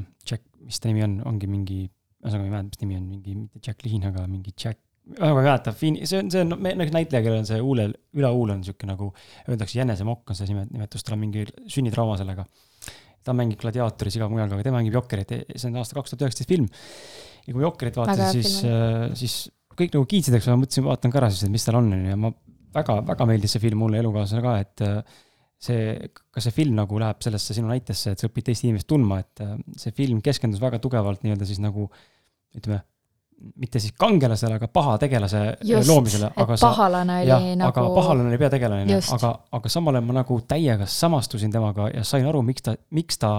mis 0.72 0.80
ta 0.80 0.88
nimi 0.88 1.04
on, 1.06 1.18
ongi 1.28 1.50
mingi, 1.52 1.82
ühesõnaga 2.24 2.42
ma 2.42 2.48
ei 2.48 2.56
mäleta, 2.56 2.72
mis 2.72 2.82
nimi 2.86 2.98
on, 2.98 3.12
mingi, 3.12 3.36
mitte 3.36 3.62
Jacqueline, 3.68 4.10
aga 4.12 4.26
mingi 4.30 4.54
Jack, 4.56 4.80
ma 5.20 5.32
ei 5.32 5.38
mäleta, 5.38 5.74
see 5.76 6.20
on, 6.20 6.32
see 6.32 6.44
on 6.46 6.54
nagu 6.56 6.96
näitleja, 6.96 7.24
kellel 7.26 7.42
on 7.42 7.50
see 7.50 7.62
huule, 7.62 7.88
ülahuul 8.18 8.54
on 8.56 8.66
sihuke 8.66 8.90
nagu, 8.90 9.12
öeldakse 9.48 9.82
jänesemokk 9.82 10.32
on 10.32 10.40
see 10.40 10.52
nimetus, 10.52 11.04
tal 11.06 11.18
on 11.18 11.24
mingi 11.26 11.48
sünnitrauma 11.72 12.20
sellega. 12.22 12.48
ta 13.22 13.36
mängib 13.38 13.60
gladiaatoris 13.62 14.16
igal 14.18 14.32
mujal, 14.34 14.50
aga 14.50 14.64
ta 14.66 14.72
mängib 14.74 14.96
Jokkerit, 14.98 15.34
see 15.54 15.68
on 15.70 15.76
aasta 15.78 15.94
kaks 15.94 16.14
tuhat 16.14 16.24
üheksateist 16.26 16.50
film. 16.50 16.70
ja 17.46 17.54
kui 17.54 17.66
Jokkerit 17.66 18.00
vaatasin, 18.00 18.32
siis, 18.40 18.56
äh, 18.66 19.12
siis 19.18 19.36
kõik 19.78 19.94
nagu 19.94 20.08
kiitsid, 20.10 20.38
eks 20.38 20.48
ma 20.50 20.58
mõtlesin, 20.62 20.88
vaatan 20.88 21.14
ka 21.14 21.22
ära 21.22 21.30
siis, 21.34 21.46
et 21.46 21.54
mis 21.54 21.68
tal 21.68 21.78
on, 21.82 21.92
on 21.94 22.06
ju, 22.06 22.14
ja 22.14 22.18
ma 22.18 22.32
väga, 22.76 23.02
väga 23.12 23.28
meeldis 23.30 23.56
see 23.56 23.64
film 23.64 23.84
mulle 23.84 24.02
elukaaslasele 24.02 24.46
ka, 24.46 24.56
et 24.64 24.86
äh, 24.88 25.20
see, 25.62 25.98
kas 26.34 26.48
see 26.48 26.56
film 26.56 26.80
nagu 26.80 27.02
läheb 27.02 27.20
sellesse 27.24 27.56
sinu 27.58 27.70
näitesse, 27.70 28.16
et 28.16 28.22
sa 28.22 28.30
õpid 28.30 28.50
teist 28.50 28.66
inimest 28.66 28.90
tundma, 28.90 29.20
et 29.22 29.44
äh, 29.46 29.58
see 29.80 29.94
film 29.98 30.22
keskendus 30.26 30.62
väga 30.64 30.82
tugevalt 30.82 31.22
nii-öelda 31.26 31.48
siis 31.50 31.62
nagu 31.62 31.86
ütleme, 32.58 32.82
mitte 33.62 33.82
siis 33.82 33.94
kangelasele, 33.98 34.58
aga 34.60 34.70
paha 34.74 34.98
tegelase 35.02 35.44
äh, 35.54 35.86
loomisele, 35.88 36.32
aga 36.44 36.58
sa. 36.58 36.72
pahalane 36.72 37.22
oli 37.22 37.32
jah, 37.32 37.46
nagu. 37.62 37.70
aga 37.70 37.94
pahalane 37.96 38.34
oli 38.34 38.42
peategelane, 38.42 39.00
aga, 39.18 39.32
aga 39.60 39.72
samal 39.74 39.98
ajal 39.98 40.10
ma 40.10 40.18
nagu 40.22 40.40
täiega 40.50 40.90
samastusin 40.90 41.54
temaga 41.54 41.90
ja 41.94 42.04
sain 42.08 42.28
aru, 42.30 42.44
miks 42.46 42.66
ta, 42.66 42.76
miks 42.98 43.22
ta 43.22 43.38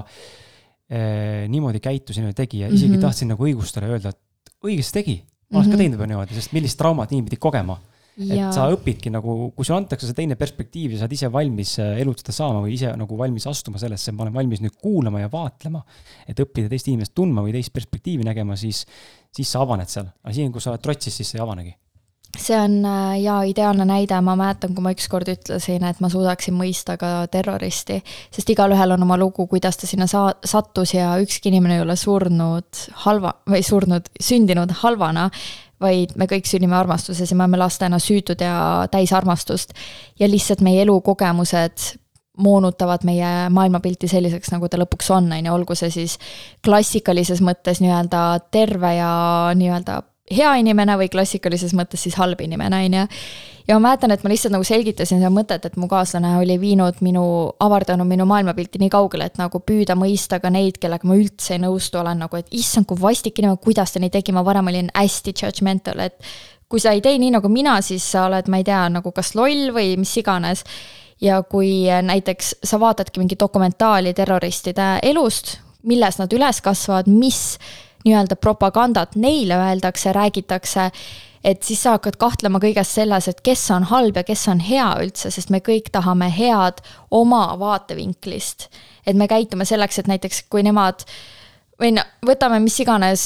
eh, 0.91 1.45
niimoodi 1.51 1.83
käitus 1.83 2.19
ja 2.19 2.25
niimoodi 2.25 2.39
tegi 2.43 2.65
ja 2.65 2.71
isegi 2.71 2.89
mm 2.89 2.97
-hmm. 2.97 3.07
tahtsin 3.07 3.35
nagu 3.35 3.47
õigustada 3.47 3.91
ja 3.91 3.99
öelda, 3.99 4.15
et 4.15 4.55
õigesti 4.67 4.99
tegi. 4.99 5.17
ma 5.51 5.59
oleks 5.59 5.67
mm 5.67 5.73
-hmm. 5.73 5.75
ka 5.75 5.83
teinud 5.83 5.99
juba 5.99 6.07
niimoodi, 6.07 6.35
sest 6.35 6.53
millist 6.53 6.79
traumat 6.79 7.13
inimene 7.13 7.31
pidi 7.31 7.41
kogema 7.43 7.79
Ja. 8.21 8.51
et 8.51 8.57
sa 8.57 8.67
õpidki 8.69 9.09
nagu, 9.09 9.51
kui 9.57 9.65
sulle 9.65 9.79
antakse 9.81 10.05
see 10.05 10.17
teine 10.19 10.37
perspektiiv 10.37 10.93
ja 10.93 11.01
sa 11.01 11.07
oled 11.07 11.17
ise 11.17 11.31
valmis 11.33 11.79
äh, 11.81 11.95
elutada 12.03 12.35
saama 12.37 12.61
või 12.61 12.75
ise 12.77 12.93
nagu 12.99 13.17
valmis 13.17 13.47
astuma 13.49 13.81
sellesse, 13.81 14.13
ma 14.13 14.27
olen 14.27 14.37
valmis 14.37 14.61
nüüd 14.61 14.77
kuulama 14.77 15.23
ja 15.23 15.31
vaatlema. 15.33 15.81
et 16.29 16.43
õppida 16.45 16.69
teist 16.69 16.91
inimest 16.93 17.15
tundma 17.17 17.45
või 17.45 17.57
teist 17.57 17.73
perspektiivi 17.73 18.27
nägema, 18.29 18.57
siis, 18.61 18.85
siis 19.33 19.49
sa 19.49 19.65
avaned 19.65 19.89
seal. 19.89 20.13
aga 20.23 20.35
siin, 20.37 20.53
kus 20.53 20.69
sa 20.69 20.75
oled 20.75 20.85
trotsis, 20.85 21.17
siis 21.17 21.33
sa 21.33 21.41
ei 21.41 21.47
avanegi 21.47 21.73
see 22.39 22.57
on 22.57 22.85
äh, 22.85 23.21
jaa, 23.23 23.43
ideaalne 23.45 23.85
näide, 23.85 24.17
ma 24.25 24.35
mäletan, 24.39 24.73
kui 24.75 24.85
ma 24.85 24.93
ükskord 24.95 25.29
ütlesin, 25.29 25.85
et 25.85 26.01
ma 26.01 26.09
suudaksin 26.13 26.57
mõista 26.57 26.97
ka 27.01 27.27
terroristi, 27.33 27.99
sest 28.33 28.53
igalühel 28.55 28.97
on 28.97 29.05
oma 29.05 29.19
lugu, 29.21 29.47
kuidas 29.51 29.77
ta 29.81 29.89
sinna 29.89 30.09
saa-, 30.11 30.35
sattus 30.49 30.95
ja 30.97 31.13
ükski 31.23 31.53
inimene 31.53 31.79
ei 31.79 31.85
ole 31.85 31.97
surnud 32.01 32.87
halva, 33.05 33.35
või 33.53 33.61
surnud, 33.67 34.09
sündinud 34.21 34.73
halvana, 34.81 35.29
vaid 35.83 36.15
me 36.17 36.29
kõik 36.31 36.47
sünnime 36.49 36.77
armastuses 36.79 37.31
ja 37.31 37.37
me 37.37 37.47
oleme 37.47 37.61
lastena 37.61 37.99
süütud 38.03 38.41
ja 38.41 38.87
täis 38.91 39.13
armastust. 39.13 39.75
ja 40.19 40.29
lihtsalt 40.31 40.61
meie 40.61 40.83
elukogemused 40.83 41.99
moonutavad 42.39 43.05
meie 43.05 43.49
maailmapilti 43.53 44.09
selliseks, 44.09 44.53
nagu 44.55 44.69
ta 44.69 44.79
lõpuks 44.81 45.11
on, 45.13 45.29
on 45.33 45.47
ju, 45.47 45.53
olgu 45.53 45.77
see 45.77 45.91
siis 45.93 46.17
klassikalises 46.65 47.43
mõttes 47.45 47.83
nii-öelda 47.85 48.23
terve 48.51 48.95
ja 48.97 49.13
nii-öelda 49.59 50.01
hea 50.37 50.53
inimene 50.61 50.97
või 51.01 51.11
klassikalises 51.13 51.75
mõttes 51.77 52.05
siis 52.07 52.17
halb 52.21 52.41
inimene, 52.45 52.85
on 52.87 52.97
ju. 52.97 53.07
ja 53.69 53.79
ma 53.79 53.89
mäletan, 53.89 54.15
et 54.15 54.25
ma 54.25 54.33
lihtsalt 54.33 54.55
nagu 54.55 54.67
selgitasin 54.67 55.21
seda 55.21 55.31
mõtet, 55.33 55.67
et 55.67 55.77
mu 55.81 55.89
kaaslane 55.91 56.35
oli 56.41 56.59
viinud 56.61 57.03
minu, 57.05 57.25
avardanud 57.63 58.09
minu 58.09 58.27
maailmapilti 58.29 58.81
nii 58.83 58.93
kaugele, 58.93 59.29
et 59.31 59.39
nagu 59.41 59.61
püüda 59.61 59.97
mõista 59.99 60.41
ka 60.43 60.51
neid, 60.51 60.81
kellega 60.83 61.09
ma 61.09 61.19
üldse 61.19 61.57
ei 61.57 61.63
nõustu 61.63 62.01
olen 62.03 62.25
nagu, 62.25 62.41
et 62.41 62.51
issand, 62.51 62.89
kui 62.91 63.01
vastik 63.01 63.39
inimene, 63.39 63.61
kuidas 63.63 63.95
ta 63.95 64.03
nii 64.03 64.13
tegi, 64.15 64.35
ma 64.35 64.45
varem 64.47 64.73
olin 64.73 64.91
hästi 64.97 65.37
judgmental, 65.43 66.03
et 66.07 66.19
kui 66.73 66.81
sa 66.81 66.95
ei 66.97 67.03
tee 67.05 67.19
nii 67.21 67.35
nagu 67.35 67.53
mina, 67.53 67.77
siis 67.85 68.05
sa 68.15 68.27
oled, 68.31 68.49
ma 68.49 68.63
ei 68.63 68.65
tea, 68.65 68.87
nagu 68.89 69.13
kas 69.13 69.35
loll 69.37 69.75
või 69.77 69.95
mis 70.01 70.17
iganes. 70.17 70.65
ja 71.23 71.37
kui 71.47 71.87
näiteks 72.03 72.49
sa 72.67 72.81
vaatadki 72.83 73.21
mingi 73.21 73.37
dokumentaali 73.39 74.11
terroristide 74.15 74.97
elust, 75.07 75.53
milles 75.87 76.17
nad 76.19 76.33
üles 76.35 76.59
kasvavad, 76.65 77.07
mis 77.07 77.59
nii-öelda 78.05 78.37
propagandat 78.37 79.17
neile 79.17 79.57
öeldakse, 79.57 80.13
räägitakse, 80.13 80.91
et 81.45 81.63
siis 81.63 81.83
sa 81.83 81.97
hakkad 81.97 82.17
kahtlema 82.21 82.61
kõiges 82.63 82.95
selles, 82.95 83.29
et 83.29 83.41
kes 83.45 83.65
on 83.75 83.89
halb 83.91 84.17
ja 84.17 84.25
kes 84.27 84.47
on 84.53 84.63
hea 84.63 84.89
üldse, 85.03 85.31
sest 85.35 85.51
me 85.51 85.63
kõik 85.65 85.91
tahame 85.93 86.31
head 86.31 86.83
oma 87.11 87.59
vaatevinklist. 87.59 88.69
et 89.07 89.17
me 89.17 89.27
käitume 89.29 89.65
selleks, 89.65 89.99
et 89.99 90.07
näiteks 90.07 90.45
kui 90.51 90.63
nemad 90.63 91.03
või 91.81 91.91
no 91.97 92.05
võtame 92.27 92.61
mis 92.63 92.79
iganes 92.81 93.25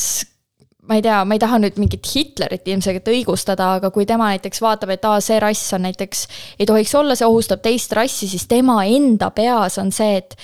ma 0.88 0.94
ei 0.94 1.02
tea, 1.02 1.24
ma 1.26 1.34
ei 1.34 1.42
taha 1.42 1.58
nüüd 1.60 1.78
mingit 1.82 2.06
Hitlerit 2.14 2.68
ilmselgelt 2.70 3.08
õigustada, 3.10 3.72
aga 3.80 3.90
kui 3.94 4.06
tema 4.06 4.30
näiteks 4.32 4.62
vaatab, 4.62 4.92
et 4.94 5.04
aa, 5.04 5.20
see 5.24 5.38
rass 5.42 5.74
on 5.76 5.82
näiteks, 5.86 6.26
ei 6.60 6.68
tohiks 6.68 6.94
olla, 6.94 7.16
see 7.18 7.26
ohustab 7.26 7.64
teist 7.64 7.92
rassi, 7.96 8.28
siis 8.30 8.46
tema 8.50 8.78
enda 8.84 9.32
peas 9.34 9.80
on 9.82 9.90
see, 9.94 10.22
et 10.22 10.36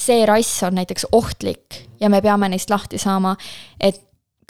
see 0.00 0.24
rass 0.28 0.62
on 0.66 0.78
näiteks 0.80 1.10
ohtlik 1.12 1.82
ja 2.00 2.08
me 2.12 2.22
peame 2.24 2.48
neist 2.48 2.70
lahti 2.72 2.98
saama, 2.98 3.34
et 3.80 4.00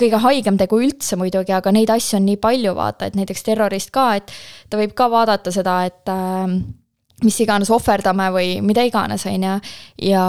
kõige 0.00 0.20
haigem 0.22 0.56
tegu 0.60 0.80
üldse 0.80 1.18
muidugi, 1.20 1.52
aga 1.52 1.72
neid 1.74 1.90
asju 1.92 2.18
on 2.20 2.28
nii 2.28 2.38
palju, 2.40 2.74
vaata, 2.76 3.10
et 3.10 3.18
näiteks 3.18 3.44
terrorist 3.46 3.92
ka, 3.94 4.06
et 4.20 4.32
ta 4.70 4.80
võib 4.80 4.94
ka 4.96 5.10
vaadata 5.12 5.52
seda, 5.52 5.80
et 5.90 6.12
äh, 6.12 6.54
mis 7.24 7.40
iganes 7.44 7.70
ohverdame 7.74 8.30
või 8.32 8.54
mida 8.64 8.84
iganes, 8.86 9.26
on 9.28 9.48
ju, 9.48 9.56
ja 10.10 10.24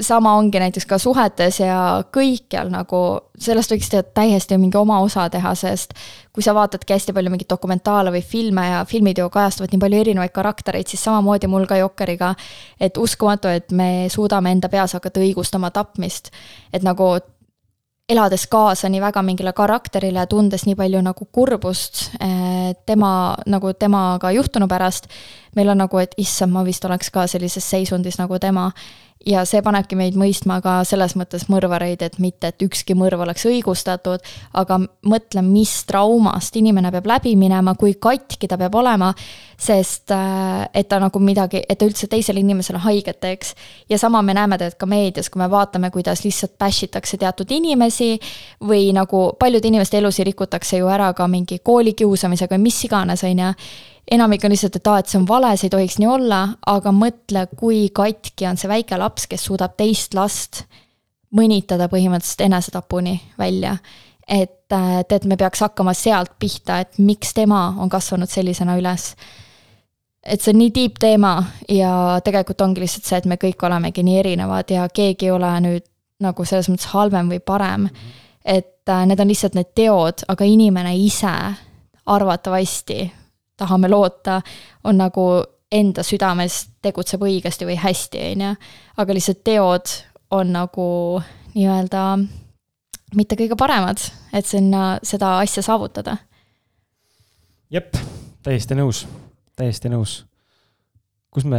sama 0.00 0.34
ongi 0.36 0.60
näiteks 0.60 0.86
ka 0.86 0.98
suhetes 1.00 1.60
ja 1.60 2.02
kõikjal 2.12 2.68
nagu, 2.72 2.98
sellest 3.40 3.72
võiks 3.72 3.88
teha 3.92 4.04
täiesti 4.16 4.58
mingi 4.60 4.76
oma 4.76 4.98
osa 5.04 5.24
teha, 5.32 5.54
sest 5.56 5.94
kui 6.36 6.44
sa 6.44 6.52
vaatadki 6.56 6.92
hästi 6.92 7.14
palju 7.16 7.32
mingeid 7.32 7.48
dokumentaale 7.48 8.12
või 8.12 8.20
filme 8.24 8.66
ja 8.68 8.82
filmid 8.88 9.18
ju 9.18 9.30
kajastavad 9.32 9.72
nii 9.72 9.80
palju 9.80 10.00
erinevaid 10.04 10.34
karaktereid, 10.36 10.90
siis 10.90 11.04
samamoodi 11.06 11.48
mul 11.48 11.64
ka 11.68 11.80
Jokkeriga, 11.80 12.34
et 12.80 13.00
uskumatu, 13.00 13.48
et 13.48 13.72
me 13.72 14.10
suudame 14.12 14.52
enda 14.52 14.68
peas 14.68 14.92
hakata 14.98 15.24
õigustama 15.24 15.72
tapmist. 15.72 16.30
et 16.72 16.84
nagu 16.84 17.16
elades 18.08 18.46
kaasa 18.46 18.88
nii 18.88 19.00
väga 19.00 19.22
mingile 19.22 19.52
karakterile 19.52 20.18
ja 20.18 20.26
tundes 20.30 20.66
nii 20.66 20.76
palju 20.78 21.00
nagu 21.02 21.26
kurbust 21.32 22.04
eh, 22.20 22.74
tema, 22.86 23.34
nagu 23.46 23.72
temaga 23.72 24.30
juhtunu 24.30 24.68
pärast, 24.68 25.08
meil 25.56 25.72
on 25.72 25.80
nagu, 25.82 25.98
et 25.98 26.14
issand, 26.20 26.52
ma 26.52 26.62
vist 26.64 26.84
oleks 26.84 27.10
ka 27.10 27.26
sellises 27.26 27.64
seisundis 27.70 28.20
nagu 28.20 28.38
tema 28.38 28.70
ja 29.26 29.42
see 29.48 29.62
panebki 29.64 29.96
meid 29.98 30.16
mõistma 30.18 30.60
ka 30.64 30.78
selles 30.86 31.16
mõttes 31.18 31.46
mõrvareid, 31.50 32.02
et 32.06 32.18
mitte, 32.22 32.52
et 32.52 32.62
ükski 32.62 32.94
mõrv 32.98 33.24
oleks 33.24 33.46
õigustatud, 33.48 34.22
aga 34.54 34.78
mõtle, 35.08 35.42
mis 35.42 35.72
traumast 35.88 36.56
inimene 36.56 36.92
peab 36.94 37.08
läbi 37.10 37.34
minema, 37.38 37.74
kui 37.78 37.96
katki 38.00 38.48
ta 38.48 38.58
peab 38.60 38.74
olema, 38.78 39.12
sest 39.58 40.12
äh, 40.14 40.66
et 40.74 40.88
ta 40.88 41.00
nagu 41.02 41.20
midagi, 41.22 41.62
et 41.68 41.78
ta 41.78 41.88
üldse 41.88 42.08
teisele 42.12 42.40
inimesele 42.44 42.78
haiget 42.84 43.20
teeks. 43.20 43.54
ja 43.88 43.98
sama 43.98 44.22
me 44.22 44.34
näeme 44.34 44.58
tegelikult 44.58 44.80
ka 44.80 44.86
meedias, 44.86 45.30
kui 45.30 45.40
me 45.40 45.50
vaatame, 45.50 45.90
kuidas 45.90 46.24
lihtsalt 46.24 46.58
bash 46.58 46.84
itakse 46.84 47.16
teatud 47.16 47.50
inimesi 47.50 48.18
või 48.62 48.92
nagu 48.92 49.32
paljude 49.38 49.68
inimeste 49.68 49.98
elusid 49.98 50.26
rikutakse 50.26 50.78
ju 50.78 50.88
ära 50.88 51.12
ka 51.14 51.26
mingi 51.28 51.58
koolikiusamisega 51.58 52.54
või 52.56 52.68
mis 52.68 52.84
iganes, 52.84 53.24
on 53.24 53.44
ju 53.44 53.52
enamik 54.10 54.44
on 54.44 54.50
lihtsalt, 54.54 54.76
et 54.76 54.86
aa, 54.86 54.98
et 55.00 55.10
see 55.10 55.18
on 55.20 55.28
vale, 55.28 55.52
see 55.56 55.66
ei 55.68 55.74
tohiks 55.74 55.98
nii 56.00 56.08
olla, 56.10 56.40
aga 56.70 56.92
mõtle, 56.94 57.46
kui 57.58 57.86
katki 57.94 58.46
on 58.48 58.58
see 58.60 58.70
väike 58.70 58.98
laps, 59.00 59.26
kes 59.30 59.46
suudab 59.48 59.76
teist 59.78 60.14
last 60.14 60.64
mõnitada 61.36 61.88
põhimõtteliselt 61.92 62.46
enesetapuni 62.46 63.16
välja. 63.38 63.76
et, 64.28 64.72
et 65.10 65.24
me 65.24 65.36
peaks 65.36 65.60
hakkama 65.60 65.94
sealt 65.94 66.32
pihta, 66.38 66.80
et 66.80 66.98
miks 66.98 67.34
tema 67.34 67.74
on 67.78 67.88
kasvanud 67.88 68.30
sellisena 68.30 68.76
üles. 68.78 69.14
et 70.22 70.40
see 70.40 70.52
on 70.52 70.58
nii 70.58 70.74
deep 70.74 70.98
teema 70.98 71.44
ja 71.68 72.20
tegelikult 72.24 72.60
ongi 72.60 72.80
lihtsalt 72.80 73.04
see, 73.04 73.18
et 73.18 73.26
me 73.26 73.36
kõik 73.36 73.62
olemegi 73.62 74.02
nii 74.02 74.18
erinevad 74.18 74.70
ja 74.70 74.88
keegi 74.88 75.26
ei 75.26 75.30
ole 75.30 75.52
nüüd 75.60 75.86
nagu 76.20 76.44
selles 76.44 76.68
mõttes 76.70 76.88
halvem 76.94 77.30
või 77.30 77.40
parem. 77.40 77.88
et 78.44 78.88
äh, 78.88 79.06
need 79.06 79.20
on 79.20 79.28
lihtsalt 79.28 79.54
need 79.54 79.74
teod, 79.74 80.22
aga 80.28 80.44
inimene 80.44 80.96
ise 80.96 81.36
arvatavasti 82.06 83.12
tahame 83.56 83.88
loota, 83.88 84.40
on 84.84 84.98
nagu 85.00 85.26
enda 85.72 86.02
südames 86.06 86.66
tegutseb 86.82 87.22
õigesti 87.26 87.66
või 87.66 87.76
hästi, 87.80 88.26
on 88.32 88.44
ju. 88.46 88.52
aga 89.02 89.16
lihtsalt 89.16 89.42
teod 89.44 89.94
on 90.30 90.52
nagu 90.54 90.86
nii-öelda 91.54 92.04
mitte 93.16 93.38
kõige 93.38 93.58
paremad, 93.58 94.00
et 94.34 94.46
sinna 94.46 94.96
seda 95.06 95.38
asja 95.42 95.64
saavutada. 95.66 96.16
jep, 97.70 97.96
täiesti 98.42 98.78
nõus, 98.78 99.06
täiesti 99.56 99.90
nõus. 99.92 100.24
kus 101.30 101.44
me 101.44 101.58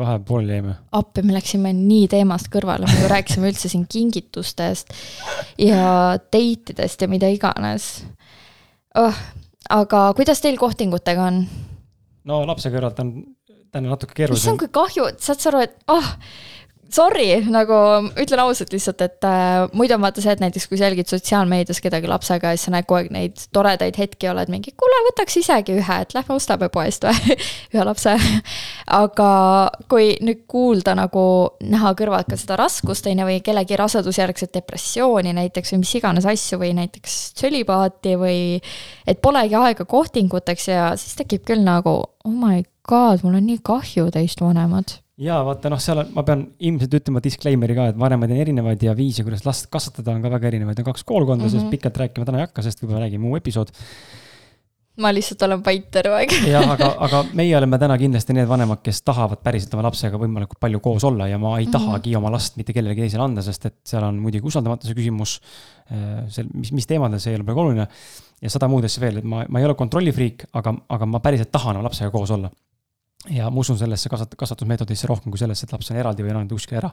vahepeal 0.00 0.24
pooleli 0.24 0.52
jäime? 0.52 0.76
appi, 0.92 1.22
me 1.22 1.34
läksime 1.36 1.72
nii 1.72 2.06
teemast 2.08 2.48
kõrvale, 2.52 2.86
me 2.86 3.02
ju 3.02 3.10
rääkisime 3.10 3.50
üldse 3.50 3.68
siin 3.68 3.86
kingitustest 3.90 4.94
ja 5.58 6.14
date 6.18 6.72
idest 6.72 7.02
ja 7.02 7.08
mida 7.08 7.28
iganes 7.28 8.06
oh, 8.94 9.18
aga 9.70 10.12
kuidas 10.18 10.42
teil 10.44 10.58
kohtingutega 10.60 11.26
on? 11.30 11.42
no 12.28 12.44
lapse 12.46 12.70
kõrvalt 12.72 13.00
on 13.02 13.12
täna 13.72 13.92
natuke 13.92 14.16
keerulisem. 14.16 14.54
issand, 14.54 14.62
kui 14.62 14.72
kahju, 14.72 15.08
saad 15.20 15.42
sa 15.42 15.50
aru, 15.52 15.64
et 15.66 15.76
ah 15.88 15.98
oh,, 15.98 16.12
sorry, 16.92 17.26
nagu 17.52 17.76
ütlen 18.18 18.40
ausalt 18.42 18.72
lihtsalt, 18.72 19.02
et 19.04 19.24
äh, 19.26 19.66
muidu 19.76 19.96
on 19.96 20.02
vaata 20.04 20.22
see, 20.24 20.32
et 20.32 20.42
näiteks 20.42 20.68
kui 20.70 20.78
sa 20.80 20.88
jälgid 20.88 21.10
sotsiaalmeedias 21.10 21.80
kedagi 21.84 22.08
lapsega 22.10 22.52
ja 22.52 22.58
siis 22.58 22.68
sa 22.68 22.74
näed 22.74 22.86
kogu 22.88 23.02
aeg 23.02 23.10
neid 23.14 23.42
toredaid 23.54 23.98
hetki, 24.00 24.28
oled 24.30 24.50
mingi, 24.52 24.72
kuule, 24.78 25.00
võtaks 25.10 25.38
isegi 25.42 25.76
ühe, 25.78 25.98
et 26.04 26.14
lähme 26.16 26.36
ostame 26.36 26.70
poest 26.72 27.04
või 27.08 27.36
ühe 27.74 27.86
lapse. 27.88 28.14
aga 28.98 29.30
kui 29.90 30.14
nüüd 30.24 30.44
kuulda 30.50 30.94
nagu, 30.98 31.24
näha 31.64 31.92
kõrvalt 31.98 32.30
ka 32.32 32.38
seda 32.40 32.56
raskust, 32.60 33.08
on 33.10 33.22
ju, 33.22 33.28
või 33.28 33.42
kellegi 33.44 33.78
rasedusjärgset 33.78 34.54
depressiooni 34.56 35.34
näiteks 35.36 35.74
või 35.74 35.82
mis 35.84 35.96
iganes 36.00 36.28
asju 36.28 36.60
või 36.62 36.72
näiteks 36.78 37.18
tsölibaati 37.38 38.16
või 38.20 38.38
et 39.08 39.20
polegi 39.24 39.58
aega 39.58 39.84
kohtinguteks 39.88 40.70
ja 40.72 40.88
siis 41.00 41.18
tekib 41.20 41.44
küll 41.48 41.66
nagu, 41.66 41.98
oh 42.24 42.32
my 42.32 42.64
god, 42.88 43.20
mul 43.24 43.36
on 43.36 43.46
nii 43.50 43.60
kahju 43.66 44.08
teist 44.14 44.40
vanemad 44.40 44.96
ja 45.22 45.40
vaata 45.46 45.70
noh, 45.72 45.80
seal 45.82 46.02
on, 46.04 46.12
ma 46.14 46.24
pean 46.26 46.44
ilmselt 46.68 46.94
ütlema 47.00 47.22
disclaimer'i 47.24 47.76
ka, 47.76 47.88
et 47.92 47.98
vanemaid 47.98 48.32
on 48.34 48.40
erinevaid 48.44 48.86
ja 48.86 48.94
viise, 48.98 49.24
kuidas 49.26 49.44
last 49.48 49.66
kasvatada, 49.72 50.14
on 50.14 50.22
ka 50.24 50.30
väga 50.36 50.52
erinevaid, 50.52 50.78
on 50.78 50.86
kaks 50.92 51.04
koolkonda 51.08 51.44
mm, 51.44 51.48
-hmm. 51.48 51.56
sellest 51.56 51.74
pikalt 51.74 52.00
rääkima 52.04 52.28
täna 52.28 52.40
ei 52.40 52.46
hakka, 52.46 52.62
sest 52.62 52.82
võib-olla 52.82 53.04
räägime 53.06 53.26
muu 53.26 53.36
episood. 53.36 53.72
ma 54.98 55.12
lihtsalt 55.14 55.42
olen 55.46 55.60
vait 55.62 55.90
terve 55.94 56.14
aeg 56.14 56.32
jah, 56.50 56.70
aga, 56.74 56.88
aga 57.06 57.24
meie 57.38 57.56
oleme 57.56 57.78
täna 57.78 57.98
kindlasti 57.98 58.34
need 58.34 58.48
vanemad, 58.50 58.82
kes 58.82 59.02
tahavad 59.06 59.42
päriselt 59.42 59.74
oma 59.74 59.84
lapsega 59.86 60.18
võimalikult 60.18 60.58
palju 60.60 60.80
koos 60.82 61.04
olla 61.06 61.28
ja 61.28 61.38
ma 61.38 61.58
ei 61.58 61.66
mm 61.66 61.72
-hmm. 61.72 61.72
tahagi 61.72 62.16
oma 62.16 62.32
last 62.34 62.56
mitte 62.56 62.72
kellelegi 62.72 63.06
teisele 63.06 63.22
anda, 63.22 63.42
sest 63.42 63.66
et 63.66 63.76
seal 63.84 64.04
on 64.04 64.18
muidugi 64.18 64.46
usaldamatuse 64.46 64.94
küsimus. 64.94 65.40
Äh, 65.90 66.28
seal, 66.28 66.46
mis, 66.54 66.72
mis 66.72 66.86
teemadel, 66.86 67.18
see 67.18 67.32
ei 67.32 67.36
ole 67.36 67.44
praegu 67.44 67.60
oluline. 67.60 67.86
ja 68.42 68.50
sada 68.50 68.68
muud 68.68 68.84
asja 68.84 69.00
veel, 69.00 69.18
et 69.18 69.24
ma, 69.24 69.44
ma 69.48 69.58
ei 69.58 69.64
ole 69.64 69.74
kontrollifriik, 69.74 70.44
aga, 70.52 70.74
aga 70.88 71.06
ma 71.06 71.20
päriselt 71.20 71.50
tahan 71.52 71.76
oma 71.76 71.88
lapsega 71.88 72.10
koos 72.10 72.30
olla 72.30 72.50
ja 73.26 73.48
ma 73.50 73.62
usun 73.62 73.78
sellesse 73.78 74.10
kasvat-, 74.12 74.36
kasvatusmeetodisse 74.38 75.08
rohkem 75.10 75.32
kui 75.34 75.40
sellesse, 75.40 75.66
et 75.66 75.72
laps 75.74 75.90
on 75.90 75.98
eraldi 75.98 76.24
või 76.24 76.32
elanud 76.32 76.54
kuskil 76.54 76.78
ära. 76.80 76.90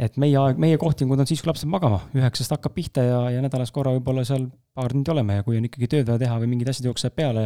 et 0.00 0.16
meie 0.20 0.38
aeg, 0.40 0.60
meie 0.60 0.78
kohtingud 0.80 1.20
on 1.20 1.28
siis, 1.28 1.42
kui 1.42 1.50
laps 1.50 1.64
läheb 1.64 1.74
magama, 1.74 2.00
üheksast 2.16 2.54
hakkab 2.54 2.74
pihta 2.76 3.04
ja, 3.04 3.18
ja 3.36 3.42
nädalas 3.44 3.72
korra 3.74 3.92
võib-olla 3.96 4.24
seal 4.24 4.48
paar 4.74 4.94
tundi 4.94 5.12
oleme 5.12 5.40
ja 5.40 5.44
kui 5.44 5.60
on 5.60 5.68
ikkagi 5.68 5.90
tööd 5.96 6.08
vaja 6.08 6.24
teha 6.24 6.40
või 6.40 6.54
mingid 6.54 6.72
asjad 6.72 6.88
jooksevad 6.88 7.16
peale, 7.18 7.44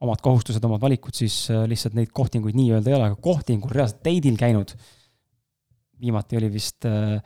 omad 0.00 0.24
kohustused, 0.24 0.64
omad 0.64 0.80
valikud, 0.80 1.16
siis 1.16 1.42
äh, 1.52 1.66
lihtsalt 1.68 1.98
neid 1.98 2.14
kohtinguid 2.16 2.56
nii-öelda 2.56 2.92
ei 2.92 2.96
ole, 2.96 3.10
aga 3.12 3.20
kohtingul 3.20 3.76
reaalselt 3.76 4.00
date'il 4.06 4.40
käinud. 4.40 4.74
viimati 6.00 6.40
oli 6.40 6.52
vist 6.52 6.88
äh, 6.88 7.20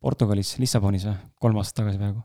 Portugalis, 0.00 0.56
Lissabonis 0.58 1.04
või, 1.04 1.18
kolm 1.40 1.60
aastat 1.60 1.82
tagasi 1.82 2.00
peaaegu. 2.00 2.24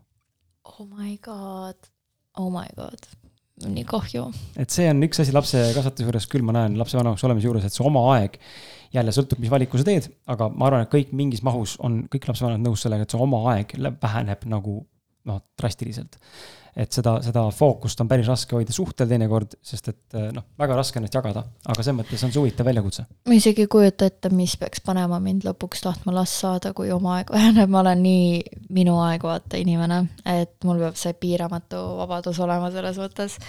Oh 0.64 0.86
my 0.88 1.18
god, 1.20 1.92
oh 2.38 2.48
my 2.52 2.68
god 2.76 3.19
nii 3.68 3.86
kahju. 3.88 4.26
et 4.60 4.72
see 4.72 4.88
on 4.90 5.02
üks 5.06 5.22
asi 5.22 5.34
lapse 5.36 5.62
kasvatuse 5.76 6.06
juures, 6.06 6.28
küll 6.30 6.46
ma 6.46 6.56
näen 6.56 6.78
lapsevanemaks 6.80 7.24
olemise 7.28 7.48
juures, 7.48 7.66
et 7.66 7.76
see 7.76 7.86
oma 7.86 8.04
aeg, 8.14 8.38
jälle 8.94 9.14
sõltub, 9.14 9.42
mis 9.42 9.52
valiku 9.52 9.78
sa 9.78 9.86
teed, 9.86 10.08
aga 10.30 10.48
ma 10.52 10.70
arvan, 10.70 10.86
et 10.86 10.92
kõik 10.92 11.12
mingis 11.16 11.44
mahus 11.46 11.76
on 11.84 12.02
kõik 12.12 12.30
lapsevanemad 12.30 12.66
nõus 12.66 12.86
sellega, 12.86 13.06
et 13.06 13.12
see 13.12 13.20
oma 13.20 13.42
aeg 13.54 13.76
väheneb 14.02 14.48
nagu 14.50 14.80
noh, 15.30 15.44
drastiliselt. 15.58 16.18
et 16.80 16.94
seda, 16.94 17.16
seda 17.18 17.42
fookust 17.50 17.98
on 18.00 18.08
päris 18.08 18.28
raske 18.30 18.54
hoida 18.54 18.72
suhtel 18.72 19.08
teinekord, 19.10 19.56
sest 19.66 19.88
et 19.90 20.18
noh, 20.34 20.44
väga 20.58 20.76
raske 20.78 21.00
ennast 21.00 21.16
jagada, 21.18 21.42
aga 21.66 21.82
selles 21.82 21.96
mõttes 21.98 22.22
on 22.22 22.30
see 22.30 22.38
huvitav 22.38 22.68
väljakutse. 22.68 23.06
ma 23.26 23.38
isegi 23.38 23.64
ei 23.66 23.70
kujuta 23.74 24.06
ette, 24.06 24.30
mis 24.34 24.54
peaks 24.60 24.84
panema 24.86 25.18
mind 25.22 25.48
lõpuks 25.48 25.82
tahtma 25.86 26.14
last 26.14 26.38
saada, 26.44 26.72
kui 26.76 26.92
oma 26.94 27.16
aeg 27.18 27.32
väheneb, 27.34 27.72
ma 27.72 27.82
olen 27.82 28.04
nii 28.06 28.60
minu 28.76 29.00
aeg 29.02 29.26
vaata 29.26 29.58
inimene, 29.58 30.04
et 30.24 30.54
mul 30.64 30.78
peab 30.84 31.00
see 31.00 31.16
piiramatu 31.18 31.82
vabadus 32.04 32.38
olema 32.44 32.70
selles 32.70 33.02
mõttes. 33.02 33.40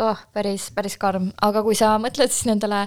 oh, 0.00 0.24
päris, 0.32 0.70
päris 0.72 0.96
karm, 0.96 1.28
aga 1.42 1.62
kui 1.62 1.76
sa 1.76 1.98
mõtled 2.00 2.32
siis 2.32 2.48
nendele 2.48 2.86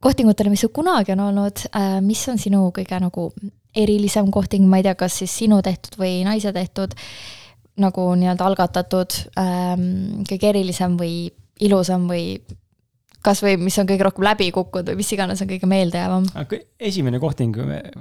kohtingutele, 0.00 0.52
mis 0.52 0.64
sul 0.66 0.72
kunagi 0.74 1.14
on 1.16 1.24
olnud, 1.28 1.66
äh, 1.76 1.98
mis 2.04 2.22
on 2.32 2.38
sinu 2.40 2.68
kõige 2.74 3.00
nagu 3.02 3.30
erilisem 3.76 4.30
kohting, 4.32 4.66
ma 4.68 4.80
ei 4.80 4.86
tea, 4.86 4.94
kas 4.98 5.18
siis 5.22 5.32
sinu 5.44 5.60
tehtud 5.64 5.98
või 6.00 6.20
naise 6.24 6.52
tehtud, 6.56 6.94
nagu 7.82 8.06
nii-öelda 8.16 8.46
algatatud 8.46 9.18
ähm,, 9.40 10.22
kõige 10.28 10.48
erilisem 10.48 10.96
või 10.96 11.26
ilusam 11.60 12.06
või 12.08 12.38
kas 13.26 13.42
või 13.42 13.56
mis 13.60 13.76
on 13.80 13.88
kõige 13.88 14.06
rohkem 14.06 14.24
läbi 14.24 14.48
kukkunud 14.54 14.92
või 14.92 15.00
mis 15.00 15.12
iganes 15.12 15.42
on 15.42 15.50
kõige 15.50 15.68
meeldejäävam? 15.68 16.28
esimene 16.80 17.20
kohting, 17.20 17.56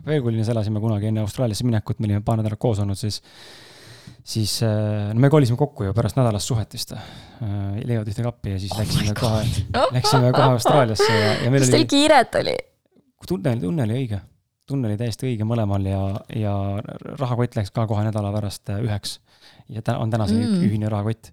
Veekullinas 0.05 0.51
elasime 0.53 0.79
kunagi 0.83 1.09
enne 1.09 1.23
Austraaliasse 1.25 1.65
minekut, 1.67 1.99
me 1.99 2.09
olime 2.09 2.23
paar 2.25 2.39
nädalat 2.39 2.61
koos 2.61 2.79
olnud, 2.83 2.99
siis 2.99 3.21
siis 4.25 4.57
äh, 4.65 5.11
no 5.13 5.21
me 5.21 5.29
kolisime 5.29 5.59
kokku 5.59 5.87
ju 5.87 5.95
pärast 5.97 6.17
nädalast 6.17 6.49
suhetist 6.49 6.95
äh,. 6.97 7.09
leiavad 7.83 8.09
ühte 8.09 8.25
kappi 8.25 8.55
ja 8.55 8.61
siis 8.61 8.73
oh 8.73 8.81
läksime 8.81 9.17
kohe, 9.19 9.43
läksime 9.93 10.31
kohe 10.33 10.53
Austraaliasse 10.55 11.11
ja, 11.11 11.33
ja 11.45 11.51
meil 11.51 11.61
kas 11.61 11.69
oli. 11.69 11.75
kas 11.75 11.75
teil 11.77 11.91
kiiret 11.91 12.39
oli? 12.41 12.55
tunne, 13.27 13.57
tunne 13.61 13.85
oli 13.85 14.01
õige 14.03 14.21
tunne 14.69 14.89
oli 14.89 14.97
täiesti 14.97 15.29
õige 15.29 15.45
mõlemal 15.47 15.85
ja, 15.85 16.01
ja 16.33 16.53
rahakott 17.19 17.57
läks 17.57 17.71
ka 17.73 17.85
kohe 17.89 18.05
nädala 18.07 18.31
pärast 18.33 18.71
äh, 18.73 18.81
üheks. 18.85 19.19
ja 19.69 19.81
ta 19.85 19.97
on 20.01 20.09
tänaseni 20.13 20.45
mm. 20.45 20.65
ühine 20.65 20.89
rahakott. 20.89 21.31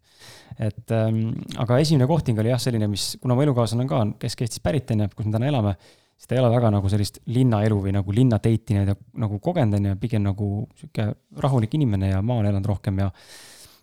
et 0.59 0.93
ähm, 0.93 1.33
aga 1.57 1.79
esimene 1.81 2.07
kohting 2.07 2.39
oli 2.39 2.53
jah, 2.53 2.61
selline, 2.61 2.89
mis, 2.93 3.17
kuna 3.23 3.37
mu 3.37 3.45
elukaaslane 3.47 3.87
on 3.87 3.89
ka 3.89 4.03
Kesk-Eestist 4.25 4.63
pärit, 4.63 4.91
on 4.93 5.07
ju, 5.07 5.09
kus 5.17 5.29
me 5.29 5.33
täna 5.33 5.49
elame, 5.49 5.77
siis 6.23 6.31
ta 6.31 6.37
ei 6.37 6.43
ole 6.43 6.53
väga 6.55 6.71
nagu 6.71 6.91
sellist 6.91 7.19
linnaelu 7.35 7.81
või 7.83 7.93
nagu 7.97 8.15
linna 8.15 8.39
date'i 8.39 8.79
nagu 8.79 9.41
kogenud, 9.43 9.75
on 9.81 9.89
ju, 9.91 9.97
pigem 9.99 10.23
nagu 10.23 10.51
sihuke 10.79 11.09
rahulik 11.43 11.75
inimene 11.75 12.13
ja 12.13 12.21
maal 12.23 12.47
elanud 12.47 12.69
rohkem 12.71 13.03
ja 13.03 13.11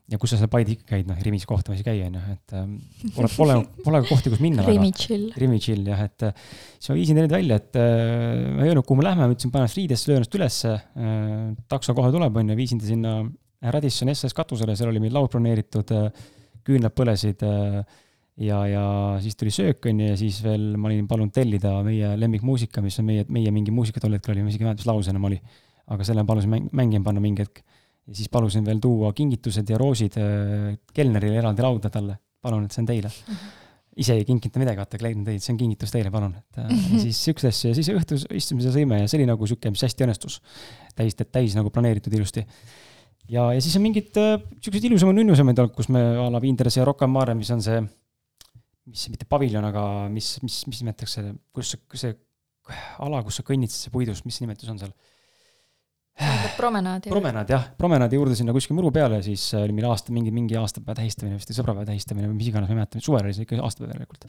ja 0.10 0.18
kus 0.18 0.32
sa 0.34 0.40
seal 0.40 0.49
Paides 0.49 0.74
ikka 0.74 0.88
käid, 0.95 1.10
noh, 1.10 1.20
Rimis 1.22 1.44
kohtumisi 1.45 1.84
käia, 1.86 2.07
on 2.07 2.16
ju, 2.18 2.22
et 2.34 2.53
ähm, 2.57 2.72
pole, 3.14 3.28
pole, 3.36 3.57
pole 3.84 3.99
kohti, 4.07 4.32
kus 4.34 4.40
minna. 4.41 4.64
Rimi 4.66 4.90
chill. 4.98 5.28
Rimi 5.38 5.60
chill 5.61 5.86
jah, 5.86 6.02
et 6.07 6.26
äh, 6.26 6.48
siis 6.80 6.90
ma 6.90 6.98
viisin 6.98 7.20
neid 7.20 7.34
välja, 7.34 7.60
et 7.61 7.78
äh, 7.78 8.48
ma 8.56 8.66
ei 8.66 8.72
öelnud, 8.72 8.88
kuhu 8.88 8.98
me 8.98 9.06
lähme, 9.06 9.28
ma 9.28 9.36
ütlesin, 9.36 9.53
pane 9.53 9.68
ennast 9.68 9.78
riidesse, 9.78 10.10
löö 10.10 10.18
ennast 10.18 10.40
ülesse 10.40 10.74
äh,. 10.74 11.14
takso 11.70 11.94
kohe 11.98 12.10
tuleb, 12.16 12.41
on 12.41 12.49
ju, 12.49 12.57
viisin 12.57 12.82
ta 12.82 12.90
sinna 12.90 13.14
Radisson 13.76 14.10
SS 14.16 14.34
katusele, 14.34 14.74
seal 14.80 14.90
oli 14.90 15.03
meil 15.03 15.14
laud 15.14 15.30
broneeritud 15.30 15.94
äh,, 15.94 16.10
küünlad 16.66 16.95
põlesid 16.98 17.45
äh, 17.45 17.84
ja, 18.40 18.60
ja 18.68 18.84
siis 19.24 19.36
tuli 19.40 19.52
söök, 19.53 19.90
on 19.91 20.03
ju, 20.03 20.11
ja 20.14 20.18
siis 20.20 20.40
veel 20.44 20.72
ma 20.80 20.90
olin 20.90 21.07
palunud 21.10 21.34
tellida 21.36 21.74
meie 21.86 22.14
lemmikmuusika, 22.20 22.84
mis 22.86 22.99
on 23.02 23.10
meie, 23.10 23.26
meie 23.30 23.52
mingi 23.56 23.74
muusika 23.76 24.02
tol 24.03 24.16
hetkel 24.16 24.36
oli, 24.36 24.45
ma 24.45 24.53
isegi 24.53 24.66
ei 24.66 24.70
mäleta, 24.70 24.84
mis 24.84 24.90
lause 24.90 25.14
enam 25.14 25.28
oli. 25.30 25.40
aga 25.90 26.06
selle 26.06 26.22
palusin 26.22 26.52
mäng, 26.53 26.68
mängima 26.78 27.07
panna 27.07 27.22
mingi 27.24 27.41
hetk 27.41 27.64
ja 27.64 28.16
siis 28.16 28.30
palusin 28.30 28.66
veel 28.66 28.78
tuua 28.82 29.10
kingitused 29.18 29.70
ja 29.70 29.78
roosid 29.82 30.20
äh, 30.22 30.76
kelnerile 30.94 31.40
eraldi 31.41 31.66
lauda 31.66 31.90
talle, 31.94 32.20
palun, 32.41 32.68
et 32.68 32.76
see 32.76 32.84
on 32.84 32.91
teile 32.91 33.10
mm. 33.10 33.34
-hmm 33.34 33.57
ise 33.99 34.16
ei 34.16 34.26
kinkinud 34.28 34.53
ta 34.53 34.61
midagi, 34.61 34.80
vaata, 34.80 34.99
Klein 34.99 35.24
tõi, 35.28 35.40
see 35.44 35.53
on 35.53 35.60
kingitus 35.60 35.94
teile, 35.94 36.11
palun, 36.14 36.36
et 36.38 36.60
mm 36.61 36.70
-hmm. 36.70 37.02
siis 37.03 37.24
siukseid 37.28 37.52
asju 37.52 37.72
ja 37.72 37.78
siis 37.78 37.90
õhtul 37.91 38.22
istusime 38.38 38.64
seal, 38.64 38.76
sõime 38.78 39.02
ja 39.02 39.07
see 39.11 39.20
oli 39.20 39.28
nagu 39.28 39.48
sihuke, 39.49 39.72
mis 39.74 39.84
hästi 39.84 40.06
õnnestus. 40.06 40.40
täis, 40.95 41.16
täis 41.20 41.56
nagu 41.56 41.70
planeeritud 41.70 42.14
ilusti. 42.14 42.45
ja, 43.30 43.53
ja 43.53 43.61
siis 43.61 43.76
on 43.76 43.82
mingid 43.82 44.16
äh, 44.18 44.40
siukseid 44.61 44.86
ilusamaid, 44.88 45.20
nunnusamaid 45.20 45.60
olnud, 45.60 45.76
kus 45.76 45.90
me 45.90 45.99
a 45.99 46.30
la 46.32 46.41
Viindres 46.41 46.78
ja 46.78 46.86
Rocca 46.86 47.07
Mare, 47.07 47.36
mis 47.36 47.52
on 47.52 47.61
see, 47.61 47.82
mis 48.90 49.06
mitte 49.14 49.28
paviljon, 49.30 49.66
aga 49.70 49.84
mis, 50.14 50.36
mis, 50.45 50.64
mis 50.70 50.82
nimetatakse, 50.84 51.30
kus 51.56 51.76
see, 51.76 52.02
see 52.02 52.18
ala, 53.06 53.22
kus 53.26 53.40
sa 53.40 53.45
kõnnid, 53.48 53.74
see 53.74 53.94
puidust, 53.94 54.26
mis 54.28 54.41
nimetus 54.44 54.70
on 54.74 54.82
seal 54.82 54.94
promenaad. 56.57 57.06
promenaad 57.07 57.52
jah, 57.52 57.66
promenaadi 57.80 58.18
juurde 58.18 58.36
sinna 58.36 58.53
kuskil 58.56 58.76
muru 58.78 58.91
peale, 58.95 59.22
siis 59.24 59.45
äh, 59.56 59.64
oli 59.64 59.76
meil 59.78 59.88
aasta, 59.90 60.11
mingi, 60.16 60.34
mingi 60.36 60.57
aastapäeva 60.60 60.98
tähistamine 60.99 61.38
vist 61.38 61.52
või 61.52 61.57
sõbrapäeva 61.60 61.88
tähistamine 61.88 62.28
või 62.28 62.40
mis 62.41 62.49
iganes, 62.52 62.68
ma 62.68 62.76
ei 62.76 62.80
mäleta, 62.82 63.03
suvel 63.03 63.28
oli 63.28 63.36
see 63.38 63.48
ikka 63.48 63.60
aastapäev 63.64 63.94
järelikult. 63.94 64.28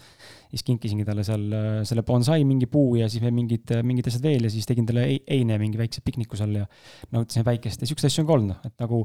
siis 0.53 0.67
kinkisingi 0.67 1.07
talle 1.09 1.25
seal 1.27 1.47
äh, 1.51 1.71
selle 1.91 2.05
bonsai 2.07 2.45
mingi 2.47 2.71
puu 2.71 2.95
ja 3.01 3.09
siis 3.11 3.25
veel 3.25 3.35
mingid, 3.35 3.75
äh, 3.75 3.83
mingid 3.87 4.11
asjad 4.11 4.27
veel 4.29 4.47
ja 4.47 4.53
siis 4.55 4.69
tegin 4.71 4.87
talle 4.89 5.07
eine 5.27 5.59
mingi 5.63 5.81
väikse 5.81 6.05
pikniku 6.07 6.39
seal 6.39 6.61
ja 6.63 6.69
nautisime 7.11 7.47
päikest 7.51 7.83
ja 7.83 7.91
siukseid 7.91 8.13
asju 8.13 8.25
on 8.25 8.31
ka 8.31 8.39
olnud, 8.39 8.55
noh, 8.55 8.71
et 8.71 8.87
nagu 8.87 9.03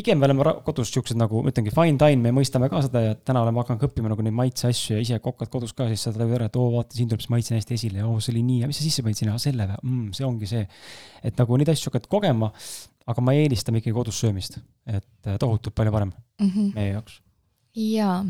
pigem 0.00 0.20
me 0.20 0.28
oleme 0.28 0.54
kodus 0.64 0.90
siuksed 0.94 1.18
nagu, 1.20 1.42
ma 1.44 1.52
ütlengi, 1.52 1.72
fine 1.74 1.98
dine, 2.00 2.22
me 2.24 2.32
mõistame 2.34 2.70
ka 2.72 2.80
seda 2.86 3.02
ja 3.04 3.16
täna 3.18 3.44
oleme 3.44 3.60
hakanud 3.62 3.84
õppima 3.90 4.12
nagu 4.12 4.24
neid 4.24 4.36
maitseasju 4.38 4.96
ja 4.96 5.04
ise 5.04 5.20
kokad 5.22 5.52
kodus 5.52 5.74
ka, 5.76 5.88
siis 5.90 6.06
sa 6.06 6.14
tajud 6.16 6.36
ära, 6.38 6.48
et 6.50 6.58
oo, 6.60 6.70
vaata, 6.74 6.96
siin 6.96 7.10
tuleb 7.10 7.24
see 7.24 7.34
maitse 7.34 7.56
hästi 7.56 7.76
esile 7.76 8.02
ja 8.02 8.08
oo, 8.08 8.18
see 8.22 8.32
oli 8.34 8.44
nii 8.48 8.64
ja 8.64 8.70
mis 8.70 8.80
sa 8.80 8.86
sisse 8.86 9.04
panid 9.06 9.20
sinna, 9.20 9.36
selle 9.42 9.68
või 9.68 9.80
mm,, 9.82 10.10
see 10.16 10.26
ongi 10.28 10.50
see. 10.50 10.66
et 11.26 11.40
nagu 11.40 11.60
neid 11.60 11.72
asju 11.74 11.92
hakkad 11.92 12.08
kogema, 12.12 12.50
aga 13.10 13.24
ma 13.26 13.36
eelistan 13.36 13.80
ikkagi 13.80 13.96
kodus 13.96 14.20
söömist, 14.24 14.60
et 14.88 15.32
tohutult 15.42 15.76
palju 15.76 15.92
parem 15.94 16.14
mm 16.14 16.46
-hmm. 16.46 16.70
meie 16.78 16.94
jaoks. 16.94 17.20
jaa 17.76 18.22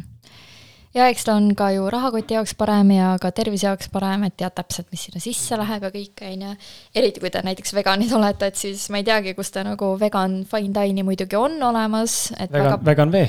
ja 0.97 1.07
eks 1.11 1.27
ta 1.27 1.37
on 1.39 1.51
ka 1.59 1.71
ju 1.75 1.87
rahakoti 1.93 2.37
jaoks 2.37 2.55
parem 2.59 2.93
ja 2.97 3.13
ka 3.23 3.31
tervise 3.35 3.69
jaoks 3.69 3.91
parem, 3.93 4.25
et 4.27 4.37
tead 4.41 4.55
täpselt, 4.57 4.89
mis 4.93 5.07
sinna 5.07 5.23
sisse 5.23 5.59
läheb 5.61 5.87
ja 5.87 5.93
kõik, 5.95 6.25
on 6.27 6.45
ju. 6.47 6.55
eriti 7.01 7.23
kui 7.23 7.33
te 7.33 7.43
näiteks 7.47 7.75
veganid 7.77 8.13
olete, 8.19 8.51
et 8.51 8.61
siis 8.61 8.89
ma 8.91 9.03
ei 9.03 9.07
teagi, 9.07 9.35
kus 9.39 9.53
ta 9.55 9.65
nagu 9.67 9.95
vegan 10.01 10.41
fine 10.51 10.75
dine'i 10.77 11.07
muidugi 11.07 11.39
on 11.39 11.59
olemas, 11.71 12.21
et 12.37 12.51
vegan 12.51 12.73
väga..., 12.75 12.85
vegan 12.93 13.15
vee? 13.15 13.29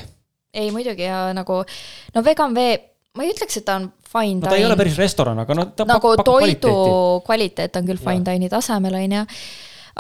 ei 0.54 0.72
muidugi 0.74 1.06
ja 1.08 1.30
nagu, 1.36 1.62
no 2.16 2.24
vegan 2.26 2.56
vee, 2.56 2.78
ma 3.16 3.24
ei 3.24 3.32
ütleks, 3.36 3.62
et 3.62 3.68
ta 3.68 3.78
on 3.80 3.92
fine 4.12 4.40
no, 4.42 4.46
dine. 4.46 4.50
ta 4.50 4.60
ei 4.60 4.68
ole 4.68 4.80
päris 4.80 4.98
restoran, 5.00 5.40
aga 5.46 5.56
noh, 5.56 5.74
ta 5.76 5.88
nagu 5.88 6.16
toidu 6.26 6.78
kvaliteet 7.28 7.78
on 7.80 7.92
küll 7.92 8.02
fine 8.02 8.26
dine'i 8.28 8.52
tasemel, 8.52 8.98
on 9.00 9.20
ju 9.22 9.28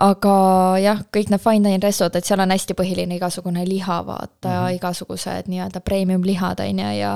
aga 0.01 0.35
jah, 0.81 1.01
kõik 1.13 1.29
need 1.29 1.41
fine 1.43 1.67
dine 1.67 1.79
restod, 1.83 2.15
et 2.17 2.25
seal 2.25 2.41
on 2.41 2.51
hästi 2.53 2.73
põhiline 2.77 3.17
igasugune 3.17 3.63
liha, 3.67 3.99
vaata 4.07 4.49
mm, 4.49 4.55
-hmm. 4.55 4.77
igasugused 4.79 5.49
nii-öelda 5.51 5.81
premium 5.85 6.23
lihad, 6.25 6.59
on 6.63 6.79
ju, 6.79 6.93
ja 6.97 7.11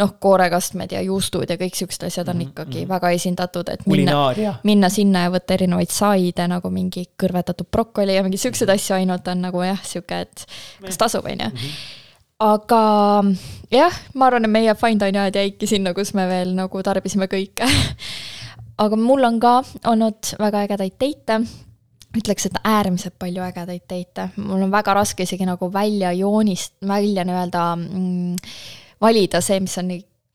noh, 0.00 0.14
koorekastmed 0.20 0.92
ja 0.92 1.02
juustud 1.04 1.50
ja 1.50 1.58
kõik 1.60 1.76
siuksed 1.76 2.06
asjad 2.06 2.28
on 2.28 2.36
mm 2.36 2.40
-hmm. 2.40 2.50
ikkagi 2.50 2.80
mhm. 2.80 2.88
väga 2.88 3.10
esindatud, 3.10 3.68
et 3.68 3.86
minna, 3.86 4.32
minna 4.62 4.88
sinna 4.88 5.26
ja 5.26 5.30
võtta 5.30 5.54
erinevaid 5.54 5.90
saide, 5.90 6.48
nagu 6.48 6.70
mingi 6.70 7.04
kõrvetatud 7.22 7.68
brokoli 7.70 8.14
ja 8.14 8.22
mingi 8.22 8.40
siukseid 8.40 8.70
asju 8.70 8.96
ainult 8.96 9.28
on 9.28 9.40
nagu 9.40 9.62
jah, 9.62 9.84
sihuke, 9.84 10.20
et 10.20 10.46
kas 10.86 10.98
tasub, 10.98 11.24
on 11.24 11.40
ju 11.40 11.50
mhm. 11.50 11.76
aga 12.38 13.24
jah, 13.70 14.00
ma 14.14 14.26
arvan, 14.26 14.44
et 14.44 14.50
meie 14.50 14.74
fine 14.74 15.06
dine 15.06 15.20
ajad 15.20 15.36
jäidki 15.36 15.66
sinna, 15.66 15.94
kus 15.94 16.14
me 16.14 16.26
veel 16.28 16.54
nagu 16.54 16.82
tarbisime 16.82 17.26
kõike 17.26 17.68
aga 18.84 18.96
mul 18.96 19.24
on 19.24 19.40
ka 19.40 19.62
olnud 19.84 20.34
väga 20.38 20.64
ägedaid 20.66 20.98
teite 20.98 21.40
ütleks, 22.14 22.46
et 22.46 22.58
äärmiselt 22.64 23.16
palju 23.18 23.42
ägedaid 23.42 23.84
teite, 23.88 24.28
mul 24.36 24.62
on 24.66 24.72
väga 24.72 24.94
raske 24.94 25.26
isegi 25.26 25.46
nagu 25.48 25.70
välja 25.72 26.12
joonist, 26.14 26.76
välja 26.86 27.24
nii-öelda 27.26 27.64
mm, 27.76 28.36
valida 29.02 29.40
see, 29.44 29.60
mis 29.60 29.78
on 29.82 29.90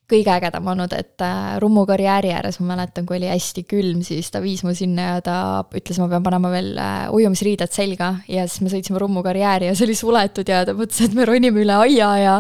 kõige 0.10 0.34
ägedam 0.34 0.68
olnud, 0.72 0.94
et 0.98 1.24
äh, 1.26 1.56
Rummu 1.62 1.86
karjääri 1.90 2.34
ääres 2.36 2.60
ma 2.62 2.74
mäletan, 2.74 3.06
kui 3.08 3.20
oli 3.20 3.30
hästi 3.30 3.64
külm, 3.70 4.02
siis 4.06 4.32
ta 4.34 4.42
viis 4.44 4.64
mu 4.66 4.74
sinna 4.78 5.14
ja 5.14 5.24
ta 5.26 5.38
ütles, 5.76 6.00
ma 6.02 6.10
pean 6.12 6.26
panema 6.26 6.52
veel 6.54 6.72
äh, 6.80 7.08
ujumisriided 7.16 7.74
selga. 7.74 8.16
Ja 8.30 8.48
siis 8.48 8.64
me 8.66 8.74
sõitsime 8.74 9.02
Rummu 9.02 9.24
karjääri 9.26 9.70
ja 9.70 9.76
see 9.78 9.88
oli 9.90 9.98
suletud 9.98 10.50
ja 10.50 10.64
ta 10.68 10.76
mõtles, 10.78 11.02
et 11.06 11.18
me 11.18 11.28
ronime 11.30 11.64
üle 11.64 11.76
aia 11.86 12.14
ja 12.20 12.38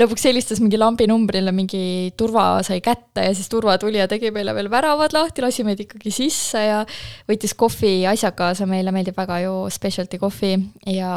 lõpuks 0.00 0.26
helistas 0.28 0.60
mingi 0.62 0.80
lambinumbrile, 0.80 1.52
mingi 1.54 2.12
turva 2.18 2.46
sai 2.66 2.80
kätte 2.84 3.26
ja 3.26 3.32
siis 3.36 3.50
turva 3.52 3.76
tuli 3.80 4.00
ja 4.00 4.08
tegi 4.10 4.32
meile 4.34 4.54
veel 4.56 4.70
väravad 4.72 5.14
lahti, 5.16 5.44
lasi 5.44 5.66
meid 5.66 5.82
ikkagi 5.84 6.12
sisse 6.14 6.62
ja 6.64 6.84
võttis 7.28 7.56
kohvi 7.58 8.00
asjad 8.10 8.36
kaasa, 8.38 8.68
meile 8.70 8.94
meeldib 8.94 9.18
väga 9.18 9.42
ju 9.46 9.56
specialty 9.72 10.20
kohvi 10.22 10.54
ja 10.94 11.12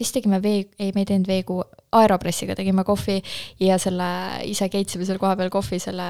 vist 0.00 0.16
tegime 0.16 0.40
vee, 0.42 0.64
ei, 0.78 0.92
me 0.94 1.04
ei 1.04 1.08
teinud 1.08 1.28
veekuu, 1.30 1.62
Aeropressiga 1.96 2.56
tegime 2.58 2.84
kohvi 2.84 3.20
ja 3.62 3.78
selle 3.80 4.08
ise 4.44 4.68
keitsime 4.72 5.06
seal 5.08 5.20
kohapeal 5.22 5.52
kohvi 5.52 5.78
selle 5.80 6.08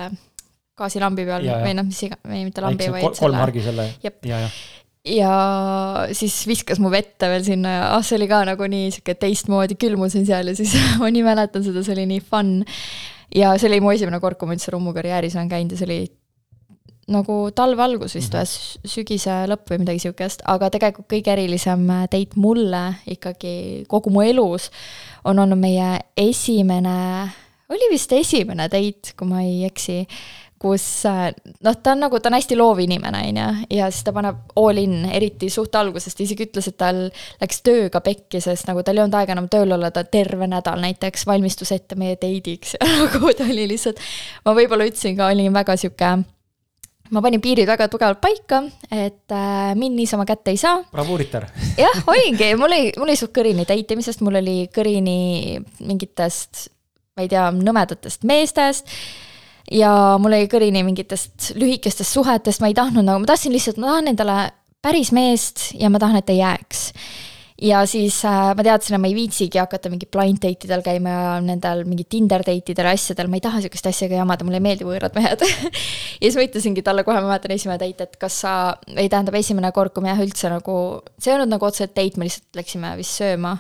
gaasilambi 0.76 1.26
peal 1.28 1.46
ja, 1.46 1.60
või 1.62 1.76
noh, 1.78 1.86
mis 1.88 2.02
iga, 2.08 2.18
ei 2.28 2.42
mitte 2.44 2.64
lambi, 2.64 2.88
vaid 2.92 3.06
selle. 3.06 3.20
kolmhargi 3.20 3.62
selle. 3.64 3.86
ja, 4.04 4.12
ja 4.26 4.40
ja 5.06 5.32
siis 6.18 6.34
viskas 6.50 6.80
mu 6.82 6.90
vette 6.90 7.28
veel 7.30 7.44
sinna 7.46 7.74
ja 7.76 7.82
ah, 7.94 8.04
see 8.04 8.18
oli 8.18 8.26
ka 8.30 8.40
nagu 8.48 8.66
nii 8.70 8.90
sihuke 8.96 9.14
teistmoodi, 9.20 9.78
külmusin 9.78 10.26
seal 10.26 10.50
ja 10.50 10.56
siis 10.58 10.74
ma 11.00 11.10
nii 11.12 11.22
mäletan 11.26 11.64
seda, 11.66 11.84
see 11.86 11.94
oli 11.94 12.08
nii 12.10 12.22
fun. 12.26 12.58
ja 13.34 13.54
see 13.60 13.70
oli 13.70 13.80
mu 13.84 13.92
esimene 13.94 14.20
kord, 14.22 14.38
kui 14.40 14.50
ma 14.50 14.56
üldse 14.56 14.74
Rummu 14.74 14.94
karjääris 14.96 15.38
olen 15.38 15.52
käinud 15.52 15.76
ja 15.76 15.80
see 15.80 15.88
oli 15.88 16.00
nagu 17.12 17.34
talve 17.54 17.82
algus 17.82 18.16
vist 18.16 18.34
või 18.34 18.42
mm 18.42 18.52
-hmm. 18.52 18.92
sügise 18.94 19.34
lõpp 19.46 19.70
või 19.70 19.82
midagi 19.84 20.02
sihukest, 20.06 20.42
aga 20.44 20.70
tegelikult 20.70 21.06
kõige 21.12 21.32
erilisem 21.32 21.86
date 21.86 22.34
mulle 22.36 22.94
ikkagi 23.06 23.84
kogu 23.88 24.10
mu 24.10 24.22
elus 24.22 24.70
on 25.24 25.38
olnud 25.38 25.58
meie 25.58 26.00
esimene, 26.16 27.30
oli 27.68 27.90
vist 27.90 28.12
esimene 28.12 28.68
date, 28.68 29.14
kui 29.16 29.28
ma 29.28 29.42
ei 29.42 29.64
eksi 29.64 30.06
kus 30.58 31.04
äh, 31.06 31.34
noh, 31.60 31.76
ta 31.82 31.92
on 31.92 32.00
nagu, 32.00 32.18
ta 32.20 32.30
on 32.30 32.36
hästi 32.38 32.56
loov 32.56 32.80
inimene, 32.80 33.20
on 33.28 33.40
ju, 33.40 33.48
ja 33.76 33.88
siis 33.92 34.04
ta 34.06 34.12
paneb 34.16 34.54
all 34.56 34.80
in, 34.80 35.04
eriti 35.12 35.50
suht 35.52 35.74
alguses, 35.76 36.14
ta 36.16 36.24
isegi 36.24 36.46
ütles, 36.48 36.70
et 36.70 36.78
tal 36.80 37.02
läks 37.42 37.60
tööga 37.66 38.00
pekki, 38.04 38.40
sest 38.40 38.68
nagu 38.70 38.82
tal 38.82 38.96
ei 38.96 39.04
olnud 39.04 39.18
aega 39.20 39.36
enam 39.36 39.50
tööl 39.52 39.76
olla, 39.76 39.90
ta 39.90 40.04
terve 40.04 40.48
nädal 40.50 40.80
näiteks 40.80 41.26
valmistus 41.28 41.74
ette 41.76 41.98
meie 42.00 42.16
date'iks 42.16 42.76
ja 42.78 42.88
nagu 42.88 43.34
ta 43.36 43.44
oli 43.44 43.68
lihtsalt, 43.68 44.00
ma 44.48 44.56
võib-olla 44.56 44.88
ütlesin 44.88 45.18
ka, 45.18 45.28
olin 45.34 45.52
väga 45.54 45.76
sihuke 45.80 46.16
ma 47.14 47.22
panin 47.24 47.42
piirid 47.42 47.68
väga 47.68 47.88
tugevalt 47.92 48.20
paika, 48.22 48.62
et 48.90 49.34
äh, 49.34 49.74
mind 49.78 49.98
niisama 49.98 50.26
kätte 50.28 50.54
ei 50.54 50.60
saa. 50.60 50.80
bravuuritar. 50.92 51.48
jah, 51.84 52.02
olingi, 52.06 52.54
mul 52.58 52.70
oli, 52.70 52.90
mul 52.96 53.10
oli 53.10 53.20
suht 53.20 53.34
kõrini 53.36 53.66
date 53.68 53.96
imisest, 53.96 54.24
mul 54.26 54.40
oli 54.42 54.58
kõrini 54.74 55.60
mingitest, 55.86 56.66
ma 57.16 57.24
ei 57.26 57.32
tea, 57.32 57.48
nõmedatest 57.54 58.26
meestest 58.28 58.92
ja 59.72 59.92
mul 60.22 60.36
oli 60.36 60.50
kõrini 60.50 60.82
mingitest 60.86 61.52
lühikestest 61.58 62.14
suhetest, 62.14 62.62
ma 62.62 62.70
ei 62.70 62.76
tahtnud 62.78 63.06
nagu, 63.06 63.22
ma 63.22 63.30
tahtsin 63.30 63.54
lihtsalt, 63.54 63.80
ma 63.82 63.94
tahan 63.94 64.12
endale 64.12 64.38
päris 64.84 65.12
meest 65.14 65.72
ja 65.78 65.90
ma 65.90 66.00
tahan, 66.02 66.20
et 66.20 66.28
ta 66.28 66.36
jääks. 66.36 66.90
Ja 67.62 67.80
siis 67.88 68.18
äh, 68.28 68.50
ma 68.56 68.64
teadsin, 68.64 68.96
et 68.96 69.00
ma 69.00 69.08
ei 69.08 69.16
viitsigi 69.16 69.60
hakata 69.60 69.90
mingi 69.92 70.08
blind 70.12 70.40
date 70.42 70.68
idel 70.68 70.82
käima 70.84 71.12
ja 71.12 71.28
nendel 71.44 71.84
mingi 71.88 72.04
Tinder 72.08 72.44
date 72.44 72.74
idel 72.74 72.90
ja 72.90 72.94
asjadel, 72.96 73.30
ma 73.32 73.38
ei 73.38 73.44
taha 73.44 73.62
sihukest 73.64 73.88
asja 73.90 74.08
ka 74.10 74.18
jamada, 74.18 74.44
mulle 74.44 74.60
ei 74.60 74.66
meeldi 74.66 74.88
võõrad 74.88 75.16
mehed. 75.16 75.44
Ja 76.16 76.30
siis 76.30 76.36
ma 76.38 76.46
ütlesingi 76.46 76.80
talle 76.84 77.02
kohe, 77.04 77.20
ma 77.20 77.28
mäletan 77.28 77.52
esimene 77.52 77.76
date, 77.80 78.06
et 78.08 78.18
kas 78.20 78.38
sa, 78.40 78.52
ei 78.96 79.10
tähendab 79.12 79.36
esimene 79.36 79.68
kord, 79.76 79.92
kui 79.92 80.04
me 80.04 80.08
jah 80.08 80.22
üldse 80.24 80.48
nagu, 80.48 80.76
see 81.20 81.28
ei 81.28 81.36
olnud 81.36 81.52
nagu 81.52 81.68
otseselt 81.68 81.92
date, 81.96 82.16
me 82.16 82.28
lihtsalt 82.28 82.56
läksime 82.56 82.94
vist 82.96 83.20
sööma. 83.20 83.52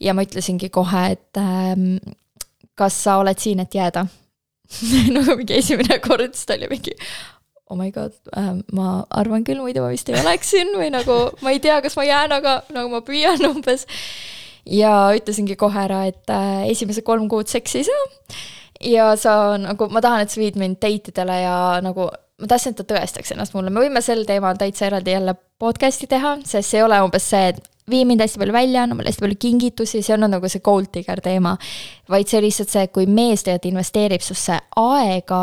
ja 0.00 0.14
ma 0.16 0.24
ütlesingi 0.24 0.70
kohe, 0.72 1.04
et 1.12 1.40
ähm, 1.40 1.98
kas 2.78 2.96
sa 3.04 3.18
oled 3.20 3.40
siin, 3.40 3.60
et 3.60 3.76
jääda? 3.76 4.06
Nagu 5.14 5.36
mingi 5.38 5.58
esimene 5.60 6.00
kord, 6.02 6.32
siis 6.32 6.48
ta 6.48 6.56
oli 6.56 6.70
mingi 6.72 6.96
oh 7.70 7.78
my 7.78 7.90
god 7.94 8.14
äh,, 8.36 8.54
ma 8.76 9.04
arvan 9.10 9.44
küll, 9.46 9.62
muidu 9.64 9.84
ma 9.84 9.92
vist 9.92 10.10
ei 10.10 10.18
oleks 10.20 10.52
siin 10.54 10.74
või 10.76 10.90
nagu 10.94 11.18
ma 11.44 11.54
ei 11.54 11.62
tea, 11.64 11.80
kas 11.84 11.96
ma 11.98 12.06
jään, 12.06 12.34
aga 12.38 12.58
nagu 12.74 12.92
ma 12.92 13.02
püüan 13.06 13.44
umbes. 13.52 13.86
ja 14.68 14.94
ütlesingi 15.16 15.56
kohe 15.60 15.84
ära, 15.86 16.04
et 16.10 16.32
äh, 16.32 16.66
esimesed 16.72 17.06
kolm 17.06 17.28
kuud 17.32 17.50
seksi 17.52 17.82
ei 17.82 17.88
saa. 17.88 18.04
ja 18.94 19.12
sa 19.20 19.56
nagu, 19.60 19.88
ma 19.92 20.04
tahan, 20.04 20.24
et 20.24 20.34
sa 20.34 20.42
viid 20.42 20.60
mind 20.60 20.80
date 20.82 21.14
idele 21.14 21.40
ja 21.44 21.56
nagu 21.84 22.10
ma 22.40 22.50
tahtsin, 22.50 22.74
et 22.74 22.82
ta 22.82 22.88
tõestaks 22.94 23.32
ennast 23.34 23.54
mulle, 23.56 23.72
me 23.72 23.84
võime 23.84 24.02
sel 24.04 24.24
teemal 24.28 24.58
täitsa 24.60 24.88
eraldi 24.88 25.14
jälle 25.14 25.36
podcast'i 25.62 26.08
teha, 26.10 26.36
sest 26.44 26.72
see 26.72 26.80
ei 26.82 26.86
ole 26.86 26.98
umbes 27.04 27.28
see, 27.30 27.52
et 27.54 27.73
vii 27.90 28.04
mind 28.04 28.20
hästi 28.20 28.38
palju 28.38 28.52
välja, 28.52 28.82
anna 28.82 28.94
mulle 28.94 29.08
hästi 29.08 29.20
palju 29.20 29.36
kingitusi, 29.40 30.02
see 30.02 30.14
on 30.14 30.24
nagu 30.30 30.48
see 30.48 30.62
gold 30.64 30.88
digger 30.94 31.20
teema. 31.20 31.56
vaid 32.08 32.28
see 32.28 32.40
lihtsalt 32.44 32.68
see, 32.68 32.86
kui 32.92 33.06
mees 33.08 33.44
tegelikult 33.44 33.70
investeerib 33.70 34.20
susse 34.24 34.56
aega, 34.76 35.38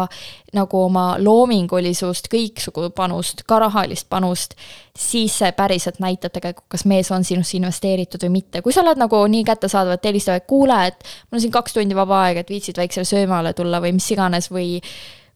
nagu 0.53 0.81
oma 0.83 1.05
loomingulisust, 1.17 2.27
kõiksugu 2.29 2.89
panust, 2.97 3.41
ka 3.49 3.59
rahalist 3.63 4.09
panust, 4.09 4.53
siis 4.97 5.37
see 5.41 5.51
päriselt 5.57 5.97
näitab 6.01 6.33
tegelikult, 6.33 6.67
kas 6.69 6.85
mees 6.85 7.09
on 7.11 7.25
sinusse 7.25 7.57
investeeritud 7.57 8.21
või 8.25 8.35
mitte. 8.41 8.61
kui 8.61 8.73
sa 8.73 8.81
oled 8.81 9.01
nagu 9.01 9.23
nii 9.25 9.43
kättesaadav, 9.47 9.97
et 9.97 10.05
helistavad, 10.05 10.45
kuule, 10.47 10.77
et 10.87 11.09
mul 11.31 11.39
on 11.39 11.45
siin 11.45 11.53
kaks 11.53 11.73
tundi 11.77 11.97
vaba 11.97 12.23
aega, 12.27 12.41
et 12.41 12.49
viitsid 12.49 12.77
väiksele 12.77 13.05
söömale 13.05 13.53
tulla 13.53 13.81
või 13.81 13.95
mis 13.97 14.11
iganes 14.11 14.51
või 14.51 14.79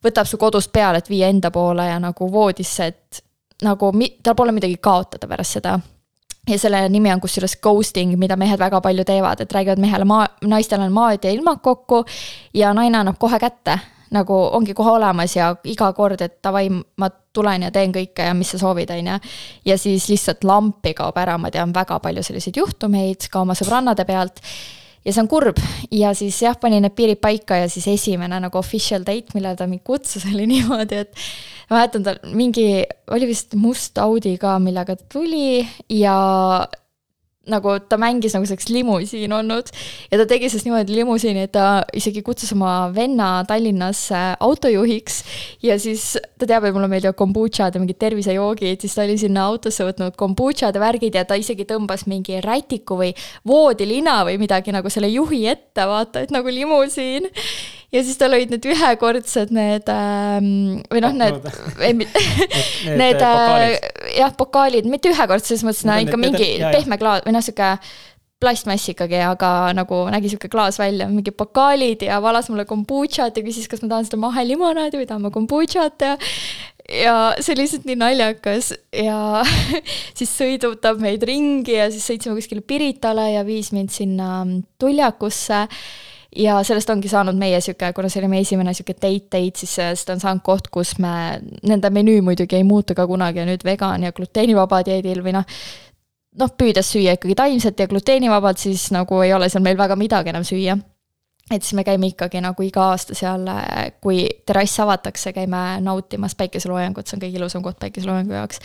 võtab 0.05 0.29
su 0.29 0.37
kodust 0.37 0.71
peale, 0.73 1.01
et 1.01 1.09
viia 1.09 1.29
enda 1.29 1.51
poole 1.51 1.89
ja 1.89 1.97
nagu 1.99 2.31
voodisse, 2.31 2.85
et 2.85 3.25
nagu 3.65 3.91
mi-, 3.93 4.17
tal 4.23 4.37
pole 4.37 4.53
midagi 4.53 4.77
kaotada 4.77 5.27
pärast 5.27 5.57
seda 5.57 5.79
ja 6.49 6.59
selle 6.59 6.83
nimi 6.89 7.11
on 7.13 7.21
kusjuures 7.21 7.57
ghosting, 7.61 8.15
mida 8.19 8.37
mehed 8.37 8.59
väga 8.59 8.81
palju 8.81 9.05
teevad, 9.07 9.41
et 9.41 9.53
räägivad 9.53 9.81
mehele 9.81 10.05
maa, 10.05 10.27
naistel 10.45 10.83
on 10.85 10.93
maad 10.93 11.25
ja 11.25 11.33
ilmad 11.33 11.61
kokku 11.63 12.03
ja 12.53 12.73
naine 12.73 12.97
annab 13.01 13.19
kohe 13.19 13.39
kätte. 13.39 13.79
nagu 14.15 14.35
ongi 14.53 14.73
kohe 14.73 14.91
olemas 14.91 15.33
ja 15.35 15.55
iga 15.63 15.89
kord, 15.93 16.21
et 16.21 16.37
davai, 16.43 16.69
ma 16.69 17.09
tulen 17.33 17.65
ja 17.65 17.71
teen 17.73 17.91
kõike 17.91 18.27
ja 18.27 18.33
mis 18.37 18.51
sa 18.53 18.57
soovid, 18.61 18.89
on 18.93 19.07
ju. 19.07 19.17
ja 19.65 19.77
siis 19.77 20.07
lihtsalt 20.09 20.43
lampi 20.43 20.93
kaob 20.93 21.17
ära, 21.17 21.37
ma 21.37 21.51
tean 21.51 21.73
väga 21.73 21.99
palju 21.99 22.23
selliseid 22.23 22.57
juhtumeid 22.61 23.27
ka 23.31 23.41
oma 23.41 23.57
sõbrannade 23.57 24.05
pealt 24.05 24.39
ja 25.05 25.13
see 25.13 25.21
on 25.21 25.29
kurb. 25.29 25.59
Ja 25.93 26.13
siis 26.17 26.39
jah, 26.41 26.57
panin 26.59 26.85
need 26.85 26.95
piirid 26.97 27.21
paika 27.21 27.59
ja 27.61 27.69
siis 27.71 27.87
esimene 27.91 28.39
nagu 28.41 28.59
official 28.59 29.05
date, 29.05 29.35
millele 29.35 29.57
ta 29.59 29.67
mind 29.69 29.85
kutsus, 29.85 30.25
oli 30.31 30.47
niimoodi, 30.53 31.03
et 31.05 31.27
ma 31.69 31.81
mäletan, 31.81 32.05
tal 32.07 32.19
mingi, 32.33 32.67
oli 33.13 33.29
vist 33.29 33.55
must 33.59 34.01
Audi 34.01 34.35
ka, 34.41 34.57
millega 34.63 34.97
ta 34.97 35.07
tuli 35.17 35.61
ja 35.93 36.17
nagu 37.51 37.75
ta 37.89 37.97
mängis 38.01 38.35
nagu 38.35 38.47
selleks 38.47 38.69
limusiin 38.73 39.33
olnud. 39.35 39.69
Ja 40.11 40.19
ta 40.21 40.27
tegi 40.29 40.49
sellest 40.49 40.67
niimoodi 40.67 40.97
limusiini, 40.97 41.45
et 41.47 41.53
ta 41.55 41.83
isegi 41.95 42.23
kutsus 42.25 42.53
oma 42.55 42.89
venna 42.95 43.29
Tallinnasse 43.47 44.23
autojuhiks. 44.43 45.21
Ja 45.65 45.79
siis 45.81 46.13
ta 46.39 46.47
teab, 46.49 46.67
et 46.67 46.75
mulle 46.75 46.89
meeldivad 46.91 47.17
kombutšad 47.19 47.75
ja 47.75 47.83
mingid 47.83 47.99
tervisejoogid, 48.01 48.81
siis 48.81 48.97
ta 48.97 49.05
oli 49.05 49.17
sinna 49.21 49.45
autosse 49.49 49.87
võtnud 49.87 50.17
kombutšad 50.19 50.75
ja 50.75 50.83
värgid 50.83 51.17
ja 51.17 51.25
ta 51.27 51.37
isegi 51.39 51.67
tõmbas 51.69 52.07
mingi 52.09 52.41
rätiku 52.43 52.99
või 52.99 53.13
voodilina 53.47 54.21
või 54.27 54.39
midagi 54.41 54.73
nagu 54.75 54.91
selle 54.93 55.11
juhi 55.13 55.45
ette, 55.51 55.87
vaata, 55.89 56.25
et 56.25 56.33
nagu 56.35 56.51
limusiin 56.51 57.29
ja 57.95 58.03
siis 58.03 58.17
tal 58.19 58.35
olid 58.35 58.51
need 58.53 58.65
ühekordsed 58.67 59.53
need 59.55 59.91
ähm, 59.91 60.49
või 60.91 61.03
noh, 61.05 61.15
need, 61.15 61.47
need, 61.85 62.17
need 62.99 63.23
äh, 63.23 63.69
jah, 64.17 64.35
pokaalid, 64.37 64.89
mitte 64.89 65.13
ühekordsed, 65.13 65.53
selles 65.53 65.65
mõttes, 65.67 65.85
no 65.87 65.97
ikka 66.03 66.19
mingi 66.19 66.57
need, 66.57 66.67
pehme 66.75 66.99
klaas 67.01 67.25
või 67.25 67.37
noh, 67.37 67.45
sihuke 67.45 67.77
plastmass 68.43 68.91
ikkagi, 68.91 69.17
aga 69.23 69.49
nagu 69.73 70.01
nägi 70.11 70.33
sihuke 70.33 70.49
klaas 70.51 70.77
välja, 70.77 71.07
mingid 71.09 71.37
pokaalid 71.39 72.03
ja 72.03 72.19
valas 72.23 72.49
mulle 72.51 72.67
kombutšat 72.67 73.39
ja 73.39 73.43
küsis, 73.45 73.69
kas 73.71 73.81
ma 73.81 73.93
tahan 73.93 74.09
seda 74.09 74.19
mahelimonaadi 74.21 74.99
või 74.99 75.07
tahan 75.09 75.23
ma 75.23 75.31
kombutšat 75.33 76.05
ja 76.05 76.15
ja 76.85 77.13
see 77.39 77.55
oli 77.55 77.63
lihtsalt 77.63 77.87
nii 77.89 77.97
naljakas. 77.97 78.73
Ja 78.93 79.41
siis 80.17 80.33
sõidutab 80.35 80.99
meid 81.01 81.23
ringi 81.25 81.79
ja 81.79 81.87
siis 81.93 82.05
sõitsime 82.05 82.35
kuskile 82.37 82.61
Piritale 82.61 83.31
ja 83.33 83.45
viis 83.47 83.71
mind 83.73 83.93
sinna 83.95 84.43
tuljakusse 84.81 85.65
ja 86.35 86.57
sellest 86.63 86.89
ongi 86.89 87.09
saanud 87.09 87.37
meie 87.39 87.59
sihuke, 87.63 87.91
kuna 87.95 88.09
see 88.11 88.21
oli 88.21 88.29
meie 88.31 88.43
esimene 88.45 88.73
sihuke 88.75 88.95
date 88.97 89.29
date, 89.31 89.59
siis 89.61 89.75
sellest 89.79 90.09
on 90.13 90.21
saanud 90.21 90.43
koht, 90.45 90.67
kus 90.73 90.95
me, 91.03 91.39
nende 91.63 91.91
menüü 91.93 92.21
muidugi 92.25 92.59
ei 92.59 92.65
muutu 92.67 92.95
ka 92.97 93.07
kunagi 93.07 93.41
ja 93.41 93.47
nüüd 93.47 93.63
vegan 93.65 94.03
ja 94.03 94.13
gluteenivaba 94.15 94.81
dieedil 94.87 95.23
või 95.25 95.35
noh, 95.37 95.47
noh, 96.39 96.51
püüdes 96.57 96.91
süüa 96.91 97.15
ikkagi 97.15 97.37
taimset 97.39 97.79
ja 97.79 97.87
gluteenivabalt, 97.91 98.59
siis 98.61 98.89
nagu 98.95 99.21
ei 99.23 99.33
ole 99.33 99.49
seal 99.51 99.63
meil 99.65 99.79
väga 99.79 99.97
midagi 99.99 100.33
enam 100.33 100.45
süüa. 100.47 100.77
et 101.51 101.61
siis 101.61 101.75
me 101.77 101.83
käime 101.85 102.07
ikkagi 102.09 102.41
nagu 102.41 102.63
iga 102.65 102.87
aasta 102.89 103.13
seal, 103.15 103.45
kui 104.01 104.25
terrass 104.45 104.79
avatakse, 104.81 105.33
käime 105.33 105.79
nautimas 105.81 106.33
päikeseloojangut, 106.35 107.05
see 107.07 107.17
on 107.17 107.21
kõige 107.21 107.37
ilusam 107.37 107.63
koht 107.63 107.79
päikeseloojangu 107.79 108.33
jaoks. 108.33 108.59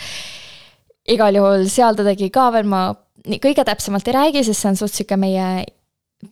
igal 1.08 1.34
juhul 1.34 1.68
seal 1.68 1.94
ta 1.94 2.04
tegi 2.04 2.30
ka 2.30 2.50
veel, 2.52 2.66
ma 2.66 2.88
nii 3.26 3.38
kõige 3.38 3.64
täpsemalt 3.64 4.08
ei 4.08 4.16
räägi, 4.16 4.44
sest 4.44 4.64
see 4.64 4.72
on 4.72 4.80
suht 4.80 4.96
sihuke 4.96 5.16
meie 5.20 5.46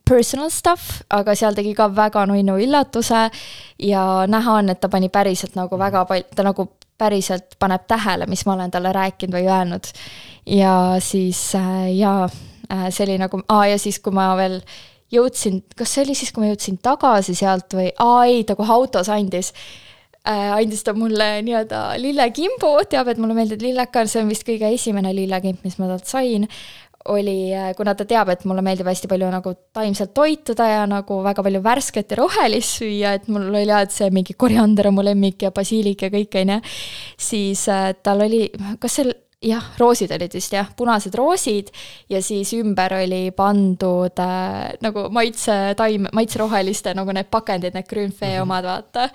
personal 0.08 0.50
stuff, 0.52 1.00
aga 1.10 1.34
seal 1.36 1.56
tegi 1.56 1.72
ka 1.76 1.88
väga 1.94 2.26
nunnu 2.28 2.58
üllatuse 2.60 3.28
ja 3.88 4.02
näha 4.28 4.58
on, 4.60 4.68
et 4.72 4.80
ta 4.80 4.90
pani 4.92 5.08
päriselt 5.12 5.56
nagu 5.56 5.78
väga 5.80 6.04
palju, 6.08 6.28
ta 6.36 6.44
nagu 6.44 6.68
päriselt 6.98 7.56
paneb 7.62 7.86
tähele, 7.88 8.26
mis 8.26 8.44
ma 8.46 8.56
olen 8.56 8.72
talle 8.74 8.92
rääkinud 8.92 9.38
või 9.38 9.48
öelnud. 9.48 9.90
ja 10.46 10.74
siis 11.00 11.54
äh, 11.54 11.88
jaa 11.96 12.28
äh,, 12.72 12.88
see 12.90 13.06
oli 13.06 13.18
nagu, 13.22 13.40
aa 13.48 13.66
ja 13.72 13.78
siis, 13.78 14.00
kui 14.00 14.12
ma 14.12 14.30
veel 14.36 14.60
jõudsin, 15.12 15.62
kas 15.76 15.94
see 15.94 16.04
oli 16.04 16.16
siis, 16.18 16.32
kui 16.32 16.44
ma 16.44 16.52
jõudsin 16.52 16.80
tagasi 16.82 17.36
sealt 17.38 17.76
või, 17.76 17.92
aa 17.98 18.24
ei, 18.28 18.42
ta 18.44 18.56
kohe 18.58 18.72
autos 18.72 19.08
andis 19.12 19.52
äh,, 20.26 20.50
andis 20.56 20.84
ta 20.84 20.92
mulle 20.96 21.38
nii-öelda 21.46 21.84
lillekimbu, 22.02 22.74
teab, 22.90 23.08
et 23.12 23.22
mulle 23.22 23.38
meeldib 23.38 23.62
lillekad, 23.62 24.10
see 24.10 24.24
on 24.24 24.34
vist 24.34 24.44
kõige 24.48 24.72
esimene 24.74 25.14
lillekimp, 25.16 25.62
mis 25.64 25.78
ma 25.78 25.88
talt 25.92 26.10
sain 26.10 26.48
oli, 27.12 27.52
äh, 27.54 27.70
kuna 27.76 27.94
ta 27.94 28.06
teab, 28.08 28.32
et 28.32 28.44
mulle 28.48 28.62
meeldib 28.64 28.88
hästi 28.88 29.10
palju 29.10 29.30
nagu 29.32 29.54
taimselt 29.74 30.14
toituda 30.16 30.66
ja 30.70 30.82
nagu 30.88 31.20
väga 31.24 31.44
palju 31.46 31.62
värsket 31.64 32.12
ja 32.12 32.20
rohelist 32.22 32.80
süüa, 32.80 33.14
et 33.18 33.28
mul 33.32 33.48
oli 33.50 33.66
jah, 33.66 33.84
et 33.86 33.94
see 33.94 34.10
mingi 34.14 34.36
koriander 34.38 34.90
on 34.90 34.98
mu 34.98 35.06
lemmik 35.06 35.46
ja 35.46 35.52
basiilik 35.54 36.02
ja 36.02 36.12
kõik, 36.14 36.36
on 36.42 36.54
ju, 36.56 36.58
siis 37.30 37.64
äh, 37.72 37.90
tal 38.02 38.26
oli, 38.26 38.46
kas 38.80 39.00
see 39.00 39.14
jah, 39.44 39.62
roosid 39.78 40.12
olid 40.14 40.34
vist 40.34 40.54
jah, 40.54 40.66
punased 40.76 41.14
roosid 41.14 41.70
ja 42.10 42.20
siis 42.24 42.50
ümber 42.58 42.96
oli 42.98 43.28
pandud 43.36 44.22
äh, 44.24 44.74
nagu 44.84 45.06
maitsetaim, 45.14 46.10
maitseroheliste 46.12 46.94
nagu 46.98 47.14
need 47.14 47.30
pakendid, 47.30 47.76
need 47.76 47.86
Grünfee 47.88 48.34
mm 48.34 48.36
-hmm. 48.36 48.42
omad, 48.42 48.64
vaata 48.64 49.10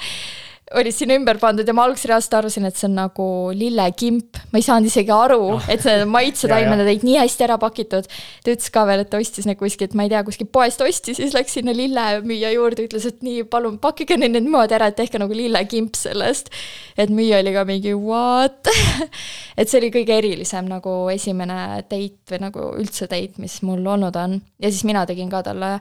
olid 0.72 0.96
sinna 0.96 1.18
ümber 1.20 1.38
pandud 1.42 1.68
ja 1.68 1.74
ma 1.76 1.84
alguses 1.88 2.08
reaalselt 2.10 2.38
arvasin, 2.38 2.66
et 2.70 2.78
see 2.80 2.88
on 2.88 2.96
nagu 2.98 3.26
lillekimp, 3.58 4.40
ma 4.54 4.60
ei 4.60 4.66
saanud 4.66 4.90
isegi 4.90 5.12
aru 5.14 5.40
no., 5.42 5.58
ah. 5.60 5.68
et 5.74 5.84
need 5.88 6.06
maitsetaimed 6.10 6.82
olid 6.86 7.04
nii 7.06 7.18
hästi 7.20 7.46
ära 7.48 7.58
pakitud. 7.62 8.08
ta 8.08 8.54
ütles 8.54 8.72
ka 8.74 8.86
veel, 8.90 9.04
et 9.04 9.12
ta 9.12 9.20
ostis 9.22 9.48
need 9.50 9.60
kuskilt, 9.60 9.96
ma 10.00 10.08
ei 10.08 10.14
tea, 10.14 10.24
kuskilt 10.26 10.54
poest 10.56 10.82
ostis, 10.86 11.20
siis 11.20 11.36
läks 11.36 11.58
sinna 11.60 11.76
lillemüüja 11.76 12.54
juurde, 12.56 12.88
ütles, 12.88 13.08
et 13.10 13.22
nii, 13.26 13.44
palun 13.52 13.78
pakkige 13.84 14.18
need 14.20 14.38
niimoodi 14.40 14.78
ära, 14.80 14.90
et 14.92 15.00
tehke 15.00 15.22
nagu 15.22 15.36
lillekimp 15.38 16.00
sellest. 16.00 16.52
et 16.98 17.12
müüja 17.14 17.42
oli 17.44 17.54
ka 17.56 17.66
mingi 17.68 17.94
what 17.98 18.70
et 19.60 19.70
see 19.70 19.80
oli 19.82 19.92
kõige 19.94 20.18
erilisem 20.22 20.70
nagu 20.72 20.98
esimene 21.14 21.84
date 21.90 22.34
või 22.34 22.44
nagu 22.48 22.70
üldse 22.80 23.10
date, 23.12 23.42
mis 23.42 23.60
mul 23.68 23.84
olnud 23.84 24.16
on 24.20 24.40
ja 24.62 24.72
siis 24.72 24.86
mina 24.88 25.06
tegin 25.10 25.32
ka 25.34 25.44
talle 25.46 25.76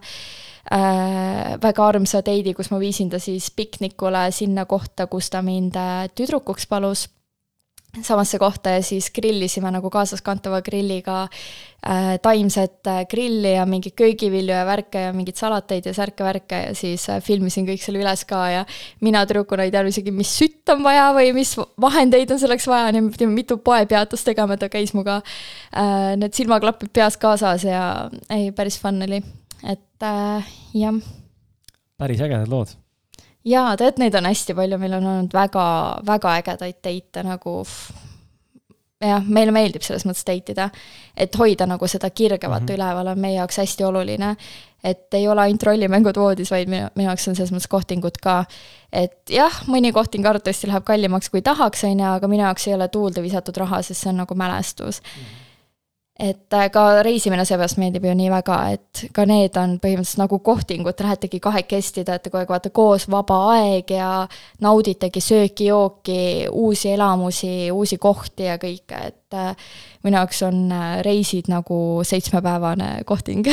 äh, 0.72 1.56
väga 1.62 1.88
armsa 1.88 2.22
date'i, 2.24 2.54
kus 2.56 2.72
ma 2.72 2.80
viisin 2.82 3.10
ta 3.12 3.20
siis 3.22 3.50
piknikule 3.54 4.28
sinna 4.32 4.66
kohta, 4.66 5.06
kus 5.06 5.30
ta 5.32 5.42
mind 5.44 5.76
äh, 5.76 6.06
tüdrukuks 6.14 6.68
palus. 6.70 7.08
Samasse 7.92 8.38
kohta 8.40 8.70
ja 8.72 8.80
siis 8.80 9.10
grillisime 9.12 9.68
nagu 9.68 9.90
kaasaskantava 9.92 10.62
grilliga 10.64 11.26
äh, 11.26 12.14
taimset 12.24 12.88
äh, 12.88 13.02
grilli 13.04 13.50
ja 13.52 13.66
mingeid 13.68 13.92
köögivilju 14.00 14.54
ja 14.54 14.62
värke 14.64 15.02
ja 15.02 15.10
mingeid 15.12 15.36
salateid 15.36 15.90
ja 15.90 15.92
särke-värke 15.92 16.62
ja 16.62 16.70
siis 16.72 17.04
äh, 17.12 17.20
filmisin 17.20 17.68
kõik 17.68 17.84
selle 17.84 18.00
üles 18.00 18.24
ka 18.24 18.40
ja 18.48 18.64
mina 19.04 19.26
tüdrukuna 19.28 19.68
ei 19.68 19.74
teadnud 19.74 19.92
isegi, 19.92 20.16
mis 20.16 20.32
sütt 20.40 20.72
on 20.72 20.80
vaja 20.86 21.10
või 21.12 21.34
mis 21.36 21.52
vahendeid 21.84 22.32
on 22.32 22.40
selleks 22.40 22.70
vaja, 22.72 22.96
nii 22.96 23.04
me 23.10 23.12
pidime 23.12 23.36
mitu 23.36 23.60
poepeatust 23.60 24.24
tegema, 24.30 24.56
ta 24.56 24.72
käis 24.72 24.96
minuga 24.96 25.20
äh, 25.20 26.16
need 26.16 26.32
silmaklapid 26.32 26.96
peas 26.96 27.20
kaasas 27.20 27.68
ja 27.68 27.84
ei, 28.32 28.54
päris 28.56 28.80
fun 28.80 29.04
oli 29.04 29.20
et 29.64 30.02
äh, 30.02 30.54
jah. 30.74 31.02
päris 31.98 32.20
ägedad 32.20 32.50
lood. 32.50 32.76
jaa, 33.44 33.76
tead, 33.76 33.98
neid 34.02 34.14
on 34.14 34.30
hästi 34.30 34.54
palju, 34.54 34.78
meil 34.78 34.98
on 34.98 35.10
olnud 35.14 35.34
väga, 35.34 35.66
väga 36.06 36.38
ägedaid 36.40 36.80
date'e 36.82 37.26
nagu 37.26 37.60
jah, 39.02 39.24
meile 39.26 39.54
meeldib 39.54 39.84
selles 39.84 40.04
mõttes 40.06 40.26
date 40.26 40.54
ida, 40.54 40.68
et 41.18 41.34
hoida 41.38 41.66
nagu 41.66 41.88
seda 41.90 42.10
kirge 42.10 42.48
vaata 42.48 42.64
mm 42.64 42.68
-hmm. 42.68 42.76
üleval 42.76 43.12
on 43.12 43.18
meie 43.18 43.34
jaoks 43.36 43.58
hästi 43.58 43.84
oluline. 43.84 44.36
et 44.84 45.14
ei 45.14 45.28
ole 45.28 45.40
ainult 45.40 45.62
rollimängud 45.62 46.16
voodis, 46.16 46.50
vaid 46.50 46.68
minu, 46.68 46.88
minu 46.94 47.08
jaoks 47.08 47.28
on 47.28 47.36
selles 47.36 47.52
mõttes 47.52 47.68
kohtingud 47.68 48.18
ka. 48.22 48.44
et 48.92 49.30
jah, 49.30 49.62
mõni 49.66 49.92
kohting 49.92 50.26
arvatavasti 50.26 50.66
läheb 50.66 50.84
kallimaks, 50.84 51.30
kui 51.30 51.42
tahaks, 51.42 51.84
on 51.84 52.00
ju, 52.00 52.06
aga 52.06 52.28
minu 52.28 52.42
jaoks 52.42 52.66
ei 52.68 52.74
ole 52.74 52.88
tuulde 52.88 53.22
visatud 53.22 53.56
raha, 53.56 53.82
sest 53.82 54.00
see 54.02 54.10
on 54.10 54.16
nagu 54.16 54.34
mälestus 54.34 55.02
mm. 55.02 55.22
-hmm 55.22 55.41
et 56.22 56.54
äh, 56.54 56.68
ka 56.72 57.02
reisimine 57.02 57.44
seepärast 57.46 57.78
meeldib 57.82 58.04
ju 58.06 58.14
nii 58.16 58.30
väga, 58.30 58.56
et 58.76 59.02
ka 59.14 59.24
need 59.26 59.56
on 59.58 59.76
põhimõtteliselt 59.82 60.22
nagu 60.22 60.38
kohtingud, 60.44 60.94
te 60.94 61.06
lähetegi 61.06 61.40
kahekesti, 61.42 62.04
te 62.04 62.14
olete 62.14 62.30
kogu 62.30 62.42
aeg 62.42 62.52
vaata 62.52 62.70
koos, 62.74 63.08
vaba 63.10 63.38
aeg 63.56 63.90
ja 63.96 64.10
nauditegi 64.62 65.22
sööki-jooki, 65.24 66.18
uusi 66.50 66.92
elamusi, 66.94 67.54
uusi 67.74 67.98
kohti 68.02 68.46
ja 68.46 68.58
kõike, 68.62 69.00
et 69.10 69.38
äh, 69.38 69.72
minu 70.06 70.20
jaoks 70.20 70.44
on 70.46 70.62
äh, 70.70 71.00
reisid 71.06 71.50
nagu 71.50 71.78
seitsmepäevane 72.06 72.94
kohting 73.08 73.48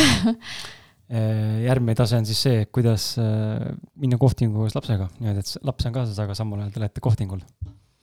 järgmine 1.10 1.96
tase 1.98 2.20
on 2.20 2.26
siis 2.30 2.38
see, 2.46 2.58
kuidas 2.70 3.16
minna 3.18 4.20
kohtingu 4.22 4.62
koos 4.62 4.76
lapsega, 4.78 5.08
niimoodi, 5.18 5.42
et 5.42 5.66
laps 5.66 5.88
on 5.90 5.96
kaasas, 5.96 6.20
aga 6.22 6.36
samal 6.38 6.62
ajal 6.62 6.76
te 6.76 6.82
olete 6.84 7.02
kohtingul. 7.02 7.42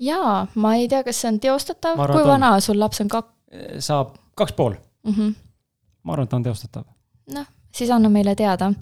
jaa, 0.03 0.41
ma 0.59 0.75
ei 0.75 0.89
tea, 0.91 1.05
kas 1.07 1.23
see 1.23 1.31
on 1.31 1.39
teostatav, 1.45 2.03
kui 2.11 2.27
vana 2.27 2.57
on. 2.57 2.65
sul 2.67 2.83
laps 2.83 3.05
on 3.05 3.13
kak-? 3.15 3.31
saab 3.79 4.17
kaks 4.37 4.53
pool 4.53 4.75
mm. 5.05 5.13
-hmm. 5.13 5.35
ma 6.03 6.13
arvan, 6.13 6.25
et 6.25 6.31
ta 6.31 6.37
on 6.37 6.43
teostatav. 6.43 6.85
noh, 7.35 7.47
siis 7.73 7.91
anna 7.91 8.09
meile 8.09 8.35
teada. 8.35 8.73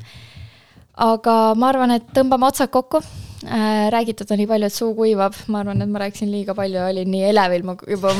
aga 0.97 1.55
ma 1.55 1.69
arvan, 1.69 1.91
et 1.91 2.11
tõmbame 2.15 2.47
otsad 2.47 2.71
kokku. 2.71 3.03
Räägitud 3.91 4.31
on 4.31 4.39
nii 4.41 4.47
palju, 4.49 4.69
et 4.71 4.75
suu 4.75 4.95
kuivab, 4.97 5.37
ma 5.53 5.61
arvan, 5.63 5.83
et 5.83 5.91
ma 5.91 6.01
rääkisin 6.03 6.31
liiga 6.33 6.55
palju 6.57 6.81
olin 6.85 7.11
nii 7.11 7.25
elevil, 7.29 7.65
ma 7.69 7.75
juba, 7.91 8.13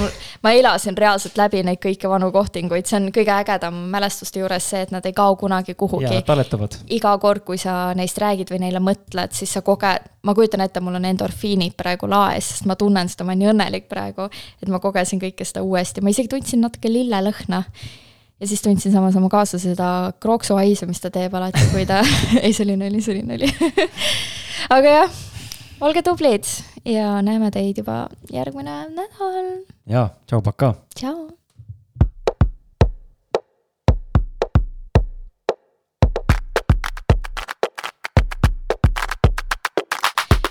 ma 0.45 0.53
elasin 0.55 0.97
reaalselt 0.99 1.39
läbi 1.41 1.63
neid 1.67 1.81
kõiki 1.83 2.11
vanu 2.11 2.31
kohtinguid, 2.35 2.87
see 2.89 2.99
on 3.01 3.09
kõige 3.15 3.33
ägedam 3.35 3.79
mälestuste 3.93 4.43
juures 4.43 4.69
see, 4.71 4.85
et 4.85 4.95
nad 4.95 5.07
ei 5.07 5.17
kao 5.17 5.37
kunagi 5.41 5.75
kuhugi. 5.79 6.23
iga 6.99 7.17
kord, 7.23 7.45
kui 7.47 7.59
sa 7.61 7.95
neist 7.97 8.21
räägid 8.21 8.53
või 8.53 8.63
neile 8.67 8.83
mõtled, 8.85 9.35
siis 9.37 9.57
sa 9.57 9.65
koged, 9.65 10.09
ma 10.23 10.37
kujutan 10.37 10.65
ette, 10.65 10.81
mul 10.85 11.01
on 11.01 11.11
endorfiinid 11.11 11.77
praegu 11.81 12.09
laes, 12.11 12.53
sest 12.55 12.71
ma 12.71 12.77
tunnen 12.81 13.09
seda, 13.09 13.25
ma 13.25 13.33
olen 13.33 13.45
nii 13.45 13.53
õnnelik 13.55 13.91
praegu, 13.91 14.29
et 14.63 14.73
ma 14.73 14.81
kogesin 14.83 15.23
kõike 15.23 15.47
seda 15.49 15.65
uuesti, 15.65 16.05
ma 16.05 16.13
isegi 16.13 16.33
tundsin 16.33 16.65
natuke 16.65 16.93
lillelõhna 16.93 17.65
ja 18.41 18.49
siis 18.49 18.63
tundsin 18.63 18.93
samas 18.93 19.17
oma 19.17 19.29
kaaslase 19.33 19.73
seda 19.73 20.13
krooksuhaisu, 20.21 20.89
mis 20.91 21.01
ta 21.01 21.11
teeb 21.15 21.35
alati, 21.35 21.63
kui 21.73 21.87
ta 21.89 22.03
ei, 22.45 22.53
see 22.53 22.67
oli 22.67 23.01
see 23.01 23.23
oli 23.23 23.53
aga 24.71 24.89
jah, 24.89 25.11
olge 25.85 26.03
tublid 26.03 26.49
ja 26.89 27.21
näeme 27.23 27.51
teid 27.53 27.79
juba 27.83 28.09
järgmine 28.33 28.85
nädal. 28.95 29.49
ja, 29.87 30.09
tšau, 30.27 30.43
pakaa. 30.43 30.75
tšau. 30.97 31.29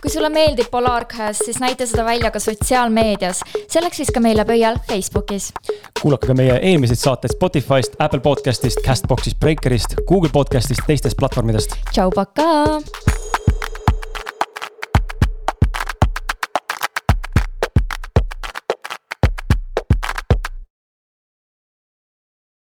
kui 0.04 0.12
sulle 0.12 0.28
meeldib 0.30 0.68
Polarcast, 0.68 1.46
siis 1.46 1.62
näita 1.64 1.86
seda 1.88 2.04
välja 2.06 2.32
ka 2.32 2.40
sotsiaalmeedias. 2.40 3.40
selleks 3.72 3.98
siis 3.98 4.12
ka 4.12 4.20
meile 4.20 4.46
pöial 4.46 4.78
Facebookis. 4.90 5.54
kuulake 6.02 6.28
ka 6.28 6.34
meie 6.34 6.60
eelmiseid 6.60 7.00
saateid 7.00 7.34
Spotify'st, 7.34 7.96
Apple 8.00 8.20
podcast'ist, 8.20 8.84
Castbox'ist, 8.86 9.40
Breakerist, 9.40 9.96
Google 10.08 10.30
podcast'ist, 10.30 10.86
teistest 10.88 11.18
platvormidest. 11.18 11.80
tšau, 11.92 12.12
pakaa. 12.12 13.23